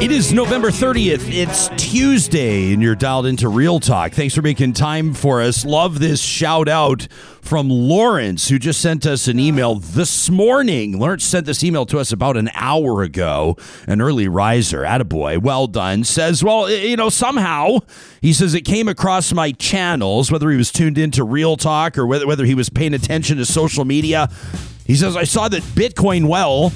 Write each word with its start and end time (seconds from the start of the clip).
It 0.00 0.12
is 0.12 0.32
November 0.32 0.70
30th. 0.70 1.30
It's 1.30 1.68
Tuesday, 1.76 2.72
and 2.72 2.82
you're 2.82 2.94
dialed 2.94 3.26
into 3.26 3.50
Real 3.50 3.78
Talk. 3.78 4.12
Thanks 4.12 4.34
for 4.34 4.40
making 4.40 4.72
time 4.72 5.12
for 5.12 5.42
us. 5.42 5.62
Love 5.62 5.98
this 5.98 6.22
shout 6.22 6.70
out 6.70 7.06
from 7.42 7.68
Lawrence, 7.68 8.48
who 8.48 8.58
just 8.58 8.80
sent 8.80 9.04
us 9.04 9.28
an 9.28 9.38
email 9.38 9.74
this 9.74 10.30
morning. 10.30 10.98
Lawrence 10.98 11.24
sent 11.24 11.44
this 11.44 11.62
email 11.62 11.84
to 11.84 11.98
us 11.98 12.12
about 12.12 12.38
an 12.38 12.48
hour 12.54 13.02
ago. 13.02 13.58
An 13.86 14.00
early 14.00 14.26
riser, 14.26 14.84
attaboy, 14.84 15.42
well 15.42 15.66
done. 15.66 16.04
Says, 16.04 16.42
well, 16.42 16.70
you 16.70 16.96
know, 16.96 17.10
somehow, 17.10 17.80
he 18.22 18.32
says 18.32 18.54
it 18.54 18.62
came 18.62 18.88
across 18.88 19.34
my 19.34 19.52
channels, 19.52 20.32
whether 20.32 20.48
he 20.48 20.56
was 20.56 20.72
tuned 20.72 20.96
into 20.96 21.24
Real 21.24 21.58
Talk 21.58 21.98
or 21.98 22.06
whether, 22.06 22.26
whether 22.26 22.46
he 22.46 22.54
was 22.54 22.70
paying 22.70 22.94
attention 22.94 23.36
to 23.36 23.44
social 23.44 23.84
media. 23.84 24.30
He 24.86 24.96
says, 24.96 25.14
I 25.14 25.24
saw 25.24 25.48
that 25.48 25.62
Bitcoin 25.62 26.26
Well 26.26 26.72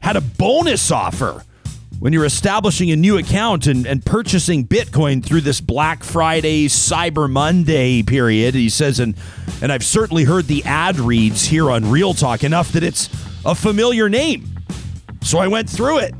had 0.00 0.16
a 0.16 0.20
bonus 0.20 0.90
offer 0.90 1.44
when 2.02 2.12
you're 2.12 2.24
establishing 2.24 2.90
a 2.90 2.96
new 2.96 3.16
account 3.16 3.68
and, 3.68 3.86
and 3.86 4.04
purchasing 4.04 4.66
Bitcoin 4.66 5.24
through 5.24 5.40
this 5.40 5.60
Black 5.60 6.02
Friday, 6.02 6.66
Cyber 6.66 7.30
Monday 7.30 8.02
period. 8.02 8.56
He 8.56 8.70
says, 8.70 8.98
and 8.98 9.14
and 9.62 9.70
I've 9.70 9.84
certainly 9.84 10.24
heard 10.24 10.46
the 10.46 10.64
ad 10.64 10.98
reads 10.98 11.44
here 11.44 11.70
on 11.70 11.88
Real 11.88 12.12
Talk 12.12 12.42
enough 12.42 12.72
that 12.72 12.82
it's 12.82 13.08
a 13.44 13.54
familiar 13.54 14.08
name. 14.08 14.48
So 15.20 15.38
I 15.38 15.46
went 15.46 15.70
through 15.70 15.98
it. 15.98 16.12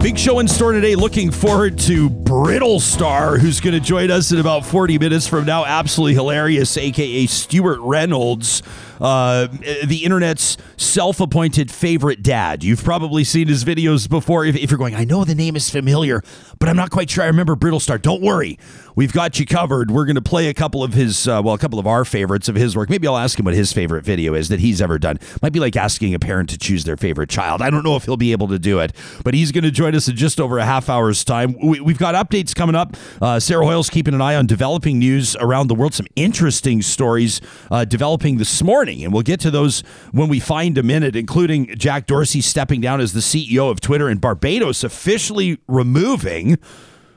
Big 0.00 0.16
show 0.16 0.38
in 0.38 0.48
store 0.48 0.72
today. 0.72 0.94
Looking 0.94 1.30
forward 1.30 1.78
to 1.80 2.08
Brittlestar, 2.08 3.38
who's 3.38 3.60
going 3.60 3.74
to 3.74 3.80
join 3.80 4.10
us 4.10 4.32
in 4.32 4.38
about 4.38 4.64
40 4.64 4.98
minutes 4.98 5.26
from 5.26 5.44
now. 5.44 5.64
Absolutely 5.64 6.14
hilarious, 6.14 6.76
aka 6.76 7.26
Stewart 7.26 7.80
Reynolds 7.80 8.62
uh, 9.00 9.48
the 9.84 10.02
internet's 10.04 10.56
self 10.76 11.20
appointed 11.20 11.70
favorite 11.70 12.22
dad. 12.22 12.62
You've 12.62 12.84
probably 12.84 13.24
seen 13.24 13.48
his 13.48 13.64
videos 13.64 14.08
before. 14.08 14.44
If, 14.44 14.56
if, 14.56 14.70
you're 14.70 14.78
going, 14.78 14.94
I 14.94 15.04
know 15.04 15.24
the 15.24 15.34
name 15.34 15.56
is 15.56 15.70
familiar, 15.70 16.22
but 16.58 16.68
I'm 16.68 16.76
not 16.76 16.90
quite 16.90 17.10
sure 17.10 17.24
I 17.24 17.28
remember 17.28 17.56
Brittlestar. 17.56 18.00
Don't 18.00 18.22
worry. 18.22 18.58
We've 18.96 19.12
got 19.12 19.38
you 19.38 19.46
covered. 19.46 19.90
We're 19.90 20.04
going 20.04 20.16
to 20.16 20.22
play 20.22 20.48
a 20.48 20.54
couple 20.54 20.82
of 20.82 20.92
his, 20.92 21.26
uh, 21.26 21.40
well, 21.42 21.54
a 21.54 21.58
couple 21.58 21.78
of 21.78 21.86
our 21.86 22.04
favorites 22.04 22.48
of 22.48 22.56
his 22.56 22.76
work. 22.76 22.90
Maybe 22.90 23.06
I'll 23.06 23.16
ask 23.16 23.38
him 23.38 23.44
what 23.44 23.54
his 23.54 23.72
favorite 23.72 24.04
video 24.04 24.34
is 24.34 24.48
that 24.48 24.60
he's 24.60 24.82
ever 24.82 24.98
done. 24.98 25.18
Might 25.42 25.52
be 25.52 25.60
like 25.60 25.76
asking 25.76 26.14
a 26.14 26.18
parent 26.18 26.50
to 26.50 26.58
choose 26.58 26.84
their 26.84 26.96
favorite 26.96 27.30
child. 27.30 27.62
I 27.62 27.70
don't 27.70 27.84
know 27.84 27.96
if 27.96 28.04
he'll 28.04 28.16
be 28.16 28.32
able 28.32 28.48
to 28.48 28.58
do 28.58 28.80
it, 28.80 28.92
but 29.24 29.32
he's 29.32 29.52
going 29.52 29.64
to 29.64 29.70
join 29.70 29.94
us 29.94 30.08
in 30.08 30.16
just 30.16 30.40
over 30.40 30.58
a 30.58 30.64
half 30.64 30.88
hour's 30.88 31.24
time. 31.24 31.56
We, 31.62 31.78
have 31.78 31.98
got 31.98 32.14
updates 32.14 32.54
coming 32.54 32.74
up. 32.74 32.96
Uh, 33.22 33.40
Sarah 33.40 33.64
Hoyle's 33.64 33.88
keeping 33.88 34.12
an 34.12 34.20
eye 34.20 34.34
on 34.34 34.46
developing 34.46 34.98
news 34.98 35.36
around 35.36 35.68
the 35.68 35.74
world. 35.74 35.94
Some 35.94 36.06
interesting 36.16 36.82
stories 36.82 37.40
uh, 37.70 37.84
developing 37.84 38.36
this 38.36 38.62
morning 38.62 38.89
morning. 38.90 39.04
And 39.04 39.12
we'll 39.12 39.22
get 39.22 39.40
to 39.40 39.50
those 39.50 39.82
when 40.12 40.28
we 40.28 40.40
find 40.40 40.76
a 40.76 40.82
minute, 40.82 41.14
including 41.14 41.74
Jack 41.76 42.06
Dorsey 42.06 42.40
stepping 42.40 42.80
down 42.80 43.00
as 43.00 43.12
the 43.12 43.20
CEO 43.20 43.70
of 43.70 43.80
Twitter 43.80 44.08
and 44.08 44.20
Barbados 44.20 44.82
officially 44.84 45.58
removing 45.68 46.58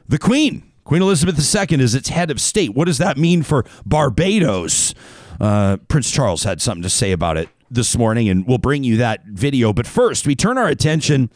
the 0.08 0.20
Queen. 0.20 0.64
Queen 0.84 1.02
Elizabeth 1.02 1.38
II 1.38 1.80
is 1.80 1.96
its 1.96 2.10
head 2.10 2.30
of 2.30 2.40
state. 2.40 2.76
What 2.76 2.86
does 2.86 2.98
that 2.98 3.18
mean 3.18 3.42
for 3.42 3.66
Barbados? 3.86 4.94
Uh, 5.40 5.78
Prince 5.88 6.12
Charles 6.12 6.44
had 6.44 6.62
something 6.62 6.84
to 6.84 6.90
say 6.90 7.12
about 7.12 7.38
it 7.38 7.50
this 7.72 7.98
morning, 7.98 8.30
and 8.30 8.46
we'll 8.46 8.58
bring 8.60 8.84
you 8.84 8.98
that 8.98 9.26
video. 9.26 9.74
But 9.74 9.88
first, 9.88 10.28
we 10.28 10.36
turn 10.36 10.58
our 10.58 10.68
attention 10.68 11.32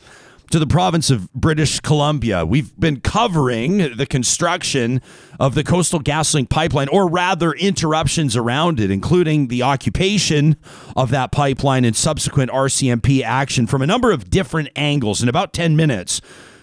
to 0.52 0.59
the 0.59 0.68
province 0.68 1.09
of 1.09 1.31
British 1.34 1.80
Columbia. 1.80 2.46
We've 2.46 2.78
been 2.80 3.02
covering 3.02 3.96
the 3.97 4.06
construction 4.06 5.02
of 5.40 5.56
the 5.56 5.63
Coastal 5.63 6.00
GasLink 6.00 6.50
pipeline, 6.50 6.88
or 6.90 7.09
rather, 7.09 7.52
interruptions 7.52 8.35
around 8.35 8.80
it, 8.80 8.90
including 8.90 9.47
the 9.47 9.63
occupation 9.63 10.56
of 10.96 11.09
that 11.12 11.31
pipeline 11.31 11.85
and 11.85 11.96
subsequent 11.96 12.52
RCMP 12.52 13.24
action 13.24 13.68
from 13.68 13.81
a 13.81 13.88
number 13.88 14.12
of 14.12 14.30
different 14.30 14.69
angles. 14.75 15.22
In 15.22 15.30
about 15.30 15.53
10 15.53 15.75
minutes, 15.75 16.22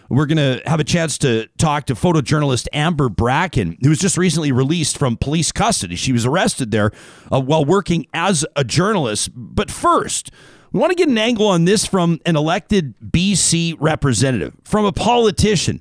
we're 0.09 0.27
going 0.27 0.37
to 0.37 0.63
have 0.69 0.81
a 0.81 0.85
chance 0.85 1.19
to 1.19 1.49
talk 1.59 1.87
to 1.87 1.95
photojournalist 1.95 2.69
Amber 2.73 3.09
Bracken, 3.09 3.79
who 3.83 3.89
was 3.89 3.99
just 3.99 4.17
recently 4.17 4.53
released 4.53 4.99
from 4.99 5.17
police 5.17 5.51
custody. 5.51 5.97
She 5.97 6.13
was 6.13 6.27
arrested 6.27 6.71
there 6.71 6.91
uh, 7.33 7.41
while 7.41 7.65
working 7.65 8.07
as 8.13 8.45
a 8.55 8.65
journalist. 8.65 9.31
But 9.35 9.71
first, 9.71 10.31
want 10.79 10.91
to 10.91 10.97
get 10.97 11.09
an 11.09 11.19
angle 11.19 11.47
on 11.47 11.65
this 11.65 11.87
from 11.87 12.21
an 12.27 12.37
elected 12.37 12.95
BC 13.01 13.77
representative, 13.79 14.55
from 14.65 14.85
a 14.85 14.93
politician. 14.93 15.81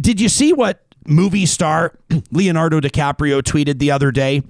Did 0.00 0.20
you 0.20 0.28
see 0.28 0.52
what 0.52 0.82
movie 1.06 1.46
star 1.46 1.98
Leonardo 2.32 2.80
DiCaprio 2.80 3.42
tweeted 3.42 3.78
the 3.78 3.90
other 3.90 4.10
day? 4.10 4.42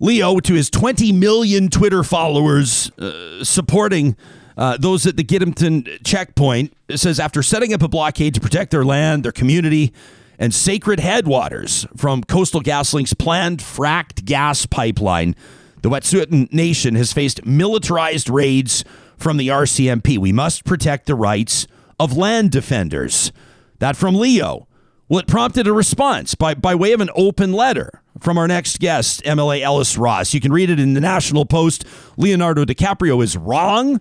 Leo, 0.00 0.40
to 0.40 0.54
his 0.54 0.68
20 0.68 1.12
million 1.12 1.68
Twitter 1.68 2.02
followers 2.02 2.90
uh, 2.98 3.44
supporting 3.44 4.16
uh, 4.56 4.76
those 4.76 5.06
at 5.06 5.16
the 5.16 5.24
Gidimt'en 5.24 6.04
checkpoint, 6.04 6.74
says 6.94 7.20
after 7.20 7.42
setting 7.42 7.72
up 7.72 7.82
a 7.82 7.88
blockade 7.88 8.34
to 8.34 8.40
protect 8.40 8.72
their 8.72 8.84
land, 8.84 9.24
their 9.24 9.32
community, 9.32 9.92
and 10.38 10.52
sacred 10.52 10.98
headwaters 10.98 11.86
from 11.96 12.24
Coastal 12.24 12.60
GasLink's 12.60 13.14
planned 13.14 13.62
fracked 13.62 14.24
gas 14.24 14.66
pipeline, 14.66 15.36
the 15.82 15.90
Wet'suwet'en 15.90 16.52
Nation 16.52 16.94
has 16.94 17.12
faced 17.12 17.44
militarized 17.44 18.30
raids 18.30 18.84
from 19.16 19.36
the 19.36 19.48
RCMP. 19.48 20.16
We 20.18 20.32
must 20.32 20.64
protect 20.64 21.06
the 21.06 21.14
rights 21.14 21.66
of 21.98 22.16
land 22.16 22.50
defenders. 22.50 23.32
That 23.78 23.96
from 23.96 24.14
Leo. 24.14 24.68
Well, 25.08 25.20
it 25.20 25.26
prompted 25.26 25.66
a 25.66 25.72
response 25.72 26.34
by, 26.34 26.54
by 26.54 26.74
way 26.74 26.92
of 26.92 27.00
an 27.00 27.10
open 27.14 27.52
letter 27.52 28.02
from 28.20 28.38
our 28.38 28.48
next 28.48 28.78
guest, 28.78 29.22
MLA 29.24 29.60
Ellis 29.60 29.98
Ross. 29.98 30.32
You 30.32 30.40
can 30.40 30.52
read 30.52 30.70
it 30.70 30.78
in 30.78 30.94
the 30.94 31.00
National 31.00 31.44
Post. 31.44 31.84
Leonardo 32.16 32.64
DiCaprio 32.64 33.22
is 33.22 33.36
wrong. 33.36 34.00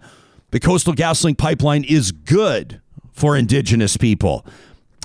The 0.51 0.59
Coastal 0.59 0.93
GasLink 0.93 1.37
pipeline 1.37 1.83
is 1.83 2.11
good 2.11 2.79
for 3.11 3.35
Indigenous 3.35 3.97
people. 3.97 4.45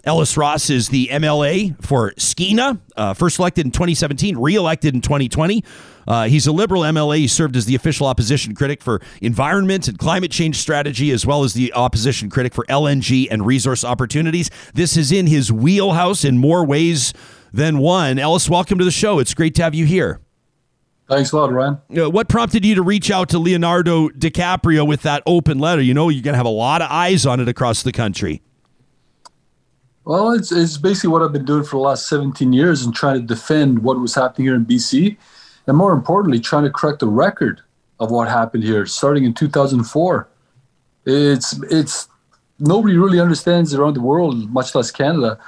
Ellis 0.06 0.36
Ross 0.36 0.70
is 0.70 0.90
the 0.90 1.08
MLA 1.08 1.74
for 1.84 2.12
Skeena, 2.12 2.80
uh, 2.96 3.12
first 3.12 3.40
elected 3.40 3.66
in 3.66 3.72
2017, 3.72 4.38
re-elected 4.38 4.94
in 4.94 5.00
2020. 5.00 5.64
Uh, 6.06 6.28
he's 6.28 6.46
a 6.46 6.52
liberal 6.52 6.82
MLA. 6.82 7.18
He 7.18 7.26
served 7.26 7.56
as 7.56 7.66
the 7.66 7.74
official 7.74 8.06
opposition 8.06 8.54
critic 8.54 8.84
for 8.84 9.02
environment 9.20 9.88
and 9.88 9.98
climate 9.98 10.30
change 10.30 10.58
strategy, 10.58 11.10
as 11.10 11.26
well 11.26 11.42
as 11.42 11.54
the 11.54 11.72
opposition 11.72 12.30
critic 12.30 12.54
for 12.54 12.64
LNG 12.66 13.26
and 13.28 13.44
resource 13.44 13.84
opportunities. 13.84 14.48
This 14.74 14.96
is 14.96 15.10
in 15.10 15.26
his 15.26 15.50
wheelhouse 15.50 16.24
in 16.24 16.38
more 16.38 16.64
ways 16.64 17.12
than 17.52 17.78
one. 17.78 18.20
Ellis, 18.20 18.48
welcome 18.48 18.78
to 18.78 18.84
the 18.84 18.92
show. 18.92 19.18
It's 19.18 19.34
great 19.34 19.56
to 19.56 19.64
have 19.64 19.74
you 19.74 19.86
here. 19.86 20.20
Thanks 21.08 21.32
a 21.32 21.36
lot, 21.36 21.52
Ryan. 21.52 21.78
Uh, 21.96 22.10
what 22.10 22.28
prompted 22.28 22.64
you 22.64 22.76
to 22.76 22.82
reach 22.82 23.10
out 23.10 23.28
to 23.30 23.40
Leonardo 23.40 24.08
DiCaprio 24.10 24.86
with 24.86 25.02
that 25.02 25.24
open 25.26 25.58
letter? 25.58 25.82
You 25.82 25.94
know, 25.94 26.10
you're 26.10 26.22
going 26.22 26.34
to 26.34 26.38
have 26.38 26.46
a 26.46 26.48
lot 26.48 26.80
of 26.80 26.90
eyes 26.92 27.26
on 27.26 27.40
it 27.40 27.48
across 27.48 27.82
the 27.82 27.92
country. 27.92 28.42
Well, 30.06 30.30
it's, 30.30 30.52
it's 30.52 30.76
basically 30.76 31.10
what 31.10 31.22
I've 31.22 31.32
been 31.32 31.44
doing 31.44 31.64
for 31.64 31.70
the 31.70 31.78
last 31.78 32.08
17 32.08 32.52
years 32.52 32.84
and 32.84 32.94
trying 32.94 33.20
to 33.20 33.26
defend 33.26 33.80
what 33.80 33.98
was 33.98 34.14
happening 34.14 34.46
here 34.46 34.54
in 34.54 34.64
BC. 34.64 35.16
And 35.66 35.76
more 35.76 35.92
importantly, 35.92 36.38
trying 36.38 36.62
to 36.62 36.70
correct 36.70 37.00
the 37.00 37.08
record 37.08 37.60
of 37.98 38.12
what 38.12 38.28
happened 38.28 38.62
here 38.62 38.86
starting 38.86 39.24
in 39.24 39.34
2004. 39.34 40.28
It's, 41.06 41.60
it's, 41.64 42.08
nobody 42.60 42.96
really 42.96 43.18
understands 43.18 43.74
around 43.74 43.94
the 43.94 44.00
world, 44.00 44.48
much 44.52 44.76
less 44.76 44.92
Canada, 44.92 45.40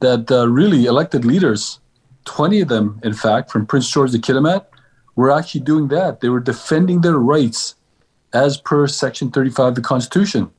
that 0.00 0.28
uh, 0.28 0.48
really 0.48 0.86
elected 0.86 1.24
leaders, 1.24 1.78
20 2.24 2.62
of 2.62 2.68
them, 2.68 3.00
in 3.04 3.14
fact, 3.14 3.48
from 3.52 3.64
Prince 3.64 3.88
George 3.88 4.10
to 4.10 4.18
Kitimat, 4.18 4.66
were 5.14 5.30
actually 5.30 5.60
doing 5.60 5.86
that. 5.88 6.18
They 6.18 6.30
were 6.30 6.40
defending 6.40 7.02
their 7.02 7.18
rights 7.18 7.76
as 8.32 8.56
per 8.56 8.88
Section 8.88 9.30
35 9.30 9.66
of 9.66 9.74
the 9.76 9.82
Constitution. 9.82 10.50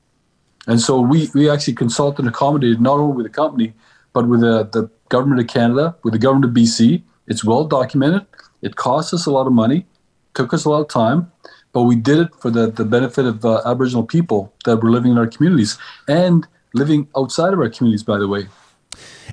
And 0.67 0.81
so 0.81 0.99
we, 0.99 1.29
we 1.33 1.49
actually 1.49 1.73
consulted 1.73 2.19
and 2.19 2.29
accommodated 2.29 2.81
not 2.81 2.99
only 2.99 3.15
with 3.15 3.25
the 3.25 3.31
company, 3.31 3.73
but 4.13 4.27
with 4.27 4.41
the, 4.41 4.63
the 4.71 4.89
government 5.09 5.41
of 5.41 5.47
Canada, 5.47 5.95
with 6.03 6.13
the 6.13 6.19
government 6.19 6.45
of 6.45 6.51
BC. 6.51 7.03
It's 7.27 7.43
well 7.43 7.65
documented. 7.65 8.25
It 8.61 8.75
cost 8.75 9.13
us 9.13 9.25
a 9.25 9.31
lot 9.31 9.47
of 9.47 9.53
money, 9.53 9.85
took 10.33 10.53
us 10.53 10.65
a 10.65 10.69
lot 10.69 10.81
of 10.81 10.87
time, 10.87 11.31
but 11.73 11.83
we 11.83 11.95
did 11.95 12.19
it 12.19 12.35
for 12.39 12.49
the, 12.49 12.71
the 12.71 12.85
benefit 12.85 13.25
of 13.25 13.43
uh, 13.43 13.61
Aboriginal 13.65 14.05
people 14.05 14.53
that 14.63 14.77
were 14.77 14.91
living 14.91 15.11
in 15.11 15.17
our 15.17 15.27
communities 15.27 15.77
and 16.07 16.47
living 16.73 17.07
outside 17.15 17.53
of 17.53 17.59
our 17.59 17.69
communities, 17.69 18.03
by 18.03 18.17
the 18.17 18.27
way. 18.27 18.47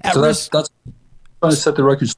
At 0.02 0.14
so 0.14 0.22
risk- 0.22 0.50
that's, 0.50 0.68
that's 0.68 0.70
trying 1.40 1.52
to 1.52 1.56
set 1.56 1.76
the 1.76 1.84
record 1.84 2.08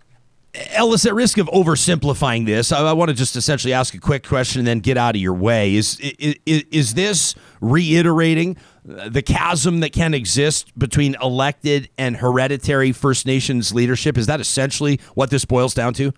Ellis, 0.70 1.04
at 1.04 1.14
risk 1.14 1.38
of 1.38 1.46
oversimplifying 1.48 2.46
this, 2.46 2.70
I, 2.70 2.80
I, 2.80 2.92
want 2.92 3.08
to 3.08 3.14
just 3.14 3.34
essentially 3.34 3.72
ask 3.72 3.92
a 3.94 3.98
quick 3.98 4.26
question 4.26 4.60
and 4.60 4.68
then 4.68 4.78
get 4.78 4.96
out 4.96 5.16
of 5.16 5.20
your 5.20 5.34
way. 5.34 5.74
Is, 5.74 5.98
is, 6.00 6.64
is 6.70 6.94
this 6.94 7.34
reiterating 7.60 8.56
the 8.84 9.22
chasm 9.22 9.80
that 9.80 9.92
can 9.92 10.14
exist 10.14 10.76
between 10.78 11.16
elected 11.20 11.88
and 11.98 12.16
hereditary 12.16 12.92
First 12.92 13.26
Nations 13.26 13.74
leadership? 13.74 14.16
Is 14.16 14.26
that 14.26 14.40
essentially 14.40 15.00
what 15.14 15.30
this 15.30 15.44
boils 15.44 15.74
down 15.74 15.92
to? 15.94 16.12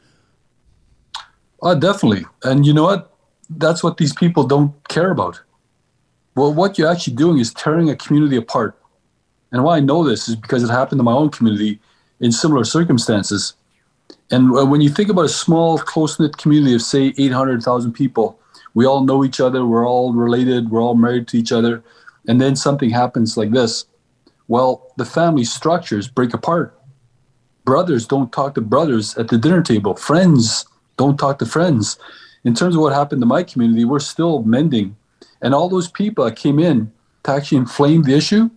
Uh, 1.63 1.75
definitely. 1.75 2.27
And 2.43 2.67
you 2.67 2.75
know 2.75 2.85
what? 2.85 3.13
That's 3.49 3.83
what 3.83 3.97
these 3.97 4.13
people 4.13 4.45
don't 4.45 4.73
care 4.89 5.11
about. 5.11 5.41
Well, 6.35 6.53
what 6.53 6.77
you're 6.77 6.91
actually 6.91 7.17
doing 7.17 7.39
is 7.39 7.55
tearing 7.55 7.89
a 7.89 7.97
community 7.97 8.37
apart. 8.37 8.79
And 9.53 9.65
why 9.65 9.79
I 9.79 9.81
know 9.81 10.05
this 10.05 10.29
is 10.29 10.37
because 10.37 10.63
it 10.63 10.71
happened 10.71 10.99
to 10.99 11.05
my 11.05 11.13
own 11.13 11.31
community 11.31 11.81
in 12.21 12.33
similar 12.33 12.65
circumstances. 12.65 13.55
And 14.31 14.57
uh, 14.57 14.67
when 14.67 14.81
you 14.81 14.91
think 14.91 15.09
about 15.09 15.25
a 15.25 15.29
small, 15.29 15.79
close 15.79 16.19
knit 16.19 16.37
community 16.37 16.75
of, 16.75 16.83
say, 16.83 17.15
800,000 17.17 17.93
people, 17.93 18.39
we 18.75 18.85
all 18.85 19.05
know 19.05 19.25
each 19.25 19.41
other, 19.41 19.65
we're 19.65 19.89
all 19.89 20.13
related, 20.13 20.71
we're 20.71 20.83
all 20.83 20.97
married 20.97 21.29
to 21.29 21.39
each 21.39 21.53
other, 21.53 21.83
and 22.29 22.41
then 22.41 22.57
something 22.57 22.91
happens 22.91 23.37
like 23.37 23.53
this. 23.53 23.87
Well, 24.49 24.93
the 24.97 25.05
family 25.05 25.45
structures 25.45 26.09
break 26.09 26.35
apart. 26.35 26.79
Brothers 27.65 28.07
don't 28.07 28.33
talk 28.33 28.55
to 28.55 28.61
brothers 28.61 29.17
at 29.17 29.29
the 29.29 29.39
dinner 29.39 29.63
table, 29.63 29.95
friends 29.95 30.67
don't 30.97 31.19
talk 31.19 31.39
to 31.39 31.47
friends. 31.47 31.99
In 32.45 32.55
terms 32.55 32.75
of 32.77 32.81
what 32.81 32.93
happened 32.93 33.21
to 33.23 33.27
my 33.27 33.43
community, 33.43 33.85
we're 33.85 33.99
still 33.99 34.43
mending. 34.43 34.97
And 35.43 35.55
all 35.55 35.69
those 35.69 35.89
people 35.89 36.25
that 36.25 36.37
came 36.37 36.59
in 36.59 36.93
to 37.25 37.33
actually 37.33 37.59
inflame 37.59 38.03
the 38.03 38.15
issue, 38.15 38.51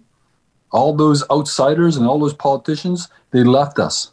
all 0.71 0.95
those 0.95 1.23
outsiders 1.31 1.97
and 1.97 2.05
all 2.05 2.19
those 2.19 2.33
politicians, 2.33 3.09
they 3.31 3.43
left 3.43 3.79
us. 3.79 4.11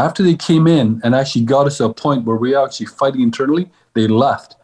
After 0.00 0.22
they 0.22 0.34
came 0.34 0.66
in 0.66 0.98
and 1.04 1.14
actually 1.14 1.44
got 1.44 1.66
us 1.66 1.76
to 1.76 1.84
a 1.84 1.92
point 1.92 2.24
where 2.24 2.36
we 2.36 2.54
are 2.54 2.64
actually 2.64 2.86
fighting 2.86 3.20
internally, 3.20 3.68
they 3.92 4.06
left. 4.06 4.56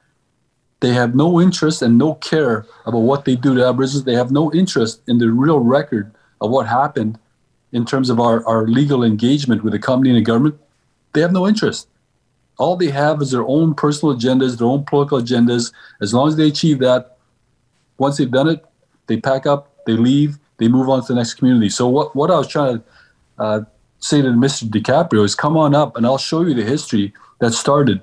They 0.80 0.94
have 0.94 1.14
no 1.14 1.42
interest 1.42 1.82
and 1.82 1.98
no 1.98 2.14
care 2.14 2.64
about 2.86 3.00
what 3.00 3.26
they 3.26 3.36
do 3.36 3.54
to 3.54 3.66
Aboriginals. 3.66 4.04
They 4.04 4.14
have 4.14 4.30
no 4.30 4.50
interest 4.54 5.02
in 5.06 5.18
the 5.18 5.30
real 5.30 5.60
record 5.60 6.14
of 6.40 6.50
what 6.50 6.66
happened 6.66 7.18
in 7.70 7.84
terms 7.84 8.08
of 8.08 8.18
our, 8.18 8.46
our 8.46 8.66
legal 8.66 9.04
engagement 9.04 9.62
with 9.62 9.74
the 9.74 9.78
company 9.78 10.08
and 10.08 10.16
the 10.16 10.22
government. 10.22 10.58
They 11.12 11.20
have 11.20 11.32
no 11.32 11.46
interest. 11.46 11.86
All 12.56 12.74
they 12.76 12.90
have 12.90 13.20
is 13.20 13.30
their 13.30 13.46
own 13.46 13.74
personal 13.74 14.16
agendas, 14.16 14.56
their 14.56 14.68
own 14.68 14.84
political 14.84 15.20
agendas. 15.20 15.70
As 16.00 16.14
long 16.14 16.28
as 16.28 16.36
they 16.36 16.48
achieve 16.48 16.78
that, 16.78 17.18
once 17.98 18.16
they've 18.16 18.30
done 18.30 18.48
it, 18.48 18.64
they 19.06 19.18
pack 19.20 19.44
up, 19.44 19.84
they 19.84 19.92
leave, 19.92 20.38
they 20.56 20.68
move 20.68 20.88
on 20.88 21.02
to 21.02 21.08
the 21.08 21.14
next 21.14 21.34
community. 21.34 21.68
So 21.68 21.88
what, 21.88 22.16
what 22.16 22.30
I 22.30 22.38
was 22.38 22.48
trying 22.48 22.78
to 22.78 22.84
uh, 23.38 23.60
say 23.98 24.22
to 24.22 24.28
Mr. 24.28 24.64
DiCaprio 24.64 25.24
is 25.24 25.34
come 25.34 25.56
on 25.56 25.74
up 25.74 25.96
and 25.96 26.06
I'll 26.06 26.18
show 26.18 26.42
you 26.42 26.54
the 26.54 26.64
history 26.64 27.12
that 27.40 27.52
started 27.52 28.02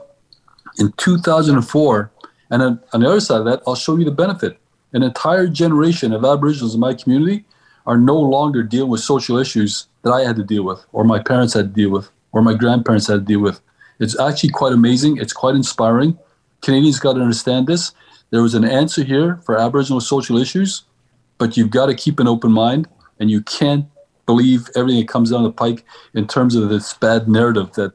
in 0.77 0.91
2004. 0.97 2.11
And 2.49 2.61
on, 2.61 2.79
on 2.93 3.01
the 3.01 3.07
other 3.07 3.19
side 3.19 3.39
of 3.39 3.45
that, 3.45 3.61
I'll 3.65 3.75
show 3.75 3.97
you 3.97 4.05
the 4.05 4.11
benefit. 4.11 4.57
An 4.93 5.03
entire 5.03 5.47
generation 5.47 6.13
of 6.13 6.23
Aboriginals 6.23 6.75
in 6.75 6.79
my 6.79 6.93
community 6.93 7.45
are 7.85 7.97
no 7.97 8.17
longer 8.17 8.63
dealing 8.63 8.89
with 8.89 9.01
social 9.01 9.37
issues 9.37 9.87
that 10.03 10.11
I 10.11 10.21
had 10.21 10.35
to 10.37 10.43
deal 10.43 10.63
with, 10.63 10.85
or 10.91 11.03
my 11.03 11.21
parents 11.21 11.53
had 11.53 11.73
to 11.73 11.81
deal 11.81 11.89
with, 11.89 12.09
or 12.31 12.41
my 12.41 12.53
grandparents 12.53 13.07
had 13.07 13.15
to 13.15 13.25
deal 13.25 13.39
with. 13.39 13.59
It's 13.99 14.19
actually 14.19 14.49
quite 14.49 14.73
amazing. 14.73 15.17
It's 15.17 15.33
quite 15.33 15.55
inspiring. 15.55 16.17
Canadians 16.61 16.99
got 16.99 17.13
to 17.13 17.21
understand 17.21 17.67
this. 17.67 17.91
There 18.29 18.41
was 18.41 18.55
an 18.55 18.65
answer 18.65 19.03
here 19.03 19.37
for 19.45 19.57
Aboriginal 19.59 20.01
social 20.01 20.37
issues, 20.37 20.83
but 21.37 21.57
you've 21.57 21.69
got 21.69 21.87
to 21.87 21.95
keep 21.95 22.19
an 22.19 22.27
open 22.27 22.51
mind 22.51 22.87
and 23.19 23.29
you 23.29 23.41
can't 23.41 23.85
believe 24.25 24.69
everything 24.75 25.01
that 25.01 25.07
comes 25.07 25.31
down 25.31 25.43
the 25.43 25.51
pike 25.51 25.85
in 26.13 26.27
terms 26.27 26.55
of 26.55 26.69
this 26.69 26.93
bad 26.93 27.27
narrative 27.27 27.71
that 27.73 27.93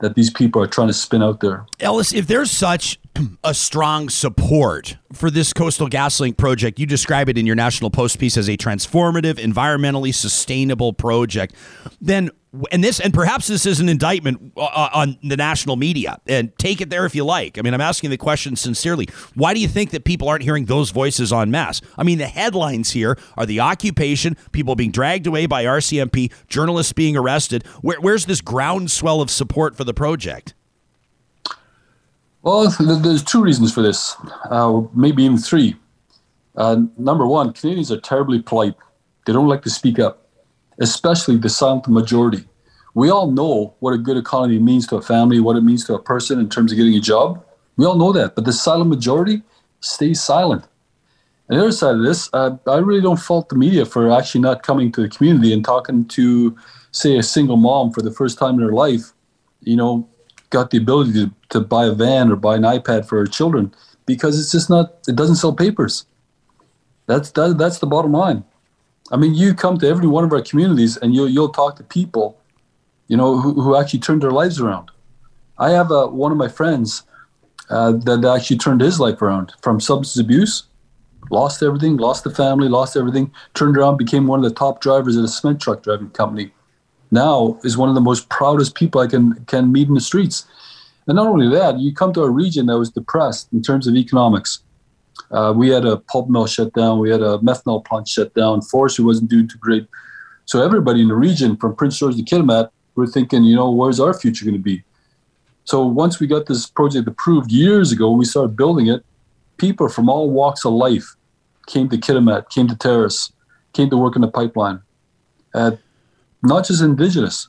that 0.00 0.14
these 0.14 0.30
people 0.30 0.62
are 0.62 0.66
trying 0.66 0.86
to 0.86 0.94
spin 0.94 1.22
out 1.22 1.40
there. 1.40 1.66
Ellis, 1.80 2.12
if 2.12 2.26
there's 2.26 2.50
such 2.52 3.00
a 3.42 3.52
strong 3.52 4.08
support 4.08 4.96
for 5.12 5.30
this 5.30 5.52
coastal 5.52 5.88
GasLink 5.88 6.36
project, 6.36 6.78
you 6.78 6.86
describe 6.86 7.28
it 7.28 7.36
in 7.36 7.46
your 7.46 7.56
National 7.56 7.90
Post 7.90 8.18
piece 8.18 8.36
as 8.36 8.48
a 8.48 8.56
transformative, 8.56 9.34
environmentally 9.34 10.14
sustainable 10.14 10.92
project, 10.92 11.54
then 12.00 12.30
and 12.70 12.82
this 12.82 12.98
and 12.98 13.12
perhaps 13.12 13.46
this 13.46 13.66
is 13.66 13.80
an 13.80 13.88
indictment 13.88 14.52
uh, 14.56 14.64
uh, 14.64 14.90
on 14.94 15.18
the 15.22 15.36
national 15.36 15.76
media 15.76 16.18
and 16.26 16.56
take 16.58 16.80
it 16.80 16.88
there 16.88 17.04
if 17.04 17.14
you 17.14 17.24
like. 17.24 17.58
I 17.58 17.62
mean 17.62 17.74
i'm 17.74 17.80
asking 17.80 18.10
the 18.10 18.16
question 18.16 18.56
sincerely. 18.56 19.08
Why 19.34 19.54
do 19.54 19.60
you 19.60 19.68
think 19.68 19.90
that 19.90 20.04
people 20.04 20.28
aren't 20.28 20.42
hearing 20.42 20.64
those 20.64 20.90
voices 20.90 21.32
en 21.32 21.50
masse? 21.50 21.80
I 21.98 22.04
mean 22.04 22.18
the 22.18 22.26
headlines 22.26 22.92
here 22.92 23.18
are 23.36 23.44
the 23.44 23.60
occupation 23.60 24.36
people 24.52 24.74
being 24.76 24.90
dragged 24.90 25.26
away 25.26 25.46
by 25.46 25.64
rcmp 25.64 26.32
journalists 26.48 26.92
being 26.92 27.16
arrested. 27.16 27.66
Where, 27.82 28.00
where's 28.00 28.26
this 28.26 28.40
groundswell 28.40 29.20
of 29.20 29.30
support 29.30 29.76
for 29.76 29.84
the 29.84 29.94
project? 29.94 30.54
Well 32.42 32.70
there's 32.80 33.22
two 33.22 33.42
reasons 33.42 33.74
for 33.74 33.82
this 33.82 34.16
uh, 34.50 34.82
maybe 34.94 35.24
even 35.24 35.38
three. 35.38 35.76
Uh, 36.56 36.82
number 36.96 37.26
one 37.26 37.52
canadians 37.52 37.92
are 37.92 38.00
terribly 38.00 38.40
polite. 38.40 38.74
They 39.26 39.32
don't 39.34 39.48
like 39.48 39.62
to 39.62 39.70
speak 39.70 39.98
up 39.98 40.27
especially 40.80 41.36
the 41.36 41.48
silent 41.48 41.88
majority. 41.88 42.44
We 42.94 43.10
all 43.10 43.30
know 43.30 43.74
what 43.80 43.94
a 43.94 43.98
good 43.98 44.16
economy 44.16 44.58
means 44.58 44.86
to 44.88 44.96
a 44.96 45.02
family, 45.02 45.40
what 45.40 45.56
it 45.56 45.62
means 45.62 45.84
to 45.86 45.94
a 45.94 46.02
person 46.02 46.40
in 46.40 46.48
terms 46.48 46.72
of 46.72 46.78
getting 46.78 46.94
a 46.94 47.00
job. 47.00 47.44
We 47.76 47.84
all 47.86 47.96
know 47.96 48.12
that, 48.12 48.34
but 48.34 48.44
the 48.44 48.52
silent 48.52 48.90
majority 48.90 49.42
stays 49.80 50.20
silent. 50.20 50.64
And 51.48 51.58
the 51.58 51.62
other 51.62 51.72
side 51.72 51.94
of 51.94 52.02
this, 52.02 52.28
uh, 52.32 52.56
I 52.66 52.78
really 52.78 53.00
don't 53.00 53.18
fault 53.18 53.48
the 53.48 53.56
media 53.56 53.86
for 53.86 54.10
actually 54.10 54.42
not 54.42 54.62
coming 54.62 54.92
to 54.92 55.02
the 55.02 55.08
community 55.08 55.52
and 55.52 55.64
talking 55.64 56.06
to, 56.08 56.56
say, 56.90 57.16
a 57.16 57.22
single 57.22 57.56
mom 57.56 57.92
for 57.92 58.02
the 58.02 58.10
first 58.10 58.38
time 58.38 58.54
in 58.54 58.60
her 58.60 58.72
life, 58.72 59.12
you 59.62 59.76
know, 59.76 60.08
got 60.50 60.70
the 60.70 60.78
ability 60.78 61.12
to, 61.12 61.30
to 61.50 61.60
buy 61.60 61.86
a 61.86 61.92
van 61.92 62.30
or 62.30 62.36
buy 62.36 62.56
an 62.56 62.62
iPad 62.62 63.06
for 63.06 63.18
her 63.18 63.26
children 63.26 63.72
because 64.06 64.38
it's 64.38 64.52
just 64.52 64.68
not, 64.68 64.98
it 65.06 65.16
doesn't 65.16 65.36
sell 65.36 65.54
papers. 65.54 66.06
That's, 67.06 67.30
that, 67.32 67.56
that's 67.56 67.78
the 67.78 67.86
bottom 67.86 68.12
line. 68.12 68.44
I 69.10 69.16
mean, 69.16 69.34
you 69.34 69.54
come 69.54 69.78
to 69.78 69.88
every 69.88 70.06
one 70.06 70.24
of 70.24 70.32
our 70.32 70.42
communities 70.42 70.96
and 70.98 71.14
you'll, 71.14 71.28
you'll 71.28 71.48
talk 71.48 71.76
to 71.76 71.84
people, 71.84 72.38
you 73.06 73.16
know, 73.16 73.38
who, 73.38 73.60
who 73.60 73.76
actually 73.76 74.00
turned 74.00 74.22
their 74.22 74.30
lives 74.30 74.60
around. 74.60 74.90
I 75.58 75.70
have 75.70 75.90
a, 75.90 76.06
one 76.06 76.30
of 76.30 76.38
my 76.38 76.48
friends 76.48 77.02
uh, 77.70 77.92
that 77.92 78.24
actually 78.24 78.58
turned 78.58 78.80
his 78.80 79.00
life 79.00 79.20
around 79.20 79.52
from 79.62 79.80
substance 79.80 80.22
abuse, 80.22 80.64
lost 81.30 81.62
everything, 81.62 81.96
lost 81.96 82.24
the 82.24 82.30
family, 82.30 82.68
lost 82.68 82.96
everything, 82.96 83.32
turned 83.54 83.76
around, 83.76 83.96
became 83.96 84.26
one 84.26 84.38
of 84.38 84.44
the 84.44 84.54
top 84.54 84.80
drivers 84.80 85.16
at 85.16 85.24
a 85.24 85.28
cement 85.28 85.60
truck 85.60 85.82
driving 85.82 86.10
company. 86.10 86.52
Now 87.10 87.58
is 87.64 87.78
one 87.78 87.88
of 87.88 87.94
the 87.94 88.00
most 88.00 88.28
proudest 88.28 88.74
people 88.74 89.00
I 89.00 89.06
can 89.06 89.34
can 89.46 89.72
meet 89.72 89.88
in 89.88 89.94
the 89.94 90.00
streets. 90.00 90.46
And 91.06 91.16
not 91.16 91.26
only 91.26 91.48
that, 91.56 91.78
you 91.78 91.94
come 91.94 92.12
to 92.12 92.22
a 92.22 92.30
region 92.30 92.66
that 92.66 92.78
was 92.78 92.90
depressed 92.90 93.48
in 93.52 93.62
terms 93.62 93.86
of 93.86 93.96
economics. 93.96 94.60
Uh, 95.30 95.52
we 95.56 95.68
had 95.68 95.84
a 95.84 95.96
pulp 95.96 96.28
mill 96.28 96.46
shut 96.46 96.72
down. 96.72 96.98
We 96.98 97.10
had 97.10 97.22
a 97.22 97.38
methanol 97.38 97.84
plant 97.84 98.08
shut 98.08 98.34
down. 98.34 98.62
Forestry 98.62 99.04
wasn't 99.04 99.30
doing 99.30 99.48
too 99.48 99.58
great. 99.58 99.86
So 100.46 100.62
everybody 100.62 101.02
in 101.02 101.08
the 101.08 101.14
region, 101.14 101.56
from 101.56 101.76
Prince 101.76 101.98
George 101.98 102.16
to 102.16 102.22
Kitimat, 102.22 102.70
we're 102.94 103.06
thinking, 103.06 103.44
you 103.44 103.54
know, 103.54 103.70
where's 103.70 104.00
our 104.00 104.14
future 104.14 104.44
going 104.44 104.56
to 104.56 104.62
be? 104.62 104.82
So 105.64 105.86
once 105.86 106.18
we 106.18 106.26
got 106.26 106.46
this 106.46 106.66
project 106.66 107.06
approved 107.06 107.52
years 107.52 107.92
ago, 107.92 108.10
we 108.10 108.24
started 108.24 108.56
building 108.56 108.86
it. 108.86 109.04
People 109.58 109.88
from 109.88 110.08
all 110.08 110.30
walks 110.30 110.64
of 110.64 110.72
life 110.72 111.14
came 111.66 111.88
to 111.90 111.98
Kitimat, 111.98 112.48
came 112.48 112.66
to 112.68 112.76
Terrace, 112.76 113.32
came 113.74 113.90
to 113.90 113.96
work 113.96 114.16
in 114.16 114.22
the 114.22 114.28
pipeline. 114.28 114.80
Not 115.54 116.64
just 116.64 116.82
Indigenous, 116.82 117.48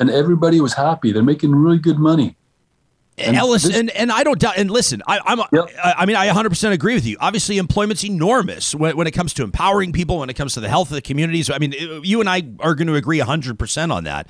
and 0.00 0.10
everybody 0.10 0.60
was 0.60 0.74
happy. 0.74 1.12
They're 1.12 1.22
making 1.22 1.54
really 1.54 1.78
good 1.78 1.98
money. 1.98 2.36
And 3.22 3.36
Ellis, 3.36 3.64
this, 3.64 3.76
and, 3.76 3.90
and 3.90 4.10
I 4.10 4.24
don't 4.24 4.38
doubt. 4.38 4.58
And 4.58 4.70
listen, 4.70 5.02
I, 5.06 5.20
am 5.26 5.42
yep. 5.52 5.68
I, 5.82 5.94
I, 5.98 6.06
mean, 6.06 6.16
I 6.16 6.28
100% 6.28 6.72
agree 6.72 6.94
with 6.94 7.06
you. 7.06 7.16
Obviously, 7.20 7.58
employment's 7.58 8.04
enormous 8.04 8.74
when, 8.74 8.96
when 8.96 9.06
it 9.06 9.12
comes 9.12 9.34
to 9.34 9.42
empowering 9.42 9.92
people, 9.92 10.18
when 10.18 10.30
it 10.30 10.34
comes 10.34 10.54
to 10.54 10.60
the 10.60 10.68
health 10.68 10.90
of 10.90 10.94
the 10.94 11.02
communities. 11.02 11.50
I 11.50 11.58
mean, 11.58 11.74
you 12.02 12.20
and 12.20 12.28
I 12.28 12.42
are 12.60 12.74
going 12.74 12.88
to 12.88 12.94
agree 12.94 13.18
100% 13.18 13.92
on 13.92 14.04
that. 14.04 14.28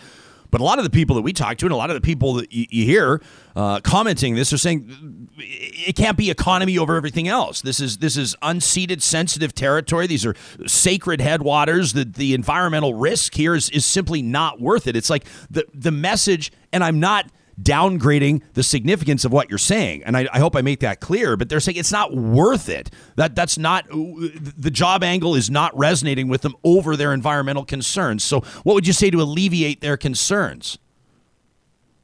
But 0.53 0.61
a 0.61 0.65
lot 0.65 0.79
of 0.79 0.85
the 0.85 0.91
people 0.91 1.17
that 1.17 1.23
we 1.23 1.33
talk 1.33 1.57
to, 1.57 1.67
and 1.67 1.73
a 1.73 1.77
lot 1.77 1.89
of 1.89 1.95
the 1.95 2.03
people 2.03 2.35
that 2.35 2.53
you, 2.53 2.67
you 2.69 2.85
hear 2.85 3.23
uh, 3.57 3.81
commenting 3.81 4.35
this, 4.35 4.53
are 4.53 4.59
saying 4.59 5.31
it 5.39 5.97
can't 5.97 6.17
be 6.17 6.31
economy 6.31 6.77
over 6.77 6.95
everything 6.95 7.27
else. 7.27 7.63
This 7.63 7.81
is 7.81 7.97
this 7.99 8.19
is 8.19 8.37
unceded, 8.43 9.01
sensitive 9.01 9.55
territory. 9.55 10.07
These 10.07 10.27
are 10.27 10.37
sacred 10.67 11.23
headwaters. 11.23 11.95
The 11.95 12.05
the 12.05 12.35
environmental 12.35 12.93
risk 12.93 13.35
here 13.35 13.55
is 13.55 13.71
is 13.71 13.87
simply 13.87 14.21
not 14.21 14.61
worth 14.61 14.87
it. 14.87 14.95
It's 14.95 15.09
like 15.09 15.25
the 15.51 15.65
the 15.73 15.91
message, 15.91 16.53
and 16.71 16.85
I'm 16.85 17.01
not 17.01 17.31
downgrading 17.61 18.43
the 18.55 18.63
significance 18.63 19.25
of 19.25 19.33
what 19.33 19.51
you're 19.51 19.59
saying. 19.59 20.03
And 20.05 20.17
I, 20.17 20.29
I, 20.33 20.39
hope 20.39 20.57
I 20.57 20.63
make 20.63 20.81
that 20.81 21.01
clear, 21.01 21.37
but 21.37 21.49
they're 21.49 21.61
saying 21.61 21.77
it's 21.77 21.93
not 21.93 22.15
worth 22.15 22.69
it. 22.69 22.91
That 23.17 23.35
that's 23.35 23.59
not 23.59 23.85
uh, 23.91 23.97
the 24.57 24.71
job 24.71 25.03
angle 25.03 25.35
is 25.35 25.51
not 25.51 25.77
resonating 25.77 26.29
with 26.29 26.43
them 26.43 26.55
over 26.65 26.97
their 26.97 27.13
environmental 27.13 27.65
concerns. 27.65 28.25
So 28.25 28.41
what 28.63 28.75
would 28.75 28.87
you 28.87 28.93
say 28.93 29.11
to 29.11 29.21
alleviate 29.21 29.81
their 29.81 29.97
concerns? 29.97 30.79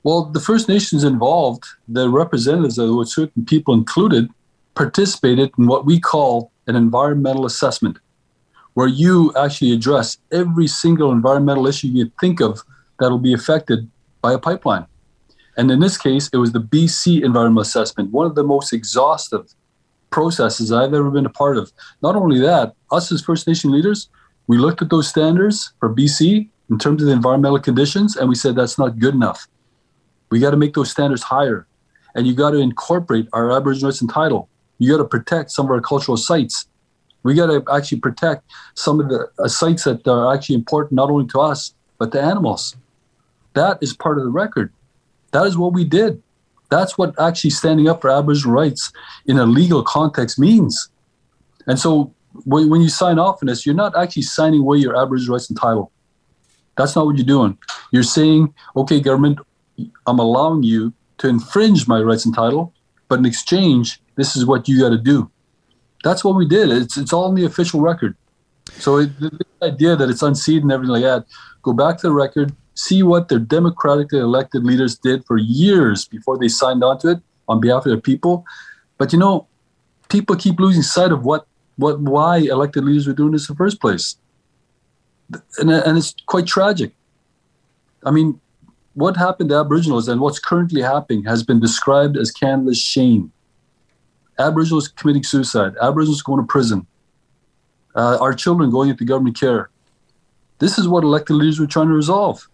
Well, 0.02 0.24
the 0.26 0.40
First 0.40 0.68
Nations 0.68 1.04
involved, 1.04 1.64
the 1.88 2.08
representatives 2.08 2.78
of 2.78 3.08
certain 3.08 3.44
people 3.44 3.74
included, 3.74 4.28
participated 4.74 5.50
in 5.58 5.66
what 5.66 5.86
we 5.86 5.98
call 5.98 6.52
an 6.66 6.76
environmental 6.76 7.46
assessment, 7.46 7.98
where 8.74 8.86
you 8.86 9.34
actually 9.36 9.72
address 9.72 10.18
every 10.30 10.66
single 10.66 11.10
environmental 11.10 11.66
issue 11.66 11.88
you 11.88 12.10
think 12.20 12.40
of 12.40 12.62
that 13.00 13.10
will 13.10 13.18
be 13.18 13.32
affected 13.32 13.90
by 14.22 14.32
a 14.32 14.38
pipeline 14.38 14.86
And 15.58 15.70
in 15.72 15.80
this 15.80 15.98
case, 15.98 16.30
it 16.32 16.36
was 16.36 16.52
the 16.52 16.60
BC 16.60 17.24
environmental 17.24 17.62
assessment, 17.62 18.12
one 18.12 18.26
of 18.26 18.36
the 18.36 18.44
most 18.44 18.72
exhaustive 18.72 19.52
processes 20.10 20.72
I've 20.72 20.94
ever 20.94 21.10
been 21.10 21.26
a 21.26 21.30
part 21.30 21.58
of. 21.58 21.72
Not 22.00 22.14
only 22.14 22.38
that, 22.40 22.74
us 22.92 23.10
as 23.10 23.20
First 23.20 23.46
Nation 23.48 23.72
leaders, 23.72 24.08
we 24.46 24.56
looked 24.56 24.80
at 24.82 24.88
those 24.88 25.08
standards 25.08 25.72
for 25.80 25.92
BC 25.92 26.48
in 26.70 26.78
terms 26.78 27.02
of 27.02 27.08
the 27.08 27.12
environmental 27.12 27.58
conditions, 27.58 28.16
and 28.16 28.28
we 28.28 28.36
said 28.36 28.54
that's 28.54 28.78
not 28.78 29.00
good 29.00 29.14
enough. 29.14 29.48
We 30.30 30.38
got 30.38 30.52
to 30.52 30.56
make 30.56 30.74
those 30.74 30.90
standards 30.90 31.24
higher, 31.24 31.66
and 32.14 32.26
you 32.26 32.34
got 32.34 32.52
to 32.52 32.58
incorporate 32.58 33.28
our 33.32 33.50
Aboriginal 33.50 33.90
rights 33.90 34.00
and 34.00 34.10
title. 34.10 34.48
You 34.78 34.92
got 34.92 34.98
to 34.98 35.08
protect 35.08 35.50
some 35.50 35.66
of 35.66 35.72
our 35.72 35.80
cultural 35.80 36.16
sites. 36.16 36.68
We 37.24 37.34
got 37.34 37.46
to 37.46 37.64
actually 37.74 38.00
protect 38.00 38.44
some 38.74 39.00
of 39.00 39.08
the 39.08 39.28
uh, 39.38 39.48
sites 39.48 39.84
that 39.84 40.06
are 40.06 40.32
actually 40.32 40.54
important 40.54 40.92
not 40.92 41.10
only 41.10 41.26
to 41.28 41.40
us 41.40 41.74
but 41.98 42.12
to 42.12 42.22
animals. 42.22 42.76
That 43.54 43.78
is 43.80 43.92
part 43.92 44.18
of 44.18 44.24
the 44.24 44.30
record. 44.30 44.72
That 45.32 45.46
is 45.46 45.56
what 45.56 45.72
we 45.72 45.84
did. 45.84 46.22
That's 46.70 46.98
what 46.98 47.18
actually 47.18 47.50
standing 47.50 47.88
up 47.88 48.02
for 48.02 48.10
Aboriginal 48.10 48.54
rights 48.54 48.92
in 49.26 49.38
a 49.38 49.46
legal 49.46 49.82
context 49.82 50.38
means. 50.38 50.90
And 51.66 51.78
so 51.78 52.14
when, 52.44 52.68
when 52.68 52.80
you 52.80 52.88
sign 52.88 53.18
off 53.18 53.42
on 53.42 53.46
this, 53.46 53.64
you're 53.64 53.74
not 53.74 53.96
actually 53.96 54.22
signing 54.22 54.60
away 54.60 54.78
your 54.78 54.96
Aboriginal 55.00 55.34
rights 55.34 55.48
and 55.48 55.58
title. 55.58 55.92
That's 56.76 56.94
not 56.94 57.06
what 57.06 57.16
you're 57.16 57.26
doing. 57.26 57.58
You're 57.90 58.02
saying, 58.02 58.54
okay, 58.76 59.00
government, 59.00 59.38
I'm 60.06 60.18
allowing 60.18 60.62
you 60.62 60.92
to 61.18 61.28
infringe 61.28 61.88
my 61.88 62.00
rights 62.00 62.24
and 62.24 62.34
title, 62.34 62.72
but 63.08 63.18
in 63.18 63.26
exchange, 63.26 64.00
this 64.16 64.36
is 64.36 64.46
what 64.46 64.68
you 64.68 64.80
got 64.80 64.90
to 64.90 64.98
do. 64.98 65.30
That's 66.04 66.22
what 66.22 66.36
we 66.36 66.46
did. 66.46 66.70
It's, 66.70 66.96
it's 66.96 67.12
all 67.12 67.28
in 67.28 67.34
the 67.34 67.44
official 67.44 67.80
record. 67.80 68.16
So 68.78 68.98
it, 68.98 69.18
the 69.18 69.44
idea 69.62 69.96
that 69.96 70.08
it's 70.08 70.22
unceded 70.22 70.62
and 70.62 70.72
everything 70.72 70.92
like 70.92 71.02
that, 71.02 71.24
go 71.62 71.72
back 71.72 71.98
to 71.98 72.08
the 72.08 72.12
record, 72.12 72.54
see 72.78 73.02
what 73.02 73.28
their 73.28 73.40
democratically 73.40 74.20
elected 74.20 74.64
leaders 74.64 74.96
did 74.96 75.24
for 75.26 75.36
years 75.36 76.06
before 76.06 76.38
they 76.38 76.48
signed 76.48 76.84
on 76.84 76.98
to 77.00 77.08
it 77.08 77.18
on 77.48 77.60
behalf 77.60 77.84
of 77.84 77.90
their 77.90 78.00
people. 78.00 78.44
But 78.98 79.12
you 79.12 79.18
know, 79.18 79.48
people 80.08 80.36
keep 80.36 80.60
losing 80.60 80.82
sight 80.82 81.10
of 81.10 81.24
what, 81.24 81.46
what 81.76 82.00
why 82.00 82.38
elected 82.38 82.84
leaders 82.84 83.06
were 83.06 83.14
doing 83.14 83.32
this 83.32 83.48
in 83.48 83.54
the 83.54 83.58
first 83.58 83.80
place. 83.80 84.16
And, 85.58 85.70
and 85.70 85.98
it's 85.98 86.14
quite 86.26 86.46
tragic. 86.46 86.94
I 88.04 88.12
mean, 88.12 88.40
what 88.94 89.16
happened 89.16 89.50
to 89.50 89.56
Aboriginals 89.56 90.06
and 90.06 90.20
what's 90.20 90.38
currently 90.38 90.80
happening 90.80 91.24
has 91.24 91.42
been 91.42 91.60
described 91.60 92.16
as 92.16 92.30
Canada's 92.30 92.78
shame. 92.78 93.32
Aboriginals 94.38 94.86
committing 94.86 95.24
suicide, 95.24 95.74
Aboriginals 95.82 96.22
going 96.22 96.40
to 96.40 96.46
prison, 96.46 96.86
uh, 97.96 98.18
our 98.20 98.32
children 98.32 98.70
going 98.70 98.88
into 98.88 99.04
government 99.04 99.38
care. 99.38 99.68
This 100.60 100.78
is 100.78 100.86
what 100.86 101.02
elected 101.02 101.34
leaders 101.34 101.58
were 101.58 101.66
trying 101.66 101.88
to 101.88 101.94
resolve. 101.94 102.48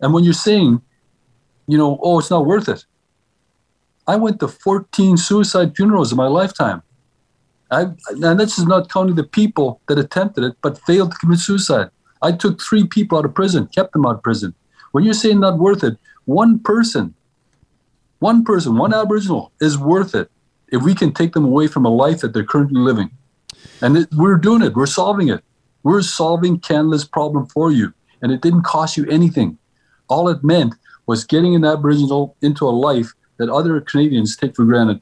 And 0.00 0.12
when 0.12 0.24
you're 0.24 0.32
saying, 0.32 0.80
you 1.66 1.78
know, 1.78 1.98
oh, 2.02 2.18
it's 2.18 2.30
not 2.30 2.46
worth 2.46 2.68
it. 2.68 2.84
I 4.06 4.16
went 4.16 4.40
to 4.40 4.48
14 4.48 5.16
suicide 5.16 5.76
funerals 5.76 6.12
in 6.12 6.16
my 6.16 6.26
lifetime. 6.26 6.82
I, 7.70 7.86
and 8.08 8.40
this 8.40 8.58
is 8.58 8.66
not 8.66 8.90
counting 8.90 9.16
the 9.16 9.24
people 9.24 9.82
that 9.88 9.98
attempted 9.98 10.44
it 10.44 10.56
but 10.62 10.80
failed 10.86 11.12
to 11.12 11.18
commit 11.18 11.38
suicide. 11.40 11.90
I 12.22 12.32
took 12.32 12.60
three 12.60 12.86
people 12.86 13.18
out 13.18 13.26
of 13.26 13.34
prison, 13.34 13.66
kept 13.66 13.92
them 13.92 14.06
out 14.06 14.16
of 14.16 14.22
prison. 14.22 14.54
When 14.92 15.04
you're 15.04 15.14
saying 15.14 15.40
not 15.40 15.58
worth 15.58 15.84
it, 15.84 15.98
one 16.24 16.58
person, 16.58 17.14
one 18.20 18.44
person, 18.44 18.76
one 18.76 18.94
Aboriginal 18.94 19.52
is 19.60 19.76
worth 19.76 20.14
it 20.14 20.30
if 20.72 20.82
we 20.82 20.94
can 20.94 21.12
take 21.12 21.32
them 21.34 21.44
away 21.44 21.66
from 21.66 21.84
a 21.84 21.90
life 21.90 22.20
that 22.20 22.32
they're 22.32 22.44
currently 22.44 22.80
living. 22.80 23.10
And 23.82 23.96
it, 23.98 24.08
we're 24.12 24.36
doing 24.36 24.62
it, 24.62 24.74
we're 24.74 24.86
solving 24.86 25.28
it. 25.28 25.44
We're 25.82 26.02
solving 26.02 26.58
Canada's 26.58 27.04
problem 27.04 27.46
for 27.46 27.70
you. 27.70 27.92
And 28.20 28.32
it 28.32 28.40
didn't 28.40 28.62
cost 28.62 28.96
you 28.96 29.06
anything. 29.06 29.58
All 30.08 30.28
it 30.28 30.42
meant 30.42 30.74
was 31.06 31.24
getting 31.24 31.54
an 31.54 31.64
Aboriginal 31.64 32.36
into 32.42 32.66
a 32.66 32.70
life 32.70 33.12
that 33.38 33.48
other 33.48 33.80
Canadians 33.80 34.36
take 34.36 34.54
for 34.56 34.64
granted. 34.64 35.00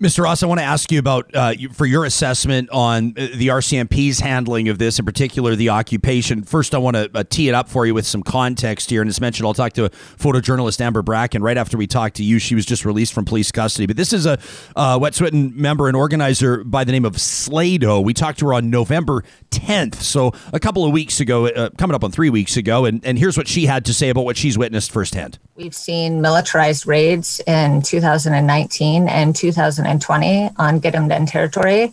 Mr. 0.00 0.24
Ross, 0.24 0.42
I 0.42 0.46
want 0.46 0.60
to 0.60 0.64
ask 0.64 0.90
you 0.92 0.98
about 0.98 1.34
uh, 1.34 1.54
for 1.72 1.86
your 1.86 2.04
assessment 2.04 2.70
on 2.70 3.14
uh, 3.16 3.28
the 3.34 3.48
RCMP's 3.48 4.20
handling 4.20 4.68
of 4.68 4.78
this, 4.78 4.98
in 4.98 5.04
particular 5.04 5.56
the 5.56 5.70
occupation. 5.70 6.42
First, 6.42 6.74
I 6.74 6.78
want 6.78 6.96
to 6.96 7.10
uh, 7.14 7.24
tee 7.28 7.48
it 7.48 7.54
up 7.54 7.68
for 7.68 7.86
you 7.86 7.94
with 7.94 8.06
some 8.06 8.22
context 8.22 8.90
here. 8.90 9.00
And 9.00 9.08
as 9.08 9.20
mentioned, 9.20 9.46
I'll 9.46 9.54
talk 9.54 9.72
to 9.74 9.88
photojournalist 10.18 10.80
Amber 10.80 11.02
Bracken 11.02 11.42
right 11.42 11.56
after 11.56 11.76
we 11.76 11.86
talk 11.86 12.14
to 12.14 12.24
you. 12.24 12.38
She 12.38 12.54
was 12.54 12.66
just 12.66 12.84
released 12.84 13.12
from 13.12 13.24
police 13.24 13.52
custody. 13.52 13.86
But 13.86 13.96
this 13.96 14.12
is 14.12 14.26
a 14.26 14.38
uh, 14.74 14.98
Wet'suwet'en 14.98 15.54
member 15.54 15.88
and 15.88 15.96
organizer 15.96 16.64
by 16.64 16.84
the 16.84 16.92
name 16.92 17.04
of 17.04 17.14
Sleydo'. 17.14 18.02
We 18.02 18.14
talked 18.14 18.38
to 18.40 18.46
her 18.46 18.54
on 18.54 18.70
November 18.70 19.24
10th, 19.50 19.96
so 19.96 20.32
a 20.52 20.60
couple 20.60 20.84
of 20.84 20.92
weeks 20.92 21.20
ago, 21.20 21.46
uh, 21.46 21.70
coming 21.78 21.94
up 21.94 22.04
on 22.04 22.10
three 22.10 22.30
weeks 22.30 22.56
ago. 22.56 22.84
And, 22.84 23.04
and 23.04 23.18
here's 23.18 23.36
what 23.36 23.48
she 23.48 23.66
had 23.66 23.84
to 23.86 23.94
say 23.94 24.10
about 24.10 24.24
what 24.24 24.36
she's 24.36 24.58
witnessed 24.58 24.90
firsthand. 24.90 25.38
We've 25.54 25.74
seen 25.74 26.20
militarized 26.20 26.86
raids 26.86 27.40
in 27.46 27.82
2019 27.82 29.08
and 29.08 29.34
2020 29.70 30.50
on 30.56 30.80
Gidimt'en 30.80 31.30
territory. 31.30 31.92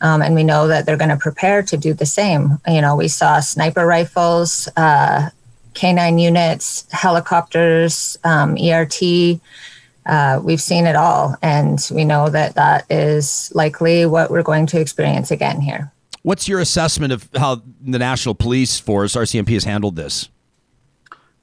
Um, 0.00 0.22
and 0.22 0.34
we 0.34 0.44
know 0.44 0.66
that 0.68 0.84
they're 0.84 0.96
going 0.96 1.10
to 1.10 1.16
prepare 1.16 1.62
to 1.62 1.76
do 1.76 1.94
the 1.94 2.06
same. 2.06 2.58
You 2.66 2.80
know, 2.80 2.96
we 2.96 3.08
saw 3.08 3.40
sniper 3.40 3.86
rifles, 3.86 4.68
uh, 4.76 5.30
K9 5.74 6.20
units, 6.20 6.86
helicopters, 6.92 8.18
um, 8.24 8.56
ERT. 8.58 9.40
Uh, 10.06 10.40
we've 10.42 10.60
seen 10.60 10.86
it 10.86 10.96
all. 10.96 11.36
And 11.42 11.78
we 11.90 12.04
know 12.04 12.28
that 12.28 12.54
that 12.54 12.84
is 12.90 13.50
likely 13.54 14.04
what 14.06 14.30
we're 14.30 14.42
going 14.42 14.66
to 14.66 14.80
experience 14.80 15.30
again 15.30 15.60
here. 15.60 15.90
What's 16.22 16.48
your 16.48 16.60
assessment 16.60 17.12
of 17.12 17.28
how 17.36 17.62
the 17.82 17.98
National 17.98 18.34
Police 18.34 18.78
Force, 18.78 19.14
RCMP, 19.14 19.50
has 19.54 19.64
handled 19.64 19.96
this? 19.96 20.28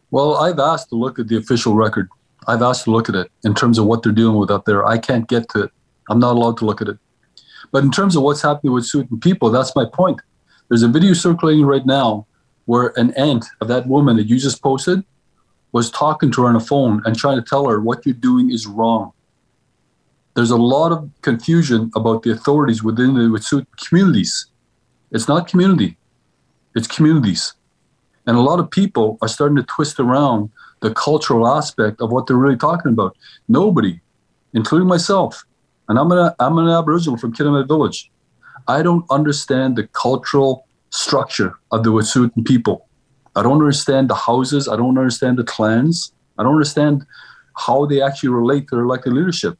Well, 0.09 0.35
I've 0.35 0.59
asked 0.59 0.89
to 0.89 0.95
look 0.95 1.19
at 1.19 1.27
the 1.27 1.37
official 1.37 1.73
record. 1.73 2.09
I've 2.47 2.61
asked 2.61 2.85
to 2.85 2.91
look 2.91 3.09
at 3.09 3.15
it 3.15 3.31
in 3.43 3.53
terms 3.53 3.77
of 3.77 3.85
what 3.85 4.03
they're 4.03 4.11
doing 4.11 4.37
with 4.37 4.51
out 4.51 4.65
there. 4.65 4.85
I 4.85 4.97
can't 4.97 5.27
get 5.27 5.49
to 5.49 5.63
it. 5.63 5.71
I'm 6.09 6.19
not 6.19 6.35
allowed 6.35 6.57
to 6.57 6.65
look 6.65 6.81
at 6.81 6.87
it. 6.87 6.97
But 7.71 7.83
in 7.83 7.91
terms 7.91 8.15
of 8.15 8.23
what's 8.23 8.41
happening 8.41 8.73
with 8.73 8.85
certain 8.85 9.19
people, 9.19 9.49
that's 9.49 9.75
my 9.75 9.85
point. 9.85 10.19
There's 10.69 10.83
a 10.83 10.87
video 10.87 11.13
circulating 11.13 11.65
right 11.65 11.85
now 11.85 12.25
where 12.65 12.93
an 12.95 13.13
aunt 13.15 13.45
of 13.61 13.67
that 13.67 13.87
woman 13.87 14.17
that 14.17 14.27
you 14.27 14.39
just 14.39 14.61
posted 14.61 15.03
was 15.71 15.89
talking 15.91 16.31
to 16.31 16.43
her 16.43 16.49
on 16.49 16.55
a 16.55 16.59
phone 16.59 17.01
and 17.05 17.15
trying 17.15 17.37
to 17.37 17.47
tell 17.47 17.67
her 17.67 17.79
what 17.79 18.05
you're 18.05 18.15
doing 18.15 18.51
is 18.51 18.67
wrong. 18.67 19.13
There's 20.33 20.51
a 20.51 20.57
lot 20.57 20.91
of 20.91 21.09
confusion 21.21 21.91
about 21.95 22.23
the 22.23 22.31
authorities 22.31 22.83
within 22.83 23.13
the 23.13 23.21
Wet'suwet'en 23.21 23.67
communities. 23.87 24.47
It's 25.11 25.27
not 25.27 25.47
community, 25.47 25.97
it's 26.75 26.87
communities. 26.87 27.53
And 28.25 28.37
a 28.37 28.41
lot 28.41 28.59
of 28.59 28.69
people 28.69 29.17
are 29.21 29.27
starting 29.27 29.57
to 29.57 29.63
twist 29.63 29.99
around 29.99 30.51
the 30.81 30.93
cultural 30.93 31.47
aspect 31.47 32.01
of 32.01 32.11
what 32.11 32.27
they're 32.27 32.35
really 32.35 32.57
talking 32.57 32.91
about. 32.91 33.15
Nobody, 33.47 33.99
including 34.53 34.87
myself, 34.87 35.43
and 35.87 35.97
I'm 35.97 36.11
an, 36.11 36.31
I'm 36.39 36.57
an 36.57 36.69
Aboriginal 36.69 37.17
from 37.17 37.33
Kitimat 37.33 37.67
Village. 37.67 38.11
I 38.67 38.81
don't 38.81 39.05
understand 39.09 39.75
the 39.75 39.87
cultural 39.87 40.65
structure 40.89 41.55
of 41.71 41.83
the 41.83 41.91
Wet'suwet'en 41.91 42.45
people. 42.45 42.87
I 43.35 43.43
don't 43.43 43.59
understand 43.59 44.09
the 44.09 44.15
houses. 44.15 44.67
I 44.67 44.75
don't 44.75 44.97
understand 44.97 45.37
the 45.37 45.43
clans. 45.43 46.13
I 46.37 46.43
don't 46.43 46.53
understand 46.53 47.05
how 47.55 47.85
they 47.85 48.01
actually 48.01 48.29
relate 48.29 48.67
to 48.69 48.75
their 48.75 48.83
elected 48.83 49.13
leadership. 49.13 49.57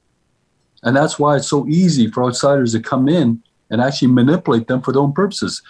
And 0.84 0.96
that's 0.96 1.20
why 1.20 1.38
it's 1.38 1.48
so 1.48 1.68
easy 1.68 2.10
for 2.10 2.24
outsiders 2.24 2.74
to 2.74 2.80
come 2.80 3.08
in 3.08 3.42
and 3.70 3.82
actually 3.82 4.10
manipulate 4.10 4.68
them 4.68 4.82
for 4.82 4.92
their 4.92 5.01
own 5.01 5.13
purposes. 5.13 5.62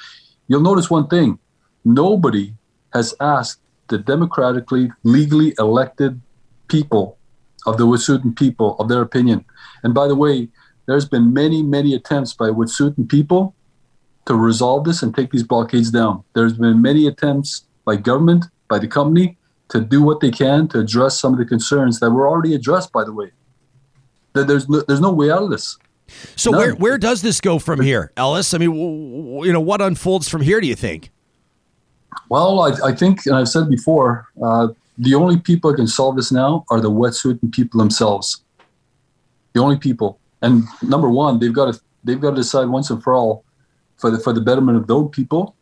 You'll 0.48 0.62
notice 0.62 0.90
one 0.90 1.08
thing 1.08 1.40
nobody 1.84 2.54
has 2.94 3.14
asked 3.20 3.60
the 3.92 4.00
democratically, 4.00 4.92
legally 5.04 5.54
elected 5.60 6.20
people 6.68 7.18
of 7.68 7.78
the 7.78 7.86
Wet'suwet'en 7.86 8.36
people 8.36 8.76
of 8.80 8.90
their 8.90 9.02
opinion. 9.02 9.46
And 9.84 9.94
by 9.94 10.08
the 10.08 10.16
way, 10.16 10.50
there's 10.88 11.06
been 11.06 11.32
many, 11.32 11.62
many 11.62 11.94
attempts 11.94 12.34
by 12.34 12.48
Wet'suwet'en 12.50 13.08
people 13.08 13.54
to 14.26 14.34
resolve 14.34 14.86
this 14.86 15.04
and 15.04 15.14
take 15.14 15.32
these 15.32 15.44
blockades 15.44 15.92
down. 15.92 16.24
There's 16.34 16.54
been 16.54 16.82
many 16.82 17.06
attempts 17.06 17.66
by 17.86 17.98
government, 17.98 18.46
by 18.68 18.80
the 18.80 18.88
company, 18.88 19.38
to 19.70 19.82
do 19.82 20.02
what 20.02 20.22
they 20.22 20.32
can 20.32 20.68
to 20.70 20.80
address 20.80 21.20
some 21.20 21.34
of 21.34 21.40
the 21.40 21.46
concerns 21.46 22.00
that 22.00 22.10
were 22.12 22.28
already 22.28 22.56
addressed, 22.56 22.92
by 22.92 23.04
the 23.04 23.14
way. 23.14 23.32
that 24.34 24.48
There's 24.48 24.68
no, 24.68 24.82
there's 24.88 25.02
no 25.02 25.12
way 25.12 25.30
out 25.30 25.44
of 25.44 25.50
this. 25.50 25.78
So 26.36 26.52
None. 26.52 26.60
where 26.60 26.76
where 26.76 26.98
does 26.98 27.22
this 27.22 27.40
go 27.40 27.58
from 27.58 27.80
here, 27.80 28.12
Ellis? 28.18 28.54
I 28.54 28.58
mean, 28.58 28.76
you 29.46 29.54
know, 29.54 29.62
what 29.62 29.82
unfolds 29.82 30.28
from 30.28 30.42
here? 30.42 30.60
Do 30.60 30.68
you 30.68 30.76
think? 30.76 31.10
Well, 32.30 32.62
I, 32.62 32.90
I 32.90 32.92
think, 32.94 33.26
and 33.26 33.36
I've 33.36 33.50
said 33.50 33.70
before, 33.70 34.28
uh, 34.44 34.70
the 34.98 35.16
only 35.16 35.38
people 35.38 35.72
that 35.72 35.78
can 35.78 35.88
solve 35.88 36.16
this 36.16 36.32
now 36.32 36.66
are 36.70 36.80
the 36.80 36.92
Wet'suwet'en 36.92 37.52
people 37.52 37.80
themselves. 37.80 38.44
The 39.54 39.62
only 39.62 39.78
people. 39.78 40.20
And 40.42 40.64
number 40.82 41.10
one, 41.10 41.40
they've 41.40 41.54
got 41.54 41.74
to 41.74 41.82
they've 42.04 42.20
got 42.20 42.32
to 42.32 42.38
decide 42.38 42.66
once 42.66 42.90
and 42.90 43.02
for 43.04 43.14
all 43.14 43.44
for 43.98 44.10
the 44.12 44.20
for 44.20 44.34
the 44.34 44.42
betterment 44.42 44.78
of 44.78 44.88
those 44.88 45.10
people, 45.12 45.56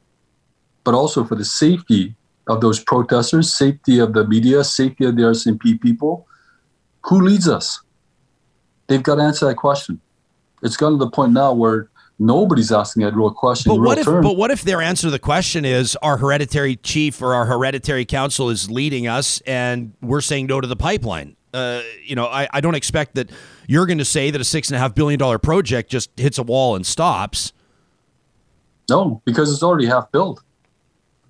but 0.84 0.94
also 0.94 1.24
for 1.24 1.36
the 1.36 1.46
safety 1.46 2.16
of 2.48 2.62
those 2.62 2.80
protesters, 2.80 3.54
safety 3.54 4.00
of 4.00 4.14
the 4.14 4.26
media, 4.28 4.64
safety 4.64 5.06
of 5.06 5.16
the 5.16 5.24
RCMP 5.24 5.80
people. 5.82 6.28
Who 7.06 7.22
leads 7.22 7.48
us? 7.48 7.82
They've 8.88 9.04
got 9.04 9.16
to 9.16 9.22
answer 9.22 9.46
that 9.48 9.56
question. 9.56 10.02
It's 10.64 10.76
gotten 10.76 10.98
to 11.00 11.06
the 11.06 11.12
point 11.12 11.32
now 11.32 11.54
where 11.54 11.89
nobody's 12.20 12.72
asking 12.72 13.04
that 13.04 13.16
real 13.16 13.32
question. 13.32 13.72
But 13.72 13.82
what 13.82 13.98
if? 13.98 14.06
But 14.06 14.36
what 14.36 14.52
if 14.52 14.64
their 14.64 14.82
answer 14.82 15.08
to 15.08 15.12
the 15.12 15.20
question 15.20 15.66
is 15.66 15.96
our 16.02 16.18
hereditary 16.18 16.76
chief 16.76 17.22
or 17.22 17.34
our 17.34 17.46
hereditary 17.46 18.06
council 18.06 18.50
is 18.50 18.70
leading 18.70 19.08
us, 19.08 19.42
and 19.42 19.94
we're 20.02 20.22
saying 20.22 20.48
no 20.48 20.62
to 20.62 20.68
the 20.68 20.76
pipeline? 20.76 21.36
Uh, 21.54 21.82
you 22.04 22.16
know, 22.16 22.26
I, 22.26 22.48
I 22.52 22.62
don't 22.62 22.76
expect 22.76 23.16
that 23.16 23.32
you're 23.68 23.88
going 23.88 23.98
to 23.98 24.06
say 24.06 24.30
that 24.30 24.40
a 24.40 24.44
six 24.44 24.70
and 24.70 24.76
a 24.76 24.80
half 24.80 24.94
billion 24.94 25.18
dollar 25.18 25.40
project 25.40 25.90
just 25.90 26.12
hits 26.20 26.38
a 26.38 26.44
wall 26.44 26.76
and 26.76 26.86
stops. 26.86 27.54
No, 28.88 29.22
because 29.26 29.52
it's 29.52 29.64
already 29.64 29.88
half 29.88 30.12
built. 30.12 30.42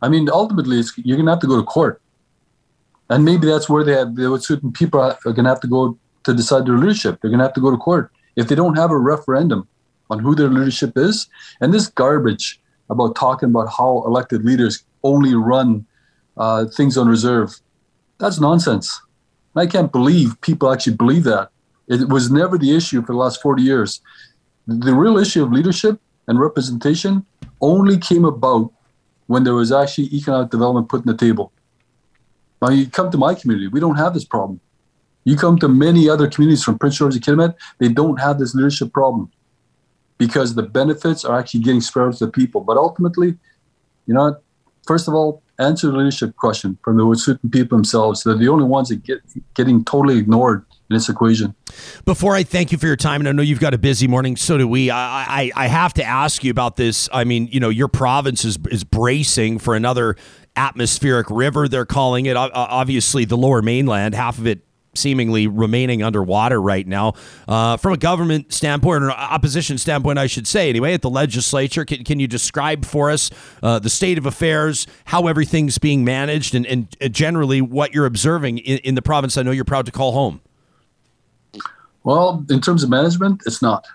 I 0.02 0.10
mean, 0.10 0.30
ultimately, 0.30 0.82
you're 0.98 1.18
going 1.18 1.26
to 1.26 1.32
have 1.32 1.42
to 1.42 1.48
go 1.48 1.58
to 1.58 1.64
court, 1.64 2.02
and 3.10 3.24
maybe 3.24 3.48
that's 3.48 3.70
where 3.70 3.84
they 3.84 3.94
have 3.94 4.14
certain 4.42 4.72
people 4.72 5.00
are 5.00 5.18
going 5.24 5.44
to 5.44 5.50
have 5.50 5.62
to 5.62 5.68
go 5.68 5.98
to 6.24 6.34
decide 6.34 6.66
their 6.66 6.78
leadership. 6.78 7.20
They're 7.22 7.30
going 7.30 7.40
to 7.40 7.46
have 7.46 7.54
to 7.54 7.62
go 7.62 7.72
to 7.72 7.78
court 7.78 8.12
if 8.36 8.48
they 8.48 8.56
don't 8.56 8.76
have 8.76 8.92
a 8.92 8.98
referendum 8.98 9.68
on 10.10 10.20
who 10.20 10.36
their 10.36 10.50
leadership 10.50 10.98
is. 10.98 11.28
And 11.62 11.74
this 11.74 11.88
garbage 11.88 12.60
about 12.90 13.16
talking 13.16 13.50
about 13.50 13.70
how 13.78 14.04
elected 14.06 14.44
leaders 14.44 14.84
only 15.04 15.36
run 15.36 15.86
uh, 16.38 16.66
things 16.66 16.98
on 16.98 17.08
reserve, 17.08 17.60
that's 18.18 18.40
nonsense. 18.40 19.02
I 19.56 19.68
can't 19.68 19.92
believe 19.92 20.40
people 20.42 20.72
actually 20.72 20.96
believe 20.96 21.24
that. 21.26 21.50
It 21.88 22.08
was 22.08 22.32
never 22.32 22.58
the 22.58 22.76
issue 22.76 23.02
for 23.02 23.14
the 23.14 23.18
last 23.18 23.42
40 23.42 23.62
years. 23.62 24.02
The 24.68 24.94
real 24.94 25.18
issue 25.18 25.44
of 25.44 25.52
leadership 25.52 26.00
and 26.28 26.40
representation 26.40 27.26
only 27.62 27.98
came 27.98 28.26
about 28.26 28.72
when 29.28 29.44
there 29.44 29.56
was 29.56 29.72
actually 29.72 30.06
economic 30.16 30.50
development 30.50 30.88
put 30.88 31.02
on 31.02 31.08
the 31.08 31.18
table. 31.18 31.52
Now, 32.62 32.70
you 32.70 32.88
come 32.88 33.10
to 33.12 33.18
my 33.18 33.34
community, 33.34 33.68
we 33.68 33.80
don't 33.80 33.96
have 33.96 34.14
this 34.14 34.26
problem. 34.26 34.60
You 35.24 35.36
come 35.36 35.58
to 35.60 35.68
many 35.68 36.10
other 36.10 36.30
communities 36.30 36.64
from 36.64 36.78
Prince 36.78 36.98
George 36.98 37.16
and 37.16 37.24
Kitimat, 37.24 37.56
they 37.80 37.90
don't 37.90 38.20
have 38.20 38.40
this 38.40 38.54
leadership 38.56 38.94
problem 38.94 39.32
because 40.20 40.54
the 40.54 40.62
benefits 40.62 41.26
are 41.26 41.40
actually 41.40 41.62
getting 41.62 41.82
spread 41.82 42.14
to 42.14 42.28
the 42.28 42.32
people. 42.32 42.62
But 42.62 42.78
ultimately, 42.78 43.38
you 44.06 44.14
know, 44.14 44.38
first 44.86 45.08
of 45.08 45.16
all, 45.16 45.42
answer 45.58 45.88
the 45.88 45.98
leadership 45.98 46.36
question 46.36 46.78
from 46.84 46.98
the 46.98 47.04
Wet'suwet'en 47.04 47.52
people 47.52 47.78
themselves. 47.78 48.24
They're 48.24 48.36
the 48.36 48.50
only 48.50 48.66
ones 48.66 48.90
that 48.90 49.04
get 49.04 49.22
getting 49.56 49.84
totally 49.84 50.20
ignored 50.20 50.66
in 50.90 50.96
this 50.96 51.10
equation. 51.10 51.56
Before 52.06 52.36
I 52.36 52.44
thank 52.44 52.72
you 52.72 52.78
for 52.78 52.88
your 52.88 52.96
time, 52.96 53.22
and 53.22 53.28
I 53.28 53.32
know 53.32 53.42
you've 53.42 53.60
got 53.60 53.74
a 53.74 53.78
busy 53.78 54.08
morning, 54.08 54.36
so 54.36 54.58
do 54.58 54.68
we. 54.68 54.90
I, 54.90 55.42
I, 55.42 55.52
I 55.56 55.68
have 55.68 55.94
to 55.96 56.04
ask 56.04 56.44
you 56.44 56.52
about 56.52 56.76
this. 56.76 57.10
I 57.12 57.24
mean, 57.24 57.48
you 57.48 57.60
know, 57.60 57.70
your 57.70 57.88
province 57.88 58.46
is 58.46 58.58
is 58.70 58.84
bracing 58.84 59.60
for 59.60 59.76
another 59.76 60.16
atmospheric 60.56 61.30
river. 61.30 61.68
They're 61.68 61.86
calling 61.86 62.26
it. 62.26 62.36
Obviously, 62.36 63.26
the 63.26 63.38
Lower 63.38 63.62
Mainland, 63.62 64.16
half 64.16 64.38
of 64.38 64.48
it 64.48 64.62
seemingly 64.96 65.48
remaining 65.48 66.04
underwater 66.04 66.62
right 66.62 66.88
now. 66.88 67.14
Uh, 67.48 67.78
from 67.78 67.94
a 67.94 67.98
government 67.98 68.54
standpoint, 68.54 69.04
or 69.04 69.12
opposition 69.12 69.78
standpoint, 69.78 70.20
I 70.20 70.28
should 70.28 70.48
say, 70.48 70.70
anyway, 70.70 70.94
at 70.94 71.02
the 71.02 71.10
legislature, 71.10 71.86
can, 71.86 72.04
can 72.04 72.20
you 72.20 72.28
describe 72.28 72.86
for 72.86 73.12
us 73.12 73.30
uh, 73.62 73.80
the 73.80 73.90
state 73.90 74.18
of 74.18 74.26
affairs, 74.26 74.88
how 75.06 75.28
everything's 75.28 75.78
being 75.78 76.04
managed, 76.04 76.56
and, 76.56 76.66
and 76.66 76.88
generally 77.12 77.62
what 77.62 77.94
you're 77.94 78.06
observing 78.06 78.60
in, 78.60 78.80
in 78.80 78.96
the 78.96 79.02
province 79.02 79.38
I 79.38 79.44
know 79.44 79.52
you're 79.52 79.66
proud 79.66 79.86
to 79.86 79.92
call 79.92 80.12
home? 80.12 80.42
Well, 82.04 82.46
in 82.50 82.62
terms 82.62 82.84
of 82.84 82.90
management, 82.90 83.44
it's 83.46 83.62
not. 83.62 83.86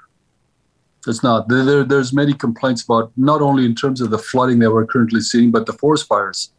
It's 1.07 1.23
not. 1.23 1.49
There, 1.49 1.85
there's 1.85 2.13
many 2.13 2.33
complaints 2.33 2.83
about 2.83 3.13
not 3.17 3.43
only 3.43 3.65
in 3.65 3.75
terms 3.75 4.01
of 4.01 4.11
the 4.11 4.19
flooding 4.19 4.59
that 4.61 4.71
we're 4.71 4.87
currently 4.87 5.21
seeing, 5.21 5.51
but 5.51 5.67
the 5.67 5.73
forest 5.73 6.07
fires. 6.07 6.51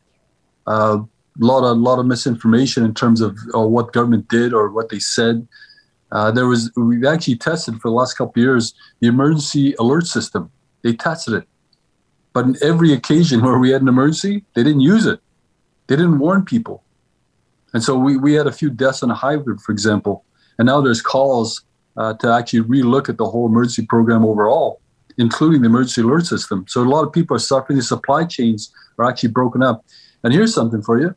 Uh, 0.68 1.00
lot 1.40 1.64
of 1.64 1.78
lot 1.78 2.00
of 2.00 2.06
misinformation 2.06 2.84
in 2.84 2.94
terms 2.94 3.22
of 3.22 3.38
uh, 3.54 3.60
what 3.60 3.94
government 3.94 4.28
did 4.28 4.54
or 4.54 4.70
what 4.70 4.90
they 4.90 5.00
said. 5.00 5.48
Uh, 6.12 6.32
there 6.32 6.48
was 6.48 6.72
we've 6.78 7.06
actually 7.06 7.36
tested 7.36 7.76
for 7.82 7.90
the 7.90 7.96
last 7.96 8.14
couple 8.14 8.42
years 8.42 8.74
the 9.00 9.08
emergency 9.08 9.74
alert 9.80 10.08
system. 10.08 10.50
They 10.84 10.94
tested 10.94 11.34
it, 11.34 11.48
but 12.34 12.46
in 12.46 12.56
every 12.62 12.94
occasion 12.94 13.42
where 13.46 13.58
we 13.58 13.72
had 13.72 13.82
an 13.82 13.88
emergency, 13.88 14.44
they 14.54 14.64
didn't 14.64 14.82
use 14.82 15.06
it. 15.06 15.20
They 15.88 15.96
didn't 15.96 16.20
warn 16.20 16.46
people, 16.46 16.84
and 17.74 17.84
so 17.84 17.98
we 17.98 18.18
we 18.18 18.34
had 18.34 18.48
a 18.48 18.52
few 18.52 18.70
deaths 18.70 19.04
on 19.04 19.12
a 19.12 19.16
hybrid, 19.16 19.62
for 19.62 19.72
example, 19.72 20.24
and 20.58 20.66
now 20.68 20.82
there's 20.82 21.02
calls 21.02 21.64
uh, 21.98 22.14
to 22.16 22.32
actually 22.32 22.62
relook 22.62 23.10
at 23.10 23.18
the 23.18 23.26
whole 23.26 23.48
emergency 23.48 23.86
program 23.86 24.26
overall, 24.26 24.82
including 25.18 25.62
the 25.62 25.68
emergency 25.68 26.02
alert 26.02 26.26
system. 26.26 26.66
So 26.68 26.82
a 26.82 26.86
lot 26.86 27.06
of 27.06 27.12
people 27.12 27.36
are 27.36 27.40
suffering. 27.40 27.78
The 27.78 27.84
supply 27.84 28.26
chains 28.26 28.74
are 28.98 29.06
actually 29.06 29.30
broken 29.30 29.62
up. 29.62 29.86
And 30.24 30.34
here's 30.34 30.54
something 30.54 30.82
for 30.82 31.00
you 31.00 31.16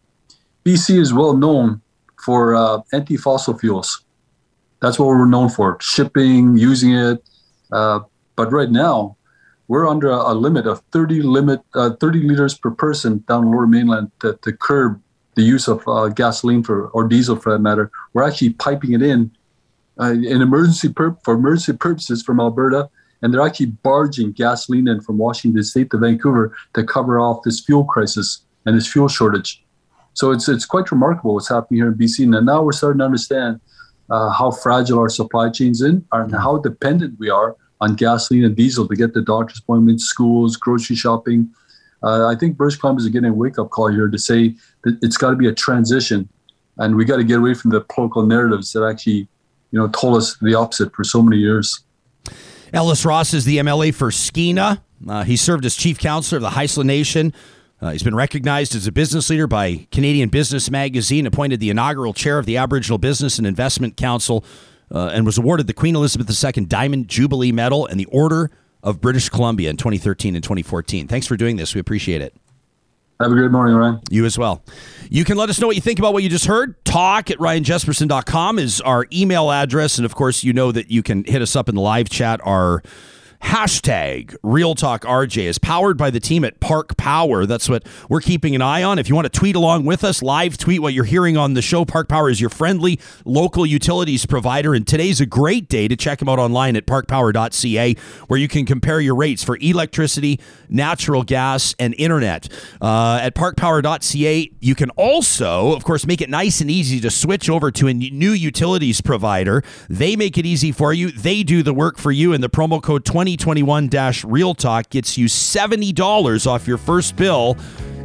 BC 0.65 0.99
is 0.99 1.13
well 1.13 1.37
known 1.37 1.81
for 2.25 2.55
uh, 2.55 2.81
anti-fossil 2.93 3.59
fuels. 3.59 4.05
That's 4.81 4.99
what 4.99 5.07
we're 5.07 5.27
known 5.27 5.49
for: 5.49 5.79
shipping, 5.81 6.57
using 6.57 6.95
it. 6.95 7.23
Uh, 7.73 8.01
but 8.37 8.53
right 8.53 8.71
now, 8.71 9.17
we're 9.69 9.87
under 9.87 10.11
a, 10.11 10.33
a 10.33 10.35
limit 10.35 10.67
of 10.67 10.83
30 10.93 11.23
limit 11.23 11.61
uh, 11.75 11.91
30 12.01 12.21
liters 12.21 12.57
per 12.57 12.71
person 12.71 13.25
down 13.29 13.51
Lower 13.51 13.67
Mainland 13.67 14.11
to, 14.21 14.39
to 14.43 14.53
curb 14.53 15.01
the 15.35 15.43
use 15.43 15.69
of 15.69 15.87
uh, 15.87 16.09
gasoline 16.09 16.63
for 16.63 16.89
or 16.89 17.07
diesel 17.07 17.37
for 17.37 17.53
that 17.53 17.61
matter. 17.61 17.91
We're 18.13 18.25
actually 18.25 18.51
piping 18.51 18.93
it 18.93 19.03
in 19.03 19.31
uh, 20.01 20.13
in 20.13 20.43
emergency 20.43 20.89
pur- 20.89 21.17
for 21.23 21.35
emergency 21.35 21.75
purposes 21.75 22.23
from 22.23 22.41
Alberta, 22.41 22.89
and 23.23 23.33
they're 23.33 23.43
actually 23.43 23.67
barging 23.67 24.33
gasoline 24.33 24.89
in 24.89 25.01
from 25.01 25.19
Washington 25.19 25.63
State 25.63 25.91
to 25.91 25.99
Vancouver 25.99 26.57
to 26.75 26.83
cover 26.85 27.21
off 27.21 27.43
this 27.45 27.61
fuel 27.61 27.85
crisis 27.85 28.45
and 28.67 28.77
this 28.77 28.91
fuel 28.91 29.09
shortage. 29.09 29.63
So 30.19 30.33
it's 30.33 30.49
it's 30.49 30.67
quite 30.67 30.91
remarkable 30.91 31.35
what's 31.35 31.49
happening 31.49 31.79
here 31.79 31.87
in 31.87 31.95
BC. 31.95 32.25
And 32.37 32.45
now 32.45 32.61
we're 32.61 32.73
starting 32.73 32.99
to 32.99 33.05
understand 33.05 33.61
uh, 34.11 34.31
how 34.31 34.51
fragile 34.51 34.99
our 34.99 35.09
supply 35.09 35.49
chains 35.49 35.81
in 35.81 36.05
are 36.11 36.25
and 36.25 36.35
how 36.35 36.59
dependent 36.59 37.21
we 37.21 37.31
are 37.31 37.55
on 37.81 37.95
gasoline 37.95 38.45
and 38.45 38.57
diesel 38.57 38.89
to 38.89 38.97
get 38.97 39.15
the 39.15 39.23
doctor's 39.23 39.61
appointments, 39.61 40.03
schools, 40.03 40.57
grocery 40.57 40.97
shopping. 40.97 41.49
Uh, 42.03 42.27
I 42.27 42.35
think 42.35 42.57
British 42.57 42.81
Columbia 42.81 43.07
is 43.07 43.09
getting 43.11 43.31
a 43.31 43.33
wake 43.33 43.61
up 43.61 43.71
call 43.71 43.93
here 43.93 44.09
to 44.09 44.19
say 44.19 44.57
that 44.83 44.99
it's 45.03 45.17
got 45.17 45.31
to 45.31 45.37
be 45.37 45.47
a 45.47 45.55
transition, 45.55 46.29
and 46.79 46.97
we 46.97 47.05
got 47.05 47.19
to 47.19 47.25
get 47.25 47.39
away 47.39 47.55
from 47.55 47.71
the 47.71 47.83
political 47.83 48.27
narratives 48.27 48.73
that 48.73 48.85
actually, 48.85 49.29
you 49.71 49.79
know, 49.79 49.87
told 49.87 50.17
us 50.17 50.37
the 50.43 50.53
opposite 50.53 50.93
for 50.97 51.05
so 51.05 51.23
many 51.23 51.37
years. 51.37 51.85
Ellis 52.73 53.05
Ross 53.05 53.35
is 53.35 53.45
the 53.45 53.59
MLA 53.59 53.95
for 53.95 54.11
Skeena. 54.11 54.83
Uh, 55.09 55.23
he 55.23 55.37
served 55.37 55.65
as 55.65 55.77
chief 55.77 55.97
counselor 55.97 56.39
of 56.39 56.43
the 56.43 56.51
Haisla 56.51 56.83
Nation 56.83 57.33
uh, 57.81 57.91
he's 57.91 58.03
been 58.03 58.15
recognized 58.15 58.75
as 58.75 58.87
a 58.87 58.93
business 58.93 59.31
leader 59.31 59.47
by 59.47 59.87
Canadian 59.93 60.29
Business 60.29 60.71
Magazine, 60.71 61.27
appointed 61.27 61.61
the 61.61 61.71
inaugural 61.71 62.13
chair 62.13 62.39
of 62.39 62.47
the 62.47 62.57
Aboriginal 62.57 62.99
Business 62.99 63.39
and 63.39 63.47
Investment 63.47 63.97
Council, 63.97 64.45
uh, 64.91 65.09
and 65.09 65.25
was 65.25 65.39
awarded 65.39 65.67
the 65.67 65.73
Queen 65.73 65.95
Elizabeth 65.95 66.29
II 66.29 66.65
Diamond 66.65 67.09
Jubilee 67.09 67.53
Medal 67.53 67.87
and 67.87 68.01
the 68.01 68.07
Order 68.07 68.51
of 68.83 69.01
British 69.01 69.29
Columbia 69.29 69.71
in 69.71 69.77
2013 69.77 70.35
and 70.35 70.43
2014. 70.43 71.07
Thanks 71.07 71.27
for 71.27 71.37
doing 71.37 71.57
this. 71.57 71.75
We 71.75 71.81
appreciate 71.81 72.21
it. 72.21 72.35
Have 73.21 73.33
a 73.33 73.35
great 73.35 73.51
morning, 73.51 73.75
Ryan. 73.75 74.01
You 74.11 74.25
as 74.27 74.39
well. 74.39 74.63
You 75.11 75.25
can 75.25 75.37
let 75.37 75.51
us 75.51 75.61
know 75.61 75.67
what 75.67 75.75
you 75.75 75.83
think 75.83 75.99
about 75.99 76.13
what 76.13 76.23
you 76.23 76.29
just 76.29 76.47
heard. 76.47 76.83
Talk 76.85 77.33
at 77.33 77.39
ryanjesperson.com 77.39 78.61
is 78.61 78.81
our 78.81 79.07
email 79.13 79.51
address. 79.51 79.99
And 79.99 80.05
of 80.05 80.15
course, 80.15 80.45
you 80.45 80.53
know 80.53 80.71
that 80.71 80.91
you 80.91 81.03
can 81.03 81.25
hit 81.25 81.43
us 81.43 81.57
up 81.57 81.69
in 81.69 81.75
the 81.75 81.81
live 81.81 82.09
chat. 82.09 82.41
Our 82.45 82.81
Hashtag 83.43 84.37
Real 84.43 84.75
Talk 84.75 85.03
RJ 85.03 85.45
is 85.45 85.59
powered 85.59 85.97
by 85.97 86.11
the 86.11 86.19
team 86.19 86.45
at 86.45 86.59
Park 86.59 86.97
Power. 86.97 87.47
That's 87.47 87.69
what 87.69 87.87
we're 88.09 88.21
keeping 88.21 88.55
an 88.55 88.63
eye 88.63 88.83
on. 88.83 88.99
If 88.99 89.09
you 89.09 89.15
want 89.15 89.33
to 89.33 89.39
tweet 89.39 89.55
along 89.55 89.85
with 89.85 90.03
us, 90.03 90.23
live 90.23 90.59
tweet 90.59 90.83
what 90.83 90.93
you're 90.93 91.05
hearing 91.05 91.37
on 91.37 91.55
the 91.55 91.63
show. 91.63 91.85
Park 91.85 92.09
Power 92.09 92.29
is 92.29 92.41
your 92.41 92.51
friendly 92.51 92.99
local 93.25 93.65
utilities 93.65 94.27
provider, 94.27 94.75
and 94.75 94.87
today's 94.87 95.21
a 95.21 95.27
great 95.27 95.69
day 95.69 95.87
to 95.87 95.95
check 95.95 96.19
them 96.19 96.29
out 96.29 96.41
online 96.41 96.75
at 96.75 96.85
parkpower.ca, 96.85 97.95
where 98.27 98.41
you 98.41 98.49
can 98.49 98.67
compare 98.67 99.01
your 99.01 99.15
rates 99.15 99.45
for 99.45 99.57
electricity, 99.61 100.41
natural 100.69 101.23
gas, 101.23 101.77
and 101.79 101.95
internet. 101.97 102.49
Uh, 102.83 103.21
at 103.23 103.35
parkpower.ca, 103.37 104.51
you 104.61 104.75
can 104.75 104.91
also, 104.91 105.73
of 105.73 105.85
course, 105.85 106.07
make 106.07 106.21
it 106.21 106.29
nice 106.29 106.61
and 106.61 106.71
easy 106.71 107.01
to 107.01 107.11
switch 107.11 107.49
over 107.49 107.71
to 107.71 107.87
a 107.87 107.95
new 107.95 108.33
utilities 108.33 109.01
provider. 109.01 109.63
They 109.89 110.17
make 110.17 110.37
it 110.37 110.45
easy 110.45 110.73
for 110.73 110.93
you. 110.93 111.13
They 111.13 111.45
do 111.45 111.63
the 111.63 111.73
work 111.73 111.99
for 111.99 112.11
you, 112.11 112.33
and 112.33 112.43
the 112.43 112.51
promo 112.51 112.83
code 112.83 113.05
20 113.05 113.28
2021 113.37 113.91
Real 114.25 114.55
Talk 114.55 114.89
gets 114.91 115.19
you 115.19 115.27
$70 115.27 116.47
off 116.47 116.67
your 116.67 116.79
first 116.79 117.17
bill 117.17 117.57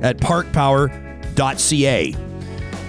at 0.01 0.17
parkpower.ca. 0.17 2.15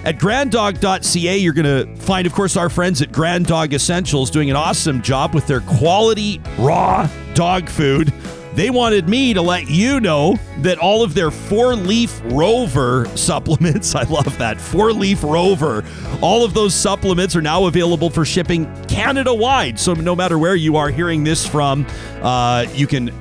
At 0.05 0.19
granddog.ca, 0.19 1.37
you're 1.37 1.53
going 1.53 1.65
to 1.87 1.95
find, 1.95 2.27
of 2.27 2.33
course, 2.33 2.57
our 2.57 2.69
friends 2.69 3.01
at 3.01 3.11
Grand 3.11 3.47
Dog 3.47 3.73
Essentials 3.73 4.29
doing 4.29 4.51
an 4.51 4.55
awesome 4.55 5.01
job 5.01 5.33
with 5.33 5.47
their 5.47 5.61
quality 5.61 6.39
raw 6.59 7.09
dog 7.33 7.67
food. 7.67 8.13
They 8.55 8.69
wanted 8.69 9.09
me 9.09 9.33
to 9.33 9.41
let 9.41 9.69
you 9.69 9.99
know 9.99 10.37
that 10.59 10.77
all 10.77 11.03
of 11.03 11.13
their 11.13 11.29
four 11.29 11.75
leaf 11.75 12.21
rover 12.25 13.05
supplements, 13.15 13.95
I 13.95 14.03
love 14.03 14.37
that, 14.37 14.61
four 14.61 14.93
leaf 14.93 15.23
rover, 15.23 15.83
all 16.21 16.45
of 16.45 16.53
those 16.53 16.73
supplements 16.73 17.35
are 17.35 17.41
now 17.41 17.65
available 17.65 18.09
for 18.09 18.23
shipping 18.23 18.65
Canada 18.85 19.33
wide. 19.33 19.77
So 19.77 19.93
no 19.93 20.15
matter 20.15 20.39
where 20.39 20.55
you 20.55 20.77
are 20.77 20.89
hearing 20.89 21.25
this 21.25 21.45
from, 21.45 21.85
uh, 22.21 22.65
you 22.73 22.87
can 22.87 23.11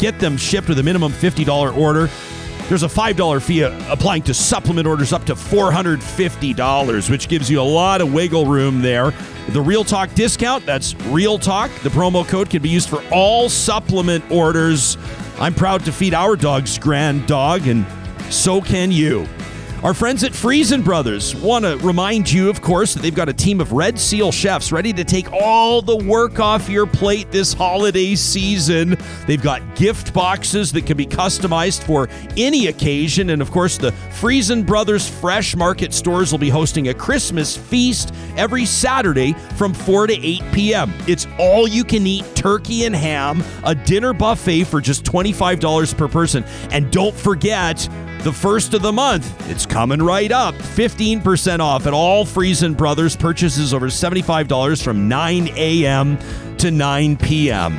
get 0.00 0.18
them 0.18 0.36
shipped 0.36 0.68
with 0.68 0.80
a 0.80 0.82
minimum 0.82 1.12
$50 1.12 1.76
order. 1.76 2.10
There's 2.70 2.84
a 2.84 2.86
$5 2.86 3.42
fee 3.42 3.62
applying 3.62 4.22
to 4.22 4.32
supplement 4.32 4.86
orders 4.86 5.12
up 5.12 5.24
to 5.24 5.34
$450, 5.34 7.10
which 7.10 7.26
gives 7.26 7.50
you 7.50 7.60
a 7.60 7.62
lot 7.62 8.00
of 8.00 8.12
wiggle 8.14 8.46
room 8.46 8.80
there. 8.80 9.12
The 9.48 9.60
Real 9.60 9.82
Talk 9.82 10.14
discount, 10.14 10.64
that's 10.66 10.94
Real 11.06 11.36
Talk. 11.36 11.72
The 11.82 11.88
promo 11.88 12.24
code 12.24 12.48
can 12.48 12.62
be 12.62 12.68
used 12.68 12.88
for 12.88 13.02
all 13.10 13.48
supplement 13.48 14.30
orders. 14.30 14.96
I'm 15.40 15.52
proud 15.52 15.84
to 15.86 15.90
feed 15.90 16.14
our 16.14 16.36
dog's 16.36 16.78
grand 16.78 17.26
dog, 17.26 17.66
and 17.66 17.84
so 18.32 18.60
can 18.60 18.92
you. 18.92 19.26
Our 19.82 19.94
friends 19.94 20.24
at 20.24 20.32
Friesen 20.32 20.84
Brothers 20.84 21.34
want 21.34 21.64
to 21.64 21.78
remind 21.78 22.30
you, 22.30 22.50
of 22.50 22.60
course, 22.60 22.92
that 22.92 23.00
they've 23.00 23.14
got 23.14 23.30
a 23.30 23.32
team 23.32 23.62
of 23.62 23.72
Red 23.72 23.98
Seal 23.98 24.30
chefs 24.30 24.72
ready 24.72 24.92
to 24.92 25.04
take 25.04 25.32
all 25.32 25.80
the 25.80 25.96
work 25.96 26.38
off 26.38 26.68
your 26.68 26.86
plate 26.86 27.30
this 27.30 27.54
holiday 27.54 28.14
season. 28.14 28.98
They've 29.26 29.40
got 29.40 29.76
gift 29.76 30.12
boxes 30.12 30.70
that 30.72 30.84
can 30.84 30.98
be 30.98 31.06
customized 31.06 31.82
for 31.82 32.10
any 32.36 32.66
occasion. 32.66 33.30
And 33.30 33.40
of 33.40 33.50
course, 33.50 33.78
the 33.78 33.92
Friesen 34.20 34.66
Brothers 34.66 35.08
Fresh 35.08 35.56
Market 35.56 35.94
stores 35.94 36.30
will 36.30 36.38
be 36.38 36.50
hosting 36.50 36.88
a 36.88 36.94
Christmas 36.94 37.56
feast 37.56 38.12
every 38.36 38.66
Saturday 38.66 39.32
from 39.56 39.72
4 39.72 40.08
to 40.08 40.12
8 40.12 40.42
p.m. 40.52 40.92
It's 41.06 41.26
all 41.38 41.66
you 41.66 41.84
can 41.84 42.06
eat 42.06 42.26
turkey 42.34 42.84
and 42.84 42.94
ham, 42.94 43.42
a 43.64 43.74
dinner 43.74 44.12
buffet 44.12 44.64
for 44.64 44.82
just 44.82 45.04
$25 45.04 45.96
per 45.96 46.06
person. 46.06 46.44
And 46.70 46.92
don't 46.92 47.14
forget, 47.14 47.88
the 48.22 48.32
first 48.32 48.74
of 48.74 48.82
the 48.82 48.92
month. 48.92 49.50
It's 49.50 49.64
coming 49.70 50.02
right 50.02 50.30
up. 50.30 50.54
15% 50.54 51.60
off 51.60 51.86
at 51.86 51.94
all 51.94 52.26
Friesen 52.26 52.76
Brothers 52.76 53.16
purchases 53.16 53.72
over 53.72 53.86
$75 53.86 54.82
from 54.82 55.08
9 55.08 55.48
a.m. 55.56 56.18
to 56.58 56.70
9 56.70 57.16
p.m. 57.16 57.78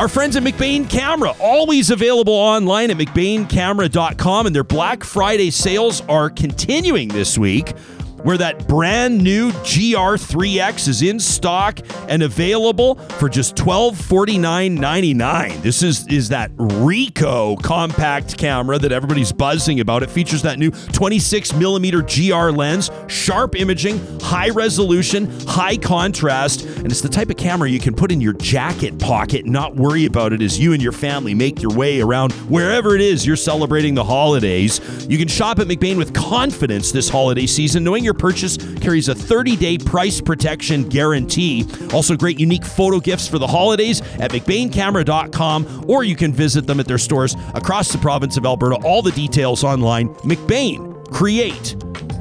Our 0.00 0.08
friends 0.08 0.36
at 0.36 0.42
McBain 0.42 0.88
Camera, 0.88 1.34
always 1.40 1.90
available 1.90 2.32
online 2.32 2.90
at 2.90 2.96
McBainCamera.com, 2.96 4.46
and 4.46 4.54
their 4.54 4.64
Black 4.64 5.04
Friday 5.04 5.50
sales 5.50 6.00
are 6.02 6.30
continuing 6.30 7.08
this 7.08 7.36
week 7.36 7.74
where 8.22 8.38
that 8.38 8.68
brand 8.68 9.22
new 9.22 9.50
GR3X 9.50 10.88
is 10.88 11.02
in 11.02 11.20
stock 11.20 11.80
and 12.08 12.22
available 12.22 12.94
for 12.94 13.28
just 13.28 13.56
$1249.99. 13.56 15.62
This 15.62 15.82
is, 15.82 16.06
is 16.08 16.30
that 16.30 16.54
Ricoh 16.56 17.62
compact 17.62 18.38
camera 18.38 18.78
that 18.78 18.92
everybody's 18.92 19.32
buzzing 19.32 19.80
about. 19.80 20.02
It 20.02 20.10
features 20.10 20.42
that 20.42 20.58
new 20.58 20.70
26 20.70 21.54
millimeter 21.54 22.02
GR 22.02 22.50
lens, 22.50 22.90
sharp 23.06 23.56
imaging, 23.56 23.98
high 24.20 24.50
resolution, 24.50 25.28
high 25.46 25.76
contrast, 25.76 26.64
and 26.64 26.86
it's 26.86 27.00
the 27.00 27.08
type 27.08 27.30
of 27.30 27.36
camera 27.36 27.68
you 27.68 27.80
can 27.80 27.94
put 27.94 28.12
in 28.12 28.20
your 28.20 28.32
jacket 28.34 28.98
pocket 28.98 29.44
and 29.44 29.52
not 29.52 29.76
worry 29.76 30.06
about 30.06 30.32
it 30.32 30.42
as 30.42 30.58
you 30.58 30.72
and 30.72 30.82
your 30.82 30.92
family 30.92 31.34
make 31.34 31.62
your 31.62 31.72
way 31.72 32.00
around 32.00 32.32
wherever 32.48 32.94
it 32.94 33.00
is 33.00 33.26
you're 33.26 33.36
celebrating 33.36 33.94
the 33.94 34.04
holidays. 34.04 35.06
You 35.08 35.18
can 35.18 35.28
shop 35.28 35.58
at 35.58 35.66
McBain 35.66 35.96
with 35.96 36.14
confidence 36.14 36.92
this 36.92 37.08
holiday 37.08 37.46
season, 37.46 37.84
knowing 37.84 38.04
your 38.08 38.14
purchase 38.14 38.56
carries 38.80 39.08
a 39.08 39.14
30 39.14 39.54
day 39.56 39.76
price 39.76 40.18
protection 40.20 40.88
guarantee. 40.88 41.66
Also, 41.92 42.16
great 42.16 42.40
unique 42.40 42.64
photo 42.64 42.98
gifts 42.98 43.28
for 43.28 43.38
the 43.38 43.46
holidays 43.46 44.00
at 44.18 44.30
McBainCamera.com, 44.30 45.84
or 45.86 46.04
you 46.04 46.16
can 46.16 46.32
visit 46.32 46.66
them 46.66 46.80
at 46.80 46.86
their 46.86 46.98
stores 46.98 47.36
across 47.54 47.92
the 47.92 47.98
province 47.98 48.38
of 48.38 48.46
Alberta. 48.46 48.76
All 48.76 49.02
the 49.02 49.12
details 49.12 49.62
online. 49.62 50.08
McBain, 50.24 51.12
create 51.12 51.76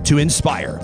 to 0.06 0.18
inspire. 0.18 0.80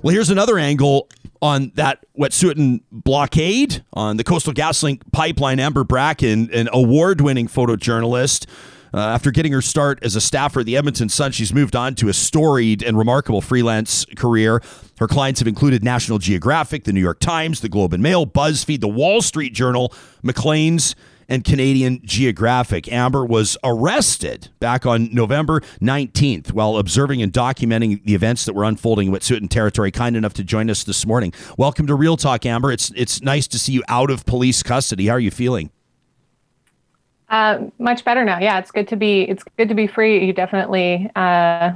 Well, 0.00 0.14
here's 0.14 0.30
another 0.30 0.56
angle 0.58 1.08
on 1.42 1.72
that 1.74 2.04
Wet'suwet'en 2.16 2.82
blockade 2.92 3.84
on 3.92 4.16
the 4.16 4.24
Coastal 4.24 4.52
GasLink 4.52 5.02
pipeline. 5.12 5.58
Amber 5.58 5.82
Bracken, 5.82 6.52
an 6.52 6.68
award 6.72 7.20
winning 7.20 7.48
photojournalist, 7.48 8.46
uh, 8.92 8.98
after 8.98 9.30
getting 9.30 9.52
her 9.52 9.62
start 9.62 9.98
as 10.02 10.16
a 10.16 10.20
staffer 10.20 10.60
at 10.60 10.66
the 10.66 10.76
Edmonton 10.76 11.08
Sun, 11.08 11.32
she's 11.32 11.52
moved 11.52 11.76
on 11.76 11.94
to 11.96 12.08
a 12.08 12.12
storied 12.12 12.82
and 12.82 12.96
remarkable 12.96 13.40
freelance 13.40 14.04
career. 14.16 14.62
Her 14.98 15.08
clients 15.08 15.40
have 15.40 15.48
included 15.48 15.84
National 15.84 16.18
Geographic, 16.18 16.84
the 16.84 16.92
New 16.92 17.00
York 17.00 17.20
Times, 17.20 17.60
the 17.60 17.68
Globe 17.68 17.92
and 17.92 18.02
Mail, 18.02 18.26
BuzzFeed, 18.26 18.80
the 18.80 18.88
Wall 18.88 19.22
Street 19.22 19.54
Journal, 19.54 19.92
Maclean's, 20.22 20.94
and 21.28 21.44
Canadian 21.44 22.00
Geographic. 22.04 22.90
Amber 22.90 23.24
was 23.24 23.56
arrested 23.62 24.48
back 24.60 24.86
on 24.86 25.12
November 25.12 25.60
19th 25.80 26.52
while 26.52 26.78
observing 26.78 27.22
and 27.22 27.32
documenting 27.32 28.02
the 28.04 28.14
events 28.14 28.46
that 28.46 28.54
were 28.54 28.64
unfolding 28.64 29.08
in 29.08 29.14
Wet'suwet'en 29.14 29.50
territory. 29.50 29.90
Kind 29.90 30.16
enough 30.16 30.34
to 30.34 30.44
join 30.44 30.70
us 30.70 30.84
this 30.84 31.06
morning. 31.06 31.32
Welcome 31.58 31.86
to 31.86 31.94
Real 31.94 32.16
Talk, 32.16 32.46
Amber. 32.46 32.72
It's 32.72 32.90
it's 32.96 33.22
nice 33.22 33.46
to 33.48 33.58
see 33.58 33.72
you 33.72 33.82
out 33.88 34.10
of 34.10 34.24
police 34.24 34.62
custody. 34.62 35.06
How 35.06 35.14
are 35.14 35.20
you 35.20 35.30
feeling? 35.30 35.70
Uh, 37.28 37.66
much 37.78 38.04
better 38.04 38.24
now. 38.24 38.38
Yeah, 38.38 38.58
it's 38.58 38.70
good 38.70 38.88
to 38.88 38.96
be. 38.96 39.22
It's 39.22 39.44
good 39.56 39.68
to 39.68 39.74
be 39.74 39.86
free. 39.86 40.24
You 40.24 40.32
definitely 40.32 41.10
uh, 41.14 41.72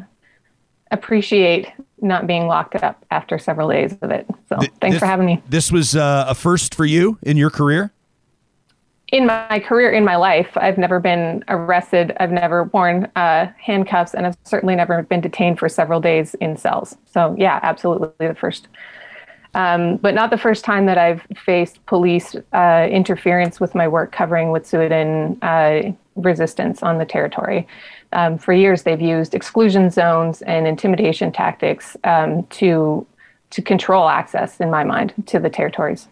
appreciate 0.91 1.69
not 2.01 2.27
being 2.27 2.47
locked 2.47 2.77
up 2.77 3.05
after 3.11 3.39
several 3.39 3.69
days 3.69 3.97
of 4.03 4.11
it. 4.11 4.27
So 4.49 4.57
Th- 4.59 4.73
thanks 4.81 4.95
this, 4.95 5.01
for 5.01 5.07
having 5.07 5.27
me. 5.27 5.43
This 5.49 5.71
was 5.71 5.95
uh, 5.95 6.25
a 6.29 6.35
first 6.35 6.75
for 6.75 6.85
you 6.85 7.19
in 7.23 7.37
your 7.37 7.51
career. 7.51 7.93
In 9.09 9.27
my 9.27 9.61
career, 9.61 9.91
in 9.91 10.05
my 10.07 10.17
life, 10.17 10.57
I've 10.57 10.79
never 10.79 10.99
been 10.99 11.45
arrested. 11.49 12.17
I've 12.19 12.33
never 12.33 12.65
worn 12.65 13.11
uh, 13.15 13.53
handcuffs, 13.59 14.15
and 14.15 14.27
I've 14.27 14.39
certainly 14.45 14.75
never 14.75 15.03
been 15.03 15.21
detained 15.21 15.59
for 15.59 15.69
several 15.69 16.01
days 16.01 16.35
in 16.37 16.57
cells. 16.57 16.97
So 17.05 17.37
yeah, 17.39 17.61
absolutely 17.63 18.27
the 18.27 18.35
first. 18.35 18.69
Um, 19.55 19.97
but 19.99 20.15
not 20.15 20.31
the 20.31 20.39
first 20.39 20.65
time 20.65 20.87
that 20.87 20.97
I've 20.97 21.27
faced 21.37 21.85
police 21.87 22.35
uh, 22.53 22.89
interference 22.91 23.61
with 23.61 23.75
my 23.75 23.87
work 23.87 24.11
covering 24.11 24.49
Wet'suwet'en 24.49 25.39
uh, 25.43 25.93
resistance 26.17 26.83
on 26.83 26.99
the 26.99 27.05
territory. 27.05 27.67
Um, 28.13 28.39
for 28.39 28.53
years, 28.53 28.83
they've 28.83 29.01
used 29.01 29.35
exclusion 29.35 29.91
zones 29.91 30.43
and 30.43 30.67
intimidation 30.67 31.33
tactics 31.33 31.97
um, 32.05 32.45
to 32.49 33.07
to 33.51 33.61
control 33.61 34.09
access, 34.09 34.59
in 34.61 34.71
my 34.71 34.83
mind, 34.83 35.13
to 35.27 35.39
the 35.39 35.51
territories. 35.51 36.09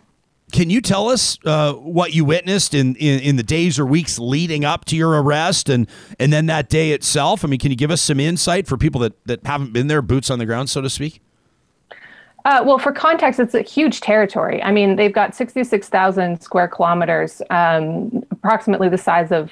Can 0.52 0.68
you 0.68 0.82
tell 0.82 1.08
us 1.08 1.38
uh, 1.46 1.72
what 1.72 2.12
you 2.12 2.24
witnessed 2.24 2.74
in, 2.74 2.96
in, 2.96 3.20
in, 3.20 3.36
the 3.36 3.42
days 3.42 3.78
or 3.78 3.86
weeks 3.86 4.18
leading 4.18 4.62
up 4.62 4.84
to 4.86 4.96
your 4.96 5.22
arrest 5.22 5.70
and, 5.70 5.88
and 6.18 6.32
then 6.32 6.46
that 6.46 6.68
day 6.68 6.90
itself? 6.90 7.42
I 7.42 7.48
mean, 7.48 7.58
can 7.58 7.70
you 7.70 7.78
give 7.78 7.90
us 7.90 8.02
some 8.02 8.20
insight 8.20 8.66
for 8.66 8.76
people 8.76 9.00
that, 9.00 9.24
that 9.26 9.46
haven't 9.46 9.72
been 9.72 9.86
there, 9.86 10.02
boots 10.02 10.28
on 10.28 10.38
the 10.38 10.44
ground, 10.44 10.68
so 10.68 10.82
to 10.82 10.90
speak? 10.90 11.22
Uh, 12.44 12.62
well, 12.64 12.78
for 12.78 12.92
context, 12.92 13.38
it's 13.38 13.54
a 13.54 13.62
huge 13.62 14.00
territory. 14.00 14.62
I 14.62 14.72
mean, 14.72 14.96
they've 14.96 15.12
got 15.12 15.34
66,000 15.34 16.40
square 16.40 16.68
kilometers, 16.68 17.42
um, 17.50 18.24
approximately 18.30 18.88
the 18.88 18.98
size 18.98 19.30
of 19.30 19.50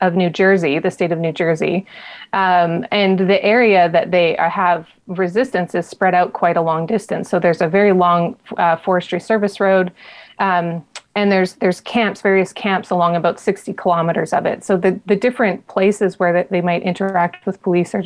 of 0.00 0.14
New 0.14 0.28
Jersey, 0.28 0.78
the 0.78 0.90
state 0.90 1.12
of 1.12 1.18
New 1.18 1.32
Jersey, 1.32 1.86
um, 2.32 2.84
and 2.90 3.18
the 3.18 3.42
area 3.42 3.88
that 3.88 4.10
they 4.10 4.34
have 4.38 4.86
resistance 5.06 5.74
is 5.74 5.86
spread 5.86 6.14
out 6.14 6.32
quite 6.32 6.56
a 6.56 6.60
long 6.60 6.84
distance. 6.84 7.30
So 7.30 7.38
there's 7.38 7.62
a 7.62 7.68
very 7.68 7.92
long 7.92 8.36
uh, 8.58 8.76
forestry 8.76 9.20
service 9.20 9.60
road. 9.60 9.92
Um, 10.40 10.84
and 11.14 11.30
there's 11.30 11.54
there's 11.54 11.80
camps, 11.80 12.20
various 12.20 12.52
camps 12.52 12.90
along 12.90 13.14
about 13.14 13.38
60 13.38 13.72
kilometers 13.74 14.32
of 14.32 14.46
it. 14.46 14.64
So 14.64 14.76
the, 14.76 15.00
the 15.06 15.16
different 15.16 15.66
places 15.68 16.18
where 16.18 16.42
they 16.50 16.60
might 16.60 16.82
interact 16.82 17.46
with 17.46 17.62
police 17.62 17.94
are, 17.94 18.04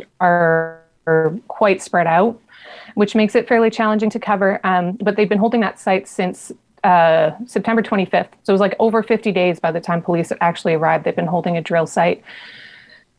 are 1.07 1.35
quite 1.48 1.81
spread 1.81 2.07
out 2.07 2.38
which 2.98 3.14
makes 3.14 3.37
it 3.37 3.46
fairly 3.46 3.70
challenging 3.70 4.11
to 4.11 4.18
cover. 4.18 4.58
Um, 4.64 4.94
but 5.00 5.14
they've 5.14 5.28
been 5.28 5.38
holding 5.38 5.61
that 5.61 5.78
site 5.78 6.08
since 6.08 6.50
uh, 6.82 7.30
September 7.46 7.80
25th. 7.80 8.30
So 8.42 8.50
it 8.50 8.54
was 8.54 8.61
like 8.61 8.74
over 8.80 9.04
50 9.04 9.30
days 9.30 9.61
by 9.61 9.70
the 9.70 9.80
time 9.80 10.02
police 10.02 10.32
actually 10.40 10.74
arrived. 10.74 11.04
They've 11.04 11.14
been 11.14 11.28
holding 11.28 11.56
a 11.56 11.62
drill 11.62 11.87
site. 11.87 12.24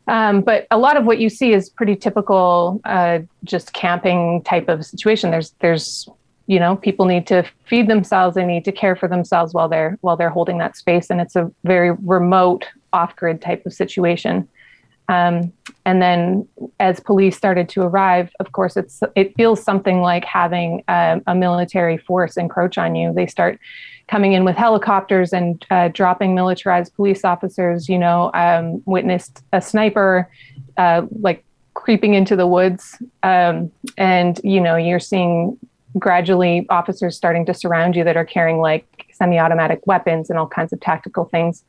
Um, 0.06 0.42
but 0.42 0.66
a 0.70 0.76
lot 0.76 0.98
of 0.98 1.06
what 1.06 1.18
you 1.18 1.30
see 1.30 1.54
is 1.54 1.70
pretty 1.70 1.96
typical, 1.96 2.82
uh, 2.84 3.20
just 3.44 3.72
camping 3.72 4.42
type 4.42 4.68
of 4.68 4.84
situation. 4.84 5.30
There's, 5.30 5.54
there's, 5.60 6.06
you 6.46 6.60
know, 6.60 6.76
people 6.76 7.06
need 7.06 7.26
to 7.28 7.42
feed 7.64 7.88
themselves. 7.88 8.34
They 8.34 8.44
need 8.44 8.66
to 8.66 8.72
care 8.72 8.96
for 8.96 9.08
themselves 9.08 9.54
while 9.54 9.70
they're 9.70 9.96
while 10.02 10.16
they're 10.16 10.28
holding 10.28 10.58
that 10.58 10.76
space, 10.76 11.08
and 11.08 11.22
it's 11.22 11.36
a 11.36 11.50
very 11.64 11.92
remote, 11.92 12.66
off-grid 12.92 13.40
type 13.40 13.64
of 13.64 13.72
situation. 13.72 14.46
Um, 15.10 15.52
and 15.84 16.00
then 16.00 16.48
as 16.78 17.00
police 17.00 17.36
started 17.36 17.68
to 17.70 17.82
arrive, 17.82 18.30
of 18.38 18.52
course, 18.52 18.76
it's 18.76 19.02
it 19.16 19.34
feels 19.34 19.62
something 19.62 20.00
like 20.00 20.24
having 20.24 20.84
a, 20.88 21.20
a 21.26 21.34
military 21.34 21.98
force 21.98 22.36
encroach 22.36 22.78
on 22.78 22.94
you. 22.94 23.12
They 23.12 23.26
start 23.26 23.58
coming 24.06 24.34
in 24.34 24.44
with 24.44 24.56
helicopters 24.56 25.32
and 25.32 25.66
uh, 25.70 25.88
dropping 25.88 26.34
militarized 26.34 26.94
police 26.94 27.24
officers. 27.24 27.88
You 27.88 27.98
know, 27.98 28.30
um, 28.34 28.82
witnessed 28.86 29.42
a 29.52 29.60
sniper 29.60 30.30
uh, 30.76 31.06
like 31.18 31.44
creeping 31.74 32.14
into 32.14 32.36
the 32.36 32.46
woods, 32.46 33.02
um, 33.24 33.72
and 33.98 34.40
you 34.44 34.60
know, 34.60 34.76
you're 34.76 35.00
seeing 35.00 35.58
gradually 35.98 36.66
officers 36.70 37.16
starting 37.16 37.44
to 37.46 37.52
surround 37.52 37.96
you 37.96 38.04
that 38.04 38.16
are 38.16 38.24
carrying 38.24 38.58
like 38.58 38.99
semi-automatic 39.20 39.86
weapons 39.86 40.30
and 40.30 40.38
all 40.38 40.46
kinds 40.46 40.72
of 40.72 40.80
tactical 40.80 41.26
things. 41.26 41.62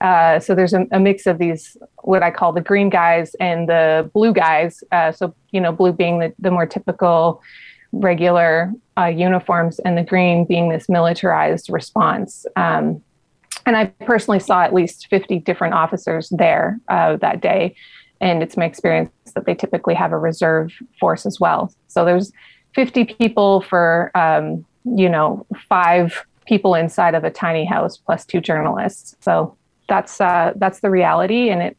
Uh, 0.00 0.38
so 0.38 0.54
there's 0.54 0.74
a, 0.74 0.86
a, 0.92 1.00
mix 1.00 1.26
of 1.26 1.38
these, 1.38 1.76
what 2.02 2.22
I 2.22 2.30
call 2.30 2.52
the 2.52 2.60
green 2.60 2.90
guys 2.90 3.34
and 3.40 3.68
the 3.68 4.10
blue 4.12 4.32
guys. 4.34 4.84
Uh, 4.92 5.10
so 5.10 5.34
you 5.50 5.60
know, 5.60 5.72
blue 5.72 5.92
being 5.92 6.18
the, 6.18 6.32
the 6.38 6.50
more 6.50 6.66
typical, 6.66 7.42
regular 7.92 8.72
uh, 8.98 9.06
uniforms, 9.06 9.78
and 9.80 9.96
the 9.96 10.04
green 10.04 10.44
being 10.44 10.68
this 10.68 10.88
militarized 10.88 11.70
response. 11.70 12.46
Um, 12.56 13.02
and 13.66 13.76
I 13.76 13.86
personally 14.04 14.40
saw 14.40 14.62
at 14.62 14.74
least 14.74 15.06
50 15.08 15.38
different 15.40 15.74
officers 15.74 16.28
there 16.30 16.78
uh, 16.88 17.16
that 17.16 17.40
day. 17.40 17.74
And 18.20 18.42
it's 18.42 18.56
my 18.56 18.66
experience 18.66 19.10
that 19.34 19.46
they 19.46 19.54
typically 19.54 19.94
have 19.94 20.12
a 20.12 20.18
reserve 20.18 20.72
force 20.98 21.24
as 21.24 21.40
well. 21.40 21.72
So 21.88 22.04
there's 22.04 22.32
50 22.74 23.04
people 23.04 23.62
for 23.62 24.10
um, 24.14 24.64
you 24.84 25.08
know 25.08 25.46
five 25.68 26.24
people 26.50 26.74
inside 26.74 27.14
of 27.14 27.22
a 27.22 27.30
tiny 27.30 27.64
house 27.64 27.96
plus 27.96 28.26
two 28.26 28.40
journalists. 28.40 29.16
So 29.20 29.56
that's 29.88 30.20
uh, 30.20 30.52
that's 30.56 30.80
the 30.80 30.90
reality, 30.90 31.48
and 31.48 31.62
it 31.62 31.76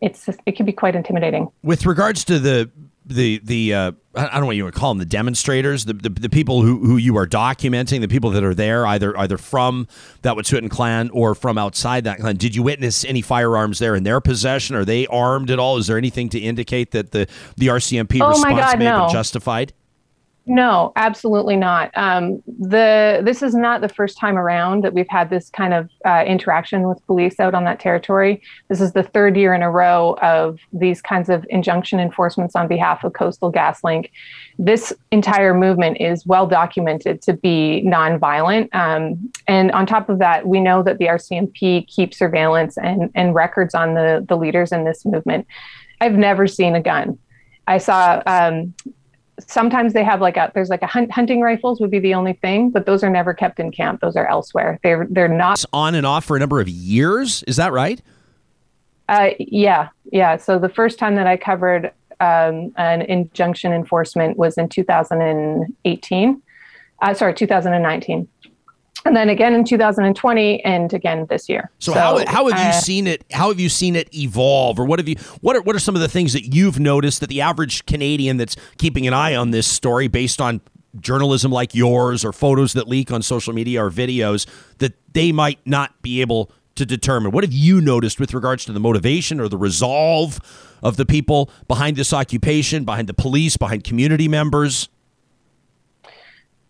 it's 0.00 0.28
it 0.46 0.56
can 0.56 0.66
be 0.66 0.72
quite 0.72 0.96
intimidating. 0.96 1.48
With 1.62 1.84
regards 1.86 2.24
to 2.24 2.38
the 2.38 2.70
the 3.04 3.40
the 3.44 3.74
uh, 3.74 3.92
I 4.14 4.28
don't 4.28 4.40
know 4.40 4.46
what 4.46 4.56
you 4.56 4.64
would 4.64 4.74
call 4.74 4.92
them 4.92 4.98
the 4.98 5.04
demonstrators 5.04 5.84
the, 5.84 5.94
the, 5.94 6.08
the 6.08 6.28
people 6.28 6.62
who, 6.62 6.78
who 6.78 6.96
you 6.96 7.16
are 7.16 7.26
documenting 7.26 8.00
the 8.00 8.08
people 8.08 8.30
that 8.30 8.44
are 8.44 8.54
there 8.54 8.86
either 8.86 9.18
either 9.18 9.36
from 9.36 9.88
that 10.22 10.36
Wet'suwet'en 10.36 10.70
clan 10.70 11.10
or 11.10 11.34
from 11.34 11.58
outside 11.58 12.04
that 12.04 12.20
clan 12.20 12.36
did 12.36 12.54
you 12.54 12.62
witness 12.62 13.04
any 13.04 13.20
firearms 13.20 13.80
there 13.80 13.96
in 13.96 14.04
their 14.04 14.20
possession 14.20 14.76
are 14.76 14.84
they 14.84 15.08
armed 15.08 15.50
at 15.50 15.58
all 15.58 15.78
is 15.78 15.88
there 15.88 15.98
anything 15.98 16.28
to 16.28 16.38
indicate 16.38 16.92
that 16.92 17.10
the 17.10 17.26
the 17.56 17.66
RCMP 17.66 18.20
Oh 18.22 18.28
response 18.28 18.60
God, 18.60 18.78
may 18.78 18.84
have 18.84 19.08
been 19.08 19.12
justified 19.12 19.72
No, 20.44 20.92
absolutely 20.96 21.54
not. 21.54 21.96
Um, 21.96 22.42
the 22.46 23.22
this 23.24 23.42
is 23.42 23.54
not 23.54 23.80
the 23.80 23.88
first 23.88 24.18
time 24.18 24.36
around 24.36 24.82
that 24.82 24.92
we've 24.92 25.08
had 25.08 25.30
this 25.30 25.48
kind 25.50 25.72
of 25.72 25.88
uh, 26.04 26.24
interaction 26.26 26.88
with 26.88 27.04
police 27.06 27.38
out 27.38 27.54
on 27.54 27.64
that 27.64 27.78
territory. 27.78 28.42
This 28.68 28.80
is 28.80 28.92
the 28.92 29.04
third 29.04 29.36
year 29.36 29.54
in 29.54 29.62
a 29.62 29.70
row 29.70 30.16
of 30.20 30.58
these 30.72 31.00
kinds 31.00 31.28
of 31.28 31.46
injunction 31.48 32.00
enforcements 32.00 32.56
on 32.56 32.66
behalf 32.66 33.04
of 33.04 33.12
Coastal 33.12 33.52
GasLink. 33.52 34.10
This 34.58 34.92
entire 35.12 35.54
movement 35.54 35.98
is 36.00 36.26
well 36.26 36.48
documented 36.48 37.22
to 37.22 37.34
be 37.34 37.84
nonviolent, 37.86 38.68
um, 38.74 39.30
and 39.46 39.70
on 39.70 39.86
top 39.86 40.08
of 40.08 40.18
that, 40.18 40.48
we 40.48 40.58
know 40.58 40.82
that 40.82 40.98
the 40.98 41.06
RCMP 41.06 41.86
keeps 41.86 42.18
surveillance 42.18 42.76
and 42.78 43.12
and 43.14 43.36
records 43.36 43.76
on 43.76 43.94
the 43.94 44.24
the 44.28 44.36
leaders 44.36 44.72
in 44.72 44.84
this 44.84 45.04
movement. 45.04 45.46
I've 46.00 46.14
never 46.14 46.48
seen 46.48 46.74
a 46.74 46.82
gun. 46.82 47.16
I 47.68 47.78
saw 47.78 48.22
um, 48.26 48.74
sometimes 49.48 49.92
they 49.92 50.04
have 50.04 50.20
like 50.20 50.36
a 50.36 50.50
there's 50.54 50.68
like 50.68 50.82
a 50.82 50.86
hunt, 50.86 51.10
hunting 51.10 51.40
rifles 51.40 51.80
would 51.80 51.90
be 51.90 51.98
the 51.98 52.14
only 52.14 52.34
thing, 52.34 52.70
but 52.70 52.86
those 52.86 53.02
are 53.02 53.10
never 53.10 53.34
kept 53.34 53.60
in 53.60 53.70
camp. 53.70 54.00
Those 54.00 54.16
are 54.16 54.26
elsewhere. 54.26 54.78
They're 54.82 55.06
they're 55.10 55.28
not. 55.28 55.58
It's 55.58 55.66
on 55.72 55.94
and 55.94 56.06
off 56.06 56.24
for 56.24 56.36
a 56.36 56.40
number 56.40 56.60
of 56.60 56.68
years 56.68 57.42
is 57.44 57.56
that 57.56 57.72
right 57.72 58.00
Uh, 59.08 59.30
yeah, 59.38 59.88
yeah. 60.10 60.36
So 60.36 60.58
the 60.58 60.68
first 60.68 60.98
time 60.98 61.16
that 61.16 61.26
I 61.26 61.36
covered 61.36 61.92
um, 62.20 62.72
an 62.76 63.02
injunction 63.02 63.72
enforcement 63.72 64.36
was 64.36 64.56
in 64.56 64.68
2018. 64.68 66.42
Uh, 67.02 67.14
sorry, 67.14 67.34
2019. 67.34 68.28
And 69.04 69.16
then 69.16 69.28
again 69.28 69.54
in 69.54 69.64
2020, 69.64 70.64
and 70.64 70.92
again 70.92 71.26
this 71.28 71.48
year. 71.48 71.70
So, 71.78 71.92
how, 71.92 72.24
how 72.26 72.48
have 72.48 72.58
you 72.58 72.68
uh, 72.68 72.72
seen 72.72 73.06
it? 73.06 73.24
How 73.32 73.48
have 73.48 73.58
you 73.58 73.68
seen 73.68 73.96
it 73.96 74.14
evolve, 74.14 74.78
or 74.78 74.84
what 74.84 74.98
have 74.98 75.08
you? 75.08 75.16
What 75.40 75.56
are 75.56 75.62
what 75.62 75.74
are 75.74 75.80
some 75.80 75.94
of 75.94 76.00
the 76.00 76.08
things 76.08 76.32
that 76.34 76.54
you've 76.54 76.78
noticed 76.78 77.20
that 77.20 77.28
the 77.28 77.40
average 77.40 77.84
Canadian 77.86 78.36
that's 78.36 78.56
keeping 78.78 79.06
an 79.06 79.14
eye 79.14 79.34
on 79.34 79.50
this 79.50 79.66
story, 79.66 80.06
based 80.08 80.40
on 80.40 80.60
journalism 81.00 81.50
like 81.50 81.74
yours, 81.74 82.24
or 82.24 82.32
photos 82.32 82.74
that 82.74 82.86
leak 82.86 83.10
on 83.10 83.22
social 83.22 83.52
media, 83.52 83.84
or 83.84 83.90
videos 83.90 84.46
that 84.78 84.94
they 85.12 85.32
might 85.32 85.58
not 85.66 86.00
be 86.02 86.20
able 86.20 86.50
to 86.76 86.86
determine? 86.86 87.32
What 87.32 87.44
have 87.44 87.52
you 87.52 87.80
noticed 87.80 88.20
with 88.20 88.32
regards 88.34 88.64
to 88.66 88.72
the 88.72 88.80
motivation 88.80 89.40
or 89.40 89.48
the 89.48 89.58
resolve 89.58 90.38
of 90.82 90.96
the 90.96 91.06
people 91.06 91.50
behind 91.68 91.96
this 91.96 92.12
occupation, 92.12 92.84
behind 92.84 93.08
the 93.08 93.14
police, 93.14 93.56
behind 93.56 93.84
community 93.84 94.28
members? 94.28 94.88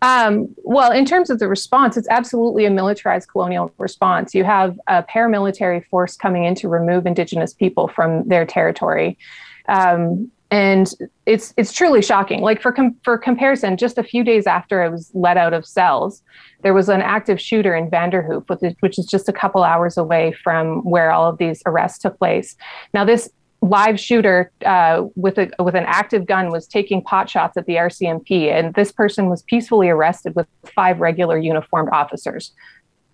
Um, 0.03 0.53
well, 0.57 0.91
in 0.91 1.05
terms 1.05 1.29
of 1.29 1.39
the 1.39 1.47
response, 1.47 1.95
it's 1.95 2.09
absolutely 2.09 2.65
a 2.65 2.69
militarized 2.69 3.29
colonial 3.29 3.71
response. 3.77 4.35
You 4.35 4.43
have 4.43 4.77
a 4.87 5.01
paramilitary 5.01 5.85
force 5.87 6.17
coming 6.17 6.43
in 6.43 6.55
to 6.55 6.67
remove 6.67 7.05
Indigenous 7.05 7.53
people 7.53 7.87
from 7.87 8.27
their 8.27 8.45
territory. 8.45 9.17
Um, 9.69 10.29
and 10.51 10.93
it's 11.25 11.53
it's 11.55 11.71
truly 11.71 12.01
shocking. 12.01 12.41
Like 12.41 12.61
for 12.61 12.73
com- 12.73 12.97
for 13.01 13.17
comparison, 13.17 13.77
just 13.77 13.97
a 13.97 14.03
few 14.03 14.25
days 14.25 14.45
after 14.45 14.83
I 14.83 14.89
was 14.89 15.09
let 15.13 15.37
out 15.37 15.53
of 15.53 15.65
cells, 15.65 16.21
there 16.63 16.73
was 16.73 16.89
an 16.89 17.01
active 17.01 17.39
shooter 17.39 17.73
in 17.73 17.89
Vanderhoof, 17.89 18.49
which 18.49 18.61
is, 18.61 18.75
which 18.81 18.99
is 18.99 19.05
just 19.05 19.29
a 19.29 19.33
couple 19.33 19.63
hours 19.63 19.97
away 19.97 20.33
from 20.43 20.83
where 20.83 21.11
all 21.11 21.29
of 21.29 21.37
these 21.37 21.63
arrests 21.65 21.99
took 21.99 22.19
place. 22.19 22.57
Now, 22.93 23.05
this 23.05 23.31
live 23.63 23.97
shooter 23.97 24.51
uh, 24.65 25.05
with 25.15 25.37
a 25.37 25.49
with 25.59 25.73
an 25.73 25.85
active 25.85 26.25
gun 26.25 26.51
was 26.51 26.67
taking 26.67 27.01
pot 27.01 27.29
shots 27.29 27.55
at 27.55 27.65
the 27.65 27.75
RCMP, 27.75 28.51
and 28.51 28.73
this 28.73 28.91
person 28.91 29.29
was 29.29 29.41
peacefully 29.43 29.89
arrested 29.89 30.35
with 30.35 30.47
five 30.75 30.99
regular 30.99 31.37
uniformed 31.37 31.89
officers. 31.93 32.51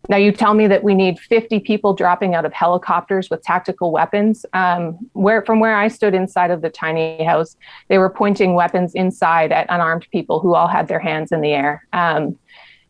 Now 0.08 0.18
you 0.18 0.32
tell 0.32 0.56
me 0.56 0.66
that 0.66 0.84
we 0.84 0.96
need 0.96 1.20
50 1.20 1.60
people 1.60 1.94
dropping 1.94 2.34
out 2.34 2.46
of 2.46 2.54
helicopters 2.54 3.30
with 3.30 3.44
tactical 3.44 3.92
weapons. 3.92 4.46
Um, 4.54 4.98
where 5.14 5.44
from 5.46 5.60
where 5.60 5.76
I 5.76 5.88
stood 5.88 6.16
inside 6.16 6.50
of 6.50 6.62
the 6.62 6.70
tiny 6.70 7.24
house, 7.24 7.56
they 7.90 8.00
were 8.00 8.10
pointing 8.10 8.56
weapons 8.56 8.96
inside 8.96 9.52
at 9.52 9.68
unarmed 9.70 10.08
people 10.12 10.40
who 10.40 10.56
all 10.56 10.68
had 10.68 10.88
their 10.88 11.00
hands 11.00 11.32
in 11.32 11.42
the 11.42 11.52
air. 11.52 11.86
Um, 11.94 12.40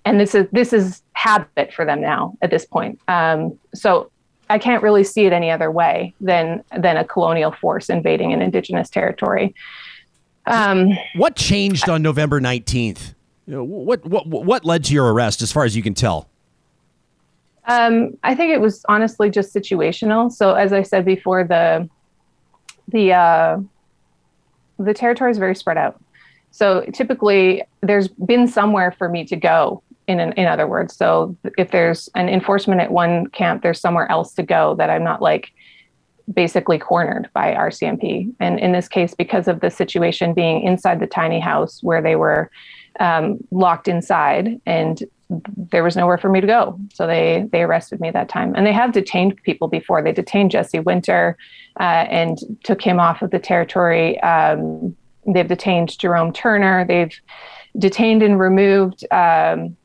and 0.06 0.18
this 0.18 0.34
is 0.34 0.48
this 0.54 0.72
is 0.72 1.04
habit 1.14 1.74
for 1.74 1.84
them 1.84 2.00
now 2.00 2.38
at 2.42 2.52
this 2.52 2.66
point. 2.66 3.02
Um, 3.10 3.60
so 3.74 4.12
I 4.50 4.58
can't 4.58 4.82
really 4.82 5.04
see 5.04 5.26
it 5.26 5.34
any 5.34 5.52
other 5.52 5.72
way 5.72 6.14
than 6.22 6.64
than 6.78 6.98
a 6.98 7.06
colonial 7.06 7.52
force 7.52 7.90
invading 7.90 8.34
an 8.34 8.42
indigenous 8.42 8.90
territory. 8.90 9.54
Um, 10.48 10.98
What 11.16 11.36
changed 11.36 11.90
on 11.90 12.02
November 12.02 12.40
nineteenth? 12.40 13.14
What 13.46 14.06
what 14.06 14.28
what 14.28 14.66
led 14.66 14.84
to 14.86 14.94
your 14.94 15.14
arrest, 15.14 15.42
as 15.42 15.52
far 15.52 15.66
as 15.66 15.76
you 15.76 15.84
can 15.84 15.94
tell? 15.94 16.28
um, 17.70 18.18
I 18.24 18.34
think 18.34 18.52
it 18.52 18.60
was 18.60 18.84
honestly 18.90 19.30
just 19.30 19.54
situational. 19.54 20.32
So 20.32 20.56
as 20.56 20.74
I 20.74 20.82
said 20.82 21.06
before, 21.06 21.44
the 21.44 21.88
the 22.88 23.14
uh, 23.14 23.60
the 24.80 24.94
territory 24.94 25.30
is 25.32 25.38
very 25.38 25.56
spread 25.56 25.78
out. 25.78 26.02
So 26.52 26.84
typically, 26.94 27.64
there's 27.82 28.08
been 28.08 28.48
somewhere 28.48 28.92
for 28.92 29.08
me 29.08 29.24
to 29.26 29.36
go. 29.36 29.84
In 30.10 30.20
in 30.20 30.48
other 30.48 30.68
words, 30.68 30.96
so 30.96 31.38
if 31.58 31.70
there's 31.70 32.10
an 32.16 32.30
enforcement 32.30 32.82
at 32.82 32.92
one 32.92 33.28
camp, 33.28 33.62
there's 33.62 33.80
somewhere 33.80 34.12
else 34.12 34.34
to 34.34 34.44
go 34.44 34.76
that 34.76 34.90
I'm 34.90 35.04
not 35.04 35.22
like 35.22 35.52
basically 36.34 36.80
cornered 36.80 37.30
by 37.34 37.54
RCMP. 37.54 38.34
And 38.40 38.60
in 38.60 38.72
this 38.72 38.88
case, 38.88 39.14
because 39.14 39.48
of 39.48 39.60
the 39.60 39.70
situation 39.70 40.34
being 40.34 40.64
inside 40.64 41.00
the 41.00 41.08
tiny 41.08 41.40
house 41.40 41.82
where 41.84 42.02
they 42.02 42.16
were 42.16 42.50
um, 43.00 43.38
locked 43.52 43.88
inside 43.88 44.60
and 44.66 45.04
there 45.56 45.84
was 45.84 45.96
nowhere 45.96 46.18
for 46.18 46.30
me 46.30 46.42
to 46.42 46.48
go. 46.48 46.80
So 46.92 47.06
they 47.06 47.46
they 47.52 47.62
arrested 47.62 48.00
me 48.00 48.10
that 48.12 48.30
time. 48.30 48.56
And 48.56 48.66
they 48.66 48.74
have 48.74 48.92
detained 48.92 49.42
people 49.44 49.68
before. 49.68 50.02
They 50.02 50.12
detained 50.12 50.50
Jesse 50.50 50.80
Winter 50.80 51.38
uh, 51.80 52.06
and 52.10 52.40
took 52.64 52.82
him 52.82 53.00
off 53.00 53.22
of 53.22 53.30
the 53.30 53.40
territory. 53.40 54.20
Um, 54.22 54.96
they've 55.32 55.48
detained 55.48 55.98
Jerome 56.00 56.34
Turner. 56.34 56.84
They've 56.86 57.14
detained 57.78 58.24
and 58.24 58.40
removed 58.40 59.06
um, 59.12 59.78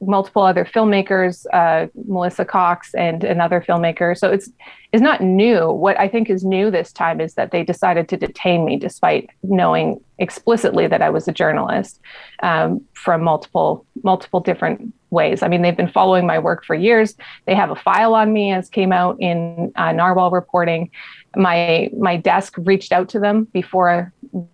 multiple 0.00 0.42
other 0.42 0.64
filmmakers, 0.64 1.46
uh, 1.52 1.88
Melissa 2.06 2.44
Cox 2.44 2.94
and 2.94 3.24
another 3.24 3.60
filmmaker. 3.60 4.16
So 4.16 4.30
it's 4.30 4.50
is 4.92 5.00
not 5.00 5.20
new. 5.20 5.70
What 5.70 5.98
I 5.98 6.08
think 6.08 6.30
is 6.30 6.44
new 6.44 6.70
this 6.70 6.92
time 6.92 7.20
is 7.20 7.34
that 7.34 7.50
they 7.50 7.62
decided 7.64 8.08
to 8.08 8.16
detain 8.16 8.64
me 8.64 8.76
despite 8.76 9.28
knowing 9.42 10.00
explicitly 10.18 10.86
that 10.86 11.02
I 11.02 11.10
was 11.10 11.28
a 11.28 11.32
journalist 11.32 12.00
um, 12.42 12.80
from 12.94 13.22
multiple 13.22 13.84
multiple 14.02 14.40
different 14.40 14.94
ways. 15.10 15.42
I 15.42 15.48
mean, 15.48 15.62
they've 15.62 15.76
been 15.76 15.90
following 15.90 16.26
my 16.26 16.38
work 16.38 16.64
for 16.64 16.74
years. 16.74 17.16
They 17.46 17.54
have 17.54 17.70
a 17.70 17.76
file 17.76 18.14
on 18.14 18.32
me, 18.32 18.52
as 18.52 18.68
came 18.68 18.92
out 18.92 19.16
in 19.20 19.72
uh, 19.76 19.92
Narwhal 19.92 20.30
reporting. 20.30 20.90
My 21.34 21.90
my 21.98 22.16
desk 22.16 22.54
reached 22.58 22.92
out 22.92 23.08
to 23.10 23.20
them 23.20 23.44
before 23.52 24.12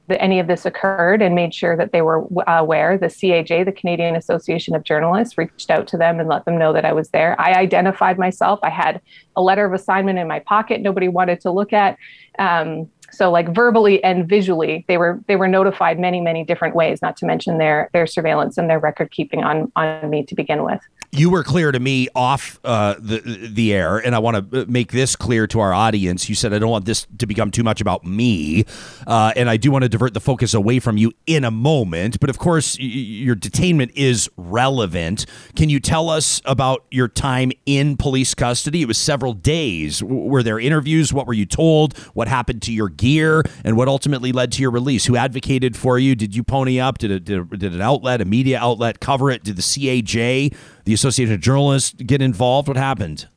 the, 0.08 0.20
any 0.20 0.38
of 0.38 0.46
this 0.46 0.64
occurred 0.64 1.22
and 1.22 1.34
made 1.34 1.54
sure 1.54 1.76
that 1.76 1.92
they 1.92 2.02
were 2.02 2.24
uh, 2.48 2.58
aware. 2.58 2.96
The 2.98 3.06
CAJ, 3.06 3.64
the 3.64 3.72
Canadian 3.72 4.16
Association 4.16 4.74
of 4.74 4.84
Journalists, 4.84 5.36
reached 5.36 5.70
out 5.70 5.86
to 5.88 5.96
them 5.96 6.20
and 6.20 6.28
let 6.28 6.44
them 6.44 6.58
know 6.58 6.72
that 6.72 6.84
I 6.84 6.92
was 6.92 7.10
there. 7.10 7.40
I 7.40 7.52
identified 7.54 8.18
myself. 8.18 8.60
I 8.62 8.70
had 8.70 9.00
a 9.36 9.42
letter 9.42 9.64
of 9.64 9.72
assignment 9.72 10.18
in 10.18 10.28
my 10.28 10.40
pocket. 10.40 10.80
Nobody 10.80 11.08
wanted 11.08 11.40
to 11.42 11.50
look 11.50 11.72
at. 11.72 11.96
Um, 12.38 12.88
so 13.12 13.30
like 13.30 13.54
verbally 13.54 14.02
and 14.02 14.26
visually 14.26 14.86
they 14.88 14.96
were 14.96 15.20
they 15.28 15.36
were 15.36 15.46
notified 15.46 16.00
many 16.00 16.18
many 16.18 16.44
different 16.44 16.74
ways 16.74 17.02
not 17.02 17.14
to 17.18 17.26
mention 17.26 17.58
their 17.58 17.90
their 17.92 18.06
surveillance 18.06 18.56
and 18.56 18.70
their 18.70 18.78
record 18.78 19.10
keeping 19.10 19.44
on 19.44 19.70
on 19.76 20.08
me 20.08 20.24
to 20.24 20.34
begin 20.34 20.64
with 20.64 20.80
you 21.14 21.28
were 21.28 21.44
clear 21.44 21.70
to 21.70 21.78
me 21.78 22.08
off 22.14 22.58
uh, 22.64 22.94
the 22.98 23.20
the 23.52 23.74
air, 23.74 23.98
and 23.98 24.14
I 24.14 24.18
want 24.18 24.50
to 24.50 24.64
make 24.66 24.92
this 24.92 25.14
clear 25.14 25.46
to 25.48 25.60
our 25.60 25.74
audience. 25.74 26.26
You 26.30 26.34
said 26.34 26.54
I 26.54 26.58
don't 26.58 26.70
want 26.70 26.86
this 26.86 27.06
to 27.18 27.26
become 27.26 27.50
too 27.50 27.62
much 27.62 27.82
about 27.82 28.02
me, 28.06 28.64
uh, 29.06 29.32
and 29.36 29.50
I 29.50 29.58
do 29.58 29.70
want 29.70 29.82
to 29.82 29.90
divert 29.90 30.14
the 30.14 30.20
focus 30.20 30.54
away 30.54 30.78
from 30.80 30.96
you 30.96 31.12
in 31.26 31.44
a 31.44 31.50
moment. 31.50 32.18
But 32.18 32.30
of 32.30 32.38
course, 32.38 32.78
y- 32.78 32.86
your 32.86 33.36
detainment 33.36 33.92
is 33.94 34.30
relevant. 34.38 35.26
Can 35.54 35.68
you 35.68 35.80
tell 35.80 36.08
us 36.08 36.40
about 36.46 36.86
your 36.90 37.08
time 37.08 37.52
in 37.66 37.98
police 37.98 38.34
custody? 38.34 38.80
It 38.80 38.88
was 38.88 38.96
several 38.96 39.34
days. 39.34 39.98
W- 40.00 40.22
Were 40.30 40.42
there 40.42 40.58
interviews? 40.58 41.12
What 41.12 41.26
were 41.26 41.34
you 41.34 41.44
told? 41.44 41.96
What 42.14 42.26
happened 42.26 42.62
to 42.62 42.72
your 42.72 42.88
gear? 42.88 43.42
And 43.64 43.76
what 43.76 43.86
ultimately 43.86 44.32
led 44.32 44.50
to 44.52 44.62
your 44.62 44.70
release? 44.70 45.04
Who 45.04 45.16
advocated 45.16 45.76
for 45.76 45.98
you? 45.98 46.14
Did 46.14 46.34
you 46.34 46.42
pony 46.42 46.80
up? 46.80 46.96
Did, 46.96 47.10
a, 47.10 47.20
did, 47.20 47.38
a, 47.38 47.44
did 47.58 47.74
an 47.74 47.82
outlet, 47.82 48.22
a 48.22 48.24
media 48.24 48.58
outlet, 48.58 48.98
cover 49.00 49.30
it? 49.30 49.44
Did 49.44 49.56
the 49.56 49.62
CAJ, 49.62 50.54
the 50.84 50.92
Association 50.94 51.34
of 51.34 51.40
Journalists, 51.40 51.92
get 51.92 52.20
involved? 52.22 52.68
What 52.68 52.76
happened? 52.76 53.28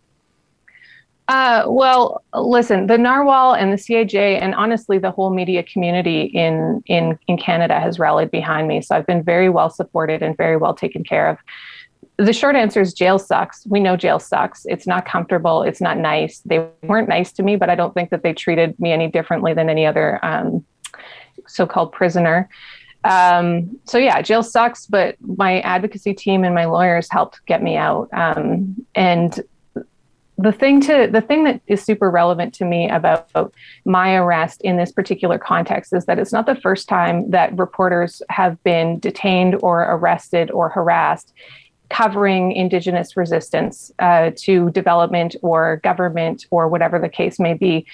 Uh, 1.27 1.63
well, 1.67 2.23
listen, 2.36 2.86
the 2.86 2.99
Narwhal 2.99 3.55
and 3.55 3.73
the 3.73 3.77
CAJ, 3.77 4.39
and 4.39 4.53
honestly, 4.53 4.99
the 4.99 5.10
whole 5.10 5.31
media 5.34 5.63
community 5.63 6.23
in 6.25 6.84
in 6.86 7.17
in 7.27 7.38
Canada 7.38 7.79
has 7.79 7.97
rallied 7.97 8.29
behind 8.29 8.67
me. 8.67 8.79
So 8.81 8.95
I've 8.95 9.08
been 9.08 9.23
very 9.23 9.49
well 9.49 9.71
supported 9.71 10.21
and 10.21 10.38
very 10.38 10.55
well 10.55 10.75
taken 10.75 11.03
care 11.03 11.27
of. 11.27 11.38
the 12.17 12.31
short 12.31 12.55
answer 12.55 12.79
is 12.79 12.93
jail 12.93 13.19
sucks. 13.19 13.65
We 13.67 13.79
know 13.79 13.97
jail 13.97 14.19
sucks. 14.19 14.65
It's 14.65 14.88
not 14.88 15.05
comfortable. 15.05 15.63
It's 15.63 15.81
not 15.81 15.97
nice. 15.97 16.39
They 16.45 16.65
weren't 16.84 17.10
nice 17.10 17.31
to 17.34 17.43
me, 17.43 17.55
but 17.55 17.69
I 17.69 17.75
don't 17.75 17.93
think 17.93 18.10
that 18.12 18.23
they 18.23 18.34
treated 18.34 18.79
me 18.79 18.91
any 18.91 19.08
differently 19.10 19.53
than 19.53 19.69
any 19.69 19.86
other 19.86 20.23
um, 20.23 20.63
so-called 21.47 21.91
prisoner. 21.91 22.47
Um, 23.05 23.79
so 23.85 23.99
yeah, 23.99 24.21
jail 24.21 24.41
sucks, 24.41 24.87
but 24.87 25.15
my 25.21 25.59
advocacy 25.61 26.13
team 26.13 26.43
and 26.43 26.55
my 26.55 26.65
lawyers 26.65 27.07
helped 27.09 27.45
get 27.45 27.61
me 27.61 27.77
out. 27.77 28.09
Um, 28.11 28.83
and 28.95 29.39
the 30.37 30.51
thing 30.51 30.81
to 30.81 31.07
the 31.09 31.21
thing 31.21 31.43
that 31.45 31.61
is 31.67 31.81
super 31.81 32.09
relevant 32.09 32.53
to 32.55 32.65
me 32.65 32.89
about 32.89 33.53
my 33.85 34.15
arrest 34.15 34.61
in 34.61 34.75
this 34.75 34.91
particular 34.91 35.37
context 35.37 35.93
is 35.93 36.05
that 36.05 36.19
it's 36.19 36.33
not 36.33 36.45
the 36.45 36.55
first 36.55 36.89
time 36.89 37.29
that 37.29 37.57
reporters 37.57 38.21
have 38.29 38.61
been 38.63 38.99
detained 38.99 39.55
or 39.61 39.83
arrested 39.83 40.51
or 40.51 40.67
harassed 40.69 41.31
covering 41.89 42.51
indigenous 42.51 43.15
resistance 43.15 43.91
uh, 43.99 44.31
to 44.35 44.71
development 44.71 45.35
or 45.43 45.77
government 45.83 46.47
or 46.49 46.67
whatever 46.67 46.99
the 46.99 47.07
case 47.07 47.39
may 47.39 47.53
be 47.53 47.85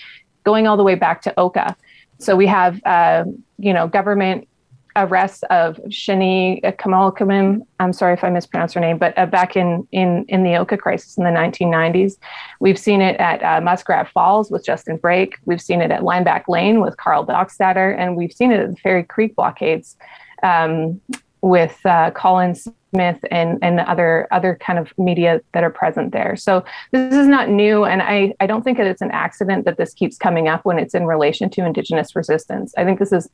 going 0.45 0.65
all 0.65 0.77
the 0.77 0.83
way 0.83 0.95
back 0.95 1.21
to 1.21 1.37
oka 1.37 1.75
so 2.17 2.35
we 2.35 2.47
have 2.47 2.81
uh, 2.85 3.23
you 3.59 3.73
know 3.73 3.87
government 3.87 4.47
arrests 4.95 5.43
of 5.49 5.77
Shani 5.87 6.61
Kamalkamim. 6.77 7.65
I'm 7.79 7.93
sorry 7.93 8.13
if 8.13 8.23
I 8.23 8.29
mispronounced 8.29 8.75
her 8.75 8.81
name, 8.81 8.97
but 8.97 9.17
uh, 9.17 9.25
back 9.25 9.55
in, 9.55 9.87
in, 9.91 10.25
in 10.27 10.43
the 10.43 10.55
Oka 10.55 10.77
crisis 10.77 11.17
in 11.17 11.23
the 11.23 11.29
1990s. 11.29 12.17
We've 12.59 12.77
seen 12.77 13.01
it 13.01 13.19
at 13.19 13.43
uh, 13.43 13.61
Muskrat 13.61 14.09
Falls 14.09 14.51
with 14.51 14.65
Justin 14.65 14.97
Brake. 14.97 15.37
We've 15.45 15.61
seen 15.61 15.81
it 15.81 15.91
at 15.91 16.03
Land 16.03 16.25
Back 16.25 16.47
Lane 16.47 16.81
with 16.81 16.97
Karl 16.97 17.25
Dockstader, 17.25 17.97
and 17.97 18.15
we've 18.15 18.33
seen 18.33 18.51
it 18.51 18.59
at 18.59 18.69
the 18.71 18.77
Fairy 18.77 19.03
Creek 19.03 19.35
blockades 19.35 19.97
um, 20.43 20.99
with 21.41 21.79
uh, 21.85 22.11
Colin 22.11 22.55
Smith 22.55 23.19
and, 23.31 23.57
and 23.61 23.79
other 23.79 24.27
other 24.31 24.57
kind 24.61 24.77
of 24.77 24.93
media 24.97 25.41
that 25.53 25.63
are 25.63 25.69
present 25.69 26.11
there. 26.11 26.35
So 26.35 26.63
this 26.91 27.13
is 27.13 27.27
not 27.27 27.49
new, 27.49 27.85
and 27.85 28.01
I, 28.01 28.33
I 28.39 28.47
don't 28.47 28.63
think 28.63 28.77
that 28.77 28.87
it's 28.87 29.01
an 29.01 29.11
accident 29.11 29.65
that 29.65 29.77
this 29.77 29.93
keeps 29.93 30.17
coming 30.17 30.47
up 30.47 30.65
when 30.65 30.77
it's 30.77 30.93
in 30.93 31.05
relation 31.05 31.49
to 31.51 31.65
Indigenous 31.65 32.15
resistance. 32.15 32.73
I 32.77 32.83
think 32.85 32.99
this 32.99 33.11
is 33.11 33.29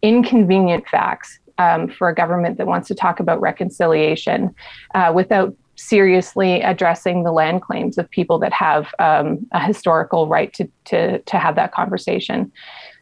inconvenient 0.00 0.88
facts 0.88 1.38
um, 1.58 1.88
for 1.88 2.08
a 2.08 2.14
government 2.14 2.58
that 2.58 2.66
wants 2.66 2.88
to 2.88 2.94
talk 2.94 3.20
about 3.20 3.40
reconciliation 3.40 4.54
uh, 4.94 5.12
without 5.14 5.54
seriously 5.76 6.60
addressing 6.62 7.24
the 7.24 7.32
land 7.32 7.62
claims 7.62 7.98
of 7.98 8.08
people 8.10 8.38
that 8.38 8.52
have 8.52 8.88
um, 8.98 9.46
a 9.52 9.60
historical 9.64 10.28
right 10.28 10.52
to, 10.52 10.68
to, 10.84 11.18
to 11.20 11.38
have 11.38 11.54
that 11.56 11.72
conversation. 11.72 12.52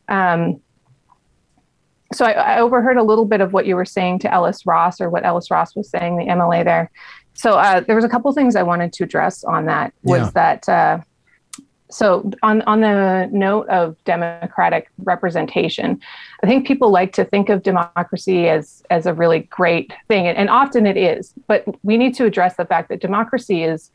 Um, 0.08 0.60
so 2.12 2.24
I, 2.24 2.32
I, 2.32 2.60
overheard 2.60 2.96
a 2.96 3.02
little 3.02 3.24
bit 3.24 3.40
of 3.40 3.52
what 3.52 3.66
you 3.66 3.76
were 3.76 3.84
saying 3.84 4.18
to 4.20 4.32
Ellis 4.32 4.66
Ross 4.66 5.00
or 5.00 5.10
what 5.10 5.24
Ellis 5.24 5.50
Ross 5.50 5.76
was 5.76 5.88
saying, 5.88 6.16
the 6.16 6.24
MLA 6.24 6.64
there. 6.64 6.90
So 7.34 7.52
uh, 7.52 7.80
there 7.80 7.94
was 7.94 8.04
a 8.04 8.08
couple 8.08 8.32
things 8.32 8.56
I 8.56 8.62
wanted 8.62 8.92
to 8.94 9.04
address 9.04 9.44
on 9.44 9.66
that 9.66 9.94
was 10.02 10.22
yeah. 10.22 10.30
that 10.30 10.68
uh, 10.68 10.98
so 11.90 12.30
on 12.42 12.62
on 12.62 12.80
the 12.80 13.28
note 13.32 13.68
of 13.68 13.96
democratic 14.04 14.88
representation 14.98 16.00
i 16.42 16.46
think 16.46 16.66
people 16.66 16.90
like 16.90 17.12
to 17.12 17.24
think 17.24 17.48
of 17.48 17.62
democracy 17.62 18.48
as 18.48 18.82
as 18.90 19.06
a 19.06 19.14
really 19.14 19.40
great 19.40 19.92
thing 20.08 20.26
and, 20.26 20.38
and 20.38 20.48
often 20.48 20.86
it 20.86 20.96
is 20.96 21.34
but 21.46 21.64
we 21.82 21.96
need 21.96 22.14
to 22.14 22.24
address 22.24 22.56
the 22.56 22.64
fact 22.64 22.88
that 22.88 23.00
democracy 23.00 23.64
is 23.64 23.90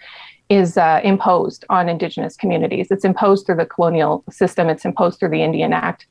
is 0.49 0.78
uh, 0.78 1.01
imposed 1.04 1.65
on 1.69 1.89
indigenous 1.89 2.36
communities 2.36 2.88
it's 2.91 3.06
imposed 3.06 3.45
through 3.45 3.56
the 3.56 3.65
colonial 3.65 4.23
system 4.30 4.69
it's 4.69 4.86
imposed 4.86 5.19
through 5.19 5.30
the 5.30 5.41
indian 5.41 5.73
act 5.73 6.06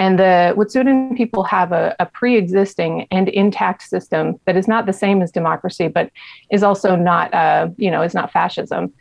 and 0.00 0.18
the 0.18 0.54
Wet'suwet'en 0.56 1.14
people 1.14 1.44
have 1.44 1.72
a, 1.72 1.94
a 2.00 2.06
pre-existing 2.06 3.06
and 3.10 3.28
intact 3.28 3.82
system 3.82 4.40
that 4.46 4.56
is 4.56 4.66
not 4.66 4.86
the 4.86 4.94
same 4.94 5.20
as 5.20 5.30
democracy, 5.30 5.88
but 5.88 6.10
is 6.50 6.62
also 6.62 6.96
not, 6.96 7.32
uh, 7.34 7.68
you 7.76 7.90
know, 7.90 8.02
is 8.02 8.14
not 8.14 8.32
fascism. 8.32 8.94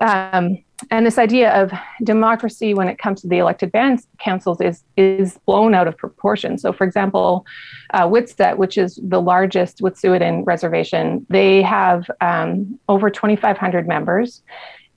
Um, 0.00 0.64
and 0.90 1.04
this 1.04 1.18
idea 1.18 1.52
of 1.52 1.70
democracy 2.02 2.72
when 2.72 2.88
it 2.88 2.98
comes 2.98 3.20
to 3.20 3.28
the 3.28 3.38
elected 3.38 3.72
band 3.72 4.00
councils 4.20 4.60
is 4.60 4.84
is 4.96 5.38
blown 5.44 5.74
out 5.74 5.86
of 5.86 5.98
proportion. 5.98 6.56
So, 6.56 6.72
for 6.72 6.84
example, 6.84 7.44
uh, 7.92 8.06
Witset, 8.08 8.56
which 8.56 8.78
is 8.78 8.98
the 9.02 9.20
largest 9.20 9.80
Wet'suwet'en 9.80 10.46
reservation, 10.46 11.26
they 11.28 11.60
have 11.62 12.10
um, 12.22 12.78
over 12.88 13.10
2,500 13.10 13.86
members, 13.86 14.42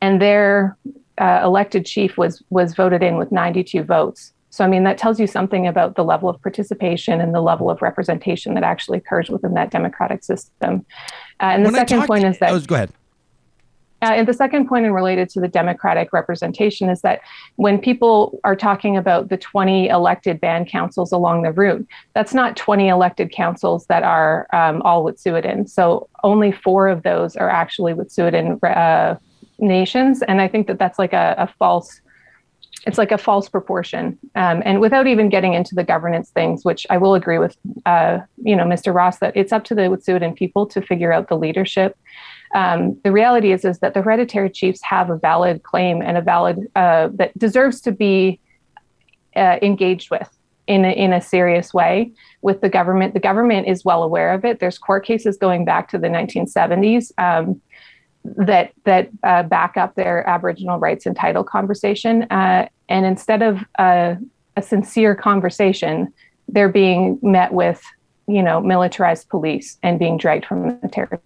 and 0.02 0.22
their 0.22 0.78
uh, 1.18 1.42
elected 1.44 1.86
chief 1.86 2.18
was 2.18 2.42
was 2.50 2.74
voted 2.74 3.04
in 3.04 3.18
with 3.18 3.34
92 3.34 3.84
votes. 3.84 4.34
So, 4.52 4.66
I 4.66 4.68
mean, 4.68 4.84
that 4.84 4.98
tells 4.98 5.20
you 5.20 5.28
something 5.28 5.66
about 5.66 5.96
the 5.96 6.04
level 6.04 6.30
of 6.30 6.42
participation 6.42 7.22
and 7.22 7.34
the 7.34 7.42
level 7.42 7.70
of 7.70 7.82
representation 7.82 8.54
that 8.56 8.64
actually 8.64 8.98
occurs 8.98 9.30
within 9.30 9.54
that 9.54 9.72
democratic 9.72 10.24
system. 10.24 10.86
Uh, 11.40 11.46
and 11.46 11.66
the 11.66 11.72
when 11.72 11.88
second 11.88 12.06
point 12.06 12.26
is 12.26 12.38
that. 12.40 12.52
Oh, 12.52 12.60
go 12.60 12.76
ahead. 12.76 12.92
Uh, 14.02 14.14
and 14.14 14.28
the 14.28 14.34
second 14.34 14.68
point 14.68 14.84
and 14.84 14.96
related 14.96 15.30
to 15.30 15.40
the 15.40 15.48
democratic 15.48 16.12
representation 16.12 16.90
is 16.90 17.02
that 17.02 17.22
when 17.56 17.80
people 17.80 18.40
are 18.44 18.56
talking 18.56 18.98
about 18.98 19.30
the 19.30 19.38
20 19.38 19.88
elected 19.88 20.42
band 20.42 20.68
councils 20.68 21.12
along 21.12 21.44
the 21.44 21.52
route, 21.52 21.88
that's 22.14 22.34
not 22.34 22.58
20 22.58 22.90
elected 22.90 23.32
councils 23.32 23.86
that 23.86 24.02
are 24.04 24.48
um, 24.54 24.82
all 24.82 25.06
Wet'suwet'en. 25.06 25.70
So 25.70 26.10
only 26.24 26.52
four 26.52 26.88
of 26.88 27.04
those 27.04 27.36
are 27.36 27.50
actually 27.50 27.94
Wet'suwet'en 27.94 28.60
uh, 28.64 29.18
nations. 29.60 30.24
And 30.24 30.42
I 30.42 30.48
think 30.48 30.66
that 30.68 30.80
that's 30.80 30.98
like 30.98 31.14
a, 31.14 31.36
a 31.38 31.48
false 31.60 32.02
it's 32.86 32.98
like 32.98 33.12
a 33.12 33.18
false 33.18 33.48
proportion. 33.48 34.18
Um, 34.36 34.64
and 34.66 34.80
without 34.80 35.06
even 35.06 35.30
getting 35.30 35.54
into 35.54 35.76
the 35.76 35.84
governance 35.84 36.30
things, 36.30 36.66
which 36.66 36.88
I 36.90 36.98
will 36.98 37.14
agree 37.14 37.38
with, 37.38 37.56
uh, 37.86 38.20
you 38.38 38.56
know, 38.56 38.64
Mr. 38.64 38.94
Ross, 38.94 39.20
that 39.20 39.36
it's 39.36 39.52
up 39.52 39.64
to 39.66 39.76
the 39.76 39.84
Wet'suwet'en 39.84 40.36
people 40.36 40.66
to 40.68 40.82
figure 40.82 41.14
out 41.14 41.28
the 41.28 41.38
leadership 41.38 41.96
um, 42.54 43.00
the 43.04 43.12
reality 43.12 43.52
is 43.52 43.66
is 43.66 43.80
that 43.80 43.94
the 43.94 44.02
hereditary 44.02 44.50
chiefs 44.50 44.82
have 44.84 45.10
a 45.10 45.18
valid 45.18 45.64
claim 45.64 46.02
and 46.02 46.18
a 46.18 46.22
valid 46.22 46.68
uh, 46.76 47.10
that 47.14 47.38
deserves 47.38 47.82
to 47.82 47.92
be 47.92 48.40
uh, 49.36 49.58
engaged 49.62 50.12
with 50.12 50.30
in 50.68 50.86
a, 50.86 50.92
in 50.92 51.14
a 51.14 51.22
serious 51.22 51.74
way 51.74 52.12
with 52.42 52.62
the 52.62 52.70
government. 52.70 53.14
The 53.14 53.20
government 53.20 53.68
is 53.68 53.86
well 53.86 54.04
aware 54.04 54.34
of 54.34 54.46
it. 54.46 54.60
There's 54.60 54.78
court 54.78 55.06
cases 55.06 55.38
going 55.38 55.66
back 55.66 55.90
to 55.90 55.98
the 55.98 56.08
1970s 56.08 57.12
um, 57.18 57.62
that 58.24 58.72
that 58.86 59.10
uh, 59.24 59.44
back 59.44 59.78
up 59.78 59.96
their 59.96 60.28
Aboriginal 60.28 60.80
rights 60.80 61.06
and 61.06 61.16
title 61.16 61.44
conversation. 61.44 62.24
Uh, 62.24 62.68
and 62.90 63.06
instead 63.06 63.42
of 63.42 63.60
a 63.80 64.18
sincere 64.62 65.16
conversation, 65.16 66.14
they're 66.48 66.70
being 66.70 67.20
met 67.22 67.54
with 67.54 67.82
you 68.28 68.44
know 68.44 68.62
militarized 68.62 69.30
police 69.30 69.78
and 69.84 70.00
being 70.00 70.18
dragged 70.18 70.46
from 70.46 70.80
the 70.82 70.88
territory 70.88 71.22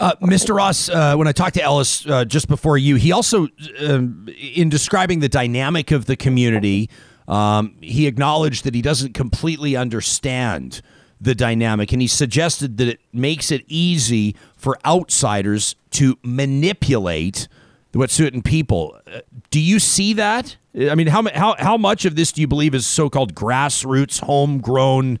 uh, 0.00 0.14
Mr. 0.22 0.54
Ross, 0.54 0.88
uh, 0.88 1.14
when 1.16 1.28
I 1.28 1.32
talked 1.32 1.54
to 1.54 1.62
Ellis 1.62 2.06
uh, 2.08 2.24
just 2.24 2.48
before 2.48 2.78
you, 2.78 2.96
he 2.96 3.12
also, 3.12 3.48
um, 3.80 4.28
in 4.38 4.68
describing 4.68 5.20
the 5.20 5.28
dynamic 5.28 5.90
of 5.90 6.06
the 6.06 6.16
community, 6.16 6.88
um, 7.26 7.76
he 7.80 8.06
acknowledged 8.06 8.64
that 8.64 8.74
he 8.74 8.80
doesn't 8.80 9.12
completely 9.12 9.76
understand 9.76 10.80
the 11.20 11.34
dynamic, 11.34 11.92
and 11.92 12.00
he 12.00 12.08
suggested 12.08 12.76
that 12.78 12.88
it 12.88 13.00
makes 13.12 13.50
it 13.50 13.64
easy 13.66 14.36
for 14.56 14.78
outsiders 14.84 15.74
to 15.90 16.16
manipulate 16.22 17.48
the 17.92 17.98
Wet'suwet'en 17.98 18.44
people. 18.44 19.00
Uh, 19.06 19.20
do 19.50 19.60
you 19.60 19.78
see 19.78 20.12
that? 20.12 20.56
I 20.78 20.94
mean, 20.94 21.08
how 21.08 21.24
how 21.34 21.56
how 21.58 21.76
much 21.76 22.04
of 22.04 22.14
this 22.14 22.30
do 22.30 22.40
you 22.40 22.46
believe 22.46 22.74
is 22.74 22.86
so-called 22.86 23.34
grassroots, 23.34 24.20
homegrown 24.20 25.18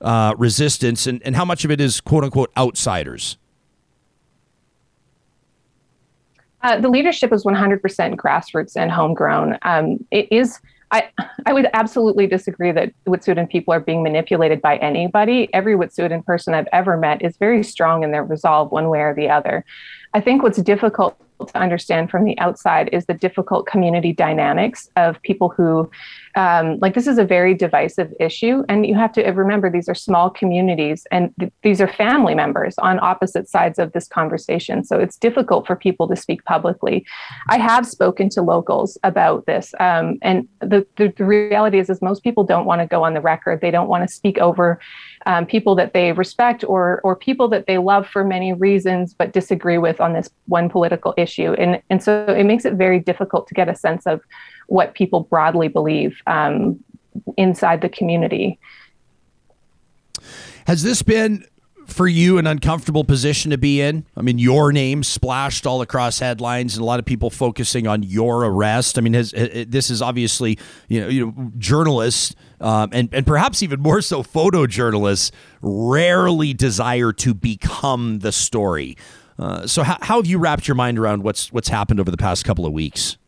uh, 0.00 0.34
resistance, 0.38 1.06
and, 1.06 1.22
and 1.22 1.36
how 1.36 1.44
much 1.44 1.64
of 1.64 1.70
it 1.70 1.80
is 1.80 2.00
quote 2.00 2.24
unquote 2.24 2.50
outsiders? 2.56 3.36
Uh, 6.62 6.80
the 6.80 6.88
leadership 6.88 7.32
is 7.32 7.44
100% 7.44 7.80
grassroots 8.16 8.76
and 8.76 8.90
homegrown. 8.90 9.58
Um, 9.62 10.04
it 10.10 10.26
is. 10.32 10.58
I, 10.90 11.10
I 11.46 11.52
would 11.52 11.68
absolutely 11.72 12.26
disagree 12.26 12.72
that 12.72 12.92
Wet'suwet'en 13.06 13.50
people 13.50 13.74
are 13.74 13.80
being 13.80 14.02
manipulated 14.02 14.62
by 14.62 14.76
anybody. 14.76 15.52
Every 15.52 15.74
Wet'suwet'en 15.74 16.24
person 16.24 16.54
I've 16.54 16.68
ever 16.72 16.96
met 16.96 17.22
is 17.22 17.36
very 17.36 17.62
strong 17.62 18.04
in 18.04 18.12
their 18.12 18.24
resolve, 18.24 18.70
one 18.70 18.88
way 18.88 19.00
or 19.00 19.14
the 19.14 19.28
other. 19.28 19.64
I 20.14 20.20
think 20.20 20.42
what's 20.42 20.58
difficult 20.58 21.18
to 21.44 21.58
understand 21.58 22.10
from 22.10 22.24
the 22.24 22.38
outside 22.38 22.88
is 22.92 23.06
the 23.06 23.14
difficult 23.14 23.66
community 23.66 24.12
dynamics 24.12 24.88
of 24.96 25.20
people 25.22 25.48
who 25.48 25.90
um, 26.36 26.78
like 26.80 26.94
this 26.94 27.06
is 27.06 27.18
a 27.18 27.24
very 27.24 27.54
divisive 27.54 28.12
issue 28.20 28.62
and 28.68 28.86
you 28.86 28.94
have 28.94 29.12
to 29.12 29.22
remember 29.30 29.70
these 29.70 29.88
are 29.88 29.94
small 29.94 30.30
communities 30.30 31.06
and 31.10 31.32
th- 31.38 31.52
these 31.62 31.80
are 31.80 31.88
family 31.88 32.34
members 32.34 32.74
on 32.78 32.98
opposite 33.00 33.48
sides 33.48 33.78
of 33.78 33.92
this 33.92 34.08
conversation 34.08 34.84
so 34.84 34.98
it's 34.98 35.16
difficult 35.16 35.66
for 35.66 35.76
people 35.76 36.08
to 36.08 36.16
speak 36.16 36.44
publicly. 36.44 37.04
I 37.48 37.58
have 37.58 37.86
spoken 37.86 38.28
to 38.30 38.42
locals 38.42 38.98
about 39.02 39.46
this 39.46 39.74
um, 39.80 40.18
and 40.22 40.48
the, 40.60 40.86
the, 40.96 41.12
the 41.16 41.24
reality 41.24 41.78
is 41.78 41.90
is 41.90 42.02
most 42.02 42.22
people 42.22 42.44
don't 42.44 42.66
want 42.66 42.80
to 42.80 42.86
go 42.86 43.04
on 43.04 43.14
the 43.14 43.20
record. 43.20 43.60
They 43.60 43.70
don't 43.70 43.88
want 43.88 44.08
to 44.08 44.14
speak 44.14 44.38
over 44.38 44.78
um, 45.26 45.44
people 45.44 45.74
that 45.74 45.92
they 45.92 46.12
respect 46.12 46.64
or 46.64 47.00
or 47.02 47.14
people 47.14 47.48
that 47.48 47.66
they 47.66 47.78
love 47.78 48.06
for 48.06 48.24
many 48.24 48.52
reasons 48.52 49.12
but 49.12 49.32
disagree 49.32 49.76
with 49.76 50.00
on 50.00 50.12
this 50.12 50.30
one 50.46 50.68
political 50.68 51.12
issue 51.16 51.52
and 51.54 51.82
and 51.90 52.02
so 52.02 52.24
it 52.26 52.44
makes 52.44 52.64
it 52.64 52.74
very 52.74 52.98
difficult 52.98 53.46
to 53.48 53.54
get 53.54 53.68
a 53.68 53.74
sense 53.74 54.06
of 54.06 54.20
what 54.68 54.94
people 54.94 55.20
broadly 55.24 55.68
believe 55.68 56.20
um, 56.26 56.78
inside 57.36 57.80
the 57.80 57.88
community 57.88 58.58
has 60.66 60.82
this 60.82 61.02
been 61.02 61.44
for 61.86 62.08
you 62.08 62.38
an 62.38 62.46
uncomfortable 62.46 63.04
position 63.04 63.52
to 63.52 63.58
be 63.58 63.80
in? 63.80 64.04
I 64.16 64.22
mean, 64.22 64.38
your 64.38 64.72
name 64.72 65.04
splashed 65.04 65.66
all 65.66 65.80
across 65.82 66.18
headlines, 66.18 66.76
and 66.76 66.82
a 66.82 66.84
lot 66.84 66.98
of 66.98 67.04
people 67.04 67.30
focusing 67.30 67.86
on 67.86 68.02
your 68.02 68.44
arrest. 68.44 68.98
I 68.98 69.00
mean, 69.02 69.14
has, 69.14 69.30
this 69.30 69.88
is 69.88 70.02
obviously 70.02 70.58
you 70.88 71.00
know 71.00 71.08
you 71.08 71.26
know 71.26 71.52
journalists 71.58 72.34
um, 72.60 72.90
and 72.92 73.08
and 73.12 73.26
perhaps 73.26 73.62
even 73.62 73.80
more 73.80 74.00
so 74.00 74.22
photojournalists 74.22 75.30
rarely 75.62 76.54
desire 76.54 77.12
to 77.12 77.34
become 77.34 78.20
the 78.20 78.32
story. 78.32 78.96
Uh, 79.38 79.66
so 79.66 79.82
how, 79.82 79.98
how 80.00 80.16
have 80.16 80.26
you 80.26 80.38
wrapped 80.38 80.66
your 80.66 80.74
mind 80.74 80.98
around 80.98 81.22
what's 81.22 81.52
what's 81.52 81.68
happened 81.68 82.00
over 82.00 82.10
the 82.10 82.16
past 82.16 82.44
couple 82.44 82.66
of 82.66 82.72
weeks? 82.72 83.18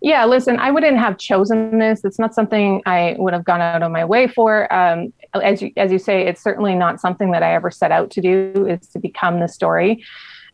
Yeah, 0.00 0.26
listen, 0.26 0.58
I 0.58 0.70
wouldn't 0.70 0.98
have 0.98 1.16
chosen 1.16 1.78
this. 1.78 2.04
It's 2.04 2.18
not 2.18 2.34
something 2.34 2.82
I 2.84 3.16
would 3.18 3.32
have 3.32 3.44
gone 3.44 3.62
out 3.62 3.82
of 3.82 3.90
my 3.90 4.04
way 4.04 4.26
for. 4.26 4.70
Um, 4.72 5.12
as 5.32 5.62
you 5.62 5.72
as 5.76 5.90
you 5.90 5.98
say, 5.98 6.26
it's 6.26 6.42
certainly 6.42 6.74
not 6.74 7.00
something 7.00 7.30
that 7.32 7.42
I 7.42 7.54
ever 7.54 7.70
set 7.70 7.90
out 7.90 8.10
to 8.10 8.20
do. 8.20 8.66
Is 8.68 8.86
to 8.88 8.98
become 8.98 9.40
the 9.40 9.48
story. 9.48 10.04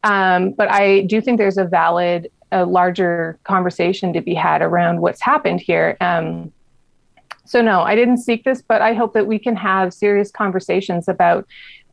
Um, 0.04 0.52
but 0.52 0.70
I 0.70 1.02
do 1.02 1.20
think 1.20 1.38
there's 1.38 1.58
a 1.58 1.64
valid, 1.64 2.30
a 2.52 2.64
larger 2.64 3.38
conversation 3.44 4.12
to 4.12 4.20
be 4.20 4.34
had 4.34 4.62
around 4.62 5.00
what's 5.00 5.20
happened 5.20 5.60
here. 5.60 5.96
Um, 6.00 6.52
so 7.50 7.60
no, 7.60 7.80
I 7.80 7.96
didn't 7.96 8.18
seek 8.18 8.44
this, 8.44 8.62
but 8.62 8.80
I 8.80 8.94
hope 8.94 9.12
that 9.14 9.26
we 9.26 9.36
can 9.36 9.56
have 9.56 9.92
serious 9.92 10.30
conversations 10.30 11.08
about 11.08 11.48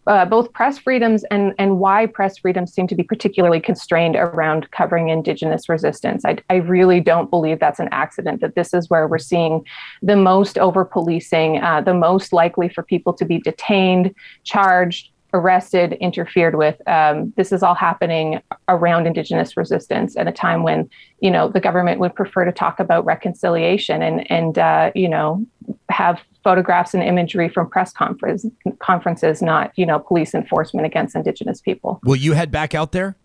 uh, 0.06 0.24
both 0.24 0.54
press 0.54 0.78
freedoms 0.78 1.24
and, 1.32 1.56
and 1.58 1.80
why 1.80 2.06
press 2.06 2.38
freedoms 2.38 2.72
seem 2.72 2.86
to 2.86 2.94
be 2.94 3.02
particularly 3.02 3.60
constrained 3.60 4.16
around 4.16 4.70
covering 4.70 5.10
Indigenous 5.10 5.68
resistance. 5.68 6.24
I, 6.26 6.38
I 6.52 6.58
really 6.58 7.00
don't 7.00 7.32
believe 7.32 7.60
that's 7.60 7.80
an 7.80 7.90
accident, 7.92 8.40
that 8.42 8.54
this 8.54 8.72
is 8.72 8.88
where 8.92 9.08
we're 9.08 9.18
seeing 9.18 9.66
the 10.04 10.16
most 10.16 10.60
over 10.60 10.86
policing, 10.86 11.60
uh, 11.64 11.82
the 11.82 11.96
most 11.96 12.32
likely 12.32 12.70
for 12.70 12.84
people 12.84 13.12
to 13.14 13.26
be 13.26 13.40
detained, 13.40 14.14
charged, 14.44 15.10
arrested, 15.34 15.94
interfered 15.94 16.56
with. 16.56 16.76
Um, 16.88 17.34
this 17.36 17.52
is 17.52 17.64
all 17.64 17.76
happening 17.76 18.42
around 18.68 19.08
Indigenous 19.08 19.58
resistance 19.58 20.16
at 20.18 20.28
a 20.28 20.32
time 20.32 20.64
when, 20.64 20.90
you 21.20 21.30
know, 21.30 21.50
the 21.50 21.60
government 21.60 22.00
would 22.00 22.16
prefer 22.16 22.46
to 22.46 22.52
talk 22.52 22.80
about 22.80 23.06
reconciliation 23.06 24.02
and, 24.02 24.30
and 24.32 24.58
uh, 24.58 24.92
you 24.96 25.10
know, 25.10 25.46
have 25.90 26.22
photographs 26.44 26.94
and 26.94 27.04
imagery 27.04 27.50
from 27.50 27.70
press 27.70 27.92
conference, 27.92 28.46
conferences, 28.80 29.42
not, 29.42 29.72
you 29.76 29.86
know, 29.86 30.00
police 30.00 30.34
enforcement 30.34 30.86
against 30.86 31.16
Indigenous 31.16 31.62
people. 31.62 32.00
Will 32.04 32.16
you 32.16 32.34
head 32.34 32.52
back 32.52 32.74
out 32.74 32.92
there? 32.92 33.18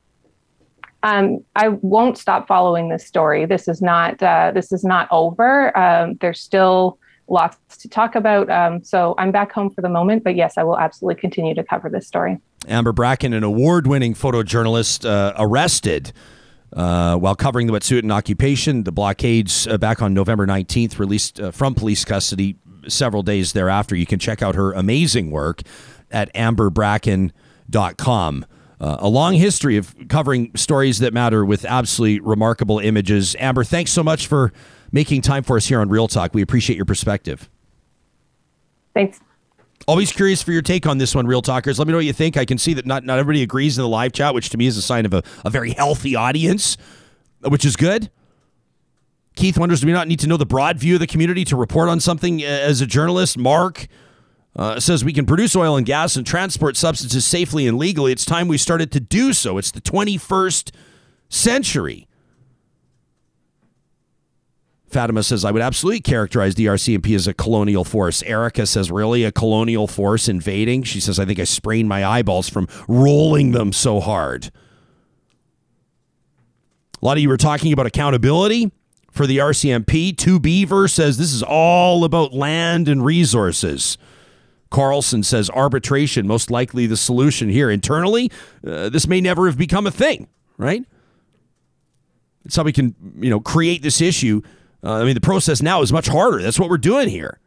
Um, 1.05 1.45
I 1.57 1.69
won't 1.69 2.17
stop 2.17 2.47
following 2.47 2.89
this 2.89 3.07
story. 3.07 3.45
This 3.45 3.67
is 3.67 3.83
not 3.83 4.23
uh, 4.23 4.53
this 4.55 4.71
is 4.73 4.85
not 4.85 5.09
over. 5.11 5.77
Um, 5.77 6.17
there's 6.21 6.41
still 6.41 6.99
lots 7.33 7.57
to 7.79 7.89
talk 7.89 8.15
about. 8.15 8.49
Um, 8.51 8.85
so 8.85 9.15
I'm 9.19 9.33
back 9.33 9.51
home 9.51 9.71
for 9.71 9.81
the 9.81 9.89
moment, 9.89 10.23
but 10.23 10.37
yes, 10.37 10.59
I 10.59 10.63
will 10.63 10.79
absolutely 10.79 11.21
continue 11.21 11.55
to 11.55 11.65
cover 11.65 11.89
this 11.89 12.07
story. 12.07 12.39
Amber 12.69 12.93
Bracken, 12.93 13.33
an 13.33 13.43
award 13.43 13.89
winning 13.89 14.15
photojournalist, 14.15 15.09
uh, 15.09 15.33
arrested. 15.37 16.13
Uh, 16.73 17.17
while 17.17 17.35
covering 17.35 17.67
the 17.67 17.73
Wet'suwet'en 17.73 18.13
occupation, 18.13 18.85
the 18.85 18.93
blockades 18.93 19.67
uh, 19.67 19.77
back 19.77 20.01
on 20.01 20.15
November 20.15 20.47
19th, 20.47 20.99
released 20.99 21.41
uh, 21.41 21.51
from 21.51 21.75
police 21.75 22.05
custody 22.05 22.57
several 22.87 23.23
days 23.23 23.53
thereafter. 23.53 23.97
You 23.97 24.07
can 24.07 24.19
check 24.19 24.43
out 24.43 24.55
her 24.55 24.73
amazing 24.73 25.31
work 25.31 25.63
at 26.11 26.33
amberbracken.com. 26.35 28.47
Uh, 28.81 28.97
a 28.99 29.09
long 29.09 29.35
history 29.35 29.77
of 29.77 29.95
covering 30.09 30.51
stories 30.57 30.99
that 30.99 31.13
matter 31.13 31.45
with 31.45 31.65
absolutely 31.65 32.21
remarkable 32.21 32.79
images. 32.79 33.37
Amber, 33.39 33.65
thanks 33.65 33.93
so 33.93 34.03
much 34.03 34.27
for 34.27 34.53
making 34.93 35.23
time 35.23 35.43
for 35.43 35.57
us 35.57 35.67
here 35.67 35.81
on 35.81 35.89
Real 35.89 36.07
Talk. 36.07 36.35
We 36.35 36.43
appreciate 36.43 36.77
your 36.77 36.85
perspective. 36.85 37.51
Thanks. 38.95 39.21
Always 39.89 40.13
curious 40.13 40.43
for 40.43 40.53
your 40.53 40.63
take 40.63 40.87
on 40.87 40.99
this 40.99 41.15
one, 41.15 41.27
Real 41.27 41.43
Talkers. 41.43 41.79
Let 41.79 41.89
me 41.89 41.93
know 41.93 41.99
what 41.99 42.05
you 42.05 42.13
think. 42.13 42.37
I 42.37 42.45
can 42.45 42.59
see 42.59 42.75
that 42.75 42.87
not, 42.87 43.05
not 43.05 43.19
everybody 43.19 43.43
agrees 43.43 43.79
in 43.79 43.83
the 43.83 43.89
live 43.89 44.13
chat, 44.13 44.33
which 44.35 44.51
to 44.51 44.59
me 44.59 44.67
is 44.67 44.77
a 44.77 44.83
sign 44.83 45.07
of 45.07 45.15
a, 45.15 45.23
a 45.45 45.51
very 45.51 45.73
healthy 45.73 46.15
audience, 46.15 46.77
which 47.41 47.65
is 47.65 47.75
good. 47.75 48.11
Keith 49.35 49.59
wonders, 49.59 49.81
do 49.81 49.87
we 49.87 49.93
not 49.93 50.09
need 50.09 50.21
to 50.21 50.27
know 50.27 50.37
the 50.37 50.47
broad 50.47 50.79
view 50.79 50.95
of 50.95 51.01
the 51.01 51.07
community 51.07 51.45
to 51.47 51.57
report 51.57 51.89
on 51.89 51.99
something 51.99 52.43
uh, 52.43 52.47
as 52.47 52.81
a 52.81 52.87
journalist? 52.87 53.39
Mark 53.39 53.89
uh, 54.55 54.79
says 54.79 55.05
we 55.05 55.13
can 55.13 55.27
produce 55.27 55.57
oil 55.57 55.77
and 55.77 55.87
gas 55.87 56.17
and 56.17 56.27
transport 56.27 56.77
substances 56.77 57.25
safely 57.25 57.67
and 57.67 57.79
legally. 57.79 58.13
It's 58.13 58.25
time 58.25 58.47
we 58.47 58.59
started 58.59 58.93
to 58.93 59.01
do 59.01 59.33
so. 59.33 59.59
It's 59.59 59.71
the 59.71 59.81
21st 59.81 60.71
century. 61.29 62.07
Fatima 64.93 65.23
says, 65.23 65.45
I 65.45 65.51
would 65.51 65.63
absolutely 65.63 66.01
characterize 66.01 66.55
the 66.55 66.67
RCMP 66.67 67.15
as 67.17 67.27
a 67.27 67.35
colonial 67.35 67.85
force. 67.85 68.23
Erica 68.25 68.67
says, 68.67 68.91
really? 68.91 69.25
A 69.25 69.33
colonial 69.33 69.87
force 69.87 70.29
invading? 70.29 70.83
She 70.83 71.01
says, 71.01 71.19
I 71.19 71.25
think 71.25 71.39
I 71.39 71.45
sprained 71.45 71.89
my 71.89 72.05
eyeballs 72.05 72.49
from 72.49 72.69
rolling 72.87 73.53
them 73.53 73.73
so 73.73 74.01
hard. 74.01 74.51
A 77.01 77.07
lot 77.07 77.17
of 77.17 77.23
you 77.23 77.29
were 77.29 77.37
talking 77.37 77.73
about 77.73 77.87
accountability 77.87 78.71
for 79.11 79.27
the 79.27 79.39
RCMP. 79.39 80.15
2Beaver 80.15 80.91
says, 80.91 81.17
this 81.17 81.33
is 81.33 81.43
all 81.43 82.05
about 82.05 82.33
land 82.33 82.87
and 82.87 83.05
resources. 83.05 83.99
Carlson 84.71 85.23
says, 85.23 85.51
arbitration, 85.51 86.27
most 86.27 86.51
likely 86.51 86.87
the 86.87 86.97
solution 86.97 87.49
here. 87.49 87.71
Internally, 87.71 88.31
uh, 88.67 88.89
this 88.89 89.07
may 89.07 89.21
never 89.21 89.47
have 89.47 89.59
become 89.59 89.87
a 89.87 89.91
thing, 89.91 90.29
right? 90.57 90.85
It's 92.45 92.57
how 92.57 92.63
we 92.63 92.73
can, 92.73 92.95
you 93.19 93.31
know, 93.31 93.41
create 93.41 93.83
this 93.83 94.01
issue 94.01 94.43
uh, 94.85 94.95
I 94.95 95.05
mean, 95.05 95.15
the 95.15 95.21
process 95.21 95.63
now 95.63 95.83
is 95.83 95.93
much 95.93 96.09
harder. 96.09 96.43
That's 96.43 96.59
what 96.59 96.69
we're 96.69 96.79
doing 96.79 97.09
here. 97.09 97.39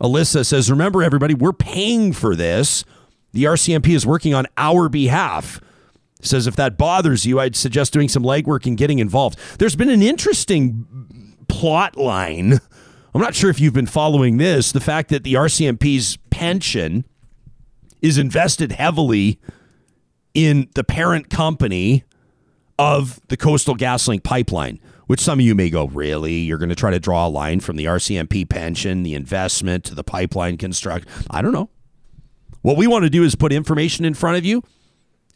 Alyssa 0.00 0.44
says, 0.44 0.70
Remember, 0.70 1.02
everybody, 1.02 1.34
we're 1.34 1.52
paying 1.52 2.12
for 2.12 2.34
this. 2.36 2.84
The 3.32 3.44
RCMP 3.44 3.88
is 3.88 4.06
working 4.06 4.34
on 4.34 4.46
our 4.56 4.88
behalf. 4.88 5.60
Says, 6.20 6.46
if 6.46 6.54
that 6.56 6.78
bothers 6.78 7.26
you, 7.26 7.40
I'd 7.40 7.56
suggest 7.56 7.92
doing 7.92 8.08
some 8.08 8.22
legwork 8.22 8.66
and 8.66 8.76
getting 8.76 9.00
involved. 9.00 9.38
There's 9.58 9.74
been 9.74 9.90
an 9.90 10.02
interesting 10.02 11.36
plot 11.48 11.96
line. 11.96 12.60
I'm 13.14 13.20
not 13.20 13.34
sure 13.34 13.50
if 13.50 13.60
you've 13.60 13.74
been 13.74 13.86
following 13.86 14.36
this. 14.36 14.70
The 14.70 14.80
fact 14.80 15.08
that 15.10 15.24
the 15.24 15.34
RCMP's 15.34 16.18
pension 16.30 17.04
is 18.00 18.18
invested 18.18 18.72
heavily 18.72 19.40
in 20.32 20.68
the 20.74 20.84
parent 20.84 21.28
company 21.28 22.04
of 22.78 23.20
the 23.28 23.36
Coastal 23.36 23.76
GasLink 23.76 24.22
pipeline 24.22 24.80
which 25.12 25.20
some 25.20 25.38
of 25.38 25.44
you 25.44 25.54
may 25.54 25.68
go, 25.68 25.88
really? 25.88 26.36
You're 26.36 26.56
going 26.56 26.70
to 26.70 26.74
try 26.74 26.90
to 26.90 26.98
draw 26.98 27.26
a 27.26 27.28
line 27.28 27.60
from 27.60 27.76
the 27.76 27.84
RCMP 27.84 28.48
pension, 28.48 29.02
the 29.02 29.12
investment 29.12 29.84
to 29.84 29.94
the 29.94 30.02
pipeline 30.02 30.56
construct. 30.56 31.06
I 31.28 31.42
don't 31.42 31.52
know. 31.52 31.68
What 32.62 32.78
we 32.78 32.86
want 32.86 33.02
to 33.04 33.10
do 33.10 33.22
is 33.22 33.34
put 33.34 33.52
information 33.52 34.06
in 34.06 34.14
front 34.14 34.38
of 34.38 34.46
you 34.46 34.62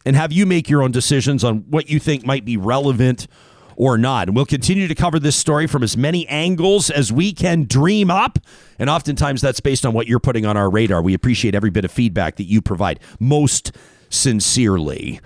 and 0.03 0.15
have 0.15 0.31
you 0.31 0.47
make 0.47 0.67
your 0.67 0.81
own 0.81 0.91
decisions 0.91 1.43
on 1.43 1.57
what 1.69 1.91
you 1.91 1.99
think 1.99 2.25
might 2.25 2.43
be 2.43 2.57
relevant 2.57 3.27
or 3.75 3.99
not. 3.99 4.29
And 4.29 4.35
we'll 4.35 4.47
continue 4.47 4.87
to 4.87 4.95
cover 4.95 5.19
this 5.19 5.35
story 5.35 5.67
from 5.67 5.83
as 5.83 5.95
many 5.95 6.27
angles 6.27 6.89
as 6.89 7.13
we 7.13 7.31
can 7.31 7.65
dream 7.65 8.09
up. 8.09 8.39
And 8.79 8.89
oftentimes 8.89 9.41
that's 9.41 9.59
based 9.59 9.85
on 9.85 9.93
what 9.93 10.07
you're 10.07 10.19
putting 10.19 10.47
on 10.47 10.57
our 10.57 10.71
radar. 10.71 11.03
We 11.03 11.13
appreciate 11.13 11.53
every 11.53 11.69
bit 11.69 11.85
of 11.85 11.91
feedback 11.91 12.37
that 12.37 12.45
you 12.45 12.63
provide 12.63 12.99
most 13.19 13.73
sincerely. 14.09 15.21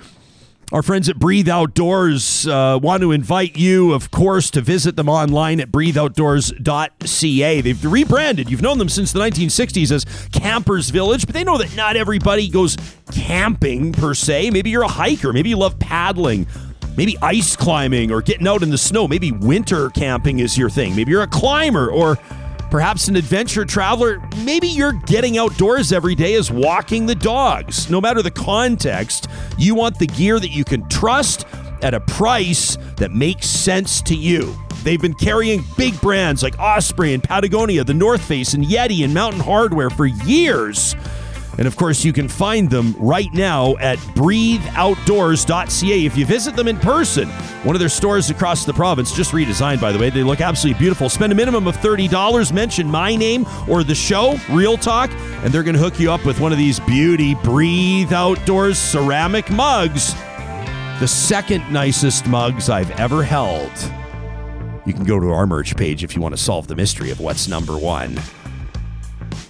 Our 0.72 0.82
friends 0.82 1.10
at 1.10 1.20
Breathe 1.20 1.50
Outdoors 1.50 2.48
uh, 2.48 2.80
want 2.82 3.02
to 3.02 3.12
invite 3.12 3.58
you, 3.58 3.92
of 3.92 4.10
course, 4.10 4.50
to 4.52 4.62
visit 4.62 4.96
them 4.96 5.10
online 5.10 5.60
at 5.60 5.70
breatheoutdoors.ca. 5.70 7.62
They've 7.62 7.86
rebranded. 7.86 8.50
You've 8.50 8.62
known 8.62 8.78
them 8.78 8.88
since 8.88 9.12
the 9.12 9.20
1960s 9.20 9.92
as 9.92 10.06
Campers 10.32 10.90
Village, 10.90 11.26
but 11.26 11.36
they 11.36 11.44
know 11.44 11.58
that 11.58 11.76
not 11.76 11.98
everybody 11.98 12.48
goes 12.48 12.78
camping 13.12 13.92
per 13.92 14.14
se. 14.14 14.52
Maybe 14.52 14.70
you're 14.70 14.84
a 14.84 14.88
hiker, 14.88 15.34
maybe 15.34 15.50
you 15.50 15.58
love 15.58 15.78
paddling. 15.78 16.48
Maybe 16.96 17.18
ice 17.22 17.56
climbing 17.56 18.12
or 18.12 18.22
getting 18.22 18.48
out 18.48 18.64
in 18.64 18.70
the 18.70 18.78
snow. 18.78 19.08
Maybe 19.08 19.32
winter 19.32 19.90
camping 19.90 20.40
is 20.40 20.58
your 20.58 20.70
thing. 20.70 20.94
Maybe 20.96 21.12
you're 21.12 21.22
a 21.22 21.28
climber 21.28 21.90
or 21.90 22.18
Perhaps 22.72 23.10
an 23.10 23.18
adventure 23.18 23.66
traveler, 23.66 24.22
maybe 24.46 24.66
you're 24.66 24.94
getting 24.94 25.38
outdoors 25.38 25.92
every 25.92 26.16
day 26.16 26.36
as 26.36 26.50
walking 26.50 27.06
the 27.06 27.14
dogs. 27.14 27.90
No 27.90 28.00
matter 28.00 28.22
the 28.22 28.32
context, 28.32 29.28
you 29.58 29.76
want 29.76 30.00
the 30.00 30.08
gear 30.08 30.40
that 30.40 30.52
you 30.52 30.64
can 30.64 30.88
trust 30.88 31.46
at 31.82 31.94
a 31.94 32.00
price 32.00 32.78
that 32.96 33.12
makes 33.12 33.46
sense 33.46 34.02
to 34.04 34.16
you. 34.16 34.56
They've 34.84 35.02
been 35.02 35.14
carrying 35.14 35.66
big 35.78 36.00
brands 36.00 36.44
like 36.44 36.58
Osprey 36.60 37.14
and 37.14 37.22
Patagonia, 37.22 37.84
the 37.84 37.94
North 37.94 38.24
Face 38.24 38.54
and 38.54 38.64
Yeti 38.64 39.04
and 39.04 39.14
Mountain 39.14 39.42
Hardwear 39.42 39.92
for 39.92 40.06
years. 40.06 40.96
And 41.62 41.68
of 41.68 41.76
course, 41.76 42.04
you 42.04 42.12
can 42.12 42.28
find 42.28 42.72
them 42.72 42.96
right 42.98 43.32
now 43.36 43.78
at 43.78 44.00
breatheoutdoors.ca. 44.00 46.06
If 46.08 46.18
you 46.18 46.26
visit 46.26 46.56
them 46.56 46.68
in 46.68 46.78
person, 46.78 47.30
one 47.30 47.76
of 47.76 47.80
their 47.80 47.88
stores 47.88 48.32
across 48.32 48.66
the 48.66 48.74
province, 48.74 49.12
just 49.12 49.32
redesigned, 49.32 49.80
by 49.80 49.92
the 49.92 50.00
way, 50.00 50.10
they 50.10 50.24
look 50.24 50.42
absolutely 50.42 50.80
beautiful. 50.80 51.08
Spend 51.08 51.32
a 51.32 51.36
minimum 51.36 51.68
of 51.68 51.78
$30, 51.78 52.52
mention 52.52 52.88
my 52.88 53.16
name 53.16 53.46
or 53.70 53.84
the 53.84 53.94
show, 53.94 54.40
Real 54.50 54.76
Talk, 54.76 55.12
and 55.12 55.54
they're 55.54 55.62
going 55.62 55.76
to 55.76 55.80
hook 55.80 56.00
you 56.00 56.12
up 56.12 56.26
with 56.26 56.40
one 56.40 56.52
of 56.52 56.58
these 56.58 56.80
beauty 56.80 57.36
Breathe 57.36 58.12
Outdoors 58.12 58.80
ceramic 58.80 59.52
mugs. 59.52 60.16
The 61.00 61.08
second 61.08 61.72
nicest 61.72 62.26
mugs 62.26 62.72
I've 62.72 62.90
ever 63.00 63.22
held. 63.22 63.72
You 64.88 64.94
can 64.94 65.04
go 65.04 65.20
to 65.20 65.30
our 65.30 65.46
merch 65.46 65.78
page 65.78 66.04
if 66.04 66.16
you 66.16 66.24
want 66.24 66.36
to 66.36 66.42
solve 66.42 66.66
the 66.66 66.76
mystery 66.76 67.12
of 67.12 67.20
what's 67.20 67.48
number 67.48 67.78
one. 67.78 68.20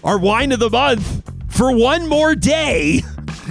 Our 0.03 0.19
wine 0.19 0.51
of 0.51 0.59
the 0.59 0.69
month 0.69 1.31
for 1.51 1.75
one 1.75 2.07
more 2.07 2.35
day 2.35 3.01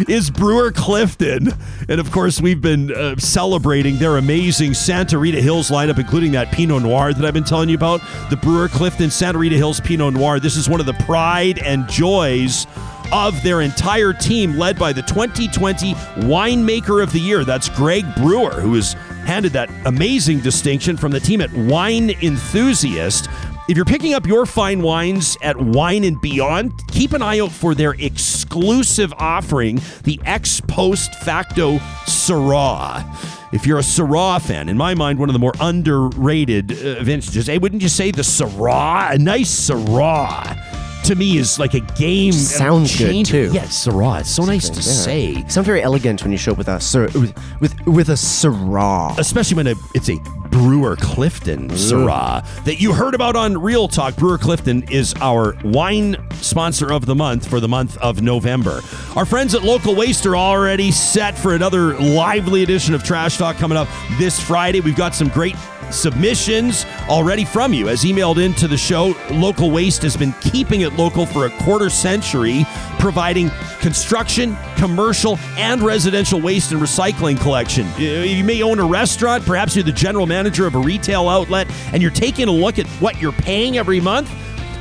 is 0.08 0.30
Brewer 0.30 0.72
Clifton. 0.72 1.48
And 1.88 2.00
of 2.00 2.10
course, 2.10 2.40
we've 2.40 2.60
been 2.60 2.94
uh, 2.94 3.16
celebrating 3.16 3.98
their 3.98 4.16
amazing 4.16 4.74
Santa 4.74 5.18
Rita 5.18 5.40
Hills 5.40 5.70
lineup, 5.70 5.98
including 5.98 6.32
that 6.32 6.50
Pinot 6.52 6.82
Noir 6.82 7.12
that 7.12 7.24
I've 7.24 7.34
been 7.34 7.44
telling 7.44 7.68
you 7.68 7.76
about. 7.76 8.00
The 8.30 8.36
Brewer 8.36 8.68
Clifton 8.68 9.10
Santa 9.10 9.38
Rita 9.38 9.56
Hills 9.56 9.80
Pinot 9.80 10.14
Noir. 10.14 10.40
This 10.40 10.56
is 10.56 10.68
one 10.68 10.80
of 10.80 10.86
the 10.86 10.94
pride 11.04 11.58
and 11.58 11.88
joys 11.88 12.66
of 13.12 13.42
their 13.42 13.60
entire 13.60 14.12
team, 14.12 14.56
led 14.56 14.78
by 14.78 14.92
the 14.92 15.02
2020 15.02 15.94
Winemaker 16.26 17.02
of 17.02 17.12
the 17.12 17.18
Year. 17.18 17.44
That's 17.44 17.68
Greg 17.68 18.04
Brewer, 18.16 18.60
who 18.60 18.70
was 18.70 18.92
handed 19.24 19.52
that 19.52 19.70
amazing 19.86 20.40
distinction 20.40 20.96
from 20.96 21.12
the 21.12 21.20
team 21.20 21.40
at 21.40 21.52
Wine 21.52 22.10
Enthusiast. 22.22 23.28
If 23.70 23.76
you're 23.76 23.84
picking 23.84 24.14
up 24.14 24.26
your 24.26 24.46
fine 24.46 24.82
wines 24.82 25.36
at 25.42 25.56
Wine 25.56 26.02
and 26.02 26.20
Beyond, 26.20 26.72
keep 26.88 27.12
an 27.12 27.22
eye 27.22 27.38
out 27.38 27.52
for 27.52 27.72
their 27.72 27.92
exclusive 27.92 29.14
offering, 29.16 29.80
the 30.02 30.18
Ex 30.24 30.60
Post 30.60 31.14
Facto 31.14 31.78
Syrah. 32.04 33.06
If 33.52 33.68
you're 33.68 33.78
a 33.78 33.82
Syrah 33.82 34.42
fan, 34.42 34.68
in 34.68 34.76
my 34.76 34.96
mind, 34.96 35.20
one 35.20 35.28
of 35.28 35.34
the 35.34 35.38
more 35.38 35.54
underrated 35.60 36.72
uh, 36.72 37.04
vintages. 37.04 37.46
Hey, 37.46 37.58
wouldn't 37.58 37.80
you 37.80 37.88
say 37.88 38.10
the 38.10 38.22
Syrah? 38.22 39.12
A 39.12 39.18
nice 39.18 39.70
Syrah 39.70 40.69
to 41.04 41.14
me 41.14 41.36
is 41.38 41.58
like 41.58 41.74
a 41.74 41.80
game 41.80 42.32
Sounds 42.32 42.96
good, 42.96 43.06
changer. 43.10 43.48
too. 43.48 43.52
Yeah, 43.54 43.64
Syrah. 43.64 44.20
It's 44.20 44.30
so 44.30 44.44
nice 44.44 44.68
to 44.70 44.82
say. 44.82 45.44
Sound 45.48 45.66
very 45.66 45.82
elegant 45.82 46.22
when 46.22 46.32
you 46.32 46.38
show 46.38 46.52
up 46.52 46.58
with 46.58 46.68
a 46.68 46.80
sir 46.80 47.06
with 47.14 47.34
with, 47.60 47.86
with 47.86 48.08
a 48.08 48.14
Syrah. 48.14 49.18
especially 49.18 49.56
when 49.56 49.66
it- 49.66 49.76
it's 49.94 50.08
a 50.10 50.16
Brewer 50.50 50.96
Clifton 50.96 51.68
Syrah 51.70 52.44
that 52.64 52.80
you 52.80 52.92
heard 52.92 53.14
about 53.14 53.36
on 53.36 53.56
Real 53.56 53.86
Talk. 53.86 54.16
Brewer 54.16 54.36
Clifton 54.38 54.82
is 54.90 55.14
our 55.20 55.56
wine 55.62 56.16
sponsor 56.40 56.92
of 56.92 57.06
the 57.06 57.14
month 57.14 57.48
for 57.48 57.60
the 57.60 57.68
month 57.68 57.96
of 57.98 58.20
November. 58.20 58.82
Our 59.14 59.24
friends 59.24 59.54
at 59.54 59.62
Local 59.62 59.94
Waste 59.94 60.26
are 60.26 60.36
already 60.36 60.90
set 60.90 61.38
for 61.38 61.54
another 61.54 61.96
lively 61.98 62.62
edition 62.64 62.94
of 62.94 63.04
Trash 63.04 63.38
Talk 63.38 63.56
coming 63.58 63.78
up 63.78 63.86
this 64.18 64.40
Friday. 64.40 64.80
We've 64.80 64.96
got 64.96 65.14
some 65.14 65.28
great 65.28 65.54
submissions 65.90 66.86
already 67.08 67.44
from 67.44 67.72
you 67.72 67.88
as 67.88 68.02
emailed 68.04 68.42
into 68.42 68.68
the 68.68 68.76
show. 68.76 69.14
Local 69.30 69.70
Waste 69.70 70.02
has 70.02 70.16
been 70.16 70.32
keeping 70.40 70.82
it 70.82 70.92
local 70.94 71.26
for 71.26 71.46
a 71.46 71.50
quarter 71.62 71.90
century, 71.90 72.64
providing 72.98 73.50
construction, 73.80 74.56
commercial, 74.76 75.38
and 75.56 75.82
residential 75.82 76.40
waste 76.40 76.72
and 76.72 76.80
recycling 76.80 77.40
collection. 77.40 77.86
You 77.98 78.44
may 78.44 78.62
own 78.62 78.78
a 78.78 78.86
restaurant, 78.86 79.44
perhaps 79.44 79.74
you're 79.74 79.84
the 79.84 79.92
general 79.92 80.26
manager 80.26 80.66
of 80.66 80.74
a 80.74 80.78
retail 80.78 81.28
outlet, 81.28 81.66
and 81.92 82.02
you're 82.02 82.10
taking 82.10 82.48
a 82.48 82.52
look 82.52 82.78
at 82.78 82.86
what 83.00 83.20
you're 83.20 83.32
paying 83.32 83.78
every 83.78 84.00
month 84.00 84.30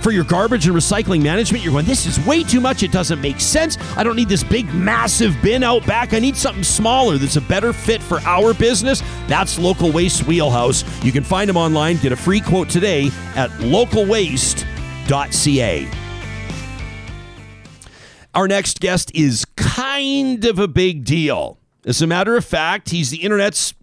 for 0.01 0.11
your 0.11 0.23
garbage 0.23 0.67
and 0.67 0.75
recycling 0.75 1.21
management, 1.21 1.63
you're 1.63 1.73
going, 1.73 1.85
this 1.85 2.05
is 2.05 2.23
way 2.25 2.43
too 2.43 2.61
much. 2.61 2.83
It 2.83 2.91
doesn't 2.91 3.21
make 3.21 3.39
sense. 3.39 3.77
I 3.97 4.03
don't 4.03 4.15
need 4.15 4.29
this 4.29 4.43
big, 4.43 4.71
massive 4.73 5.35
bin 5.41 5.63
out 5.63 5.85
back. 5.85 6.13
I 6.13 6.19
need 6.19 6.37
something 6.37 6.63
smaller 6.63 7.17
that's 7.17 7.35
a 7.35 7.41
better 7.41 7.73
fit 7.73 8.01
for 8.01 8.19
our 8.21 8.53
business. 8.53 9.01
That's 9.27 9.59
Local 9.59 9.91
Waste 9.91 10.25
Wheelhouse. 10.27 10.83
You 11.03 11.11
can 11.11 11.23
find 11.23 11.49
them 11.49 11.57
online. 11.57 11.97
Get 11.97 12.11
a 12.11 12.17
free 12.17 12.41
quote 12.41 12.69
today 12.69 13.07
at 13.35 13.49
localwaste.ca. 13.59 15.89
Our 18.35 18.47
next 18.47 18.79
guest 18.79 19.11
is 19.15 19.43
kind 19.55 20.45
of 20.45 20.59
a 20.59 20.67
big 20.67 21.03
deal. 21.03 21.57
As 21.85 22.01
a 22.01 22.07
matter 22.07 22.37
of 22.37 22.45
fact, 22.45 22.89
he's 22.89 23.09
the 23.09 23.23
internet's 23.23 23.73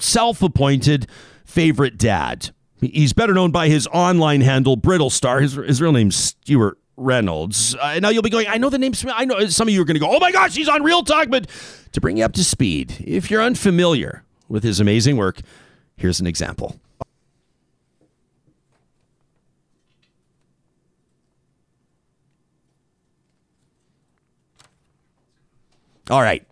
self 0.00 0.42
appointed 0.42 1.06
favorite 1.44 1.98
dad. 1.98 2.50
He's 2.82 3.12
better 3.12 3.32
known 3.32 3.52
by 3.52 3.68
his 3.68 3.86
online 3.88 4.40
handle, 4.40 4.76
Brittlestar. 4.76 5.40
His, 5.40 5.54
his 5.54 5.80
real 5.80 5.92
name's 5.92 6.16
Stewart 6.16 6.78
Reynolds. 6.96 7.76
Uh, 7.76 8.00
now 8.00 8.08
you'll 8.08 8.22
be 8.22 8.30
going, 8.30 8.46
I 8.48 8.58
know 8.58 8.70
the 8.70 8.78
name. 8.78 8.92
I 9.14 9.24
know 9.24 9.46
some 9.46 9.68
of 9.68 9.74
you 9.74 9.80
are 9.82 9.84
going 9.84 9.94
to 9.94 10.00
go, 10.00 10.10
oh 10.10 10.18
my 10.18 10.32
gosh, 10.32 10.54
he's 10.56 10.68
on 10.68 10.82
Real 10.82 11.02
Talk. 11.04 11.28
But 11.30 11.46
to 11.92 12.00
bring 12.00 12.16
you 12.16 12.24
up 12.24 12.32
to 12.34 12.44
speed, 12.44 12.96
if 13.06 13.30
you're 13.30 13.42
unfamiliar 13.42 14.24
with 14.48 14.64
his 14.64 14.80
amazing 14.80 15.16
work, 15.16 15.40
here's 15.96 16.18
an 16.20 16.26
example. 16.26 16.76
All 26.10 26.20
right. 26.22 26.44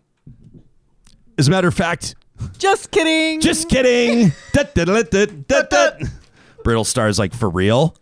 As 1.38 1.48
a 1.48 1.50
matter 1.50 1.68
of 1.68 1.74
fact, 1.74 2.14
Just 2.58 2.90
kidding. 2.90 3.40
just 3.40 3.68
kidding. 3.68 4.32
Da, 4.52 4.62
da, 4.74 5.02
da. 5.64 5.90
Brittlestar's 6.64 7.18
like 7.18 7.34
for 7.34 7.48
real. 7.48 7.96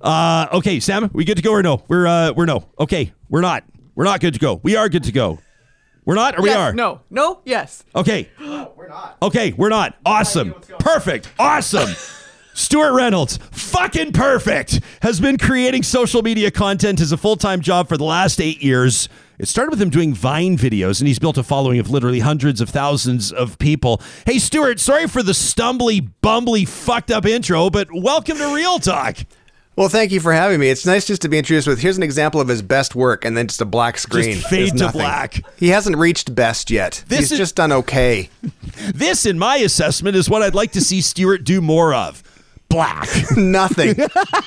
Uh, 0.00 0.46
okay, 0.52 0.78
Sam, 0.80 1.10
we 1.12 1.24
good 1.24 1.36
to 1.36 1.42
go 1.42 1.52
or 1.52 1.62
no? 1.62 1.82
We're 1.88 2.06
uh, 2.06 2.32
we're 2.32 2.44
no. 2.46 2.68
Okay, 2.78 3.12
we're 3.28 3.40
not. 3.40 3.64
We're 3.94 4.04
not 4.04 4.20
good 4.20 4.34
to 4.34 4.40
go. 4.40 4.60
We 4.62 4.76
are 4.76 4.88
good 4.88 5.04
to 5.04 5.12
go. 5.12 5.38
We're 6.04 6.14
not, 6.14 6.38
or 6.38 6.42
we 6.42 6.50
Yes, 6.50 6.58
are. 6.58 6.72
No. 6.72 7.00
No. 7.10 7.40
Yes. 7.44 7.82
Okay. 7.94 8.28
we're 8.38 8.88
not. 8.88 9.16
Okay, 9.22 9.52
we're 9.56 9.70
not. 9.70 9.96
Awesome. 10.04 10.54
Perfect. 10.78 11.32
Awesome. 11.38 11.96
Stewart 12.54 12.92
Reynolds, 12.94 13.38
fucking 13.50 14.12
perfect, 14.12 14.80
has 15.02 15.20
been 15.20 15.36
creating 15.36 15.82
social 15.82 16.22
media 16.22 16.50
content 16.50 17.00
as 17.00 17.10
a 17.12 17.16
full 17.16 17.36
time 17.36 17.60
job 17.60 17.88
for 17.88 17.96
the 17.96 18.04
last 18.04 18.40
eight 18.40 18.62
years. 18.62 19.08
It 19.38 19.48
started 19.48 19.70
with 19.70 19.82
him 19.82 19.90
doing 19.90 20.14
Vine 20.14 20.56
videos, 20.56 21.00
and 21.00 21.06
he's 21.08 21.18
built 21.18 21.36
a 21.36 21.42
following 21.42 21.78
of 21.78 21.90
literally 21.90 22.20
hundreds 22.20 22.60
of 22.60 22.70
thousands 22.70 23.32
of 23.32 23.58
people. 23.58 24.00
Hey, 24.24 24.38
Stewart, 24.38 24.80
sorry 24.80 25.06
for 25.08 25.22
the 25.22 25.32
stumbly, 25.32 26.08
bumbly, 26.22 26.66
fucked 26.66 27.10
up 27.10 27.26
intro, 27.26 27.68
but 27.68 27.88
welcome 27.92 28.38
to 28.38 28.54
Real 28.54 28.78
Talk. 28.78 29.18
Well, 29.76 29.90
thank 29.90 30.10
you 30.10 30.20
for 30.20 30.32
having 30.32 30.58
me. 30.58 30.70
It's 30.70 30.86
nice 30.86 31.06
just 31.06 31.20
to 31.20 31.28
be 31.28 31.36
introduced 31.36 31.66
with 31.68 31.80
here's 31.80 31.98
an 31.98 32.02
example 32.02 32.40
of 32.40 32.48
his 32.48 32.62
best 32.62 32.94
work 32.94 33.26
and 33.26 33.36
then 33.36 33.46
just 33.46 33.60
a 33.60 33.66
black 33.66 33.98
screen. 33.98 34.36
fade 34.38 34.78
to 34.78 34.90
black. 34.90 35.42
He 35.58 35.68
hasn't 35.68 35.98
reached 35.98 36.34
best 36.34 36.70
yet. 36.70 37.04
This 37.08 37.18
He's 37.18 37.32
is- 37.32 37.38
just 37.38 37.56
done 37.56 37.72
okay. 37.72 38.30
This, 38.94 39.26
in 39.26 39.38
my 39.38 39.56
assessment, 39.56 40.16
is 40.16 40.28
what 40.30 40.42
I'd 40.42 40.54
like 40.54 40.72
to 40.72 40.80
see 40.80 41.00
Stewart 41.00 41.44
do 41.44 41.60
more 41.60 41.92
of 41.94 42.22
black. 42.68 43.08
Nothing. 43.36 43.96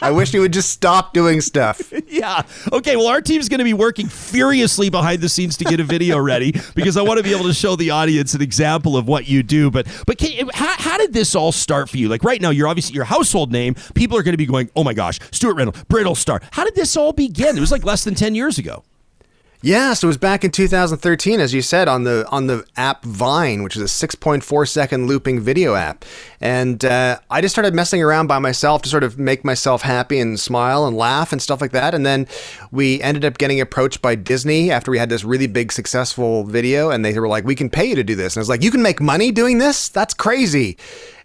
I 0.01 0.11
wish 0.11 0.31
he 0.31 0.39
would 0.39 0.53
just 0.53 0.69
stop 0.69 1.13
doing 1.13 1.41
stuff. 1.41 1.93
Yeah. 2.09 2.41
Okay. 2.73 2.95
Well, 2.95 3.05
our 3.07 3.21
team's 3.21 3.49
going 3.49 3.59
to 3.59 3.63
be 3.63 3.73
working 3.73 4.07
furiously 4.07 4.89
behind 4.89 5.21
the 5.21 5.29
scenes 5.29 5.55
to 5.57 5.63
get 5.63 5.79
a 5.79 5.83
video 5.83 6.17
ready 6.17 6.53
because 6.73 6.97
I 6.97 7.03
want 7.03 7.19
to 7.19 7.23
be 7.23 7.33
able 7.33 7.45
to 7.45 7.53
show 7.53 7.75
the 7.75 7.91
audience 7.91 8.33
an 8.33 8.41
example 8.41 8.97
of 8.97 9.07
what 9.07 9.27
you 9.27 9.43
do. 9.43 9.69
But 9.69 9.85
but 10.07 10.17
can, 10.17 10.49
how, 10.53 10.73
how 10.77 10.97
did 10.97 11.13
this 11.13 11.35
all 11.35 11.51
start 11.51 11.87
for 11.87 11.97
you? 11.97 12.09
Like 12.09 12.23
right 12.23 12.41
now, 12.41 12.49
you're 12.49 12.67
obviously 12.67 12.95
your 12.95 13.05
household 13.05 13.51
name. 13.51 13.75
People 13.93 14.17
are 14.17 14.23
going 14.23 14.33
to 14.33 14.37
be 14.37 14.47
going, 14.47 14.71
oh 14.75 14.83
my 14.83 14.93
gosh, 14.93 15.19
Stewart 15.31 15.55
Reynolds, 15.55 15.83
Brittlestar. 15.83 16.41
How 16.51 16.63
did 16.63 16.75
this 16.75 16.97
all 16.97 17.13
begin? 17.13 17.55
It 17.55 17.61
was 17.61 17.71
like 17.71 17.83
less 17.83 18.03
than 18.03 18.15
ten 18.15 18.33
years 18.33 18.57
ago. 18.57 18.83
Yeah, 19.61 19.93
so 19.93 20.07
it 20.07 20.09
was 20.09 20.17
back 20.17 20.45
in 20.45 20.51
2013, 20.51 21.41
as 21.41 21.53
you 21.53 21.61
said, 21.61 21.89
on 21.89 22.05
the 22.05 22.25
on 22.29 22.47
the 22.47 22.65
app 22.77 23.03
Vine, 23.03 23.61
which 23.61 23.75
is 23.75 23.81
a 23.81 24.07
6.4 24.07 24.65
second 24.65 25.07
looping 25.07 25.41
video 25.41 25.75
app, 25.75 26.05
and 26.39 26.85
uh, 26.85 27.19
I 27.29 27.41
just 27.41 27.55
started 27.55 27.73
messing 27.73 28.01
around 28.01 28.27
by 28.27 28.39
myself 28.39 28.83
to 28.83 28.89
sort 28.89 29.03
of 29.03 29.19
make 29.19 29.43
myself 29.43 29.81
happy 29.81 30.17
and 30.19 30.39
smile 30.39 30.87
and 30.87 30.95
laugh 30.95 31.33
and 31.33 31.41
stuff 31.41 31.59
like 31.59 31.71
that. 31.71 31.93
And 31.93 32.05
then 32.05 32.25
we 32.71 33.01
ended 33.01 33.25
up 33.25 33.37
getting 33.37 33.59
approached 33.59 34.01
by 34.01 34.15
Disney 34.15 34.71
after 34.71 34.91
we 34.91 34.97
had 34.97 35.09
this 35.09 35.25
really 35.25 35.47
big 35.47 35.73
successful 35.73 36.45
video, 36.45 36.89
and 36.89 37.03
they 37.03 37.19
were 37.19 37.27
like, 37.27 37.43
"We 37.43 37.55
can 37.55 37.69
pay 37.69 37.83
you 37.83 37.95
to 37.95 38.03
do 38.03 38.15
this." 38.15 38.37
And 38.37 38.39
I 38.39 38.43
was 38.43 38.49
like, 38.49 38.63
"You 38.63 38.71
can 38.71 38.81
make 38.81 39.01
money 39.01 39.29
doing 39.29 39.57
this? 39.57 39.89
That's 39.89 40.13
crazy!" 40.13 40.77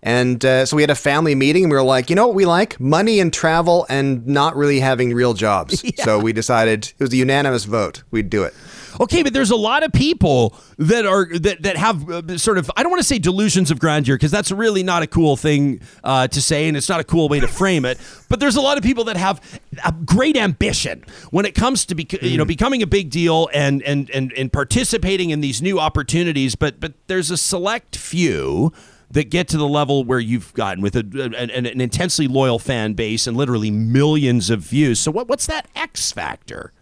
And 0.04 0.44
uh, 0.44 0.66
so 0.66 0.76
we 0.76 0.82
had 0.82 0.90
a 0.90 0.94
family 0.94 1.34
meeting, 1.34 1.64
and 1.64 1.72
we 1.72 1.78
were 1.78 1.82
like, 1.82 2.10
"You 2.10 2.16
know 2.16 2.26
what 2.26 2.36
we 2.36 2.44
like? 2.44 2.78
Money 2.78 3.20
and 3.20 3.32
travel, 3.32 3.86
and 3.88 4.26
not 4.26 4.54
really 4.54 4.80
having 4.80 5.14
real 5.14 5.32
jobs." 5.34 5.82
So 6.04 6.18
we 6.18 6.34
decided 6.34 6.92
it 6.98 7.02
was 7.02 7.14
a 7.14 7.16
unanimous 7.16 7.64
vote. 7.64 8.02
We'd 8.10 8.28
do 8.28 8.42
it. 8.42 8.52
Okay, 9.00 9.22
but 9.22 9.32
there's 9.32 9.50
a 9.50 9.56
lot 9.56 9.82
of 9.82 9.92
people 9.92 10.54
that 10.76 11.06
are 11.06 11.26
that 11.38 11.62
that 11.62 11.76
have 11.78 12.10
uh, 12.10 12.36
sort 12.36 12.58
of 12.58 12.70
I 12.76 12.82
don't 12.82 12.90
want 12.90 13.00
to 13.00 13.06
say 13.06 13.18
delusions 13.18 13.70
of 13.70 13.78
grandeur 13.78 14.16
because 14.16 14.30
that's 14.30 14.50
really 14.50 14.82
not 14.82 15.02
a 15.02 15.06
cool 15.06 15.36
thing 15.36 15.80
uh, 16.02 16.28
to 16.28 16.42
say 16.42 16.68
and 16.68 16.76
it's 16.76 16.88
not 16.88 17.00
a 17.00 17.04
cool 17.04 17.28
way 17.28 17.40
to 17.40 17.48
frame 17.48 17.84
it. 17.86 17.98
But 18.28 18.40
there's 18.40 18.56
a 18.56 18.60
lot 18.60 18.76
of 18.76 18.84
people 18.84 19.04
that 19.04 19.16
have 19.16 19.40
a 19.84 19.92
great 19.92 20.36
ambition 20.36 21.04
when 21.30 21.46
it 21.46 21.54
comes 21.54 21.86
to 21.86 21.94
bec- 21.94 22.22
you 22.22 22.36
know 22.36 22.44
becoming 22.44 22.82
a 22.82 22.86
big 22.86 23.08
deal 23.08 23.48
and 23.54 23.82
and 23.82 24.10
and 24.10 24.32
and 24.34 24.52
participating 24.52 25.30
in 25.30 25.40
these 25.40 25.62
new 25.62 25.80
opportunities. 25.80 26.54
But 26.54 26.80
but 26.80 26.92
there's 27.06 27.30
a 27.30 27.36
select 27.36 27.96
few 27.96 28.72
that 29.14 29.30
get 29.30 29.48
to 29.48 29.56
the 29.56 29.66
level 29.66 30.04
where 30.04 30.20
you've 30.20 30.52
gotten 30.54 30.82
with 30.82 30.94
a, 30.94 31.32
an, 31.38 31.50
an 31.50 31.80
intensely 31.80 32.28
loyal 32.28 32.58
fan 32.58 32.92
base 32.92 33.26
and 33.26 33.36
literally 33.36 33.70
millions 33.70 34.50
of 34.50 34.60
views. 34.60 35.00
So 35.00 35.10
what 35.10 35.28
what's 35.28 35.46
that 35.46 35.66
X 35.74 36.12
factor? 36.12 36.73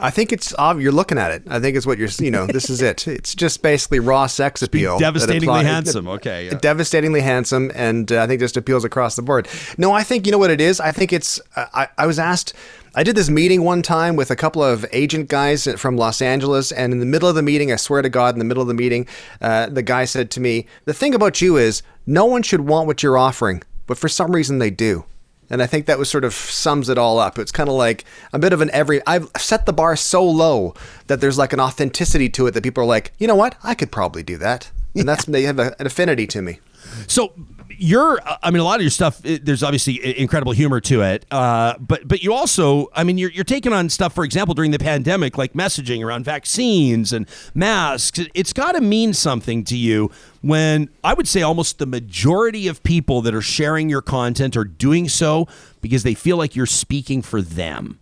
I 0.00 0.10
think 0.10 0.32
it's 0.32 0.54
ob- 0.56 0.80
you're 0.80 0.92
looking 0.92 1.18
at 1.18 1.30
it. 1.30 1.42
I 1.48 1.60
think 1.60 1.76
it's 1.76 1.86
what 1.86 1.98
you're 1.98 2.08
you 2.18 2.30
know 2.30 2.46
this 2.46 2.70
is 2.70 2.80
it. 2.82 3.06
It's 3.20 3.34
just 3.34 3.62
basically 3.62 3.98
raw 4.00 4.26
sex 4.26 4.62
appeal. 4.62 4.98
devastatingly 4.98 5.64
handsome. 5.64 6.08
Okay, 6.08 6.46
yeah. 6.46 6.54
devastatingly 6.54 7.20
handsome, 7.20 7.70
and 7.74 8.10
uh, 8.10 8.22
I 8.22 8.26
think 8.26 8.40
just 8.40 8.56
appeals 8.56 8.84
across 8.84 9.16
the 9.16 9.22
board. 9.22 9.48
No, 9.76 9.92
I 9.92 10.02
think 10.02 10.26
you 10.26 10.32
know 10.32 10.38
what 10.38 10.50
it 10.50 10.60
is. 10.60 10.80
I 10.80 10.92
think 10.92 11.12
it's. 11.12 11.40
Uh, 11.56 11.66
I 11.74 11.88
I 11.98 12.06
was 12.06 12.18
asked. 12.18 12.54
I 12.94 13.04
did 13.04 13.14
this 13.14 13.30
meeting 13.30 13.62
one 13.62 13.82
time 13.82 14.16
with 14.16 14.32
a 14.32 14.36
couple 14.36 14.64
of 14.64 14.84
agent 14.92 15.28
guys 15.28 15.68
from 15.76 15.96
Los 15.96 16.20
Angeles, 16.20 16.72
and 16.72 16.92
in 16.92 16.98
the 16.98 17.06
middle 17.06 17.28
of 17.28 17.36
the 17.36 17.42
meeting, 17.42 17.70
I 17.72 17.76
swear 17.76 18.02
to 18.02 18.08
God, 18.08 18.34
in 18.34 18.40
the 18.40 18.44
middle 18.44 18.62
of 18.62 18.68
the 18.68 18.74
meeting, 18.74 19.06
uh, 19.40 19.66
the 19.66 19.82
guy 19.82 20.04
said 20.06 20.30
to 20.32 20.40
me, 20.40 20.66
"The 20.86 20.94
thing 20.94 21.14
about 21.14 21.40
you 21.40 21.56
is, 21.56 21.82
no 22.06 22.24
one 22.24 22.42
should 22.42 22.62
want 22.62 22.86
what 22.86 23.02
you're 23.02 23.18
offering, 23.18 23.62
but 23.86 23.98
for 23.98 24.08
some 24.08 24.32
reason 24.32 24.58
they 24.58 24.70
do." 24.70 25.04
And 25.50 25.60
I 25.60 25.66
think 25.66 25.86
that 25.86 25.98
was 25.98 26.08
sort 26.08 26.24
of 26.24 26.32
sums 26.32 26.88
it 26.88 26.96
all 26.96 27.18
up. 27.18 27.38
It's 27.38 27.50
kind 27.50 27.68
of 27.68 27.74
like 27.74 28.04
a 28.32 28.38
bit 28.38 28.52
of 28.52 28.60
an 28.60 28.70
every. 28.70 29.02
I've 29.06 29.28
set 29.36 29.66
the 29.66 29.72
bar 29.72 29.96
so 29.96 30.24
low 30.24 30.74
that 31.08 31.20
there's 31.20 31.36
like 31.36 31.52
an 31.52 31.60
authenticity 31.60 32.28
to 32.30 32.46
it 32.46 32.52
that 32.52 32.62
people 32.62 32.84
are 32.84 32.86
like, 32.86 33.12
you 33.18 33.26
know 33.26 33.34
what, 33.34 33.56
I 33.64 33.74
could 33.74 33.90
probably 33.90 34.22
do 34.22 34.36
that, 34.38 34.70
and 34.94 35.08
that's 35.08 35.24
they 35.24 35.42
have 35.42 35.58
a, 35.58 35.74
an 35.80 35.86
affinity 35.86 36.26
to 36.28 36.40
me. 36.40 36.60
So 37.08 37.34
you're, 37.80 38.20
I 38.42 38.50
mean, 38.50 38.60
a 38.60 38.64
lot 38.64 38.76
of 38.76 38.82
your 38.82 38.90
stuff. 38.90 39.20
it- 39.24 39.44
There's 39.44 39.62
obviously 39.62 40.18
incredible 40.18 40.52
humor 40.52 40.80
to 40.82 41.02
it, 41.02 41.24
uh, 41.30 41.74
but 41.80 42.06
but 42.06 42.22
you 42.22 42.32
also, 42.32 42.88
I 42.94 43.04
mean, 43.04 43.18
you're 43.18 43.30
you're 43.30 43.44
taking 43.44 43.72
on 43.72 43.88
stuff, 43.88 44.14
for 44.14 44.22
example, 44.24 44.54
during 44.54 44.70
the 44.70 44.78
pandemic, 44.78 45.38
like 45.38 45.54
messaging 45.54 46.04
around 46.04 46.24
vaccines 46.24 47.12
and 47.12 47.26
masks. 47.54 48.20
It's 48.34 48.52
got 48.52 48.72
to 48.72 48.80
mean 48.80 49.14
something 49.14 49.64
to 49.64 49.76
you 49.76 50.10
when 50.42 50.90
I 51.02 51.14
would 51.14 51.26
say 51.26 51.42
almost 51.42 51.78
the 51.78 51.86
majority 51.86 52.68
of 52.68 52.82
people 52.82 53.22
that 53.22 53.34
are 53.34 53.42
sharing 53.42 53.88
your 53.88 54.02
content 54.02 54.56
are 54.56 54.64
doing 54.64 55.08
so 55.08 55.48
because 55.80 56.02
they 56.02 56.14
feel 56.14 56.36
like 56.36 56.54
you're 56.54 56.66
speaking 56.66 57.22
for 57.22 57.40
them. 57.42 57.98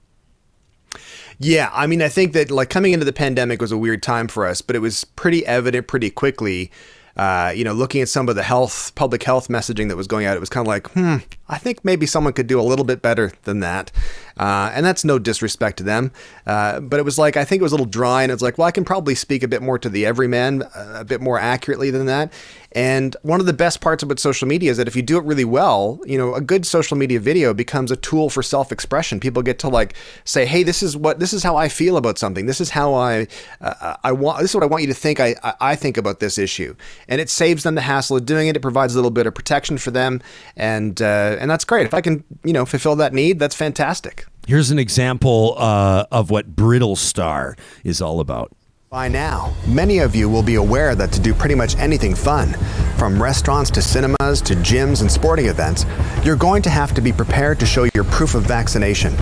Yeah, 1.41 1.71
I 1.73 1.87
mean, 1.87 2.03
I 2.03 2.09
think 2.09 2.33
that 2.33 2.51
like 2.51 2.69
coming 2.69 2.93
into 2.93 3.05
the 3.05 3.13
pandemic 3.13 3.61
was 3.61 3.71
a 3.71 3.79
weird 3.79 4.03
time 4.03 4.27
for 4.27 4.45
us, 4.45 4.61
but 4.61 4.75
it 4.75 4.81
was 4.81 5.05
pretty 5.05 5.47
evident 5.47 5.87
pretty 5.87 6.11
quickly. 6.11 6.71
Uh, 7.19 7.53
you 7.55 7.65
know, 7.65 7.73
looking 7.73 8.01
at 8.01 8.09
some 8.09 8.29
of 8.29 8.37
the 8.37 8.45
health, 8.45 8.95
public 8.95 9.25
health 9.25 9.49
messaging 9.49 9.89
that 9.89 9.97
was 9.97 10.07
going 10.07 10.25
out, 10.25 10.37
it 10.37 10.41
was 10.41 10.49
kind 10.49 10.65
of 10.65 10.69
like, 10.69 10.87
hmm, 10.93 11.17
I 11.49 11.59
think 11.59 11.85
maybe 11.85 12.07
someone 12.07 12.33
could 12.33 12.47
do 12.47 12.61
a 12.61 12.63
little 12.63 12.85
bit 12.85 13.03
better 13.03 13.33
than 13.43 13.59
that. 13.61 13.91
Uh, 14.39 14.71
and 14.75 14.85
that's 14.87 15.05
no 15.05 15.19
disrespect 15.19 15.79
to 15.79 15.85
them. 15.85 16.13
Uh, 16.47 16.81
but 16.81 17.01
it 17.01 17.05
was 17.05 17.19
like, 17.19 17.37
I 17.37 17.45
think 17.45 17.61
it 17.61 17.63
was 17.63 17.73
a 17.73 17.75
little 17.75 17.87
dry, 17.87 18.23
and 18.23 18.33
it's 18.33 18.43
like, 18.43 18.59
well, 18.59 18.69
I 18.69 18.71
can 18.71 18.85
probably 18.85 19.15
speak 19.15 19.43
a 19.43 19.49
bit 19.49 19.63
more 19.63 19.79
to 19.79 19.89
the 19.89 20.07
everyman, 20.07 20.63
uh, 20.63 20.97
a 20.99 21.05
bit 21.05 21.21
more 21.21 21.39
accurately 21.39 21.91
than 21.91 22.07
that. 22.07 22.33
And 22.73 23.17
one 23.23 23.41
of 23.41 23.47
the 23.47 23.55
best 23.55 23.81
parts 23.81 24.03
about 24.03 24.19
social 24.19 24.47
media 24.47 24.71
is 24.71 24.77
that 24.77 24.87
if 24.87 24.95
you 24.95 25.03
do 25.03 25.17
it 25.17 25.25
really 25.25 25.45
well, 25.45 26.01
you 26.05 26.19
know, 26.19 26.35
a 26.35 26.41
good 26.41 26.67
social 26.67 26.99
media 26.99 27.19
video 27.19 27.55
becomes 27.55 27.91
a 27.91 27.97
tool 27.97 28.29
for 28.29 28.43
self-expression. 28.43 29.21
People 29.21 29.43
get 29.43 29.59
to 29.61 29.69
like 29.69 29.95
say, 30.25 30.45
"Hey, 30.45 30.63
this 30.63 30.83
is 30.83 30.95
what 30.95 31.19
this 31.19 31.33
is 31.33 31.43
how 31.43 31.57
I 31.57 31.69
feel 31.69 31.97
about 31.97 32.19
something. 32.19 32.45
This 32.45 32.61
is 32.61 32.71
how 32.71 32.95
I 32.95 33.27
uh, 33.63 33.97
I 34.05 34.13
want. 34.13 34.41
This 34.41 34.51
is 34.51 34.55
what 34.55 34.65
I 34.65 34.67
want 34.67 34.83
you 34.83 34.89
to 34.89 34.95
think. 34.95 35.19
I 35.19 35.35
I 35.43 35.55
I 35.61 35.77
think 35.77 35.97
about 35.97 36.21
this 36.21 36.37
issue." 36.37 36.77
And 37.09 37.23
it 37.23 37.31
saves 37.31 37.63
them 37.63 37.75
the 37.75 37.81
hassle 37.81 38.19
of 38.19 38.27
doing 38.27 38.49
it. 38.49 38.57
It 38.57 38.61
provides 38.61 38.95
a 38.95 38.99
little 38.99 39.11
bit 39.11 39.27
of 39.27 39.35
protection 39.35 39.79
for 39.79 39.91
them, 39.91 40.21
and 40.55 41.01
uh, 41.01 41.37
and 41.41 41.51
that's 41.51 41.65
great. 41.65 41.87
If 41.87 41.95
I 41.95 42.03
can, 42.03 42.23
you 42.45 42.53
know, 42.53 42.67
fulfill 42.67 42.97
that 42.97 43.15
need, 43.15 43.39
that's 43.39 43.57
fantastic. 43.57 44.28
Here's 44.49 44.71
an 44.71 44.79
example 44.79 45.57
uh, 45.59 46.07
of 46.11 46.31
what 46.31 46.57
Brittlestar 46.57 47.59
is 47.85 48.01
all 48.01 48.19
about. 48.19 48.51
By 48.89 49.07
now, 49.07 49.55
many 49.67 49.99
of 49.99 50.15
you 50.15 50.31
will 50.31 50.43
be 50.43 50.55
aware 50.55 50.95
that 50.95 51.13
to 51.13 51.21
do 51.21 51.35
pretty 51.35 51.55
much 51.55 51.77
anything 51.77 52.15
fun, 52.15 52.55
from 52.97 53.23
restaurants 53.23 53.71
to 53.73 53.83
cinemas 53.83 54.41
to 54.41 54.55
gyms 54.55 55.03
and 55.03 55.13
sporting 55.13 55.49
events, 55.49 55.85
you're 56.25 56.35
going 56.35 56.63
to 56.63 56.71
have 56.71 56.95
to 56.95 57.03
be 57.03 57.13
prepared 57.13 57.61
to 57.61 57.67
show 57.67 57.87
your 57.95 58.05
proof 58.05 58.35
of 58.35 58.45
vaccination. 58.45 59.15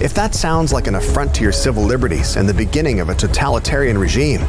If 0.00 0.14
that 0.14 0.34
sounds 0.34 0.72
like 0.72 0.86
an 0.86 0.94
affront 0.94 1.34
to 1.34 1.42
your 1.42 1.52
civil 1.52 1.82
liberties 1.84 2.36
and 2.36 2.48
the 2.48 2.54
beginning 2.54 3.00
of 3.00 3.08
a 3.08 3.14
totalitarian 3.14 3.98
regime, 3.98 4.40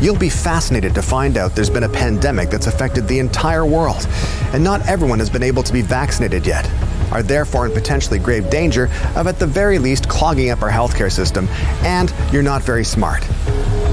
you'll 0.00 0.18
be 0.18 0.28
fascinated 0.28 0.94
to 0.94 1.02
find 1.02 1.36
out 1.36 1.54
there's 1.54 1.70
been 1.70 1.84
a 1.84 1.88
pandemic 1.88 2.50
that's 2.50 2.66
affected 2.66 3.08
the 3.08 3.18
entire 3.18 3.66
world, 3.66 4.06
and 4.52 4.62
not 4.62 4.86
everyone 4.88 5.18
has 5.18 5.30
been 5.30 5.42
able 5.42 5.62
to 5.62 5.72
be 5.72 5.82
vaccinated 5.82 6.46
yet, 6.46 6.70
are 7.10 7.22
therefore 7.22 7.66
in 7.66 7.72
potentially 7.72 8.18
grave 8.18 8.48
danger 8.50 8.84
of 9.16 9.26
at 9.26 9.38
the 9.38 9.46
very 9.46 9.78
least 9.78 10.08
clogging 10.08 10.50
up 10.50 10.62
our 10.62 10.70
healthcare 10.70 11.10
system, 11.10 11.48
and 11.82 12.12
you're 12.32 12.42
not 12.42 12.62
very 12.62 12.84
smart. 12.84 13.24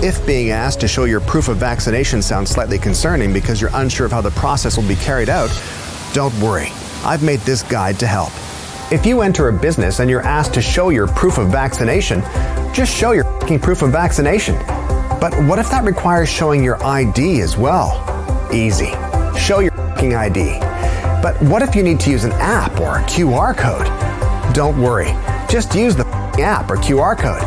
If 0.01 0.25
being 0.25 0.51
asked 0.51 0.79
to 0.81 0.87
show 0.87 1.03
your 1.03 1.19
proof 1.19 1.47
of 1.47 1.57
vaccination 1.57 2.21
sounds 2.21 2.49
slightly 2.49 2.77
concerning 2.77 3.33
because 3.33 3.59
you're 3.59 3.71
unsure 3.73 4.05
of 4.05 4.11
how 4.11 4.21
the 4.21 4.31
process 4.31 4.77
will 4.77 4.87
be 4.87 4.95
carried 4.95 5.29
out, 5.29 5.49
don't 6.13 6.33
worry. 6.39 6.69
I've 7.03 7.23
made 7.23 7.39
this 7.41 7.63
guide 7.63 7.99
to 7.99 8.07
help. 8.07 8.31
If 8.91 9.05
you 9.05 9.21
enter 9.21 9.49
a 9.49 9.53
business 9.53 9.99
and 9.99 10.09
you're 10.09 10.23
asked 10.23 10.55
to 10.55 10.63
show 10.63 10.89
your 10.89 11.05
proof 11.05 11.37
of 11.37 11.49
vaccination, 11.49 12.23
just 12.73 12.91
show 12.91 13.11
your 13.11 13.23
proof 13.59 13.83
of 13.83 13.91
vaccination. 13.91 14.55
But 15.21 15.35
what 15.45 15.59
if 15.59 15.69
that 15.69 15.83
requires 15.83 16.27
showing 16.27 16.63
your 16.63 16.83
ID 16.83 17.41
as 17.41 17.55
well? 17.55 18.03
Easy. 18.51 18.89
Show 19.37 19.59
your 19.59 19.71
ID. 20.01 20.59
But 21.21 21.39
what 21.39 21.61
if 21.61 21.75
you 21.75 21.83
need 21.83 21.99
to 21.99 22.09
use 22.09 22.23
an 22.23 22.31
app 22.31 22.79
or 22.79 22.97
a 22.97 23.03
QR 23.03 23.55
code? 23.55 23.85
Don't 24.55 24.81
worry. 24.81 25.11
Just 25.47 25.75
use 25.75 25.95
the 25.95 26.07
app 26.39 26.71
or 26.71 26.77
QR 26.77 27.15
code. 27.15 27.43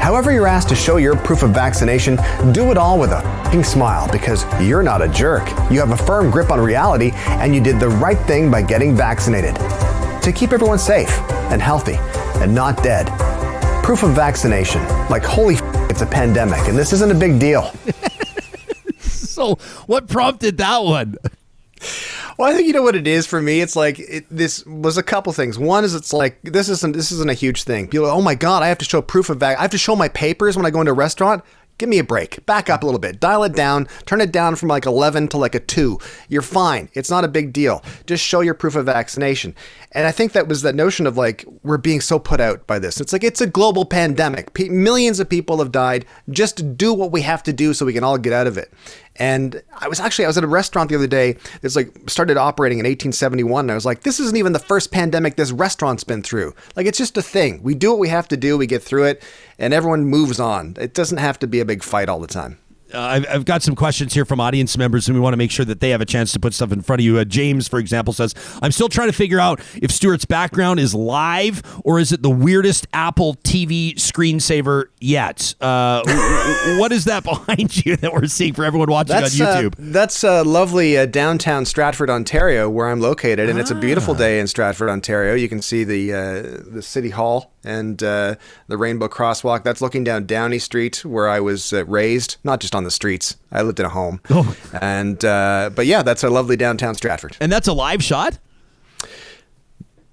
However, 0.00 0.32
you're 0.32 0.46
asked 0.46 0.70
to 0.70 0.74
show 0.74 0.96
your 0.96 1.16
proof 1.16 1.42
of 1.42 1.50
vaccination, 1.50 2.16
do 2.52 2.70
it 2.70 2.78
all 2.78 2.98
with 2.98 3.10
a 3.10 3.62
smile 3.62 4.10
because 4.10 4.46
you're 4.58 4.82
not 4.82 5.02
a 5.02 5.08
jerk. 5.08 5.46
You 5.70 5.80
have 5.80 5.90
a 5.90 5.98
firm 5.98 6.30
grip 6.30 6.50
on 6.50 6.58
reality 6.60 7.10
and 7.26 7.54
you 7.54 7.60
did 7.62 7.78
the 7.78 7.90
right 7.90 8.18
thing 8.20 8.50
by 8.50 8.62
getting 8.62 8.96
vaccinated. 8.96 9.54
To 10.28 10.32
keep 10.34 10.52
everyone 10.52 10.78
safe 10.78 11.08
and 11.50 11.62
healthy 11.62 11.94
and 12.42 12.54
not 12.54 12.82
dead. 12.82 13.06
Proof 13.82 14.02
of 14.02 14.10
vaccination. 14.10 14.86
Like, 15.08 15.24
holy 15.24 15.54
f- 15.54 15.90
it's 15.90 16.02
a 16.02 16.06
pandemic 16.06 16.68
and 16.68 16.76
this 16.76 16.92
isn't 16.92 17.10
a 17.10 17.14
big 17.14 17.40
deal. 17.40 17.72
So, 19.00 19.54
what 19.86 20.08
prompted 20.08 20.58
that 20.58 20.82
one? 20.82 21.14
Well, 22.36 22.50
I 22.50 22.54
think 22.54 22.66
you 22.66 22.72
know 22.72 22.82
what 22.82 22.96
it 22.96 23.06
is 23.06 23.24
for 23.24 23.40
me. 23.40 23.60
It's 23.60 23.76
like 23.76 24.00
it, 24.00 24.26
this 24.28 24.66
was 24.66 24.98
a 24.98 25.02
couple 25.02 25.32
things. 25.32 25.56
One 25.56 25.84
is 25.84 25.94
it's 25.94 26.12
like 26.12 26.40
this 26.42 26.68
isn't 26.68 26.96
this 26.96 27.12
isn't 27.12 27.30
a 27.30 27.34
huge 27.34 27.62
thing. 27.62 27.86
People, 27.86 28.06
are, 28.06 28.12
oh 28.12 28.20
my 28.20 28.34
god, 28.34 28.64
I 28.64 28.66
have 28.68 28.78
to 28.78 28.84
show 28.84 29.00
proof 29.00 29.30
of 29.30 29.38
vac. 29.38 29.56
I 29.56 29.62
have 29.62 29.70
to 29.70 29.78
show 29.78 29.94
my 29.94 30.08
papers 30.08 30.56
when 30.56 30.66
I 30.66 30.70
go 30.70 30.80
into 30.80 30.90
a 30.90 30.94
restaurant. 30.94 31.44
Give 31.78 31.88
me 31.88 31.98
a 31.98 32.04
break. 32.04 32.44
Back 32.44 32.68
up 32.68 32.82
a 32.82 32.86
little 32.86 32.98
bit. 32.98 33.20
Dial 33.20 33.44
it 33.44 33.54
down. 33.54 33.86
Turn 34.04 34.20
it 34.20 34.32
down 34.32 34.56
from 34.56 34.68
like 34.68 34.84
11 34.84 35.28
to 35.28 35.38
like 35.38 35.54
a 35.54 35.60
2. 35.60 35.98
You're 36.28 36.42
fine. 36.42 36.88
It's 36.92 37.10
not 37.10 37.24
a 37.24 37.28
big 37.28 37.52
deal. 37.52 37.84
Just 38.04 38.24
show 38.24 38.40
your 38.40 38.54
proof 38.54 38.74
of 38.74 38.86
vaccination. 38.86 39.54
And 39.92 40.06
I 40.06 40.10
think 40.10 40.32
that 40.32 40.48
was 40.48 40.62
that 40.62 40.74
notion 40.74 41.06
of 41.06 41.16
like 41.16 41.44
we're 41.62 41.78
being 41.78 42.00
so 42.00 42.18
put 42.18 42.40
out 42.40 42.66
by 42.66 42.78
this. 42.78 43.00
It's 43.00 43.12
like 43.12 43.24
it's 43.24 43.40
a 43.40 43.46
global 43.46 43.84
pandemic. 43.84 44.54
P- 44.54 44.68
millions 44.68 45.20
of 45.20 45.28
people 45.28 45.58
have 45.58 45.72
died. 45.72 46.04
Just 46.28 46.76
do 46.76 46.92
what 46.92 47.12
we 47.12 47.22
have 47.22 47.42
to 47.44 47.52
do 47.52 47.72
so 47.72 47.86
we 47.86 47.92
can 47.92 48.04
all 48.04 48.18
get 48.18 48.32
out 48.32 48.48
of 48.48 48.58
it. 48.58 48.72
And 49.18 49.62
I 49.72 49.88
was 49.88 50.00
actually 50.00 50.26
I 50.26 50.28
was 50.28 50.38
at 50.38 50.44
a 50.44 50.48
restaurant 50.48 50.90
the 50.90 50.96
other 50.96 51.06
day 51.06 51.36
that's 51.60 51.76
like 51.76 51.92
started 52.08 52.36
operating 52.36 52.78
in 52.78 52.84
1871 52.84 53.64
and 53.64 53.70
I 53.70 53.74
was 53.74 53.84
like 53.84 54.02
this 54.02 54.20
isn't 54.20 54.36
even 54.36 54.52
the 54.52 54.58
first 54.58 54.92
pandemic 54.92 55.36
this 55.36 55.50
restaurant's 55.50 56.04
been 56.04 56.22
through. 56.22 56.54
Like 56.76 56.86
it's 56.86 56.98
just 56.98 57.16
a 57.16 57.22
thing. 57.22 57.62
We 57.62 57.74
do 57.74 57.90
what 57.90 57.98
we 57.98 58.08
have 58.08 58.28
to 58.28 58.36
do, 58.36 58.56
we 58.56 58.66
get 58.66 58.82
through 58.82 59.04
it 59.04 59.22
and 59.58 59.74
everyone 59.74 60.04
moves 60.04 60.38
on. 60.38 60.76
It 60.78 60.94
doesn't 60.94 61.18
have 61.18 61.38
to 61.40 61.46
be 61.46 61.60
a 61.60 61.64
big 61.64 61.82
fight 61.82 62.08
all 62.08 62.20
the 62.20 62.26
time. 62.26 62.58
Uh, 62.92 62.98
I've, 63.00 63.26
I've 63.28 63.44
got 63.44 63.62
some 63.62 63.74
questions 63.74 64.14
here 64.14 64.24
from 64.24 64.40
audience 64.40 64.76
members, 64.78 65.08
and 65.08 65.14
we 65.16 65.20
want 65.20 65.32
to 65.34 65.36
make 65.38 65.50
sure 65.50 65.64
that 65.64 65.80
they 65.80 65.90
have 65.90 66.00
a 66.00 66.06
chance 66.06 66.32
to 66.32 66.40
put 66.40 66.54
stuff 66.54 66.72
in 66.72 66.80
front 66.82 67.00
of 67.00 67.04
you. 67.04 67.18
Uh, 67.18 67.24
James, 67.24 67.68
for 67.68 67.78
example, 67.78 68.12
says, 68.12 68.34
I'm 68.62 68.72
still 68.72 68.88
trying 68.88 69.08
to 69.08 69.12
figure 69.12 69.40
out 69.40 69.60
if 69.76 69.90
Stewart's 69.90 70.24
background 70.24 70.80
is 70.80 70.94
live 70.94 71.62
or 71.84 71.98
is 72.00 72.12
it 72.12 72.22
the 72.22 72.30
weirdest 72.30 72.86
Apple 72.92 73.34
TV 73.44 73.94
screensaver 73.96 74.86
yet? 75.00 75.54
Uh, 75.60 76.02
what 76.78 76.92
is 76.92 77.04
that 77.04 77.24
behind 77.24 77.84
you 77.84 77.96
that 77.96 78.12
we're 78.12 78.26
seeing 78.26 78.54
for 78.54 78.64
everyone 78.64 78.90
watching 78.90 79.16
That's 79.16 79.40
on 79.40 79.46
uh, 79.46 79.60
YouTube? 79.62 79.74
that's 79.78 80.24
uh, 80.24 80.44
lovely 80.44 80.96
uh, 80.98 81.06
downtown 81.06 81.64
Stratford, 81.64 82.10
Ontario, 82.10 82.68
where 82.68 82.88
I'm 82.88 83.00
located, 83.00 83.48
and 83.48 83.58
it's 83.58 83.70
a 83.70 83.74
beautiful 83.74 84.14
Ah. 84.14 84.18
day 84.18 84.40
in 84.40 84.46
Stratford, 84.46 84.88
Ontario. 84.88 85.34
You 85.34 85.48
can 85.48 85.60
see 85.62 85.84
the 85.84 86.12
uh, 86.12 86.72
the 86.72 86.82
city 86.82 87.10
hall 87.10 87.52
and 87.64 88.02
uh, 88.02 88.36
the 88.68 88.76
Rainbow 88.78 89.08
Crosswalk. 89.08 89.62
That's 89.64 89.80
looking 89.80 90.04
down 90.04 90.26
Downey 90.26 90.58
Street, 90.58 91.04
where 91.04 91.28
I 91.28 91.40
was 91.40 91.72
uh, 91.72 91.84
raised, 91.84 92.36
not 92.44 92.60
just 92.60 92.74
on 92.78 92.84
the 92.84 92.90
streets. 92.90 93.36
I 93.52 93.60
lived 93.62 93.78
in 93.80 93.84
a 93.86 93.90
home, 93.90 94.20
Oh. 94.30 94.56
and 94.80 95.22
uh, 95.24 95.70
but 95.74 95.84
yeah, 95.86 96.02
that's 96.02 96.24
a 96.24 96.30
lovely 96.30 96.56
downtown 96.56 96.94
Stratford. 96.94 97.36
and 97.40 97.52
that's 97.52 97.68
a 97.68 97.72
live 97.74 98.02
shot? 98.02 98.38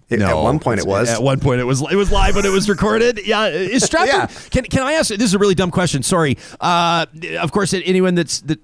It- 0.10 0.22
at 0.22 0.36
one 0.36 0.60
point, 0.60 0.80
it 0.80 0.86
was. 0.86 1.10
At 1.10 1.24
one 1.24 1.40
point, 1.40 1.60
it 1.62 1.64
was. 1.66 1.82
It 1.92 1.96
was 1.96 2.12
live 2.12 2.36
when 2.36 2.46
it 2.46 2.52
was 2.52 2.70
recorded. 2.70 3.20
Yeah, 3.26 3.48
is 3.48 3.84
Stratford? 3.86 4.10
Yeah. 4.30 4.50
Can 4.52 4.64
Can 4.66 4.84
I 4.84 4.94
ask? 4.94 5.10
This 5.10 5.22
is 5.24 5.34
a 5.34 5.40
really 5.40 5.56
dumb 5.56 5.72
question. 5.72 6.04
Sorry. 6.04 6.38
Uh, 6.62 7.06
of 7.40 7.52
course, 7.52 7.74
anyone 7.74 8.16
that's 8.16 8.42
that 8.42 8.60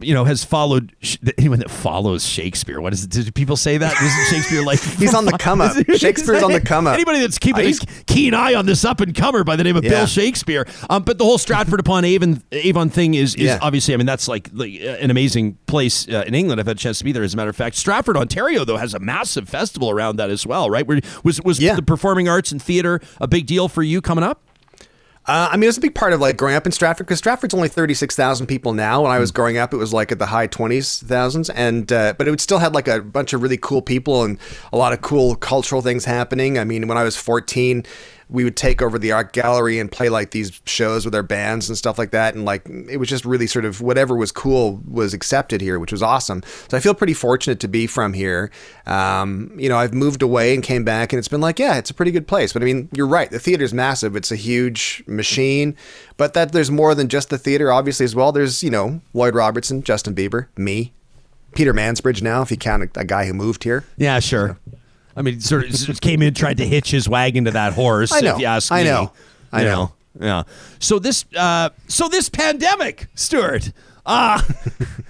you 0.00 0.14
know 0.14 0.24
has 0.24 0.42
followed 0.44 0.94
anyone 1.38 1.58
that 1.58 1.70
follows 1.70 2.26
Shakespeare. 2.26 2.80
What 2.80 2.92
is 2.92 3.04
it? 3.04 3.10
Did 3.10 3.34
people 3.34 3.56
say 3.56 3.76
that? 3.78 3.92
Isn't 4.02 4.34
Shakespeare 4.36 4.62
like 4.64 4.80
He's 4.98 5.14
on 5.14 5.24
the 5.26 5.32
come 5.32 5.60
up. 5.60 5.76
Shakespeare's 5.96 6.42
on 6.42 6.52
the 6.52 6.60
come 6.60 6.86
up. 6.86 6.94
Anybody 6.94 7.20
that's 7.20 7.38
keeping 7.38 7.66
a 7.66 7.72
keen 8.06 8.32
eye 8.34 8.54
on 8.54 8.64
this 8.66 8.84
up 8.84 9.00
and 9.00 9.14
comer 9.14 9.44
by 9.44 9.56
the 9.56 9.64
name 9.64 9.76
of 9.76 9.84
Yeah. 9.84 9.90
Bill 9.90 10.06
Shakespeare. 10.06 10.66
Um, 10.88 11.02
but 11.02 11.18
the 11.18 11.24
whole 11.24 11.38
Stratford 11.38 11.80
upon 11.80 12.04
Avon 12.04 12.42
Avon 12.52 12.88
thing 12.90 13.14
is 13.14 13.34
is 13.34 13.42
Yeah. 13.42 13.58
obviously. 13.60 13.92
I 13.92 13.96
mean, 13.98 14.06
that's 14.06 14.28
like, 14.28 14.48
like 14.54 14.72
uh, 14.80 14.96
an 15.00 15.10
amazing 15.10 15.58
place 15.66 16.08
uh, 16.08 16.24
in 16.26 16.34
England. 16.34 16.60
I've 16.60 16.66
had 16.66 16.76
a 16.76 16.80
chance 16.80 16.98
to 16.98 17.04
be 17.04 17.12
there. 17.12 17.22
As 17.22 17.34
a 17.34 17.36
matter 17.36 17.50
of 17.50 17.56
fact, 17.56 17.76
Stratford, 17.76 18.16
Ontario, 18.16 18.64
though, 18.64 18.76
has 18.78 18.94
a 18.94 18.98
massive 18.98 19.48
festival 19.48 19.90
around 19.90 20.16
that 20.16 20.30
as 20.30 20.46
well. 20.46 20.69
Right? 20.70 20.86
Where, 20.86 21.00
was 21.24 21.40
was 21.42 21.60
Yeah. 21.60 21.74
the 21.74 21.82
performing 21.82 22.28
arts 22.28 22.52
and 22.52 22.62
theater 22.62 23.00
a 23.20 23.28
big 23.28 23.46
deal 23.46 23.68
for 23.68 23.82
you 23.82 24.00
coming 24.00 24.24
up? 24.24 24.42
Uh, 25.26 25.50
I 25.52 25.56
mean, 25.56 25.64
it 25.64 25.66
was 25.66 25.76
a 25.78 25.82
big 25.82 25.94
part 25.94 26.14
of 26.14 26.20
like 26.20 26.38
growing 26.38 26.56
up 26.56 26.64
in 26.64 26.72
Stratford 26.72 27.06
because 27.06 27.18
Stratford's 27.18 27.52
only 27.52 27.68
thirty 27.68 27.92
six 27.92 28.16
thousand 28.16 28.46
people 28.46 28.72
now. 28.72 29.02
When 29.02 29.12
I 29.12 29.18
was 29.18 29.30
growing 29.30 29.58
up, 29.58 29.74
it 29.74 29.76
was 29.76 29.92
like 29.92 30.10
at 30.10 30.18
the 30.18 30.26
high 30.26 30.46
twenties 30.46 30.98
thousands, 31.06 31.50
and 31.50 31.92
uh, 31.92 32.14
but 32.16 32.26
it 32.26 32.30
would 32.30 32.40
still 32.40 32.58
had 32.58 32.74
like 32.74 32.88
a 32.88 33.00
bunch 33.02 33.32
of 33.34 33.42
really 33.42 33.58
cool 33.58 33.82
people 33.82 34.24
and 34.24 34.38
a 34.72 34.78
lot 34.78 34.92
of 34.94 35.02
cool 35.02 35.36
cultural 35.36 35.82
things 35.82 36.06
happening. 36.06 36.58
I 36.58 36.64
mean, 36.64 36.88
when 36.88 36.96
I 36.96 37.04
was 37.04 37.16
fourteen, 37.16 37.84
we 38.30 38.44
would 38.44 38.56
take 38.56 38.80
over 38.80 38.98
the 38.98 39.12
art 39.12 39.32
gallery 39.32 39.78
and 39.78 39.90
play 39.90 40.08
like 40.08 40.30
these 40.30 40.60
shows 40.64 41.04
with 41.04 41.14
our 41.14 41.22
bands 41.22 41.68
and 41.68 41.76
stuff 41.76 41.98
like 41.98 42.12
that. 42.12 42.34
And 42.34 42.44
like 42.44 42.66
it 42.68 42.98
was 42.98 43.08
just 43.08 43.24
really 43.24 43.46
sort 43.46 43.64
of 43.64 43.80
whatever 43.80 44.14
was 44.14 44.30
cool 44.30 44.80
was 44.88 45.12
accepted 45.12 45.60
here, 45.60 45.78
which 45.78 45.92
was 45.92 46.02
awesome. 46.02 46.42
So 46.68 46.76
I 46.76 46.80
feel 46.80 46.94
pretty 46.94 47.14
fortunate 47.14 47.58
to 47.60 47.68
be 47.68 47.86
from 47.86 48.12
here. 48.12 48.50
Um, 48.86 49.52
you 49.58 49.68
know, 49.68 49.76
I've 49.76 49.92
moved 49.92 50.22
away 50.22 50.54
and 50.54 50.62
came 50.62 50.84
back, 50.84 51.12
and 51.12 51.18
it's 51.18 51.28
been 51.28 51.40
like, 51.40 51.58
yeah, 51.58 51.76
it's 51.76 51.90
a 51.90 51.94
pretty 51.94 52.12
good 52.12 52.26
place. 52.26 52.52
But 52.52 52.62
I 52.62 52.64
mean, 52.64 52.88
you're 52.92 53.06
right. 53.06 53.30
The 53.30 53.38
theater's 53.40 53.74
massive. 53.74 54.16
It's 54.16 54.30
a 54.30 54.36
huge 54.36 55.02
machine, 55.06 55.76
but 56.16 56.34
that 56.34 56.52
there's 56.52 56.70
more 56.70 56.94
than 56.94 57.08
just 57.08 57.30
the 57.30 57.38
theater, 57.38 57.72
obviously 57.72 58.04
as 58.04 58.14
well. 58.14 58.32
There's 58.32 58.62
you 58.62 58.70
know 58.70 59.00
Lloyd 59.12 59.34
Robertson, 59.34 59.82
Justin 59.82 60.14
Bieber, 60.14 60.46
me, 60.56 60.92
Peter 61.54 61.74
Mansbridge. 61.74 62.22
Now, 62.22 62.42
if 62.42 62.50
you 62.50 62.56
count 62.56 62.84
a, 62.96 63.00
a 63.00 63.04
guy 63.04 63.26
who 63.26 63.34
moved 63.34 63.64
here. 63.64 63.84
Yeah, 63.96 64.20
sure. 64.20 64.58
I 65.16 65.22
mean, 65.22 65.40
sort 65.40 65.88
of 65.88 66.00
came 66.00 66.22
in, 66.22 66.34
tried 66.34 66.58
to 66.58 66.66
hitch 66.66 66.90
his 66.90 67.08
wagon 67.08 67.44
to 67.46 67.50
that 67.52 67.72
horse. 67.72 68.12
I 68.12 68.20
know. 68.20 68.34
If 68.34 68.40
you 68.40 68.46
ask 68.46 68.70
I 68.72 68.82
me. 68.82 68.88
know. 68.88 69.12
I 69.52 69.60
You 69.62 69.66
know. 69.66 69.92
Yeah. 70.20 70.42
So 70.78 70.98
this, 70.98 71.24
uh, 71.36 71.70
so 71.88 72.08
this 72.08 72.28
pandemic, 72.28 73.06
Stewart. 73.14 73.72
Uh, 74.06 74.40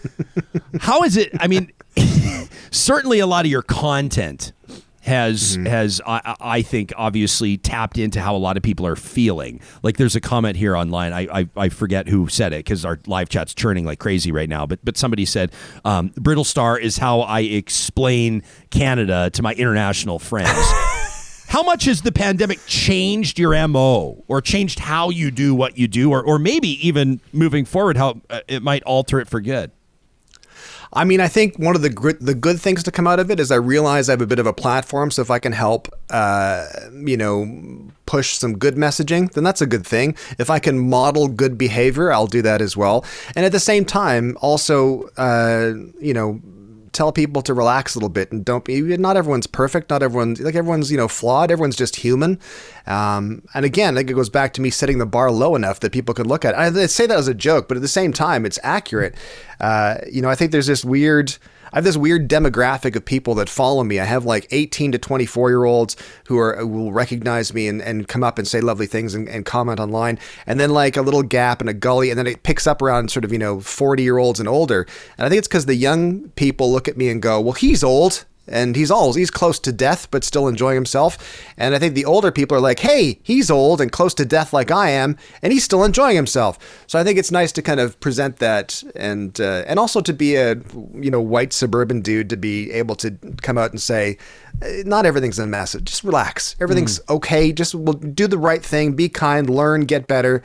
how 0.81 1.03
is 1.05 1.17
it? 1.17 1.31
I 1.41 1.47
mean, 1.47 1.73
certainly 2.71 3.19
a 3.21 3.27
lot 3.27 3.45
of 3.45 3.51
your 3.51 3.63
content 3.63 4.53
has 5.11 5.59
has 5.67 6.01
I, 6.07 6.37
I 6.41 6.63
think 6.63 6.93
obviously 6.97 7.59
tapped 7.59 7.99
into 7.99 8.21
how 8.21 8.37
a 8.37 8.39
lot 8.39 8.57
of 8.57 8.63
people 8.63 8.87
are 8.87 8.97
feeling. 8.97 9.61
Like 9.83 9.97
there's 9.97 10.15
a 10.15 10.21
comment 10.21 10.57
here 10.57 10.77
online. 10.77 11.13
I 11.13 11.41
I, 11.41 11.49
I 11.57 11.69
forget 11.69 12.09
who 12.09 12.29
said 12.29 12.53
it 12.53 12.65
because 12.65 12.85
our 12.85 12.99
live 13.07 13.29
chat's 13.29 13.53
churning 13.53 13.85
like 13.85 13.99
crazy 13.99 14.31
right 14.31 14.49
now. 14.49 14.67
But 14.67 14.79
but 14.85 14.97
somebody 14.97 15.25
said 15.25 15.53
um, 15.85 16.11
Brittlestar 16.11 16.81
is 16.81 16.99
how 16.99 17.21
I 17.21 17.41
explain 17.41 18.43
Canada 18.71 19.31
to 19.31 19.43
my 19.43 19.53
international 19.55 20.19
friends. 20.19 20.51
How 21.49 21.65
much 21.65 21.87
has 21.87 22.03
the 22.03 22.13
pandemic 22.13 22.65
changed 22.67 23.37
your 23.37 23.67
MO 23.67 24.23
or 24.29 24.41
changed 24.41 24.79
how 24.79 25.11
you 25.11 25.33
do 25.33 25.53
what 25.53 25.77
you 25.77 25.89
do 25.89 26.13
or, 26.13 26.23
or 26.23 26.39
maybe 26.39 26.69
even 26.87 27.21
moving 27.33 27.65
forward 27.65 27.97
how 27.97 28.21
uh, 28.31 28.39
it 28.47 28.63
might 28.63 28.85
alter 28.85 29.19
it 29.19 29.29
for 29.29 29.41
good? 29.41 29.73
I 30.93 31.05
mean, 31.05 31.21
I 31.21 31.29
think 31.29 31.57
one 31.57 31.77
of 31.77 31.83
the 31.83 31.89
good, 31.91 32.19
the 32.21 32.35
good 32.35 32.61
things 32.61 32.83
to 32.83 32.91
come 32.91 33.07
out 33.07 33.21
of 33.21 33.31
it 33.31 33.39
is 33.39 33.53
I 33.53 33.57
realize 33.57 34.09
I 34.09 34.13
have 34.13 34.21
a 34.21 34.27
bit 34.27 34.41
of 34.41 34.47
a 34.47 34.53
platform. 34.53 35.11
So 35.11 35.23
if 35.23 35.31
I 35.31 35.39
can 35.39 35.53
help, 35.53 35.89
uh, 36.11 36.67
you 36.93 37.17
know, 37.17 37.91
push 38.07 38.33
some 38.33 38.59
good 38.59 38.75
messaging, 38.75 39.31
then 39.33 39.45
that's 39.45 39.61
a 39.61 39.67
good 39.67 39.87
thing. 39.87 40.17
If 40.39 40.51
I 40.51 40.59
can 40.59 40.79
model 40.91 41.29
good 41.29 41.57
behavior, 41.57 42.13
I'll 42.13 42.27
do 42.27 42.43
that 42.43 42.61
as 42.61 42.77
well. 42.77 43.05
And 43.37 43.45
at 43.47 43.53
the 43.53 43.61
same 43.61 43.85
time, 43.85 44.37
also, 44.41 45.11
uh, 45.17 45.75
you 46.01 46.13
know, 46.13 46.41
tell 46.93 47.13
people 47.13 47.43
to 47.43 47.55
relax 47.55 47.95
a 47.95 47.99
little 47.99 48.09
bit 48.09 48.33
and 48.33 48.45
don't 48.45 48.65
be 48.65 48.81
not 48.97 49.17
everyone's 49.17 49.47
perfect 49.47 49.91
not 49.91 50.03
everyone's 50.03 50.41
like 50.41 50.55
everyone's 50.55 50.91
you 50.91 50.97
know 50.97 51.09
flawed 51.09 51.51
everyone's 51.51 51.77
just 51.77 51.97
human 51.97 52.39
um, 52.87 53.43
and 53.55 53.65
again 53.65 53.95
think 53.95 54.11
it 54.11 54.15
goes 54.15 54.29
back 54.29 54.53
to 54.53 54.61
me 54.61 54.71
setting 54.71 54.99
the 54.99 55.07
bar 55.07 55.31
low 55.31 55.55
enough 55.55 55.81
that 55.81 55.93
people 55.93 56.15
can 56.15 56.27
look 56.27 56.45
at 56.45 56.55
it. 56.55 56.77
I 56.77 56.87
say 56.87 57.07
that 57.07 57.19
as 57.19 57.29
a 57.29 57.35
joke 57.35 57.69
but 57.69 57.77
at 57.77 57.83
the 57.83 57.89
same 57.89 58.13
time 58.13 58.45
it's 58.45 58.59
accurate 58.63 59.15
uh, 59.61 59.97
you 60.11 60.23
know 60.23 60.29
I 60.29 60.35
think 60.35 60.53
there's 60.53 60.67
this 60.67 60.85
weird 60.85 61.37
I 61.73 61.77
have 61.77 61.85
this 61.85 61.97
weird 61.97 62.29
demographic 62.29 62.97
of 62.97 63.05
people 63.05 63.35
that 63.37 63.49
follow 63.49 63.85
me. 63.85 64.01
I 64.01 64.05
have 64.05 64.25
like 64.25 64.49
18 64.51 64.93
to 64.93 64.99
24 64.99 65.51
year 65.51 65.65
olds 65.65 65.97
who 66.27 66.39
are 66.39 66.67
will 66.67 66.93
recognize 66.93 67.55
me 67.55 67.69
and, 67.69 67.81
and 67.81 68.09
come 68.09 68.25
up 68.25 68.39
and 68.39 68.47
say 68.47 68.61
lovely 68.61 68.87
things 68.87 69.15
and, 69.15 69.29
and 69.29 69.45
comment 69.45 69.81
online. 69.81 70.19
And 70.47 70.59
then 70.59 70.71
like 70.71 70.97
a 70.97 71.03
little 71.03 71.23
gap 71.23 71.61
and 71.61 71.71
a 71.71 71.75
gully, 71.75 72.11
and 72.11 72.19
then 72.19 72.27
it 72.27 72.43
picks 72.43 72.67
up 72.67 72.83
around 72.83 73.11
sort 73.11 73.25
of, 73.25 73.33
you 73.33 73.39
know, 73.39 73.61
40 73.61 74.03
year 74.03 74.19
olds 74.19 74.41
and 74.41 74.49
older. 74.49 74.87
And 75.17 75.27
I 75.27 75.29
think 75.29 75.39
it's 75.39 75.49
because 75.49 75.67
the 75.67 75.75
young 75.75 76.29
people 76.31 76.73
look 76.73 76.89
at 76.89 76.97
me 76.97 77.09
and 77.09 77.23
go, 77.23 77.41
well, 77.41 77.53
he's 77.53 77.85
old 77.85 78.25
and 78.51 78.75
he's 78.77 78.91
old. 78.91 79.17
He's 79.17 79.31
close 79.31 79.59
to 79.61 79.73
death, 79.73 80.11
but 80.11 80.25
still 80.25 80.49
enjoying 80.49 80.75
himself. 80.75 81.17
And 81.57 81.75
I 81.75 81.79
think 81.79 81.95
the 81.95 82.05
older 82.05 82.31
people 82.31 82.57
are 82.57 82.61
like, 82.61 82.81
hey, 82.81 83.21
he's 83.23 83.51
old 83.51 83.81
and 83.81 83.91
close 83.91 84.13
to 84.15 84.25
death 84.25 84.53
like 84.53 84.71
I 84.71 84.91
am, 84.91 85.17
and 85.41 85.53
he's 85.53 85.65
still 85.65 85.85
enjoying 85.85 86.17
himself. 86.17 86.59
So 86.87 86.99
I 86.99 87.05
think 87.05 87.19
it's 87.19 87.31
nice 87.31 87.53
to 87.53 87.63
kind 87.63 87.81
of 87.81 87.99
present 88.01 88.39
that, 88.39 88.83
and 88.97 89.41
uh, 89.41 89.65
and 89.67 89.79
also 89.79 90.01
to 90.01 90.13
be 90.13 90.37
a 90.37 90.57
you 90.95 91.11
know 91.11 91.21
white 91.21 91.53
suburban 91.53 92.03
dude 92.03 92.29
to 92.31 92.37
be 92.37 92.71
able 92.73 92.97
to 92.97 93.17
come 93.43 93.57
out 93.57 93.71
and 93.71 93.81
say, 93.81 94.19
"Eh, 94.63 94.83
not 94.85 95.07
everything's 95.07 95.39
a 95.39 95.47
mess. 95.47 95.77
Just 95.83 96.05
relax. 96.05 96.57
Everything's 96.61 97.01
okay. 97.09 97.53
Just 97.53 97.75
we'll 97.75 97.95
do 97.95 98.27
the 98.27 98.39
right 98.39 98.65
thing. 98.65 98.93
Be 98.93 99.09
kind. 99.09 99.49
Learn. 99.49 99.83
Get 99.83 100.07
better. 100.07 100.43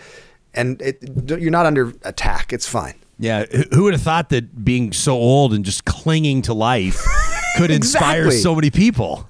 And 0.53 0.81
it, 0.81 0.99
you're 1.27 1.51
not 1.51 1.65
under 1.65 1.91
attack. 2.03 2.53
It's 2.53 2.67
fine. 2.67 2.93
Yeah, 3.17 3.45
who 3.73 3.83
would 3.83 3.93
have 3.93 4.01
thought 4.01 4.29
that 4.29 4.63
being 4.63 4.91
so 4.91 5.13
old 5.15 5.53
and 5.53 5.63
just 5.63 5.85
clinging 5.85 6.41
to 6.43 6.53
life 6.53 7.05
could 7.55 7.71
inspire 7.71 8.25
Exactly. 8.25 8.37
so 8.41 8.55
many 8.55 8.69
people? 8.69 9.27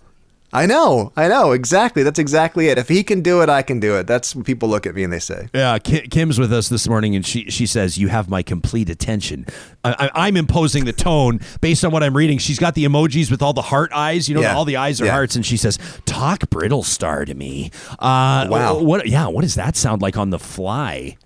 I 0.54 0.68
know, 0.68 1.12
I 1.18 1.28
know, 1.28 1.52
exactly. 1.52 2.02
That's 2.04 2.18
exactly 2.20 2.70
it. 2.70 2.78
If 2.78 2.88
he 2.88 3.04
can 3.04 3.22
do 3.22 3.42
it, 3.42 3.50
I 3.50 3.62
can 3.62 3.82
do 3.82 3.98
it. 3.98 4.08
That's 4.08 4.34
what 4.34 4.46
people 4.46 4.70
look 4.70 4.86
at 4.86 4.96
me 4.96 5.04
and 5.04 5.12
they 5.12 5.20
say. 5.20 5.50
Yeah, 5.54 5.78
Kim's 5.80 6.40
with 6.40 6.54
us 6.54 6.70
this 6.70 6.88
morning, 6.88 7.14
and 7.14 7.26
she 7.26 7.50
she 7.50 7.66
says 7.66 7.98
you 7.98 8.08
have 8.08 8.30
my 8.30 8.42
complete 8.42 8.90
attention. 8.90 9.48
I, 9.84 9.96
I, 10.14 10.28
I'm 10.28 10.38
imposing 10.38 10.86
the 10.86 10.94
tone 10.94 11.42
based 11.60 11.84
on 11.84 11.92
what 11.92 12.04
I'm 12.04 12.16
reading. 12.16 12.38
She's 12.38 12.58
got 12.60 12.74
the 12.74 12.86
emojis 12.86 13.30
with 13.30 13.42
all 13.42 13.52
the 13.52 13.64
heart 13.64 13.92
eyes. 13.94 14.30
You 14.30 14.36
know, 14.36 14.42
Yeah. 14.42 14.56
all 14.56 14.64
the 14.64 14.78
eyes 14.78 15.02
are 15.02 15.06
Yeah. 15.06 15.12
hearts, 15.12 15.36
and 15.36 15.46
she 15.46 15.58
says, 15.58 15.78
"Talk 16.06 16.40
Brittlestar 16.50 17.26
to 17.26 17.34
me." 17.36 17.70
Uh, 18.00 18.48
Wow. 18.50 18.78
What? 18.80 19.10
Yeah. 19.10 19.28
What 19.28 19.42
does 19.42 19.56
that 19.56 19.76
sound 19.76 20.02
like 20.02 20.16
on 20.16 20.30
the 20.30 20.40
fly? 20.40 21.18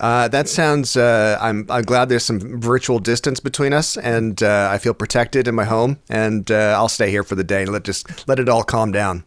Uh, 0.00 0.26
that 0.28 0.48
sounds. 0.48 0.96
Uh, 0.96 1.38
I'm. 1.40 1.66
I'm 1.70 1.82
glad 1.82 2.08
there's 2.08 2.24
some 2.24 2.60
virtual 2.60 2.98
distance 2.98 3.40
between 3.40 3.72
us, 3.72 3.96
and 3.96 4.42
uh, 4.42 4.68
I 4.70 4.78
feel 4.78 4.94
protected 4.94 5.46
in 5.46 5.54
my 5.54 5.64
home. 5.64 5.98
And 6.08 6.50
uh, 6.50 6.74
I'll 6.76 6.88
stay 6.88 7.10
here 7.10 7.22
for 7.22 7.34
the 7.34 7.44
day 7.44 7.62
and 7.62 7.72
let 7.72 7.84
just 7.84 8.26
let 8.26 8.38
it 8.38 8.48
all 8.48 8.62
calm 8.62 8.90
down. 8.90 9.24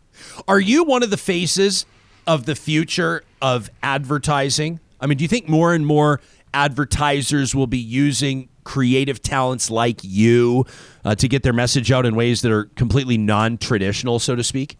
Are 0.47 0.59
you 0.59 0.83
one 0.83 1.03
of 1.03 1.11
the 1.11 1.17
faces 1.17 1.85
of 2.25 2.45
the 2.45 2.55
future 2.55 3.23
of 3.41 3.69
advertising? 3.83 4.79
I 4.99 5.07
mean, 5.07 5.17
do 5.17 5.23
you 5.23 5.27
think 5.27 5.47
more 5.47 5.73
and 5.73 5.85
more 5.85 6.19
advertisers 6.53 7.53
will 7.53 7.67
be 7.67 7.77
using 7.77 8.49
creative 8.63 9.21
talents 9.21 9.69
like 9.69 9.99
you 10.03 10.65
uh, 11.03 11.13
to 11.15 11.27
get 11.27 11.43
their 11.43 11.53
message 11.53 11.91
out 11.91 12.05
in 12.05 12.15
ways 12.15 12.41
that 12.41 12.51
are 12.51 12.65
completely 12.75 13.17
non-traditional, 13.17 14.17
so 14.17 14.35
to 14.35 14.43
speak? 14.43 14.77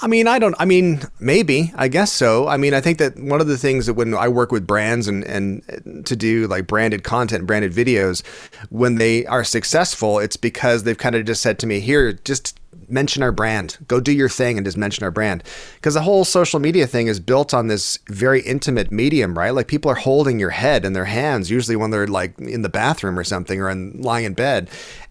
I 0.00 0.08
mean, 0.08 0.28
I 0.28 0.38
don't. 0.38 0.54
I 0.58 0.66
mean, 0.66 1.00
maybe. 1.20 1.72
I 1.74 1.88
guess 1.88 2.12
so. 2.12 2.48
I 2.48 2.58
mean, 2.58 2.74
I 2.74 2.80
think 2.80 2.98
that 2.98 3.18
one 3.18 3.40
of 3.40 3.46
the 3.46 3.56
things 3.56 3.86
that 3.86 3.94
when 3.94 4.12
I 4.14 4.28
work 4.28 4.52
with 4.52 4.66
brands 4.66 5.08
and 5.08 5.24
and 5.24 6.04
to 6.06 6.14
do 6.14 6.46
like 6.46 6.66
branded 6.66 7.02
content, 7.02 7.46
branded 7.46 7.72
videos, 7.72 8.22
when 8.68 8.96
they 8.96 9.24
are 9.26 9.42
successful, 9.42 10.18
it's 10.18 10.36
because 10.36 10.82
they've 10.82 10.98
kind 10.98 11.14
of 11.14 11.24
just 11.24 11.40
said 11.40 11.58
to 11.60 11.66
me, 11.66 11.80
"Here, 11.80 12.12
just 12.12 12.60
mention 12.88 13.22
our 13.22 13.32
brand. 13.32 13.78
Go 13.88 14.00
do 14.00 14.12
your 14.12 14.28
thing 14.28 14.56
and 14.58 14.64
just 14.66 14.76
mention 14.76 15.04
our 15.04 15.10
brand." 15.10 15.42
Because 15.76 15.94
the 15.94 16.02
whole 16.02 16.24
social 16.24 16.60
media 16.60 16.86
thing 16.86 17.06
is 17.06 17.20
built 17.20 17.52
on 17.54 17.68
this 17.68 17.98
very 18.08 18.40
intimate 18.42 18.90
medium, 18.92 19.36
right? 19.36 19.50
Like 19.50 19.66
people 19.68 19.90
are 19.90 19.94
holding 19.96 20.38
your 20.38 20.50
head 20.50 20.84
in 20.84 20.92
their 20.92 21.04
hands, 21.06 21.50
usually 21.50 21.76
when 21.76 21.90
they're 21.90 22.06
like 22.06 22.38
in 22.38 22.62
the 22.62 22.68
bathroom 22.68 23.18
or 23.18 23.24
something 23.24 23.60
or 23.60 23.68
in, 23.70 24.00
lying 24.02 24.24
in 24.24 24.34
bed. 24.34 24.68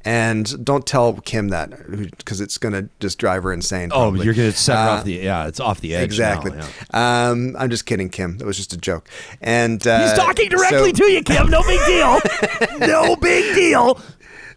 And 0.08 0.64
don't 0.64 0.86
tell 0.86 1.14
Kim 1.14 1.48
that 1.50 1.72
because 2.18 2.40
it's 2.40 2.60
going 2.60 2.74
to 2.74 2.88
just 3.00 3.18
drive 3.18 3.42
her 3.42 3.52
insane. 3.52 3.90
Oh, 3.92 4.14
you're 4.14 4.36
going 4.36 4.52
to 4.52 4.56
set 4.56 4.76
her 4.76 4.82
Uh, 4.90 4.98
off 4.98 5.04
the 5.04 5.14
yeah, 5.14 5.48
it's 5.48 5.60
off 5.60 5.82
the 5.82 5.96
edge. 5.96 6.04
Exactly. 6.04 6.52
now, 6.52 6.68
yeah. 6.94 7.30
Um, 7.30 7.56
I'm 7.58 7.72
just 7.72 7.88
kidding, 7.88 8.10
Kim. 8.10 8.38
That 8.38 8.46
was 8.46 8.56
just 8.56 8.72
a 8.72 8.78
joke. 8.78 9.10
And 9.42 9.86
uh, 9.88 10.04
He's 10.08 10.14
talking 10.18 10.48
directly 10.50 10.94
so- 10.94 11.06
to 11.06 11.12
you, 11.12 11.24
Kim. 11.24 11.50
No 11.50 11.64
big 11.64 11.80
deal. 11.88 12.20
no 12.88 13.16
big 13.16 13.56
deal. 13.56 14.00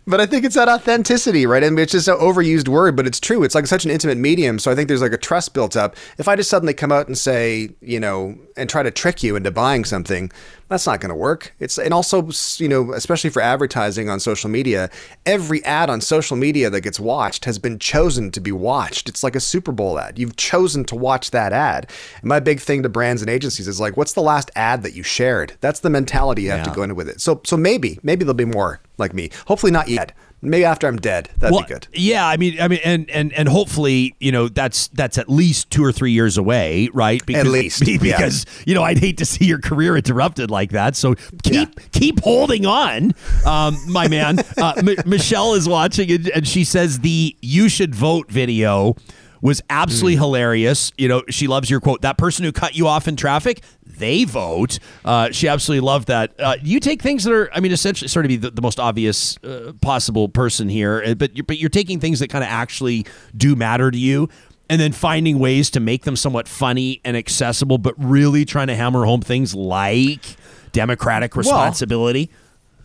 But 0.08 0.22
I 0.22 0.26
think 0.26 0.46
it's 0.46 0.54
that 0.54 0.70
authenticity, 0.70 1.44
right? 1.44 1.62
I 1.62 1.68
mean, 1.68 1.80
it's 1.80 1.92
just 1.92 2.08
an 2.08 2.16
overused 2.16 2.66
word, 2.66 2.96
but 2.96 3.06
it's 3.06 3.20
true. 3.20 3.42
It's 3.42 3.54
like 3.54 3.66
such 3.66 3.84
an 3.84 3.90
intimate 3.90 4.16
medium. 4.16 4.58
So 4.58 4.70
I 4.70 4.74
think 4.74 4.88
there's 4.88 5.02
like 5.02 5.12
a 5.12 5.18
trust 5.18 5.52
built 5.52 5.76
up. 5.76 5.96
If 6.16 6.28
I 6.28 6.34
just 6.34 6.48
suddenly 6.48 6.72
come 6.72 6.90
out 6.90 7.08
and 7.08 7.18
say, 7.18 7.68
you 7.82 8.00
know, 8.00 8.34
and 8.56 8.70
try 8.70 8.82
to 8.82 8.90
trick 8.90 9.22
you 9.22 9.36
into 9.36 9.50
buying 9.50 9.84
something, 9.84 10.32
that's 10.68 10.86
not 10.86 11.00
going 11.00 11.08
to 11.08 11.14
work. 11.14 11.54
It's 11.58 11.78
and 11.78 11.94
also, 11.94 12.28
you 12.58 12.68
know, 12.68 12.92
especially 12.92 13.30
for 13.30 13.40
advertising 13.40 14.08
on 14.08 14.20
social 14.20 14.50
media, 14.50 14.90
every 15.26 15.64
ad 15.64 15.90
on 15.90 16.00
social 16.00 16.36
media 16.36 16.70
that 16.70 16.82
gets 16.82 17.00
watched 17.00 17.44
has 17.46 17.58
been 17.58 17.78
chosen 17.78 18.30
to 18.32 18.40
be 18.40 18.52
watched. 18.52 19.08
It's 19.08 19.22
like 19.22 19.34
a 19.34 19.40
Super 19.40 19.72
Bowl 19.72 19.98
ad. 19.98 20.18
You've 20.18 20.36
chosen 20.36 20.84
to 20.84 20.94
watch 20.94 21.30
that 21.30 21.52
ad. 21.52 21.90
And 22.20 22.28
my 22.28 22.40
big 22.40 22.60
thing 22.60 22.82
to 22.82 22.88
brands 22.88 23.22
and 23.22 23.30
agencies 23.30 23.66
is 23.66 23.80
like, 23.80 23.96
what's 23.96 24.12
the 24.12 24.22
last 24.22 24.50
ad 24.56 24.82
that 24.82 24.94
you 24.94 25.02
shared? 25.02 25.56
That's 25.60 25.80
the 25.80 25.90
mentality 25.90 26.42
you 26.42 26.50
have 26.50 26.64
to 26.64 26.70
go 26.74 26.82
into 26.82 26.94
with 26.94 27.08
it. 27.08 27.20
So, 27.20 27.40
so 27.44 27.56
maybe, 27.56 27.98
maybe 28.02 28.24
there'll 28.24 28.34
be 28.34 28.44
more 28.44 28.80
like 28.98 29.14
me. 29.14 29.30
Hopefully 29.46 29.72
not 29.72 29.88
yet. 29.88 30.12
Maybe 30.40 30.64
after 30.64 30.86
I'm 30.86 30.98
dead. 30.98 31.30
That'd 31.38 31.52
well, 31.52 31.62
be 31.62 31.68
good. 31.68 31.88
Yeah, 31.92 32.26
I 32.26 32.36
mean, 32.36 32.60
I 32.60 32.68
mean, 32.68 32.78
and 32.84 33.10
and 33.10 33.32
and 33.32 33.48
hopefully, 33.48 34.14
you 34.20 34.30
know, 34.30 34.48
that's 34.48 34.86
that's 34.88 35.18
at 35.18 35.28
least 35.28 35.70
two 35.70 35.84
or 35.84 35.90
three 35.90 36.12
years 36.12 36.38
away, 36.38 36.88
right? 36.92 37.24
Because, 37.26 37.48
least, 37.48 37.84
yeah. 37.86 37.98
because 37.98 38.46
you 38.64 38.74
know, 38.74 38.84
I'd 38.84 38.98
hate 38.98 39.18
to 39.18 39.24
see 39.24 39.46
your 39.46 39.58
career 39.58 39.96
interrupted 39.96 40.48
like 40.48 40.70
that. 40.70 40.94
So 40.94 41.16
keep 41.42 41.90
keep 41.90 42.20
holding 42.20 42.66
on, 42.66 43.14
um, 43.44 43.76
my 43.88 44.08
man. 44.08 44.38
Uh, 44.58 44.72
M- 44.76 44.96
Michelle 45.06 45.54
is 45.54 45.68
watching, 45.68 46.10
and, 46.10 46.28
and 46.30 46.48
she 46.48 46.64
says 46.64 47.00
the 47.00 47.36
"You 47.40 47.68
should 47.68 47.94
vote" 47.94 48.28
video 48.28 48.96
was 49.40 49.60
absolutely 49.70 50.16
Hmm. 50.16 50.22
hilarious. 50.22 50.92
You 50.98 51.08
know, 51.08 51.22
she 51.28 51.46
loves 51.46 51.70
your 51.70 51.80
quote. 51.80 52.02
That 52.02 52.18
person 52.18 52.44
who 52.44 52.52
cut 52.52 52.74
you 52.74 52.86
off 52.86 53.06
in 53.08 53.16
traffic, 53.16 53.62
they 53.86 54.24
vote. 54.24 54.78
Uh, 55.04 55.30
she 55.30 55.48
absolutely 55.48 55.86
loved 55.86 56.08
that. 56.08 56.32
Uh, 56.38 56.56
you 56.62 56.80
take 56.80 57.02
things 57.02 57.24
that 57.24 57.32
are, 57.32 57.50
I 57.54 57.60
mean, 57.60 57.72
essentially, 57.72 58.08
sort 58.08 58.24
of 58.24 58.28
be 58.28 58.36
the, 58.36 58.50
the 58.50 58.62
most 58.62 58.78
obvious 58.80 59.36
uh, 59.44 59.72
possible 59.80 60.28
person 60.28 60.68
here, 60.68 61.02
uh, 61.06 61.14
but 61.14 61.36
you're, 61.36 61.44
but 61.44 61.58
you're 61.58 61.68
taking 61.70 62.00
things 62.00 62.18
that 62.20 62.28
kind 62.28 62.42
of 62.44 62.50
actually 62.50 63.06
do 63.36 63.54
matter 63.56 63.90
to 63.90 63.98
you. 63.98 64.28
and 64.70 64.78
then 64.78 64.92
finding 64.92 65.38
ways 65.38 65.70
to 65.70 65.80
make 65.80 66.04
them 66.04 66.14
somewhat 66.14 66.46
funny 66.46 67.00
and 67.02 67.16
accessible, 67.16 67.78
but 67.78 67.94
really 67.96 68.44
trying 68.44 68.66
to 68.66 68.74
hammer 68.76 69.06
home 69.06 69.22
things 69.22 69.54
like 69.54 70.36
democratic 70.72 71.34
responsibility. 71.36 72.30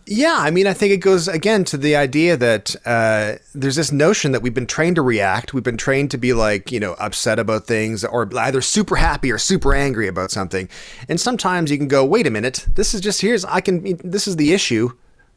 Yeah, 0.06 0.36
I 0.38 0.50
mean, 0.50 0.66
I 0.66 0.74
think 0.74 0.92
it 0.92 0.98
goes 0.98 1.28
again 1.28 1.64
to 1.64 1.78
the 1.78 1.96
idea 1.96 2.36
that 2.36 2.76
uh, 2.84 3.36
there's 3.54 3.76
this 3.76 3.90
notion 3.90 4.32
that 4.32 4.42
we've 4.42 4.52
been 4.52 4.66
trained 4.66 4.96
to 4.96 5.02
react. 5.02 5.54
We've 5.54 5.64
been 5.64 5.78
trained 5.78 6.10
to 6.10 6.18
be 6.18 6.34
like, 6.34 6.70
you 6.70 6.78
know, 6.78 6.94
upset 6.98 7.38
about 7.38 7.66
things 7.66 8.04
or 8.04 8.28
either 8.36 8.60
super 8.60 8.96
happy 8.96 9.32
or 9.32 9.38
super 9.38 9.74
angry 9.74 10.06
about 10.06 10.30
something. 10.30 10.68
And 11.08 11.18
sometimes 11.18 11.70
you 11.70 11.78
can 11.78 11.88
go, 11.88 12.04
wait 12.04 12.26
a 12.26 12.30
minute, 12.30 12.66
this 12.74 12.92
is 12.92 13.00
just 13.00 13.22
here's 13.22 13.46
I 13.46 13.62
can 13.62 13.98
this 14.04 14.28
is 14.28 14.36
the 14.36 14.52
issue, 14.52 14.90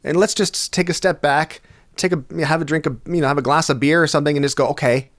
and 0.04 0.18
let's 0.18 0.34
just 0.34 0.72
take 0.72 0.90
a 0.90 0.94
step 0.94 1.22
back, 1.22 1.62
take 1.96 2.12
a 2.12 2.44
have 2.44 2.60
a 2.60 2.66
drink 2.66 2.84
of 2.84 3.00
you 3.06 3.22
know 3.22 3.28
have 3.28 3.38
a 3.38 3.42
glass 3.42 3.70
of 3.70 3.80
beer 3.80 4.02
or 4.02 4.06
something, 4.06 4.36
and 4.36 4.44
just 4.44 4.56
go, 4.56 4.68
okay. 4.68 5.10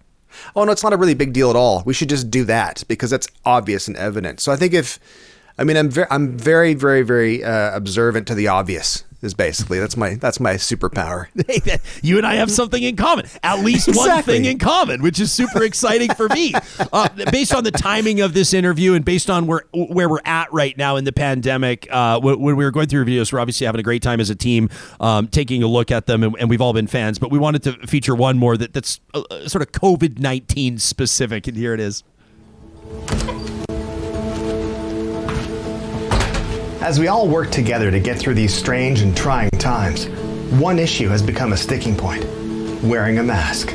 Oh 0.55 0.63
no, 0.63 0.71
it's 0.71 0.83
not 0.83 0.93
a 0.93 0.97
really 0.97 1.15
big 1.15 1.33
deal 1.33 1.49
at 1.49 1.55
all. 1.55 1.81
We 1.87 1.95
should 1.95 2.09
just 2.09 2.29
do 2.29 2.43
that 2.45 2.83
because 2.87 3.09
that's 3.09 3.27
obvious 3.45 3.87
and 3.87 3.97
evident. 3.97 4.41
So 4.41 4.51
I 4.51 4.57
think 4.57 4.75
if 4.75 4.99
I 5.57 5.63
mean, 5.63 5.75
I'm 5.75 5.89
very, 5.89 6.07
I'm 6.09 6.37
very, 6.37 6.75
very, 6.75 7.01
very 7.01 7.43
uh, 7.43 7.75
observant 7.75 8.27
to 8.27 8.35
the 8.35 8.47
obvious. 8.47 9.03
Is 9.21 9.33
basically 9.33 9.79
that's 9.79 9.97
my 9.97 10.15
that's 10.15 10.39
my 10.39 10.53
superpower. 10.53 11.27
You 12.01 12.17
and 12.17 12.25
I 12.25 12.35
have 12.35 12.49
something 12.49 12.81
in 12.81 12.95
common. 12.95 13.25
At 13.43 13.59
least 13.59 13.93
one 13.93 14.23
thing 14.23 14.45
in 14.45 14.59
common, 14.59 15.01
which 15.01 15.19
is 15.19 15.31
super 15.31 15.63
exciting 15.63 16.13
for 16.13 16.29
me. 16.29 16.53
Uh, 16.91 17.07
based 17.31 17.53
on 17.53 17.63
the 17.63 17.71
timing 17.71 18.21
of 18.21 18.33
this 18.33 18.53
interview 18.53 18.93
and 18.93 19.03
based 19.03 19.29
on 19.29 19.45
where 19.45 19.63
where 19.73 20.09
we're 20.09 20.21
at 20.25 20.51
right 20.51 20.77
now 20.77 20.95
in 20.95 21.03
the 21.03 21.11
pandemic, 21.11 21.87
uh, 21.91 22.19
when, 22.19 22.39
we 22.41 22.53
were 22.53 22.71
going 22.71 22.87
through 22.87 23.05
videos, 23.05 23.31
we're 23.31 23.39
obviously 23.39 23.65
having 23.65 23.79
a 23.79 23.83
great 23.83 24.01
time 24.01 24.19
as 24.19 24.29
a 24.29 24.35
team, 24.35 24.69
um, 24.99 25.27
taking 25.27 25.61
a 25.61 25.67
look 25.67 25.91
at 25.91 26.05
them, 26.05 26.23
and, 26.23 26.35
and 26.39 26.49
we've 26.49 26.61
all 26.61 26.73
been 26.73 26.87
fans. 26.87 27.19
But 27.19 27.31
we 27.31 27.37
wanted 27.37 27.63
to 27.63 27.73
feature 27.87 28.15
one 28.15 28.37
more 28.37 28.57
that 28.57 28.73
that's 28.73 28.99
uh, 29.13 29.47
sort 29.47 29.61
of 29.61 29.71
COVID 29.71 30.19
nineteen 30.19 30.79
specific, 30.79 31.47
and 31.47 31.57
here 31.57 31.73
it 31.73 31.79
is. 31.79 32.03
As 36.81 36.97
we 36.97 37.09
all 37.09 37.27
work 37.27 37.51
together 37.51 37.91
to 37.91 37.99
get 37.99 38.17
through 38.17 38.35
these 38.35 38.53
strange 38.53 39.01
and 39.01 39.15
trying 39.15 39.49
times, 39.51 40.07
one 40.61 40.79
issue 40.79 41.09
has 41.09 41.21
become 41.21 41.51
a 41.51 41.57
sticking 41.57 41.93
point 41.93 42.23
wearing 42.81 43.19
a 43.19 43.23
mask. 43.23 43.71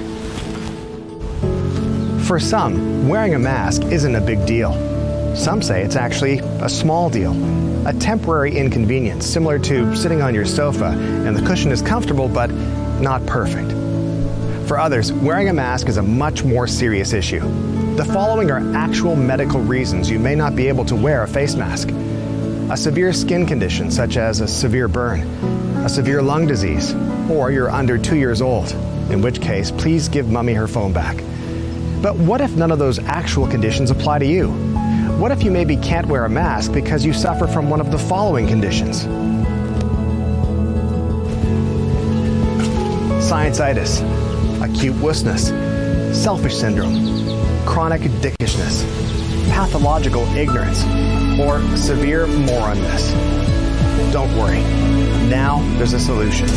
For 2.26 2.40
some, 2.40 3.06
wearing 3.06 3.34
a 3.34 3.38
mask 3.38 3.82
isn't 3.82 4.14
a 4.14 4.22
big 4.22 4.46
deal. 4.46 4.72
Some 5.36 5.60
say 5.60 5.82
it's 5.82 5.96
actually 5.96 6.38
a 6.38 6.68
small 6.70 7.10
deal, 7.10 7.34
a 7.86 7.92
temporary 7.92 8.56
inconvenience, 8.56 9.26
similar 9.26 9.58
to 9.58 9.94
sitting 9.94 10.22
on 10.22 10.34
your 10.34 10.46
sofa 10.46 10.86
and 10.86 11.36
the 11.36 11.46
cushion 11.46 11.70
is 11.72 11.82
comfortable 11.82 12.26
but 12.26 12.50
not 13.02 13.24
perfect. 13.26 13.70
For 14.66 14.78
others, 14.78 15.12
wearing 15.12 15.50
a 15.50 15.52
mask 15.52 15.90
is 15.90 15.98
a 15.98 16.02
much 16.02 16.42
more 16.42 16.66
serious 16.66 17.12
issue. 17.12 17.40
The 17.96 18.04
following 18.06 18.50
are 18.50 18.74
actual 18.74 19.14
medical 19.14 19.60
reasons 19.60 20.08
you 20.08 20.18
may 20.18 20.34
not 20.34 20.56
be 20.56 20.68
able 20.68 20.86
to 20.86 20.96
wear 20.96 21.22
a 21.22 21.28
face 21.28 21.54
mask 21.54 21.90
a 22.70 22.76
severe 22.76 23.12
skin 23.12 23.46
condition 23.46 23.90
such 23.90 24.16
as 24.16 24.40
a 24.40 24.48
severe 24.48 24.88
burn, 24.88 25.20
a 25.84 25.88
severe 25.88 26.22
lung 26.22 26.46
disease, 26.46 26.94
or 27.30 27.50
you're 27.50 27.70
under 27.70 27.98
two 27.98 28.16
years 28.16 28.40
old, 28.40 28.72
in 29.10 29.20
which 29.20 29.40
case, 29.40 29.70
please 29.70 30.08
give 30.08 30.30
mummy 30.30 30.54
her 30.54 30.66
phone 30.66 30.92
back. 30.92 31.16
But 32.00 32.16
what 32.16 32.40
if 32.40 32.56
none 32.56 32.70
of 32.70 32.78
those 32.78 32.98
actual 32.98 33.46
conditions 33.46 33.90
apply 33.90 34.20
to 34.20 34.26
you? 34.26 34.48
What 35.18 35.30
if 35.30 35.42
you 35.42 35.50
maybe 35.50 35.76
can't 35.76 36.06
wear 36.06 36.24
a 36.24 36.28
mask 36.28 36.72
because 36.72 37.04
you 37.04 37.12
suffer 37.12 37.46
from 37.46 37.68
one 37.68 37.80
of 37.80 37.90
the 37.90 37.98
following 37.98 38.46
conditions? 38.46 39.04
Scientitis, 43.22 44.00
acute 44.62 44.96
wussness, 44.96 45.52
selfish 46.14 46.56
syndrome, 46.56 47.66
chronic 47.66 48.02
dickishness, 48.20 49.13
pathological 49.54 50.26
ignorance, 50.34 50.82
or 51.38 51.62
severe 51.76 52.26
moronness. 52.26 53.12
Don't 54.12 54.36
worry. 54.36 54.58
Now 55.28 55.60
there's 55.78 55.92
a 55.92 56.00
solution. 56.00 56.48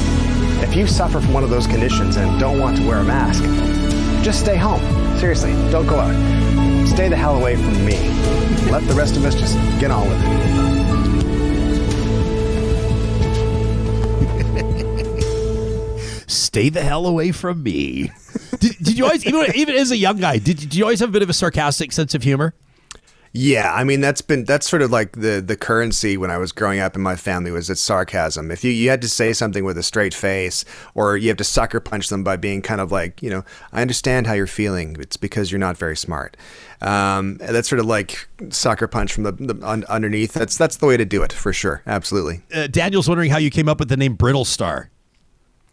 If 0.64 0.76
you 0.76 0.88
suffer 0.88 1.22
from 1.22 1.32
one 1.32 1.44
of 1.44 1.52
those 1.52 1.68
conditions 1.68 2.18
and 2.18 2.40
don't 2.40 2.60
want 2.60 2.78
to 2.78 2.88
wear 2.88 2.98
a 2.98 3.04
mask, 3.04 3.44
just 4.24 4.40
stay 4.40 4.58
home. 4.58 4.82
Seriously, 5.20 5.52
don't 5.70 5.86
go 5.86 6.00
out. 6.00 6.88
Stay 6.88 7.08
the 7.08 7.16
hell 7.16 7.38
away 7.38 7.56
from 7.56 7.86
me. 7.86 8.00
Let 8.72 8.82
the 8.88 8.96
rest 8.96 9.16
of 9.16 9.24
us 9.26 9.36
just 9.36 9.54
get 9.80 9.92
on 9.92 10.10
with 10.10 10.20
it. 10.24 10.28
Stay 16.28 16.70
the 16.70 16.82
hell 16.82 17.06
away 17.06 17.32
from 17.32 17.62
me. 17.62 18.10
did, 18.60 18.76
did 18.82 18.98
you 18.98 19.06
always, 19.06 19.24
even 19.24 19.56
even 19.56 19.76
as 19.76 19.92
a 19.92 19.98
young 19.98 20.18
guy, 20.18 20.40
did, 20.40 20.58
did 20.58 20.74
you 20.74 20.84
always 20.84 21.00
have 21.00 21.10
a 21.10 21.12
bit 21.12 21.22
of 21.22 21.30
a 21.30 21.34
sarcastic 21.34 21.92
sense 21.92 22.16
of 22.16 22.24
humor? 22.24 22.56
Yeah, 23.34 23.74
I 23.74 23.84
mean 23.84 24.02
that's 24.02 24.22
been 24.22 24.46
that's 24.46 24.68
sort 24.68 24.82
of 24.82 24.92
like 24.92 25.14
the 25.14 25.42
the 25.46 25.58
currency 25.58 26.18
when 26.18 26.32
I 26.32 26.38
was 26.38 26.52
growing 26.52 26.80
up 26.80 26.96
in 26.96 27.02
my 27.02 27.16
family 27.16 27.52
was 27.52 27.70
it's 27.70 27.82
sarcasm. 27.82 28.52
If 28.52 28.64
you 28.64 28.72
you 28.72 28.90
had 28.90 29.02
to 29.02 29.10
say 29.10 29.34
something 29.34 29.64
with 29.64 29.78
a 29.78 29.84
straight 29.84 30.14
face, 30.14 30.66
or 30.96 31.18
you 31.18 31.28
have 31.28 31.38
to 31.38 31.44
sucker 31.44 31.80
punch 31.80 32.10
them 32.10 32.24
by 32.24 32.36
being 32.38 32.62
kind 32.62 32.82
of 32.82 32.92
like 32.92 33.22
you 33.22 33.30
know 33.30 33.44
I 33.72 33.82
understand 33.82 34.28
how 34.28 34.34
you're 34.34 34.48
feeling. 34.48 34.96
It's 35.00 35.18
because 35.18 35.52
you're 35.52 35.60
not 35.60 35.78
very 35.78 35.98
smart. 35.98 36.38
Um, 36.82 37.38
that's 37.38 37.68
sort 37.68 37.80
of 37.80 37.86
like 37.86 38.28
sucker 38.50 38.88
punch 38.88 39.14
from 39.14 39.24
the, 39.24 39.32
the 39.32 39.60
un, 39.68 39.84
underneath. 39.90 40.34
That's 40.34 40.58
that's 40.58 40.78
the 40.78 40.86
way 40.86 40.98
to 40.98 41.06
do 41.06 41.24
it 41.24 41.34
for 41.34 41.54
sure. 41.54 41.82
Absolutely. 41.86 42.42
Uh, 42.54 42.68
Daniel's 42.68 43.08
wondering 43.08 43.32
how 43.32 43.38
you 43.38 43.50
came 43.50 43.68
up 43.68 43.80
with 43.80 43.90
the 43.90 43.98
name 43.98 44.16
Brittlestar. 44.16 44.88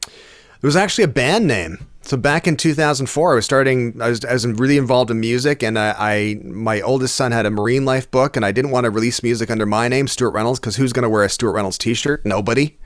It 0.06 0.66
was 0.66 0.76
actually 0.76 1.04
a 1.04 1.08
band 1.08 1.46
name. 1.46 1.86
So 2.06 2.18
back 2.18 2.46
in 2.46 2.58
2004, 2.58 3.32
I 3.32 3.34
was 3.34 3.44
starting. 3.46 4.00
I 4.00 4.10
was, 4.10 4.24
I 4.26 4.32
was 4.34 4.46
really 4.46 4.76
involved 4.76 5.10
in 5.10 5.20
music, 5.20 5.62
and 5.62 5.78
I, 5.78 5.94
I 5.98 6.40
my 6.42 6.82
oldest 6.82 7.14
son 7.14 7.32
had 7.32 7.46
a 7.46 7.50
marine 7.50 7.86
life 7.86 8.10
book, 8.10 8.36
and 8.36 8.44
I 8.44 8.52
didn't 8.52 8.72
want 8.72 8.84
to 8.84 8.90
release 8.90 9.22
music 9.22 9.50
under 9.50 9.64
my 9.64 9.88
name, 9.88 10.06
Stewart 10.06 10.34
Reynolds, 10.34 10.60
because 10.60 10.76
who's 10.76 10.92
going 10.92 11.04
to 11.04 11.08
wear 11.08 11.22
a 11.24 11.30
Stewart 11.30 11.54
Reynolds 11.54 11.78
T-shirt? 11.78 12.26
Nobody. 12.26 12.76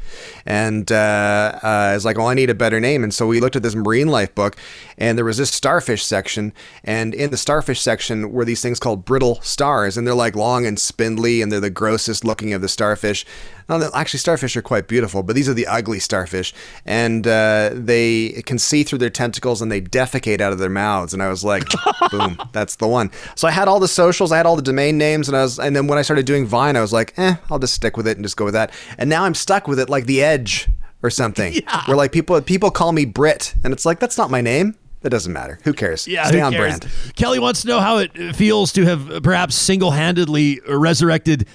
And 0.47 0.91
uh, 0.91 1.59
uh, 1.63 1.67
I 1.67 1.95
was 1.95 2.05
like, 2.05 2.19
well, 2.19 2.29
I 2.29 2.35
need 2.35 2.51
a 2.51 2.55
better 2.55 2.81
name, 2.81 3.03
and 3.03 3.13
so 3.13 3.27
we 3.27 3.41
looked 3.41 3.57
at 3.57 3.63
this 3.63 3.75
marine 3.75 4.09
life 4.09 4.35
book, 4.35 4.57
and 4.97 5.17
there 5.17 5.25
was 5.25 5.37
this 5.37 5.51
starfish 5.51 6.05
section, 6.05 6.53
and 6.85 7.15
in 7.15 7.31
the 7.31 7.37
starfish 7.37 7.81
section 7.81 8.33
were 8.33 8.45
these 8.45 8.63
things 8.63 8.81
called 8.81 9.05
brittle 9.05 9.41
stars, 9.43 9.97
and 9.97 10.07
they're 10.07 10.15
like 10.15 10.37
long 10.37 10.67
and 10.67 10.79
spindly, 10.79 11.43
and 11.43 11.53
they're 11.53 11.61
the 11.61 11.71
grossest 11.71 12.25
looking 12.25 12.53
of 12.53 12.61
the 12.61 12.69
starfish. 12.69 13.25
Now, 13.69 13.91
actually, 13.95 14.21
starfish 14.21 14.57
are 14.57 14.63
quite 14.63 14.89
beautiful, 14.89 15.23
but 15.23 15.37
these 15.37 15.47
are 15.47 15.55
the 15.55 15.67
ugly 15.67 15.99
starfish, 15.99 16.55
and 16.87 17.27
uh, 17.27 17.71
they 17.75 18.43
can 18.47 18.59
see 18.59 18.83
through 18.83 18.99
their 18.99 19.11
tentacles 19.11 19.61
and 19.61 19.71
they 19.71 19.81
defecate 19.81 20.41
out 20.41 20.53
of 20.53 20.59
their 20.59 20.71
mouths. 20.71 21.13
And 21.13 21.23
I 21.23 21.29
was 21.29 21.45
like, 21.45 21.65
boom, 22.11 22.41
that's 22.53 22.77
the 22.77 22.89
one. 22.89 23.11
So 23.35 23.47
I 23.47 23.51
had 23.51 23.69
all 23.69 23.79
the 23.79 23.89
socials, 23.89 24.33
I 24.33 24.39
had 24.39 24.47
all 24.47 24.57
the 24.57 24.63
domain 24.63 24.97
names, 24.97 25.29
and 25.29 25.37
I 25.37 25.43
was, 25.43 25.59
and 25.59 25.77
then 25.77 25.87
when 25.87 25.99
I 25.99 26.03
started 26.03 26.25
doing 26.25 26.47
Vine, 26.47 26.77
I 26.77 26.81
was 26.81 26.95
like, 26.95 27.13
eh, 27.19 27.37
I'll 27.51 27.59
just 27.59 27.75
stick 27.75 27.99
with 27.99 28.09
it 28.09 28.17
and 28.17 28.25
just 28.25 28.39
go 28.39 28.47
with 28.47 28.55
that. 28.55 28.73
And 28.97 29.11
now 29.11 29.25
I'm 29.25 29.35
stuck 29.35 29.69
with 29.69 29.79
it 29.79 29.91
like 29.91 29.98
the 30.07 30.23
Edge 30.23 30.69
or 31.03 31.11
something, 31.11 31.53
yeah. 31.55 31.85
where 31.87 31.97
like 31.97 32.13
people 32.13 32.41
people 32.43 32.71
call 32.71 32.93
me 32.93 33.05
Brit, 33.05 33.55
and 33.65 33.73
it's 33.73 33.85
like 33.87 34.01
that's 34.01 34.19
not 34.19 34.31
my 34.31 34.41
name. 34.41 34.75
That 35.03 35.11
doesn't 35.11 35.33
matter. 35.33 35.61
Who 35.63 35.73
cares? 35.73 36.09
Yeah, 36.09 36.27
Stay 36.27 36.41
on 36.41 36.53
cares? 36.53 36.81
brand. 36.81 37.15
Kelly 37.15 37.39
wants 37.39 37.63
to 37.63 37.69
know 37.69 37.79
how 37.79 37.99
it 37.99 38.35
feels 38.35 38.73
to 38.73 38.85
have 38.85 39.23
perhaps 39.23 39.55
single-handedly 39.55 40.61
resurrected 40.69 41.47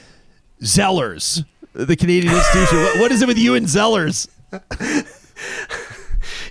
Zellers, 0.62 1.44
the 1.74 1.98
Canadian 1.98 2.34
institution. 2.38 2.78
What, 2.78 3.00
what 3.00 3.12
is 3.12 3.22
it 3.22 3.28
with 3.28 3.38
you 3.38 3.56
and 3.56 3.66
Zellers? 3.66 4.30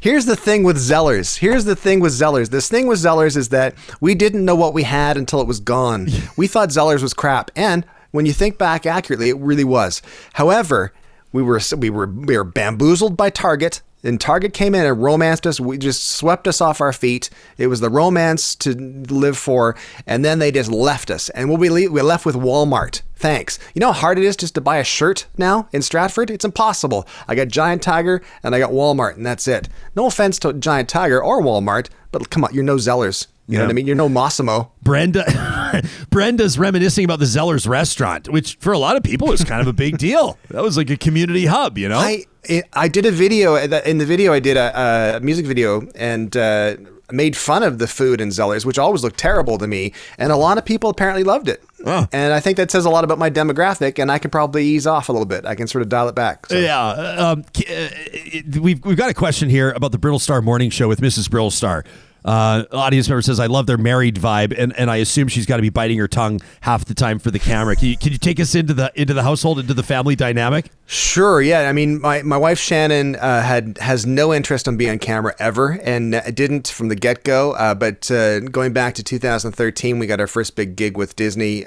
Here's 0.03 0.27
the 0.27 0.37
thing 0.37 0.65
with 0.65 0.77
Zellers. 0.77 1.39
Here's 1.39 1.65
the 1.65 1.77
thing 1.77 2.01
with 2.01 2.13
Zellers. 2.13 2.51
This 2.51 2.69
thing 2.69 2.87
with 2.89 2.99
Zellers 2.99 3.37
is 3.37 3.49
that 3.51 3.75
we 4.01 4.15
didn't 4.15 4.45
know 4.45 4.57
what 4.57 4.75
we 4.75 4.83
had 4.83 5.17
until 5.17 5.41
it 5.41 5.47
was 5.47 5.61
gone. 5.61 6.09
we 6.37 6.47
thought 6.47 6.69
Zellers 6.71 7.03
was 7.03 7.15
crap, 7.15 7.51
and 7.57 7.87
when 8.11 8.27
you 8.27 8.33
think 8.33 8.59
back 8.59 8.85
accurately, 8.85 9.31
it 9.31 9.37
really 9.39 9.65
was. 9.65 10.03
However, 10.35 10.93
we 11.33 11.43
were 11.43 11.61
we 11.77 11.91
were 11.91 12.07
we 12.07 12.37
were 12.37 12.45
bamboozled 12.45 13.17
by 13.17 13.31
Target. 13.31 13.83
And 14.05 14.21
Target 14.21 14.53
came 14.53 14.75
in 14.75 14.85
and 14.85 15.01
romanced 15.01 15.47
us. 15.47 15.61
We 15.61 15.79
just 15.79 16.05
swept 16.05 16.49
us 16.49 16.61
off 16.61 16.81
our 16.81 16.93
feet. 16.93 17.31
It 17.57 17.69
was 17.69 17.79
the 17.79 17.89
romance 17.89 18.57
to 18.57 18.75
live 18.75 19.39
for, 19.39 19.77
and 20.09 20.25
then 20.25 20.41
they 20.41 20.51
just 20.51 20.73
left 20.73 21.09
us. 21.09 21.29
And 21.31 21.49
we'll 21.49 21.59
be 21.59 21.87
we're 21.87 22.03
left 22.03 22.27
with 22.27 22.35
Walmart. 22.35 23.03
Thanks. 23.15 23.61
You 23.75 23.81
know 23.81 23.93
how 23.93 24.01
hard 24.01 24.19
it 24.19 24.25
is 24.25 24.35
just 24.35 24.57
to 24.57 24.61
buy 24.61 24.79
a 24.79 24.85
shirt 24.85 25.27
now 25.39 25.69
in 25.71 25.83
Stratford? 25.83 26.31
It's 26.31 26.45
impossible. 26.45 27.07
I 27.29 27.37
got 27.37 27.47
Giant 27.47 27.81
Tiger 27.81 28.21
and 28.43 28.57
I 28.57 28.59
got 28.59 28.73
Walmart, 28.73 29.15
and 29.15 29.25
that's 29.25 29.47
it. 29.47 29.69
No 29.95 30.07
offense 30.07 30.41
to 30.41 30.53
Giant 30.53 30.89
Tiger 30.89 31.23
or 31.23 31.41
Walmart, 31.41 31.89
but 32.11 32.29
come 32.31 32.43
on, 32.43 32.53
you're 32.53 32.65
no 32.65 32.77
Zellers. 32.77 33.29
You 33.49 33.59
know 33.59 33.65
what 33.65 33.71
I 33.71 33.75
mean? 33.75 33.87
You're 33.87 33.97
no 33.97 34.09
Massimo. 34.09 34.73
Brenda, 34.83 35.83
Brenda's 36.11 36.59
reminiscing 36.59 37.05
about 37.05 37.19
the 37.19 37.25
Zellers 37.25 37.69
restaurant, 37.69 38.29
which 38.29 38.57
for 38.61 38.73
a 38.73 38.79
lot 38.79 38.97
of 38.97 39.03
people 39.03 39.29
was 39.29 39.43
kind 39.45 39.61
of 39.61 39.67
a 39.67 39.73
big 39.73 39.99
deal. 39.99 40.39
That 40.53 40.63
was 40.63 40.77
like 40.77 40.91
a 40.91 40.99
community 40.99 41.47
hub, 41.47 41.79
you 41.79 41.89
know. 41.89 41.99
I 41.99 42.27
it, 42.45 42.67
I 42.75 42.89
did 42.89 43.07
a 43.07 43.11
video 43.11 43.57
in 43.57 43.99
the 43.99 44.05
video. 44.05 44.33
I 44.35 44.39
did 44.39 44.59
a, 44.59 45.17
a 45.17 45.21
music 45.21 45.47
video 45.47 45.89
and 45.95 46.37
uh, 46.37 46.77
made 47.11 47.37
fun 47.37 47.63
of 47.63 47.79
the 47.79 47.87
food 47.87 48.21
in 48.21 48.29
Zellers, 48.29 48.67
which 48.67 48.79
always 48.79 49.03
looked 49.03 49.19
terrible 49.19 49.57
to 49.59 49.67
me, 49.67 49.95
and 50.19 50.31
a 50.31 50.37
lot 50.37 50.59
of 50.59 50.67
people 50.67 50.91
apparently 50.91 51.25
loved 51.25 51.49
it. 51.49 51.65
Oh. 51.87 52.07
And 52.13 52.35
I 52.35 52.41
think 52.41 52.59
that 52.59 52.71
says 52.71 52.85
a 52.85 52.91
lot 52.91 53.03
about 53.03 53.19
my 53.19 53.31
demographic, 53.31 53.99
and 53.99 54.13
I 54.13 54.19
can 54.19 54.31
probably 54.31 54.67
ease 54.67 54.87
off 54.87 55.09
a 55.09 55.13
little 55.13 55.27
bit. 55.27 55.47
I 55.47 55.55
can 55.55 55.67
sort 55.67 55.81
of 55.81 55.89
dial 55.89 56.09
it 56.09 56.15
back. 56.15 56.47
So. 56.47 56.59
Yeah, 56.59 56.79
uh, 56.79 57.33
um, 57.33 57.45
uh, 57.71 58.61
we've 58.61 58.85
we've 58.85 58.97
got 58.97 59.11
a 59.11 59.15
question 59.15 59.49
here 59.49 59.71
about 59.71 59.93
the 59.93 59.99
Brittlestar 59.99 60.43
Morning 60.43 60.69
Show 60.69 60.87
with 60.89 61.01
Mrs. 61.01 61.29
Brittlestar. 61.29 61.85
Uh, 62.25 62.65
audience 62.73 63.09
member 63.09 63.23
says, 63.23 63.41
"I 63.41 63.47
love 63.47 63.67
their 63.67 63.79
married 63.79 64.17
vibe," 64.17 64.55
and, 64.57 64.77
and 64.79 64.91
I 64.91 64.97
assume 64.97 65.29
she's 65.29 65.47
got 65.47 65.57
to 65.57 65.63
be 65.63 65.71
biting 65.71 65.99
her 65.99 66.09
tongue 66.09 66.41
half 66.61 66.85
the 66.85 66.95
time 66.95 67.19
for 67.19 67.31
the 67.31 67.39
camera. 67.39 67.77
Can 67.77 67.89
you, 67.89 67.97
can 67.97 68.13
you 68.13 68.19
take 68.19 68.39
us 68.39 68.55
into 68.55 68.75
the 68.75 68.93
into 68.95 69.15
the 69.15 69.23
household, 69.23 69.59
into 69.59 69.75
the 69.75 69.83
family 69.83 70.15
dynamic? 70.15 70.71
Sure. 70.87 71.41
Yeah. 71.41 71.69
I 71.69 71.73
mean, 71.73 72.01
my, 72.01 72.23
my 72.23 72.37
wife 72.37 72.59
Shannon 72.59 73.17
uh, 73.17 73.43
had 73.43 73.79
has 73.79 74.05
no 74.07 74.33
interest 74.33 74.69
in 74.69 74.77
being 74.77 74.91
on 74.91 74.99
camera 74.99 75.35
ever, 75.39 75.81
and 75.83 76.15
uh, 76.15 76.31
didn't 76.31 76.69
from 76.69 76.89
the 76.89 76.97
get 76.97 77.25
go. 77.25 77.53
Uh, 77.53 77.75
but 77.75 78.11
uh, 78.11 78.41
going 78.41 78.73
back 78.73 78.95
to 78.95 79.03
2013, 79.03 79.99
we 79.99 80.07
got 80.07 80.21
our 80.21 80.27
first 80.27 80.55
big 80.55 80.77
gig 80.77 80.97
with 80.97 81.17
Disney. 81.17 81.65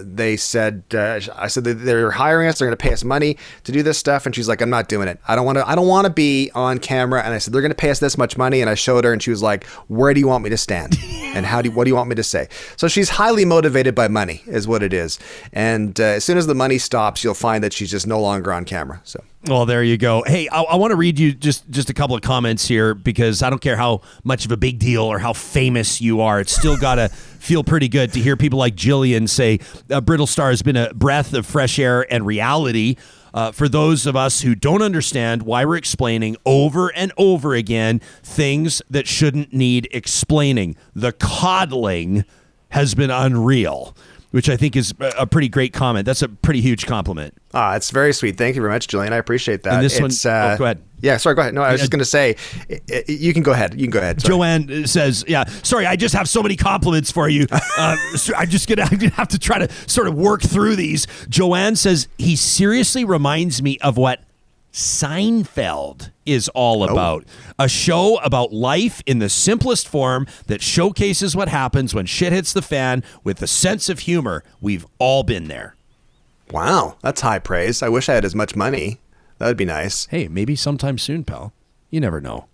They 0.00 0.36
said, 0.36 0.82
uh, 0.94 1.20
I 1.34 1.48
said 1.48 1.64
they're 1.64 2.10
hiring 2.10 2.48
us. 2.48 2.58
They're 2.58 2.68
going 2.68 2.76
to 2.76 2.82
pay 2.82 2.92
us 2.92 3.04
money 3.04 3.36
to 3.64 3.72
do 3.72 3.82
this 3.82 3.98
stuff, 3.98 4.26
and 4.26 4.34
she's 4.34 4.48
like, 4.48 4.60
I'm 4.60 4.70
not 4.70 4.88
doing 4.88 5.08
it. 5.08 5.20
I 5.26 5.36
don't 5.36 5.44
want 5.44 5.58
to. 5.58 5.68
I 5.68 5.74
don't 5.74 5.88
want 5.88 6.06
to 6.06 6.12
be 6.12 6.50
on 6.54 6.78
camera. 6.78 7.22
And 7.22 7.34
I 7.34 7.38
said, 7.38 7.52
they're 7.52 7.62
going 7.62 7.70
to 7.70 7.76
pay 7.76 7.90
us 7.90 8.00
this 8.00 8.16
much 8.16 8.36
money, 8.36 8.60
and 8.60 8.70
I 8.70 8.74
showed 8.74 9.04
her, 9.04 9.12
and 9.12 9.22
she 9.22 9.30
was 9.30 9.42
like, 9.42 9.66
Where 9.88 10.14
do 10.14 10.20
you 10.20 10.28
want 10.28 10.44
me 10.44 10.50
to 10.50 10.58
stand? 10.58 10.96
And 11.28 11.44
how 11.44 11.60
do 11.60 11.68
you, 11.68 11.76
what 11.76 11.84
do 11.84 11.90
you 11.90 11.94
want 11.94 12.08
me 12.08 12.14
to 12.16 12.22
say? 12.22 12.48
So 12.76 12.88
she's 12.88 13.10
highly 13.10 13.44
motivated 13.44 13.94
by 13.94 14.08
money, 14.08 14.42
is 14.46 14.66
what 14.66 14.82
it 14.82 14.92
is. 14.92 15.18
And 15.52 16.00
uh, 16.00 16.04
as 16.04 16.24
soon 16.24 16.38
as 16.38 16.46
the 16.46 16.54
money 16.54 16.78
stops, 16.78 17.22
you'll 17.22 17.34
find 17.34 17.62
that 17.62 17.72
she's 17.72 17.90
just 17.90 18.06
no 18.06 18.18
longer 18.18 18.52
on 18.52 18.64
camera. 18.64 19.00
So. 19.04 19.22
Well, 19.46 19.66
there 19.66 19.84
you 19.84 19.96
go. 19.96 20.24
Hey, 20.26 20.48
I, 20.48 20.62
I 20.62 20.76
want 20.76 20.90
to 20.90 20.96
read 20.96 21.18
you 21.18 21.32
just 21.32 21.68
just 21.70 21.90
a 21.90 21.94
couple 21.94 22.16
of 22.16 22.22
comments 22.22 22.66
here 22.66 22.94
because 22.94 23.42
I 23.42 23.50
don't 23.50 23.60
care 23.60 23.76
how 23.76 24.00
much 24.24 24.44
of 24.44 24.52
a 24.52 24.56
big 24.56 24.78
deal 24.78 25.04
or 25.04 25.18
how 25.20 25.32
famous 25.32 26.00
you 26.00 26.20
are, 26.20 26.40
it's 26.40 26.52
still 26.52 26.76
got 26.76 26.96
to 26.96 27.10
feel 27.38 27.64
pretty 27.64 27.88
good 27.88 28.12
to 28.12 28.20
hear 28.20 28.36
people 28.36 28.58
like 28.58 28.74
Jillian 28.74 29.28
say 29.28 29.60
uh, 29.90 30.00
Brittlestar 30.00 30.50
has 30.50 30.62
been 30.62 30.76
a 30.76 30.92
breath 30.94 31.34
of 31.34 31.46
fresh 31.46 31.78
air 31.78 32.10
and 32.12 32.26
reality. 32.26 32.96
Uh, 33.34 33.52
for 33.52 33.68
those 33.68 34.06
of 34.06 34.16
us 34.16 34.40
who 34.40 34.54
don't 34.54 34.82
understand 34.82 35.42
why 35.42 35.64
we're 35.64 35.76
explaining 35.76 36.36
over 36.46 36.88
and 36.94 37.12
over 37.16 37.54
again 37.54 38.00
things 38.22 38.82
that 38.88 39.06
shouldn't 39.06 39.52
need 39.52 39.88
explaining, 39.92 40.76
the 40.94 41.12
coddling 41.12 42.24
has 42.70 42.94
been 42.94 43.10
unreal, 43.10 43.96
which 44.30 44.48
I 44.48 44.56
think 44.56 44.76
is 44.76 44.94
a 45.00 45.26
pretty 45.26 45.48
great 45.48 45.72
comment. 45.72 46.04
That's 46.06 46.22
a 46.22 46.28
pretty 46.28 46.60
huge 46.60 46.86
compliment. 46.86 47.34
Ah, 47.54 47.76
it's 47.76 47.90
very 47.90 48.12
sweet. 48.12 48.36
Thank 48.36 48.56
you 48.56 48.62
very 48.62 48.72
much, 48.72 48.88
Julian. 48.88 49.12
I 49.12 49.16
appreciate 49.16 49.62
that. 49.62 49.74
And 49.74 49.84
this 49.84 49.98
one- 50.00 50.10
It's, 50.10 50.24
oh, 50.26 50.56
go 50.58 50.64
ahead. 50.64 50.82
Yeah, 51.00 51.16
sorry, 51.16 51.36
go 51.36 51.42
ahead. 51.42 51.54
No, 51.54 51.62
I 51.62 51.70
was 51.72 51.80
just 51.80 51.92
going 51.92 52.00
to 52.00 52.04
say, 52.04 52.34
you 53.06 53.32
can 53.32 53.42
go 53.44 53.52
ahead. 53.52 53.74
You 53.74 53.82
can 53.86 53.90
go 53.92 54.00
ahead. 54.00 54.20
Sorry. 54.20 54.32
Joanne 54.34 54.86
says, 54.88 55.24
"Yeah, 55.28 55.44
sorry, 55.62 55.86
I 55.86 55.94
just 55.94 56.12
have 56.14 56.28
so 56.28 56.42
many 56.42 56.56
compliments 56.56 57.12
for 57.12 57.28
you. 57.28 57.46
Uh, 57.78 57.96
so 58.16 58.34
I'm 58.36 58.48
just 58.50 58.68
gonna 58.74 58.84
have 59.14 59.28
to 59.28 59.38
try 59.38 59.58
to 59.64 59.72
sort 59.86 60.08
of 60.08 60.14
work 60.16 60.42
through 60.42 60.74
these." 60.74 61.06
Joanne 61.28 61.76
says 61.76 62.08
he 62.18 62.34
seriously 62.34 63.04
reminds 63.04 63.62
me 63.62 63.78
of 63.78 63.96
what 63.96 64.20
Seinfeld 64.78 66.12
is 66.24 66.48
all 66.50 66.84
oh. 66.84 66.86
about. 66.86 67.24
A 67.58 67.68
show 67.68 68.18
about 68.18 68.52
life 68.52 69.02
in 69.06 69.18
the 69.18 69.28
simplest 69.28 69.88
form 69.88 70.28
that 70.46 70.62
showcases 70.62 71.34
what 71.34 71.48
happens 71.48 71.96
when 71.96 72.06
shit 72.06 72.32
hits 72.32 72.52
the 72.52 72.62
fan 72.62 73.02
with 73.24 73.42
a 73.42 73.48
sense 73.48 73.88
of 73.88 74.00
humor. 74.00 74.44
We've 74.60 74.86
all 75.00 75.24
been 75.24 75.48
there. 75.48 75.74
Wow, 76.52 76.96
that's 77.02 77.22
high 77.22 77.40
praise. 77.40 77.82
I 77.82 77.88
wish 77.88 78.08
I 78.08 78.14
had 78.14 78.24
as 78.24 78.36
much 78.36 78.54
money. 78.54 79.00
That 79.38 79.48
would 79.48 79.56
be 79.56 79.64
nice. 79.64 80.06
Hey, 80.06 80.28
maybe 80.28 80.54
sometime 80.54 80.96
soon, 80.96 81.24
pal. 81.24 81.52
You 81.90 82.00
never 82.00 82.20
know. 82.20 82.46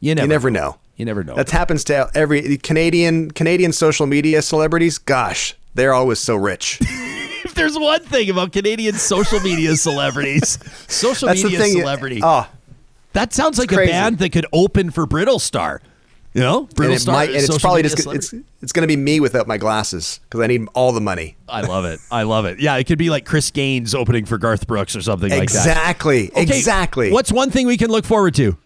You 0.00 0.16
never, 0.16 0.24
you 0.24 0.28
never 0.28 0.50
know. 0.50 0.78
You 0.96 1.04
never 1.04 1.22
know. 1.22 1.36
That 1.36 1.50
happens 1.50 1.84
to 1.84 2.10
every 2.12 2.56
Canadian 2.58 3.30
Canadian 3.30 3.72
social 3.72 4.06
media 4.06 4.42
celebrities. 4.42 4.98
Gosh, 4.98 5.54
they're 5.74 5.94
always 5.94 6.18
so 6.18 6.34
rich. 6.34 6.80
if 7.48 7.54
there's 7.54 7.78
one 7.78 8.00
thing 8.04 8.30
about 8.30 8.52
Canadian 8.52 8.94
social 8.94 9.40
media 9.40 9.74
celebrities, 9.76 10.58
social 10.88 11.28
That's 11.28 11.42
the 11.42 11.48
media 11.48 11.58
thing. 11.60 11.72
celebrity. 11.72 12.20
Oh, 12.22 12.48
that 13.12 13.32
sounds 13.32 13.58
like 13.58 13.72
a 13.72 13.76
band 13.76 14.18
that 14.18 14.30
could 14.30 14.46
open 14.52 14.90
for 14.90 15.06
Brittlestar. 15.06 15.80
You 16.34 16.42
know, 16.42 16.58
and, 16.66 16.74
Brittle 16.74 16.94
it 16.94 17.00
Star. 17.00 17.14
might, 17.14 17.30
and 17.30 17.38
it's 17.38 17.58
probably 17.58 17.82
just 17.82 17.94
it's 17.94 18.02
celebrity. 18.02 18.44
it's 18.60 18.70
going 18.70 18.82
to 18.82 18.86
be 18.86 18.96
me 18.96 19.18
without 19.18 19.48
my 19.48 19.56
glasses 19.56 20.20
because 20.24 20.40
I 20.40 20.46
need 20.46 20.68
all 20.74 20.92
the 20.92 21.00
money. 21.00 21.36
I 21.48 21.62
love 21.62 21.84
it. 21.86 22.00
I 22.10 22.24
love 22.24 22.44
it. 22.44 22.60
Yeah, 22.60 22.76
it 22.76 22.84
could 22.84 22.98
be 22.98 23.08
like 23.08 23.24
Chris 23.24 23.50
Gaines 23.50 23.94
opening 23.94 24.26
for 24.26 24.36
Garth 24.36 24.66
Brooks 24.66 24.94
or 24.94 25.00
something 25.00 25.30
like 25.30 25.50
that. 25.50 25.66
Exactly. 25.66 26.30
Okay, 26.30 26.42
Exactly. 26.42 27.10
What's 27.10 27.32
one 27.32 27.50
thing 27.50 27.66
we 27.66 27.78
can 27.78 27.90
look 27.90 28.04
forward 28.04 28.34
to? 28.36 28.56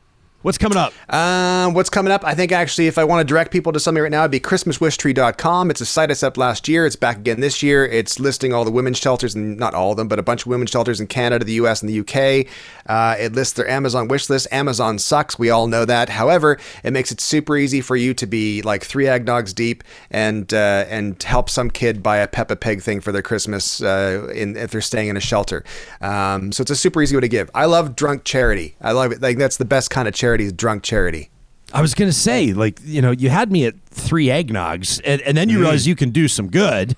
What's 0.42 0.58
coming 0.58 0.76
up? 0.76 0.92
Um, 1.08 1.72
what's 1.72 1.88
coming 1.88 2.10
up? 2.10 2.24
I 2.24 2.34
think 2.34 2.50
actually, 2.50 2.88
if 2.88 2.98
I 2.98 3.04
want 3.04 3.20
to 3.20 3.24
direct 3.24 3.52
people 3.52 3.72
to 3.72 3.78
something 3.78 4.02
right 4.02 4.10
now, 4.10 4.22
it'd 4.22 4.32
be 4.32 4.40
ChristmasWishTree.com. 4.40 5.70
It's 5.70 5.80
a 5.80 5.86
site 5.86 6.10
I 6.10 6.14
set 6.14 6.26
up 6.26 6.36
last 6.36 6.66
year. 6.66 6.84
It's 6.84 6.96
back 6.96 7.18
again 7.18 7.38
this 7.38 7.62
year. 7.62 7.86
It's 7.86 8.18
listing 8.18 8.52
all 8.52 8.64
the 8.64 8.72
women's 8.72 8.98
shelters, 8.98 9.36
and 9.36 9.56
not 9.56 9.72
all 9.72 9.92
of 9.92 9.98
them, 9.98 10.08
but 10.08 10.18
a 10.18 10.22
bunch 10.22 10.42
of 10.42 10.48
women's 10.48 10.70
shelters 10.70 11.00
in 11.00 11.06
Canada, 11.06 11.44
the 11.44 11.52
US, 11.54 11.80
and 11.80 11.88
the 11.88 12.00
UK. 12.00 12.48
Uh, 12.86 13.14
it 13.20 13.34
lists 13.34 13.54
their 13.54 13.68
Amazon 13.68 14.08
wish 14.08 14.28
list. 14.28 14.48
Amazon 14.50 14.98
sucks. 14.98 15.38
We 15.38 15.48
all 15.50 15.68
know 15.68 15.84
that. 15.84 16.08
However, 16.08 16.58
it 16.82 16.92
makes 16.92 17.12
it 17.12 17.20
super 17.20 17.56
easy 17.56 17.80
for 17.80 17.94
you 17.94 18.12
to 18.14 18.26
be 18.26 18.62
like 18.62 18.82
three 18.82 19.04
eggnogs 19.04 19.54
deep 19.54 19.84
and 20.10 20.52
uh, 20.52 20.86
and 20.88 21.22
help 21.22 21.50
some 21.50 21.70
kid 21.70 22.02
buy 22.02 22.16
a 22.16 22.26
Peppa 22.26 22.56
Pig 22.56 22.82
thing 22.82 23.00
for 23.00 23.12
their 23.12 23.22
Christmas 23.22 23.80
uh, 23.80 24.28
in, 24.34 24.56
if 24.56 24.72
they're 24.72 24.80
staying 24.80 25.06
in 25.06 25.16
a 25.16 25.20
shelter. 25.20 25.62
Um, 26.00 26.50
so 26.50 26.62
it's 26.62 26.70
a 26.72 26.76
super 26.76 27.00
easy 27.00 27.14
way 27.14 27.20
to 27.20 27.28
give. 27.28 27.48
I 27.54 27.66
love 27.66 27.94
drunk 27.94 28.24
charity. 28.24 28.74
I 28.80 28.90
love 28.90 29.12
it. 29.12 29.22
Like 29.22 29.38
that's 29.38 29.56
the 29.56 29.64
best 29.64 29.90
kind 29.90 30.08
of 30.08 30.14
charity 30.14 30.31
is 30.40 30.52
drunk 30.52 30.82
charity. 30.82 31.30
I 31.74 31.80
was 31.80 31.94
gonna 31.94 32.12
say, 32.12 32.52
like, 32.52 32.80
you 32.84 33.00
know, 33.00 33.12
you 33.12 33.30
had 33.30 33.50
me 33.50 33.64
at 33.66 33.74
three 33.86 34.26
eggnogs, 34.26 35.00
and, 35.04 35.20
and 35.22 35.36
then 35.36 35.48
you 35.48 35.58
realize 35.60 35.86
you 35.86 35.96
can 35.96 36.10
do 36.10 36.28
some 36.28 36.48
good. 36.48 36.96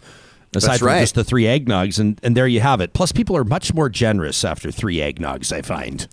Aside 0.56 0.66
Mm. 0.66 0.70
That's 0.70 0.78
from 0.78 0.86
right. 0.86 1.00
just 1.00 1.14
the 1.16 1.24
three 1.24 1.44
eggnogs, 1.44 1.98
and, 1.98 2.20
and 2.22 2.36
there 2.36 2.46
you 2.46 2.60
have 2.60 2.80
it. 2.80 2.92
Plus, 2.92 3.10
people 3.12 3.36
are 3.36 3.44
much 3.44 3.74
more 3.74 3.88
generous 3.88 4.44
after 4.44 4.70
three 4.70 4.98
eggnogs. 4.98 5.52
I 5.52 5.62
find. 5.62 6.06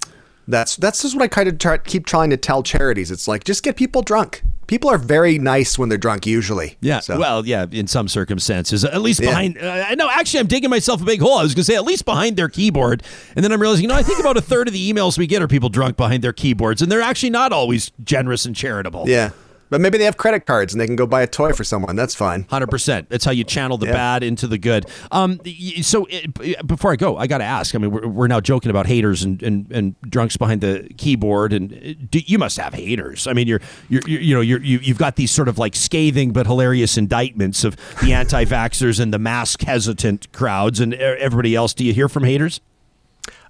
That's 0.48 0.76
that's 0.76 1.04
just 1.04 1.16
what 1.16 1.24
I 1.24 1.28
kind 1.28 1.48
of 1.48 1.60
try, 1.60 1.78
keep 1.78 2.06
trying 2.06 2.32
to 2.32 2.38
tell 2.38 2.64
charities. 2.64 3.12
It's 3.12 3.28
like 3.28 3.44
just 3.44 3.64
get 3.64 3.76
people 3.76 4.02
drunk. 4.02 4.44
People 4.68 4.90
are 4.90 4.98
very 4.98 5.38
nice 5.38 5.78
when 5.78 5.90
they're 5.90 5.98
drunk 5.98 6.26
usually. 6.26 6.78
Yeah. 6.80 7.00
So, 7.02 7.20
Well, 7.20 7.46
yeah, 7.46 7.66
in 7.72 7.88
some 7.88 8.08
circumstances, 8.08 8.86
at 8.86 9.02
least 9.02 9.20
Yeah. 9.20 9.30
behind. 9.30 9.58
Uh, 9.58 9.96
no, 9.96 10.10
actually, 10.10 10.40
I'm 10.40 10.48
digging 10.48 10.70
myself 10.70 11.02
a 11.02 11.06
big 11.06 11.20
hole. 11.20 11.38
I 11.38 11.44
was 11.44 11.54
going 11.54 11.64
to 11.66 11.72
say 11.72 11.76
at 11.76 11.84
least 11.84 12.06
behind 12.06 12.38
their 12.38 12.48
keyboard, 12.48 13.04
and 13.36 13.44
then 13.44 13.52
I'm 13.52 13.60
realizing, 13.62 13.84
you 13.84 13.90
know, 13.90 13.96
I 13.96 14.04
think 14.04 14.20
about 14.20 14.38
a 14.38 14.42
third 14.42 14.68
of 14.68 14.74
the 14.74 14.92
emails 14.94 15.18
we 15.18 15.28
get 15.28 15.42
are 15.42 15.48
people 15.48 15.68
drunk 15.70 15.98
behind 15.98 16.24
their 16.24 16.32
keyboards, 16.34 16.82
and 16.82 16.90
they're 16.92 17.02
actually 17.02 17.32
not 17.32 17.52
always 17.52 17.92
generous 18.04 18.46
and 18.46 18.56
charitable. 18.56 19.06
yeah. 19.08 19.32
But 19.72 19.80
maybe 19.82 19.98
they 19.98 20.04
have 20.04 20.18
credit 20.18 20.46
cards 20.46 20.74
and 20.74 20.82
they 20.82 20.86
can 20.86 20.98
go 20.98 21.08
buy 21.08 21.22
a 21.22 21.28
toy 21.28 21.54
for 21.54 21.64
someone. 21.64 21.96
That's 21.96 22.14
fine. 22.14 22.44
Hundred 22.50 22.68
percent. 22.70 23.10
That's 23.10 23.24
how 23.26 23.32
you 23.32 23.44
channel 23.46 23.78
the 23.78 23.88
Yeah. 23.88 23.94
bad 23.94 24.22
into 24.22 24.46
the 24.46 24.58
good. 24.58 24.86
Um, 25.12 25.40
so 25.82 26.06
it, 26.12 26.68
before 26.68 26.92
I 26.92 26.98
go, 26.98 27.16
I 27.18 27.26
got 27.26 27.38
to 27.40 27.46
ask. 27.46 27.74
I 27.74 27.78
mean, 27.78 27.90
we're, 27.90 28.06
we're 28.08 28.28
now 28.28 28.42
joking 28.42 28.70
about 28.70 28.86
haters 28.86 29.24
and, 29.24 29.42
and, 29.42 29.72
and 29.72 29.96
drunks 30.02 30.36
behind 30.36 30.60
the 30.62 30.88
keyboard, 30.98 31.54
and 31.54 31.72
uh, 31.74 31.94
do, 32.10 32.20
you 32.20 32.38
must 32.38 32.58
have 32.58 32.74
haters. 32.74 33.28
I 33.28 33.34
mean, 33.34 33.48
you're 33.48 33.62
you're, 33.90 34.02
you're 34.06 34.22
you 34.22 34.36
know 34.36 34.42
you're, 34.42 34.62
you 34.62 34.80
you've 34.80 34.98
got 34.98 35.16
these 35.16 35.32
sort 35.32 35.48
of 35.48 35.58
like 35.58 35.76
scathing 35.76 36.34
but 36.34 36.46
hilarious 36.48 36.98
indictments 36.98 37.64
of 37.64 37.78
the 38.02 38.12
anti-vaxxers 38.22 39.00
and 39.00 39.14
the 39.14 39.20
mask 39.20 39.62
hesitant 39.62 40.30
crowds 40.34 40.82
and 40.82 40.94
everybody 40.94 41.56
else. 41.56 41.74
Do 41.74 41.86
you 41.86 41.94
hear 41.94 42.10
from 42.10 42.26
haters? 42.26 42.60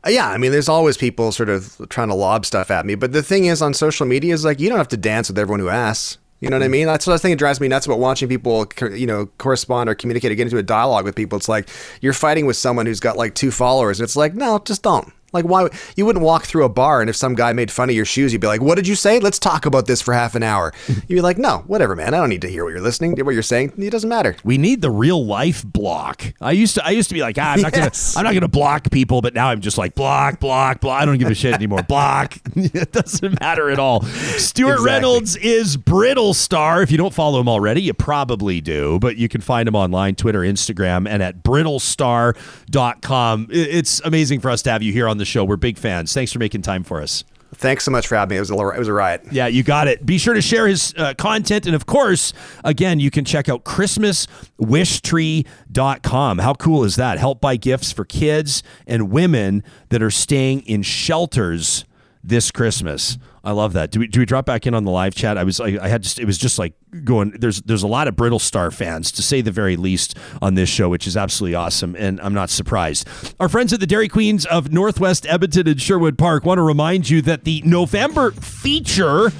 Yeah, 0.08 0.30
I 0.30 0.38
mean, 0.38 0.52
there's 0.52 0.70
always 0.70 0.98
people 0.98 1.32
sort 1.32 1.50
of 1.50 1.80
trying 1.90 2.08
to 2.08 2.16
lob 2.16 2.46
stuff 2.46 2.72
at 2.72 2.86
me. 2.86 2.96
But 2.96 3.12
the 3.12 3.22
thing 3.22 3.46
is, 3.46 3.62
on 3.62 3.74
social 3.74 4.08
media, 4.08 4.34
is 4.34 4.44
like 4.44 4.60
you 4.60 4.68
don't 4.68 4.80
have 4.80 4.88
to 4.90 4.98
dance 4.98 5.30
with 5.30 5.38
everyone 5.38 5.60
who 5.60 5.70
asks. 5.70 6.18
You 6.40 6.50
know 6.50 6.56
what 6.56 6.64
I 6.64 6.66
mm-hmm. 6.66 6.72
mean? 6.72 6.88
That's 6.88 7.06
what 7.06 7.14
I 7.14 7.18
think 7.18 7.38
drives 7.38 7.62
me 7.62 7.68
nuts 7.68 7.86
about 7.86 8.00
watching 8.00 8.28
people, 8.28 8.68
you 8.82 9.06
know, 9.06 9.28
correspond 9.38 9.92
or 9.92 9.96
communicate 9.96 10.32
or 10.32 10.36
get 10.36 10.48
into 10.48 10.58
a 10.58 10.64
dialogue 10.64 11.06
with 11.06 11.16
people. 11.16 11.38
It's 11.38 11.48
like 11.48 11.70
you're 12.02 12.14
fighting 12.14 12.48
with 12.48 12.58
someone 12.58 12.88
who's 12.88 13.00
got 13.00 13.16
like 13.16 13.36
two 13.36 13.52
followers, 13.52 14.00
and 14.00 14.06
it's 14.06 14.16
like, 14.16 14.34
no, 14.34 14.58
just 14.66 14.82
don't. 14.82 15.14
Like, 15.34 15.46
why 15.46 15.68
you 15.96 16.06
wouldn't 16.06 16.24
walk 16.26 16.44
through 16.46 16.66
a 16.66 16.70
bar 16.70 17.02
and 17.02 17.10
if 17.10 17.16
some 17.16 17.36
guy 17.36 17.54
made 17.54 17.72
fun 17.72 17.90
of 17.90 17.96
your 17.96 18.06
shoes, 18.06 18.34
you'd 18.34 18.42
be 18.42 18.48
like, 18.48 18.62
"What 18.62 18.76
did 18.76 18.88
you 18.88 18.96
say? 18.96 19.20
Let's 19.20 19.40
talk 19.40 19.66
about 19.66 19.88
this 19.88 20.02
for 20.02 20.14
half 20.14 20.36
an 20.36 20.44
hour." 20.44 20.74
You'd 20.88 21.08
be 21.18 21.22
like, 21.22 21.38
"No, 21.38 21.64
whatever, 21.68 21.96
man. 21.96 22.14
I 22.14 22.18
don't 22.18 22.30
need 22.30 22.42
to 22.42 22.50
hear 22.50 22.64
what 22.66 22.72
you're 22.72 22.82
listening, 22.82 23.16
what 23.24 23.34
you're 23.34 23.42
saying. 23.44 23.74
It 23.78 23.92
doesn't 23.92 24.10
matter." 24.10 24.36
We 24.44 24.58
need 24.58 24.82
the 24.82 24.92
real 24.92 25.26
life 25.26 25.64
block. 25.66 26.34
I 26.42 26.52
used 26.52 26.76
to 26.76 26.86
I 26.86 26.90
used 26.92 27.10
to 27.10 27.16
be 27.16 27.22
like, 27.22 27.38
ah, 27.40 27.54
I'm 27.54 27.62
not 27.62 27.76
Yes. 27.76 28.14
gonna 28.14 28.28
I'm 28.28 28.34
not 28.34 28.40
gonna 28.40 28.48
block 28.50 28.92
people, 28.92 29.22
but 29.22 29.34
now 29.34 29.50
I'm 29.50 29.62
just 29.62 29.78
like 29.78 29.96
block, 29.96 30.40
block, 30.40 30.82
block. 30.82 31.02
I 31.02 31.06
don't 31.06 31.18
give 31.18 31.30
a 31.30 31.36
shit 31.36 31.54
anymore. 31.54 31.84
block. 31.84 32.36
it 32.56 32.92
doesn't 32.92 33.40
matter 33.40 33.70
at 33.70 33.80
all. 33.80 34.02
Stewart 34.04 34.74
Exactly. 34.80 34.86
Reynolds 34.92 35.36
is 35.38 35.78
Brittlestar. 35.78 36.84
If 36.84 36.92
you 36.92 36.98
don't 36.98 37.14
follow 37.14 37.40
him 37.40 37.48
already, 37.48 37.82
you 37.82 37.94
probably 37.94 38.60
do, 38.62 39.00
but 39.00 39.16
you 39.18 39.28
can 39.30 39.42
find 39.42 39.68
him 39.68 39.76
online, 39.76 40.16
Twitter, 40.16 40.42
Instagram, 40.42 41.08
and 41.10 41.24
at 41.24 41.44
brittlestar.com. 41.44 43.48
It's 43.50 44.00
amazing 44.02 44.40
for 44.42 44.50
us 44.52 44.62
to 44.64 44.72
have 44.72 44.84
you 44.84 44.92
here 44.94 45.08
on 45.08 45.18
the 45.22 45.26
show. 45.26 45.46
We're 45.46 45.56
big 45.56 45.78
fans. 45.78 46.14
Thanks 46.14 46.34
for 46.34 46.40
making 46.40 46.64
time 46.64 46.84
for 46.84 47.02
us. 47.02 47.24
Thanks 47.56 47.84
so 47.84 47.92
much 47.92 48.08
for 48.08 48.16
having 48.16 48.36
me. 48.36 48.38
It 48.38 48.40
was 48.40 48.50
a, 48.50 48.54
it 48.54 48.80
was 48.80 48.88
a 48.88 48.94
riot. 48.94 49.24
Yeah, 49.30 49.48
you 49.48 49.62
got 49.62 49.90
it. 49.90 50.06
Be 50.06 50.18
sure 50.18 50.34
to 50.34 50.42
share 50.42 50.68
his 50.68 50.94
uh, 50.98 51.16
content. 51.16 51.66
And 51.66 51.76
of 51.76 51.86
course, 51.86 52.32
again, 52.64 53.02
you 53.02 53.12
can 53.12 53.26
check 53.26 53.50
out 53.50 53.66
ChristmasWishTree.com. 53.66 56.38
How 56.38 56.54
cool 56.54 56.86
is 56.86 56.96
that? 56.96 57.18
Help 57.18 57.42
buy 57.42 57.58
gifts 57.58 57.92
for 57.92 58.06
kids 58.06 58.64
and 58.88 59.12
women 59.12 59.66
that 59.90 60.02
are 60.02 60.12
staying 60.12 60.62
in 60.62 60.82
shelters 60.82 61.84
this 62.24 62.52
Christmas. 62.52 63.18
I 63.44 63.54
love 63.54 63.74
that. 63.74 63.90
Do 63.90 64.02
we, 64.02 64.08
do 64.08 64.20
we 64.20 64.26
drop 64.26 64.46
back 64.46 64.68
in 64.68 64.76
on 64.76 64.84
the 64.84 64.92
live 64.92 65.16
chat? 65.16 65.38
I 65.38 65.44
was 65.44 65.60
I, 65.60 65.78
I 65.82 65.88
had 65.88 66.04
just 66.04 66.20
it 66.20 66.26
was 66.26 66.38
just 66.38 66.60
like 66.60 66.74
going. 67.04 67.32
There's 67.32 67.62
there's 67.64 67.82
a 67.82 67.88
lot 67.88 68.08
of 68.08 68.16
Brittlestar 68.16 68.72
fans 68.72 69.12
to 69.14 69.24
say 69.24 69.42
the 69.42 69.52
very 69.52 69.76
least 69.78 70.16
on 70.42 70.54
this 70.54 70.70
show, 70.70 70.90
which 70.90 71.08
is 71.08 71.18
absolutely 71.18 71.56
awesome, 71.56 71.96
and 71.98 72.22
I'm 72.22 72.34
not 72.34 72.52
surprised. 72.52 73.08
Our 73.40 73.50
friends 73.50 73.74
at 73.74 73.80
the 73.80 73.88
Dairy 73.88 74.08
Queens 74.08 74.46
of 74.46 74.72
Northwest 74.72 75.26
Edmonton 75.28 75.68
and 75.68 75.82
Sherwood 75.82 76.18
Park 76.20 76.46
want 76.46 76.60
to 76.60 76.64
remind 76.64 77.10
you 77.10 77.22
that 77.24 77.44
the 77.44 77.64
November 77.66 78.32
feature 78.32 79.32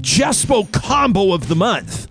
Jespo 0.00 0.70
combo 0.72 1.32
of 1.32 1.46
the 1.46 1.56
month 1.56 2.08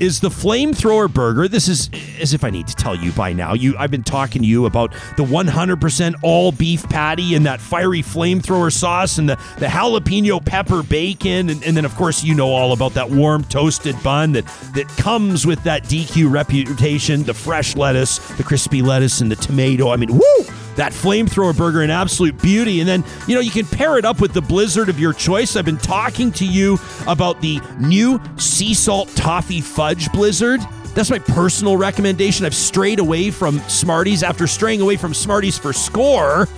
is 0.00 0.20
the 0.20 0.28
flamethrower 0.28 1.12
burger. 1.12 1.46
This 1.46 1.68
is 1.68 1.90
as 2.18 2.34
if 2.34 2.42
I 2.42 2.50
need 2.50 2.66
to 2.68 2.74
tell 2.74 2.94
you 2.94 3.12
by 3.12 3.32
now. 3.32 3.54
You 3.54 3.76
I've 3.78 3.90
been 3.90 4.02
talking 4.02 4.42
to 4.42 4.48
you 4.48 4.66
about 4.66 4.92
the 5.16 5.24
100% 5.24 6.14
all 6.22 6.52
beef 6.52 6.88
patty 6.88 7.34
and 7.34 7.46
that 7.46 7.60
fiery 7.60 8.02
flamethrower 8.02 8.72
sauce 8.72 9.18
and 9.18 9.28
the, 9.28 9.36
the 9.58 9.66
jalapeno 9.66 10.44
pepper 10.44 10.82
bacon 10.82 11.50
and, 11.50 11.62
and 11.62 11.76
then 11.76 11.84
of 11.84 11.94
course 11.94 12.24
you 12.24 12.34
know 12.34 12.48
all 12.48 12.72
about 12.72 12.94
that 12.94 13.10
warm 13.10 13.44
toasted 13.44 14.00
bun 14.02 14.32
that 14.32 14.46
that 14.74 14.88
comes 14.96 15.46
with 15.46 15.62
that 15.64 15.84
DQ 15.84 16.32
reputation, 16.32 17.22
the 17.22 17.34
fresh 17.34 17.76
lettuce, 17.76 18.18
the 18.36 18.42
crispy 18.42 18.82
lettuce 18.82 19.20
and 19.20 19.30
the 19.30 19.36
tomato. 19.36 19.90
I 19.90 19.96
mean, 19.96 20.12
woo! 20.12 20.44
That 20.80 20.92
flamethrower 20.92 21.54
burger 21.54 21.82
an 21.82 21.90
absolute 21.90 22.40
beauty. 22.40 22.80
And 22.80 22.88
then, 22.88 23.04
you 23.28 23.34
know, 23.34 23.42
you 23.42 23.50
can 23.50 23.66
pair 23.66 23.98
it 23.98 24.06
up 24.06 24.18
with 24.18 24.32
the 24.32 24.40
blizzard 24.40 24.88
of 24.88 24.98
your 24.98 25.12
choice. 25.12 25.54
I've 25.54 25.66
been 25.66 25.76
talking 25.76 26.32
to 26.32 26.46
you 26.46 26.78
about 27.06 27.42
the 27.42 27.60
new 27.78 28.18
sea 28.38 28.72
salt 28.72 29.08
toffee 29.14 29.60
fudge 29.60 30.10
blizzard. 30.10 30.60
That's 30.94 31.10
my 31.10 31.18
personal 31.18 31.76
recommendation. 31.76 32.46
I've 32.46 32.54
strayed 32.54 32.98
away 32.98 33.30
from 33.30 33.58
Smarties 33.68 34.22
after 34.22 34.46
straying 34.46 34.80
away 34.80 34.96
from 34.96 35.12
Smarties 35.12 35.58
for 35.58 35.74
score. 35.74 36.48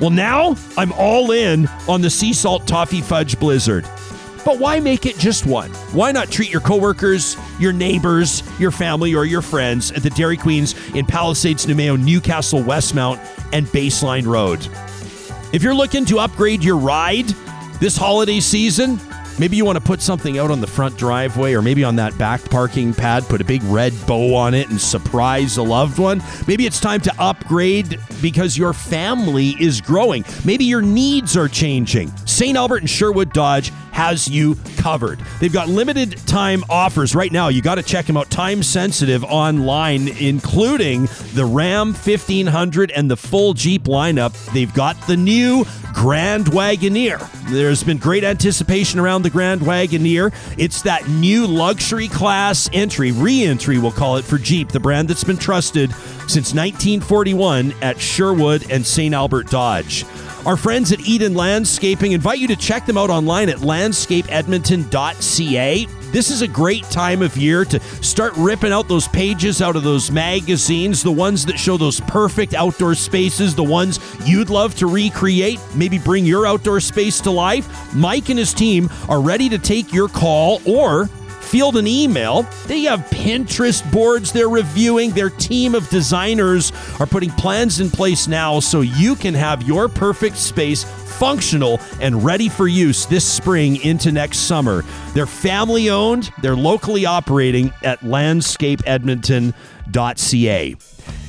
Well, 0.00 0.10
now 0.10 0.56
I'm 0.76 0.92
all 0.94 1.30
in 1.30 1.68
on 1.88 2.00
the 2.00 2.10
sea 2.10 2.32
salt 2.32 2.66
toffee 2.66 3.02
fudge 3.02 3.38
blizzard. 3.38 3.86
But 4.44 4.58
why 4.58 4.80
make 4.80 5.06
it 5.06 5.18
just 5.18 5.46
one? 5.46 5.70
Why 5.92 6.12
not 6.12 6.30
treat 6.30 6.50
your 6.50 6.60
coworkers, 6.60 7.36
your 7.58 7.72
neighbors, 7.72 8.42
your 8.58 8.70
family, 8.70 9.14
or 9.14 9.24
your 9.24 9.42
friends 9.42 9.92
at 9.92 10.02
the 10.02 10.10
Dairy 10.10 10.36
Queens 10.36 10.74
in 10.94 11.06
Palisades, 11.06 11.66
Namao, 11.66 12.02
Newcastle, 12.02 12.62
Westmount, 12.62 13.18
and 13.52 13.66
Baseline 13.66 14.26
Road? 14.26 14.66
If 15.52 15.62
you're 15.62 15.74
looking 15.74 16.04
to 16.06 16.18
upgrade 16.20 16.62
your 16.62 16.76
ride 16.76 17.28
this 17.80 17.96
holiday 17.96 18.40
season, 18.40 19.00
Maybe 19.40 19.56
you 19.56 19.64
want 19.64 19.78
to 19.78 19.84
put 19.84 20.02
something 20.02 20.38
out 20.38 20.50
on 20.50 20.60
the 20.60 20.66
front 20.66 20.98
driveway 20.98 21.54
or 21.54 21.62
maybe 21.62 21.82
on 21.82 21.96
that 21.96 22.18
back 22.18 22.44
parking 22.50 22.92
pad, 22.92 23.24
put 23.24 23.40
a 23.40 23.44
big 23.44 23.62
red 23.62 23.94
bow 24.06 24.34
on 24.34 24.52
it 24.52 24.68
and 24.68 24.78
surprise 24.78 25.56
a 25.56 25.62
loved 25.62 25.98
one. 25.98 26.22
Maybe 26.46 26.66
it's 26.66 26.78
time 26.78 27.00
to 27.00 27.14
upgrade 27.18 27.98
because 28.20 28.58
your 28.58 28.74
family 28.74 29.56
is 29.58 29.80
growing. 29.80 30.26
Maybe 30.44 30.66
your 30.66 30.82
needs 30.82 31.38
are 31.38 31.48
changing. 31.48 32.14
St. 32.26 32.54
Albert 32.54 32.82
and 32.82 32.90
Sherwood 32.90 33.32
Dodge 33.32 33.72
has 34.00 34.26
you 34.26 34.56
covered. 34.78 35.20
They've 35.40 35.52
got 35.52 35.68
limited 35.68 36.16
time 36.26 36.64
offers 36.70 37.14
right 37.14 37.30
now. 37.30 37.48
You 37.48 37.60
got 37.60 37.74
to 37.74 37.82
check 37.82 38.06
them 38.06 38.16
out 38.16 38.30
time 38.30 38.62
sensitive 38.62 39.22
online, 39.24 40.08
including 40.08 41.06
the 41.34 41.44
Ram 41.44 41.88
1500 41.88 42.92
and 42.92 43.10
the 43.10 43.16
full 43.18 43.52
Jeep 43.52 43.84
lineup. 43.84 44.32
They've 44.54 44.72
got 44.72 44.96
the 45.06 45.18
new 45.18 45.66
Grand 45.92 46.46
Wagoneer. 46.46 47.20
There's 47.50 47.84
been 47.84 47.98
great 47.98 48.24
anticipation 48.24 49.00
around 49.00 49.20
the 49.20 49.28
Grand 49.28 49.60
Wagoneer. 49.60 50.32
It's 50.56 50.80
that 50.82 51.06
new 51.10 51.46
luxury 51.46 52.08
class 52.08 52.70
entry, 52.72 53.12
re 53.12 53.44
entry, 53.44 53.78
we'll 53.78 53.92
call 53.92 54.16
it, 54.16 54.24
for 54.24 54.38
Jeep, 54.38 54.70
the 54.70 54.80
brand 54.80 55.08
that's 55.08 55.24
been 55.24 55.36
trusted 55.36 55.94
since 56.30 56.54
1941 56.54 57.74
at 57.82 58.00
Sherwood 58.00 58.70
and 58.70 58.86
St. 58.86 59.12
Albert 59.12 59.50
Dodge. 59.50 60.04
Our 60.46 60.56
friends 60.56 60.92
at 60.92 61.00
Eden 61.00 61.34
Landscaping 61.34 62.12
invite 62.12 62.38
you 62.38 62.46
to 62.48 62.56
check 62.56 62.86
them 62.86 62.96
out 62.96 63.10
online 63.10 63.48
at 63.48 63.58
landscapeedmonton.ca. 63.58 65.86
This 66.12 66.30
is 66.30 66.42
a 66.42 66.48
great 66.48 66.84
time 66.84 67.22
of 67.22 67.36
year 67.36 67.64
to 67.66 67.80
start 68.02 68.32
ripping 68.36 68.72
out 68.72 68.88
those 68.88 69.06
pages 69.08 69.60
out 69.60 69.76
of 69.76 69.82
those 69.82 70.10
magazines, 70.10 71.02
the 71.02 71.12
ones 71.12 71.44
that 71.46 71.58
show 71.58 71.76
those 71.76 72.00
perfect 72.00 72.54
outdoor 72.54 72.94
spaces, 72.94 73.54
the 73.54 73.62
ones 73.62 74.00
you'd 74.24 74.50
love 74.50 74.74
to 74.76 74.86
recreate, 74.86 75.60
maybe 75.74 75.98
bring 75.98 76.24
your 76.24 76.46
outdoor 76.46 76.80
space 76.80 77.20
to 77.20 77.30
life. 77.30 77.94
Mike 77.94 78.28
and 78.28 78.38
his 78.38 78.54
team 78.54 78.88
are 79.08 79.20
ready 79.20 79.48
to 79.48 79.58
take 79.58 79.92
your 79.92 80.08
call 80.08 80.60
or 80.64 81.08
field 81.50 81.76
an 81.76 81.86
email. 81.86 82.46
They 82.66 82.80
have 82.82 83.00
Pinterest 83.10 83.90
boards 83.92 84.32
they're 84.32 84.48
reviewing. 84.48 85.10
Their 85.10 85.28
team 85.30 85.74
of 85.74 85.88
designers 85.88 86.70
are 87.00 87.06
putting 87.06 87.30
plans 87.30 87.80
in 87.80 87.90
place 87.90 88.28
now 88.28 88.60
so 88.60 88.82
you 88.82 89.16
can 89.16 89.34
have 89.34 89.64
your 89.64 89.88
perfect 89.88 90.36
space 90.36 90.84
functional 90.84 91.80
and 92.00 92.24
ready 92.24 92.48
for 92.48 92.68
use 92.68 93.04
this 93.06 93.24
spring 93.24 93.82
into 93.82 94.12
next 94.12 94.38
summer. 94.38 94.84
They're 95.12 95.26
family 95.26 95.90
owned, 95.90 96.30
they're 96.40 96.54
locally 96.56 97.04
operating 97.04 97.72
at 97.82 97.98
landscapeedmonton.ca. 98.00 100.76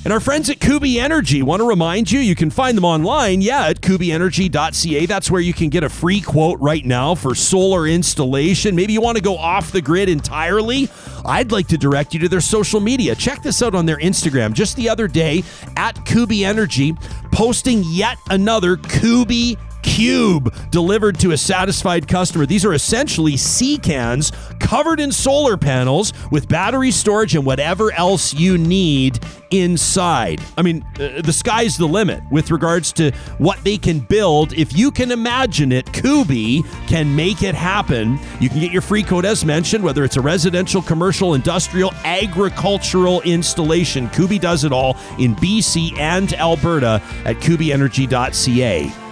And 0.03 0.11
our 0.11 0.19
friends 0.19 0.49
at 0.49 0.59
Kuby 0.59 0.99
Energy 0.99 1.43
want 1.43 1.59
to 1.59 1.67
remind 1.67 2.11
you 2.11 2.19
you 2.19 2.33
can 2.33 2.49
find 2.49 2.75
them 2.75 2.85
online, 2.85 3.39
yeah, 3.39 3.67
at 3.67 3.81
kubyenergy.ca. 3.81 5.05
That's 5.05 5.29
where 5.29 5.41
you 5.41 5.53
can 5.53 5.69
get 5.69 5.83
a 5.83 5.89
free 5.89 6.21
quote 6.21 6.59
right 6.59 6.83
now 6.83 7.13
for 7.13 7.35
solar 7.35 7.85
installation. 7.85 8.75
Maybe 8.75 8.93
you 8.93 9.01
want 9.01 9.17
to 9.17 9.23
go 9.23 9.37
off 9.37 9.71
the 9.71 9.81
grid 9.81 10.09
entirely. 10.09 10.89
I'd 11.23 11.51
like 11.51 11.67
to 11.67 11.77
direct 11.77 12.15
you 12.15 12.19
to 12.21 12.29
their 12.29 12.41
social 12.41 12.79
media. 12.79 13.13
Check 13.13 13.43
this 13.43 13.61
out 13.61 13.75
on 13.75 13.85
their 13.85 13.97
Instagram. 13.97 14.53
Just 14.53 14.75
the 14.75 14.89
other 14.89 15.07
day 15.07 15.43
at 15.77 16.03
Kuby 16.03 16.45
Energy, 16.45 16.95
posting 17.31 17.83
yet 17.85 18.17
another 18.31 18.77
Kuby 18.77 19.55
Cube 19.81 20.53
delivered 20.69 21.19
to 21.19 21.31
a 21.31 21.37
satisfied 21.37 22.07
customer. 22.07 22.45
These 22.45 22.65
are 22.65 22.73
essentially 22.73 23.37
sea 23.37 23.77
cans 23.77 24.31
covered 24.59 24.99
in 24.99 25.11
solar 25.11 25.57
panels 25.57 26.13
with 26.31 26.47
battery 26.47 26.91
storage 26.91 27.35
and 27.35 27.45
whatever 27.45 27.91
else 27.93 28.33
you 28.33 28.57
need 28.57 29.19
inside. 29.51 30.41
I 30.57 30.61
mean, 30.61 30.85
uh, 30.99 31.21
the 31.21 31.33
sky's 31.33 31.77
the 31.77 31.87
limit 31.87 32.23
with 32.31 32.51
regards 32.51 32.93
to 32.93 33.11
what 33.37 33.63
they 33.63 33.77
can 33.77 33.99
build. 33.99 34.53
If 34.53 34.75
you 34.75 34.91
can 34.91 35.11
imagine 35.11 35.71
it, 35.71 35.91
Kuby 35.91 36.63
can 36.87 37.15
make 37.15 37.43
it 37.43 37.55
happen. 37.55 38.17
You 38.39 38.49
can 38.49 38.59
get 38.59 38.71
your 38.71 38.81
free 38.81 39.03
code 39.03 39.25
as 39.25 39.43
mentioned, 39.45 39.83
whether 39.83 40.03
it's 40.03 40.17
a 40.17 40.21
residential, 40.21 40.81
commercial, 40.81 41.33
industrial, 41.33 41.93
agricultural 42.05 43.21
installation. 43.21 44.09
Kuby 44.09 44.39
does 44.39 44.63
it 44.63 44.71
all 44.71 44.97
in 45.19 45.35
BC 45.35 45.97
and 45.97 46.33
Alberta 46.33 47.01
at 47.25 47.37
kubyenergy.ca. 47.37 49.10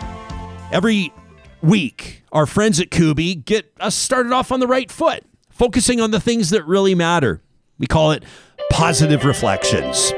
Every 0.72 1.12
week, 1.64 2.24
our 2.32 2.46
friends 2.46 2.80
at 2.80 2.92
Kuby 2.92 3.34
get 3.36 3.72
us 3.80 3.96
started 3.96 4.32
off 4.32 4.52
on 4.52 4.60
the 4.60 4.68
right 4.68 4.92
foot, 4.92 5.24
focusing 5.50 6.00
on 6.00 6.12
the 6.12 6.20
things 6.20 6.52
that 6.52 6.66
really 6.66 6.94
matter. 6.94 7.42
We 7.80 7.88
call 7.88 8.12
it 8.12 8.24
positive 8.70 9.26
reflections. 9.26 10.14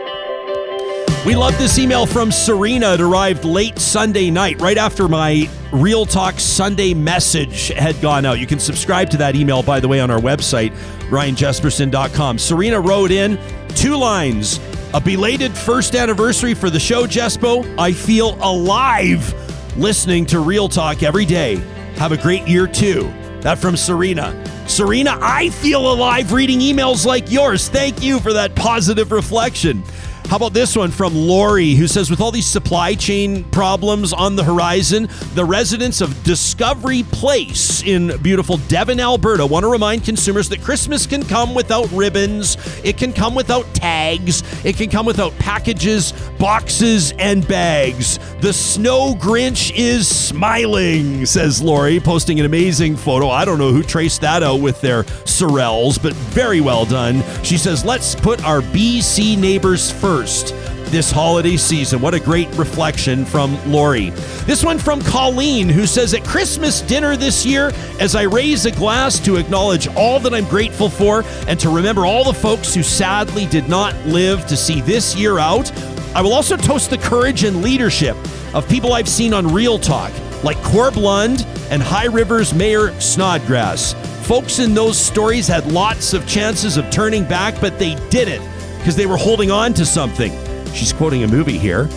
We 1.26 1.36
love 1.36 1.58
this 1.58 1.78
email 1.78 2.06
from 2.06 2.32
Serena. 2.32 2.96
It 2.96 3.00
arrived 3.00 3.46
late 3.46 3.78
Sunday 3.78 4.32
night, 4.32 4.60
right 4.60 4.78
after 4.78 5.08
my 5.08 5.48
Real 5.72 6.06
Talk 6.06 6.40
Sunday 6.40 6.94
message 6.96 7.68
had 7.70 8.02
gone 8.02 8.26
out. 8.26 8.40
You 8.40 8.48
can 8.48 8.60
subscribe 8.60 9.10
to 9.12 9.18
that 9.18 9.36
email, 9.36 9.62
by 9.64 9.80
the 9.80 9.88
way, 9.88 10.00
on 10.00 10.10
our 10.10 10.20
website, 10.20 10.74
ryanjesperson.com. 11.10 12.40
Serena 12.40 12.82
wrote 12.82 13.12
in 13.12 13.40
two 13.70 13.96
lines 13.96 14.60
A 14.96 15.00
belated 15.00 15.56
first 15.56 15.96
anniversary 15.96 16.56
for 16.56 16.70
the 16.72 16.80
show, 16.80 17.06
Jespo. 17.06 17.64
I 17.78 17.94
feel 17.94 18.36
alive 18.42 19.34
listening 19.78 20.26
to 20.28 20.40
Real 20.40 20.68
Talk 20.68 21.04
every 21.04 21.26
day. 21.26 21.56
Have 21.96 22.12
a 22.12 22.18
great 22.18 22.48
year, 22.48 22.68
too. 22.68 23.12
That 23.42 23.58
from 23.58 23.76
Serena. 23.76 24.36
Serena, 24.68 25.18
I 25.22 25.50
feel 25.50 25.92
alive 25.92 26.32
reading 26.32 26.60
emails 26.60 27.06
like 27.06 27.32
yours. 27.32 27.70
Thank 27.70 28.02
you 28.02 28.20
for 28.20 28.34
that 28.34 28.56
positive 28.56 29.12
reflection. 29.12 29.84
How 30.32 30.38
about 30.38 30.54
this 30.54 30.78
one 30.78 30.92
from 30.92 31.14
Lori, 31.14 31.72
who 31.74 31.88
says, 31.88 32.10
with 32.10 32.22
all 32.22 32.32
these 32.32 32.46
supply 32.46 32.96
chain 32.96 33.44
problems 33.52 34.14
on 34.14 34.38
the 34.38 34.46
horizon, 34.46 35.10
the 35.36 35.44
residents 35.44 36.00
of 36.00 36.24
Discovery 36.24 37.04
Place 37.04 37.84
in 37.84 38.16
beautiful 38.22 38.56
Devon, 38.70 39.02
Alberta, 39.02 39.46
want 39.46 39.66
to 39.66 39.68
remind 39.70 40.06
consumers 40.06 40.48
that 40.48 40.62
Christmas 40.62 41.06
can 41.06 41.26
come 41.26 41.54
without 41.54 41.92
ribbons, 41.92 42.56
it 42.82 42.96
can 42.96 43.12
come 43.12 43.36
without 43.36 43.66
tags, 43.74 44.42
it 44.64 44.78
can 44.78 44.90
come 44.90 45.06
without 45.06 45.38
packages, 45.38 46.14
boxes, 46.40 47.12
and 47.20 47.46
bags. 47.46 48.18
The 48.40 48.54
snow 48.54 49.14
Grinch 49.16 49.74
is 49.76 50.08
smiling, 50.08 51.26
says 51.26 51.62
Lori, 51.62 52.00
posting 52.00 52.40
an 52.40 52.46
amazing 52.46 52.96
photo. 52.96 53.28
I 53.28 53.44
don't 53.44 53.60
know 53.60 53.74
who 53.74 53.84
traced 53.84 54.22
that 54.22 54.44
out 54.44 54.62
with 54.62 54.80
their 54.80 55.04
sorels, 55.04 56.02
but 56.02 56.14
very 56.14 56.62
well 56.62 56.86
done. 56.86 57.22
She 57.44 57.58
says, 57.58 57.84
let's 57.84 58.16
put 58.16 58.42
our 58.46 58.62
BC 58.62 59.38
neighbors 59.38 59.92
first 59.92 60.21
this 60.22 61.10
holiday 61.10 61.58
season. 61.58 62.00
What 62.00 62.14
a 62.14 62.20
great 62.20 62.48
reflection 62.50 63.26
from 63.26 63.58
Lori. 63.72 64.12
This 64.46 64.64
one 64.64 64.78
from 64.78 65.02
Colleen, 65.02 65.68
who 65.68 65.88
says, 65.88 66.14
At 66.14 66.24
Christmas 66.24 66.82
dinner 66.82 67.16
this 67.16 67.46
year, 67.46 67.72
as 68.00 68.16
I 68.16 68.24
raise 68.24 68.66
a 68.66 68.72
glass 68.72 69.18
to 69.22 69.38
acknowledge 69.38 69.88
all 69.96 70.20
that 70.20 70.34
I'm 70.34 70.46
grateful 70.46 70.90
for 70.90 71.24
and 71.48 71.60
to 71.62 71.70
remember 71.70 72.06
all 72.06 72.24
the 72.24 72.38
folks 72.38 72.76
who 72.76 72.84
sadly 72.84 73.48
did 73.48 73.68
not 73.68 73.96
live 74.06 74.46
to 74.48 74.56
see 74.56 74.82
this 74.82 75.16
year 75.16 75.40
out, 75.40 75.72
I 76.14 76.22
will 76.22 76.34
also 76.34 76.56
toast 76.56 76.92
the 76.92 76.98
courage 76.98 77.46
and 77.46 77.64
leadership 77.64 78.18
of 78.54 78.70
people 78.70 78.94
I've 78.94 79.10
seen 79.10 79.34
on 79.34 79.52
Real 79.52 79.80
Talk, 79.80 80.12
like 80.44 80.62
Corb 80.62 80.98
Lund 80.98 81.48
and 81.72 81.82
High 81.82 82.06
Rivers 82.06 82.54
Mayor 82.54 82.92
Snodgrass. 83.00 83.94
Folks 84.28 84.60
in 84.60 84.76
those 84.76 85.00
stories 85.00 85.48
had 85.48 85.72
lots 85.72 86.14
of 86.14 86.28
chances 86.28 86.78
of 86.78 86.90
turning 86.92 87.24
back, 87.24 87.60
but 87.60 87.80
they 87.80 87.96
didn't 88.10 88.44
because 88.82 88.96
they 88.96 89.06
were 89.06 89.18
holding 89.18 89.52
on 89.52 89.76
to 89.76 89.86
something. 89.86 90.32
She's 90.74 90.92
quoting 90.92 91.24
a 91.24 91.28
movie 91.28 91.60
here. 91.60 91.88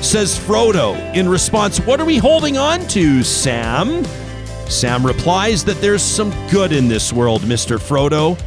Says 0.00 0.38
Frodo 0.38 0.96
in 1.14 1.28
response, 1.28 1.78
What 1.80 2.00
are 2.00 2.06
we 2.06 2.16
holding 2.16 2.56
on 2.56 2.80
to, 2.88 3.22
Sam? 3.22 4.02
Sam 4.66 5.04
replies 5.04 5.64
that 5.66 5.78
there's 5.82 6.02
some 6.02 6.30
good 6.50 6.72
in 6.72 6.88
this 6.88 7.12
world, 7.12 7.42
Mr. 7.42 7.78
Frodo, 7.78 8.40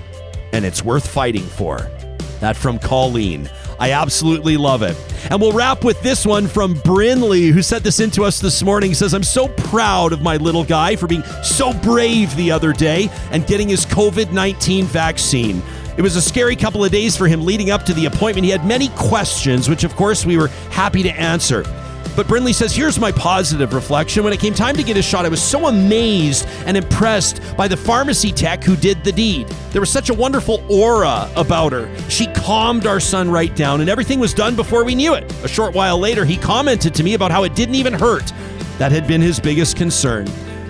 and 0.53 0.65
it's 0.65 0.84
worth 0.84 1.07
fighting 1.07 1.44
for. 1.44 1.91
That 2.40 2.57
from 2.57 2.80
Colleen. 2.80 3.48
I 3.80 3.91
absolutely 3.91 4.57
love 4.57 4.82
it. 4.82 4.98
And 5.30 5.40
we'll 5.40 5.52
wrap 5.52 5.84
with 5.84 6.02
this 6.02 6.26
one 6.26 6.48
from 6.48 6.76
Brinley, 6.76 7.52
who 7.52 7.61
sent 7.61 7.84
this 7.84 7.99
into 7.99 8.24
us 8.24 8.40
this 8.40 8.64
morning. 8.64 8.90
He 8.90 8.95
says, 8.95 9.14
I'm 9.14 9.24
so 9.24 9.48
proud 9.49 10.14
of 10.14 10.22
my 10.22 10.38
little 10.38 10.64
guy 10.64 10.95
for 10.95 11.06
being 11.06 11.24
so 11.44 11.74
brave 11.74 12.36
the 12.36 12.52
other 12.52 12.74
day 12.74 13.10
and 13.32 13.45
getting 13.45 13.70
his 13.70 13.86
COVID 13.86 14.32
19 14.32 14.86
vaccine. 14.86 15.61
It 15.95 16.02
was 16.02 16.15
a 16.15 16.22
scary 16.22 16.56
couple 16.56 16.84
of 16.84 16.91
days 16.91 17.15
for 17.15 17.28
him 17.28 17.45
leading 17.45 17.70
up 17.70 17.84
to 17.86 17.94
the 17.94 18.06
appointment. 18.06 18.45
He 18.45 18.52
had 18.52 18.65
many 18.65 18.90
questions, 18.90 19.70
which 19.70 19.84
of 19.84 19.95
course 19.95 20.26
we 20.26 20.38
were 20.38 20.48
happy 20.70 21.03
to 21.03 21.11
answer. 21.11 21.64
But 22.15 22.28
Brinley 22.28 22.53
says, 22.53 22.76
here's 22.76 22.99
my 22.99 23.11
positive 23.11 23.74
reflection. 23.74 24.24
When 24.24 24.34
it 24.34 24.40
came 24.40 24.53
time 24.53 24.76
to 24.76 24.84
get 24.84 24.98
a 24.98 25.02
shot, 25.02 25.26
I 25.26 25.30
was 25.30 25.41
so 25.41 25.65
amazed 25.65 26.48
and 26.68 26.78
impressed 26.78 27.41
by 27.57 27.68
the 27.68 27.78
pharmacy 27.78 28.32
tech 28.32 28.64
who 28.64 28.76
did 28.76 29.03
the 29.03 29.11
deed. 29.11 29.48
There 29.72 29.82
was 29.82 29.91
such 29.91 30.10
a 30.10 30.14
wonderful 30.14 30.64
aura 30.70 31.28
about 31.36 31.72
her. 31.72 31.90
She 32.10 32.28
calmed 32.28 32.86
our 32.86 32.99
son 32.99 33.32
right 33.32 33.56
down, 33.56 33.82
and 33.82 33.90
everything 33.90 34.20
was 34.20 34.34
done 34.34 34.56
before 34.56 34.84
we 34.84 34.94
knew 34.94 35.15
it. 35.15 35.24
A 35.44 35.48
short 35.48 35.74
while 35.74 35.98
later, 35.98 36.24
he 36.24 36.38
commented 36.38 36.94
to 36.94 37.03
me 37.03 37.15
about 37.15 37.32
how 37.32 37.45
it 37.45 37.56
didn't 37.56 37.76
even 37.76 37.94
hurt. 37.94 38.32
That 38.78 38.91
had 38.91 39.07
been 39.07 39.22
his 39.22 39.40
biggest 39.40 39.76
concern. 39.76 40.28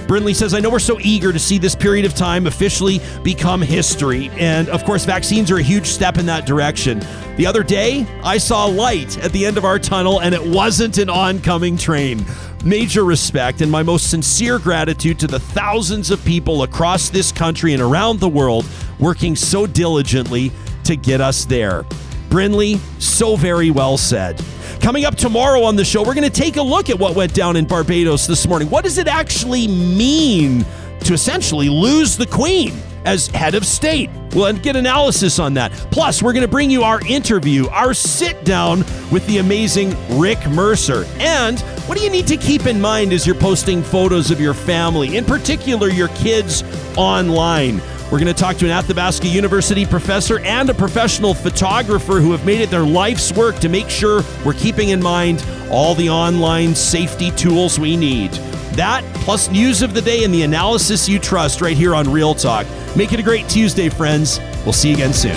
Brinley 0.08 0.36
says, 0.36 0.54
I 0.54 0.60
know 0.60 0.70
we're 0.70 0.80
so 0.80 1.00
eager 1.02 1.32
to 1.32 1.40
see 1.40 1.58
this 1.58 1.76
period 1.76 2.06
of 2.06 2.14
time 2.14 2.46
officially 2.46 3.00
become 3.24 3.62
history. 3.62 4.30
And 4.38 4.70
of 4.70 4.84
course, 4.84 5.06
vaccines 5.06 5.50
are 5.50 5.58
a 5.58 5.64
huge 5.64 5.88
step 5.88 6.18
in 6.18 6.26
that 6.26 6.46
direction. 6.46 7.00
The 7.38 7.46
other 7.48 7.64
day, 7.64 8.06
I 8.24 8.38
saw 8.38 8.66
light 8.66 9.18
at 9.24 9.32
the 9.32 9.46
end 9.46 9.58
of 9.58 9.66
our 9.66 9.80
tunnel, 9.80 10.22
and 10.22 10.36
it 10.36 10.44
wasn't 10.44 10.98
an 10.98 11.10
oncoming 11.10 11.78
train. 11.78 12.26
Major 12.64 13.04
respect 13.04 13.62
and 13.62 13.72
my 13.72 13.84
most 13.84 14.10
sincere 14.10 14.60
gratitude 14.60 15.20
to 15.20 15.28
the 15.28 15.40
thousands 15.40 16.12
of 16.12 16.24
people 16.24 16.64
across 16.64 17.10
this 17.10 17.32
country 17.32 17.74
and 17.74 17.82
around 17.82 18.20
the 18.20 18.30
world 18.30 18.66
working 19.00 19.36
so 19.36 19.66
diligently 19.66 20.52
to 20.84 20.96
get 20.96 21.22
us 21.22 21.46
there. 21.46 21.86
Brinley, 22.34 22.80
so 22.99 23.35
very 23.35 23.69
well 23.69 23.95
said. 23.95 24.43
Coming 24.81 25.05
up 25.05 25.14
tomorrow 25.14 25.61
on 25.61 25.76
the 25.76 25.85
show, 25.85 26.01
we're 26.01 26.15
going 26.15 26.27
to 26.27 26.41
take 26.41 26.57
a 26.57 26.64
look 26.64 26.89
at 26.89 26.97
what 26.97 27.15
went 27.15 27.31
down 27.35 27.55
in 27.55 27.65
Barbados 27.65 28.26
this 28.26 28.47
morning. 28.47 28.72
What 28.72 28.84
does 28.84 28.97
it 28.97 29.07
actually 29.07 29.68
mean 29.68 30.65
to 31.01 31.14
essentially 31.14 31.69
lose 31.69 32.18
the 32.18 32.26
Queen 32.26 32.73
as 33.05 33.27
head 33.27 33.53
of 33.53 33.68
state? 33.68 34.10
We'll 34.34 34.51
get 34.53 34.76
analysis 34.76 35.38
on 35.38 35.53
that. 35.53 35.73
Plus, 35.91 36.23
we're 36.23 36.34
going 36.34 36.41
to 36.41 36.51
bring 36.51 36.72
you 36.72 36.81
our 36.81 37.05
interview, 37.05 37.68
our 37.68 37.93
sit 37.93 38.43
down 38.43 38.80
with 39.11 39.23
the 39.27 39.38
amazing 39.38 39.95
Rick 40.18 40.49
Mercer. 40.49 41.05
And 41.19 41.60
what 41.85 41.99
do 41.99 42.03
you 42.03 42.10
need 42.10 42.26
to 42.26 42.38
keep 42.38 42.65
in 42.65 42.81
mind 42.81 43.14
as 43.14 43.27
you're 43.27 43.35
posting 43.35 43.84
photos 43.84 44.31
of 44.31 44.41
your 44.41 44.55
family, 44.55 45.18
in 45.18 45.26
particular 45.26 45.88
your 45.88 46.07
kids, 46.07 46.64
online? 46.97 47.80
We're 48.14 48.19
going 48.19 48.31
to 48.35 48.40
talk 48.40 48.57
to 48.57 48.65
an 48.65 48.72
Athabasca 48.72 49.27
University 49.27 49.88
professor 49.88 50.38
and 50.41 50.69
a 50.69 50.73
professional 50.76 51.34
photographer 51.34 52.19
who 52.19 52.31
have 52.31 52.45
made 52.45 52.61
it 52.61 52.69
their 52.69 52.85
life's 52.85 53.34
work 53.34 53.57
to 53.57 53.69
make 53.69 53.90
sure 53.90 54.22
we're 54.45 54.53
keeping 54.53 54.90
in 54.90 55.02
mind 55.02 55.44
all 55.72 55.95
the 55.95 56.11
online 56.11 56.76
safety 56.76 57.31
tools 57.31 57.80
we 57.80 57.98
need. 57.98 58.30
That, 58.73 59.03
plus 59.15 59.49
news 59.49 59.81
of 59.81 59.95
the 59.95 60.02
day 60.03 60.23
and 60.23 60.31
the 60.31 60.44
analysis 60.44 61.10
you 61.10 61.18
trust 61.18 61.60
right 61.60 61.76
here 61.76 61.95
on 61.95 62.07
Real 62.07 62.35
Talk. 62.35 62.68
Make 62.95 63.14
it 63.14 63.19
a 63.19 63.23
great 63.23 63.49
Tuesday, 63.49 63.90
friends. 63.90 64.40
We'll 64.64 64.73
see 64.73 64.90
you 64.90 64.94
again 64.94 65.11
soon. 65.11 65.34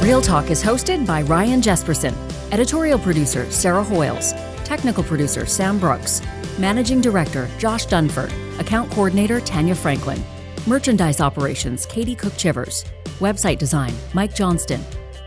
Real 0.00 0.22
Talk 0.22 0.52
is 0.52 0.62
hosted 0.62 1.04
by 1.04 1.22
Ryan 1.22 1.60
Jesperson, 1.60 2.14
editorial 2.52 3.00
producer 3.00 3.50
Sarah 3.50 3.82
Hoyles, 3.82 4.34
technical 4.68 5.02
producer 5.02 5.46
Sam 5.46 5.78
Brooks, 5.78 6.20
managing 6.58 7.00
director 7.00 7.48
Josh 7.58 7.86
Dunford, 7.86 8.30
account 8.60 8.90
coordinator 8.92 9.40
Tanya 9.40 9.74
Franklin, 9.74 10.22
merchandise 10.66 11.22
operations 11.22 11.86
Katie 11.86 12.14
Cook 12.14 12.36
Chivers, 12.36 12.84
website 13.18 13.56
design 13.58 13.94
Mike 14.12 14.34
Johnston, 14.34 14.82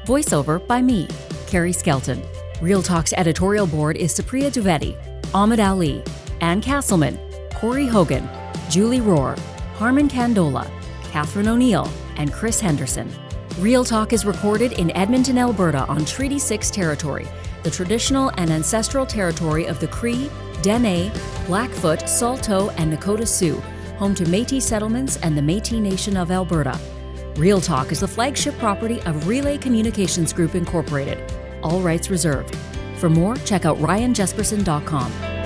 voiceover 0.06 0.66
by 0.68 0.80
me, 0.80 1.08
Carrie 1.48 1.74
Skelton. 1.74 2.22
Real 2.62 2.84
Talk's 2.84 3.14
editorial 3.14 3.66
board 3.66 3.98
is 3.98 4.14
Supriya 4.14 4.52
Dwivedi, 4.52 4.96
Ahmed 5.34 5.60
Ali, 5.60 6.04
Ann 6.42 6.62
Castleman, 6.62 7.18
Corey 7.56 7.88
Hogan, 7.88 8.30
Julie 8.70 9.00
Rohr, 9.00 9.36
Harmon 9.78 10.08
Candola, 10.08 10.70
Catherine 11.06 11.48
O'Neill, 11.48 11.90
and 12.18 12.32
Chris 12.32 12.60
Henderson. 12.62 13.12
Real 13.58 13.84
Talk 13.84 14.14
is 14.14 14.24
recorded 14.24 14.74
in 14.74 14.92
Edmonton, 14.92 15.40
Alberta 15.40 15.86
on 15.88 16.06
Treaty 16.06 16.38
6 16.38 16.70
territory, 16.70 17.28
the 17.64 17.72
traditional 17.72 18.30
and 18.38 18.50
ancestral 18.50 19.06
territory 19.06 19.66
of 19.66 19.80
the 19.80 19.88
Cree, 19.88 20.30
Dene, 20.62 21.12
Blackfoot, 21.46 22.08
Saulteaux, 22.08 22.70
and 22.78 22.94
Nakota 22.94 23.28
Sioux, 23.28 23.62
home 23.98 24.16
to 24.16 24.28
Metis 24.28 24.66
settlements 24.66 25.18
and 25.18 25.38
the 25.38 25.42
Metis 25.42 25.80
Nation 25.80 26.18
of 26.18 26.32
Alberta. 26.32 26.80
Real 27.36 27.62
Talk 27.62 27.92
is 27.92 28.02
the 28.02 28.08
flagship 28.08 28.58
property 28.58 29.02
of 29.04 29.28
Relay 29.28 29.58
Communications 29.58 30.34
Group 30.34 30.56
Incorporated. 30.56 31.32
All 31.64 31.82
rights 31.82 32.10
reserved. 32.10 32.56
For 32.98 33.10
more, 33.10 33.36
check 33.38 33.66
out 33.66 33.78
ryanjesperson.com. 33.78 35.41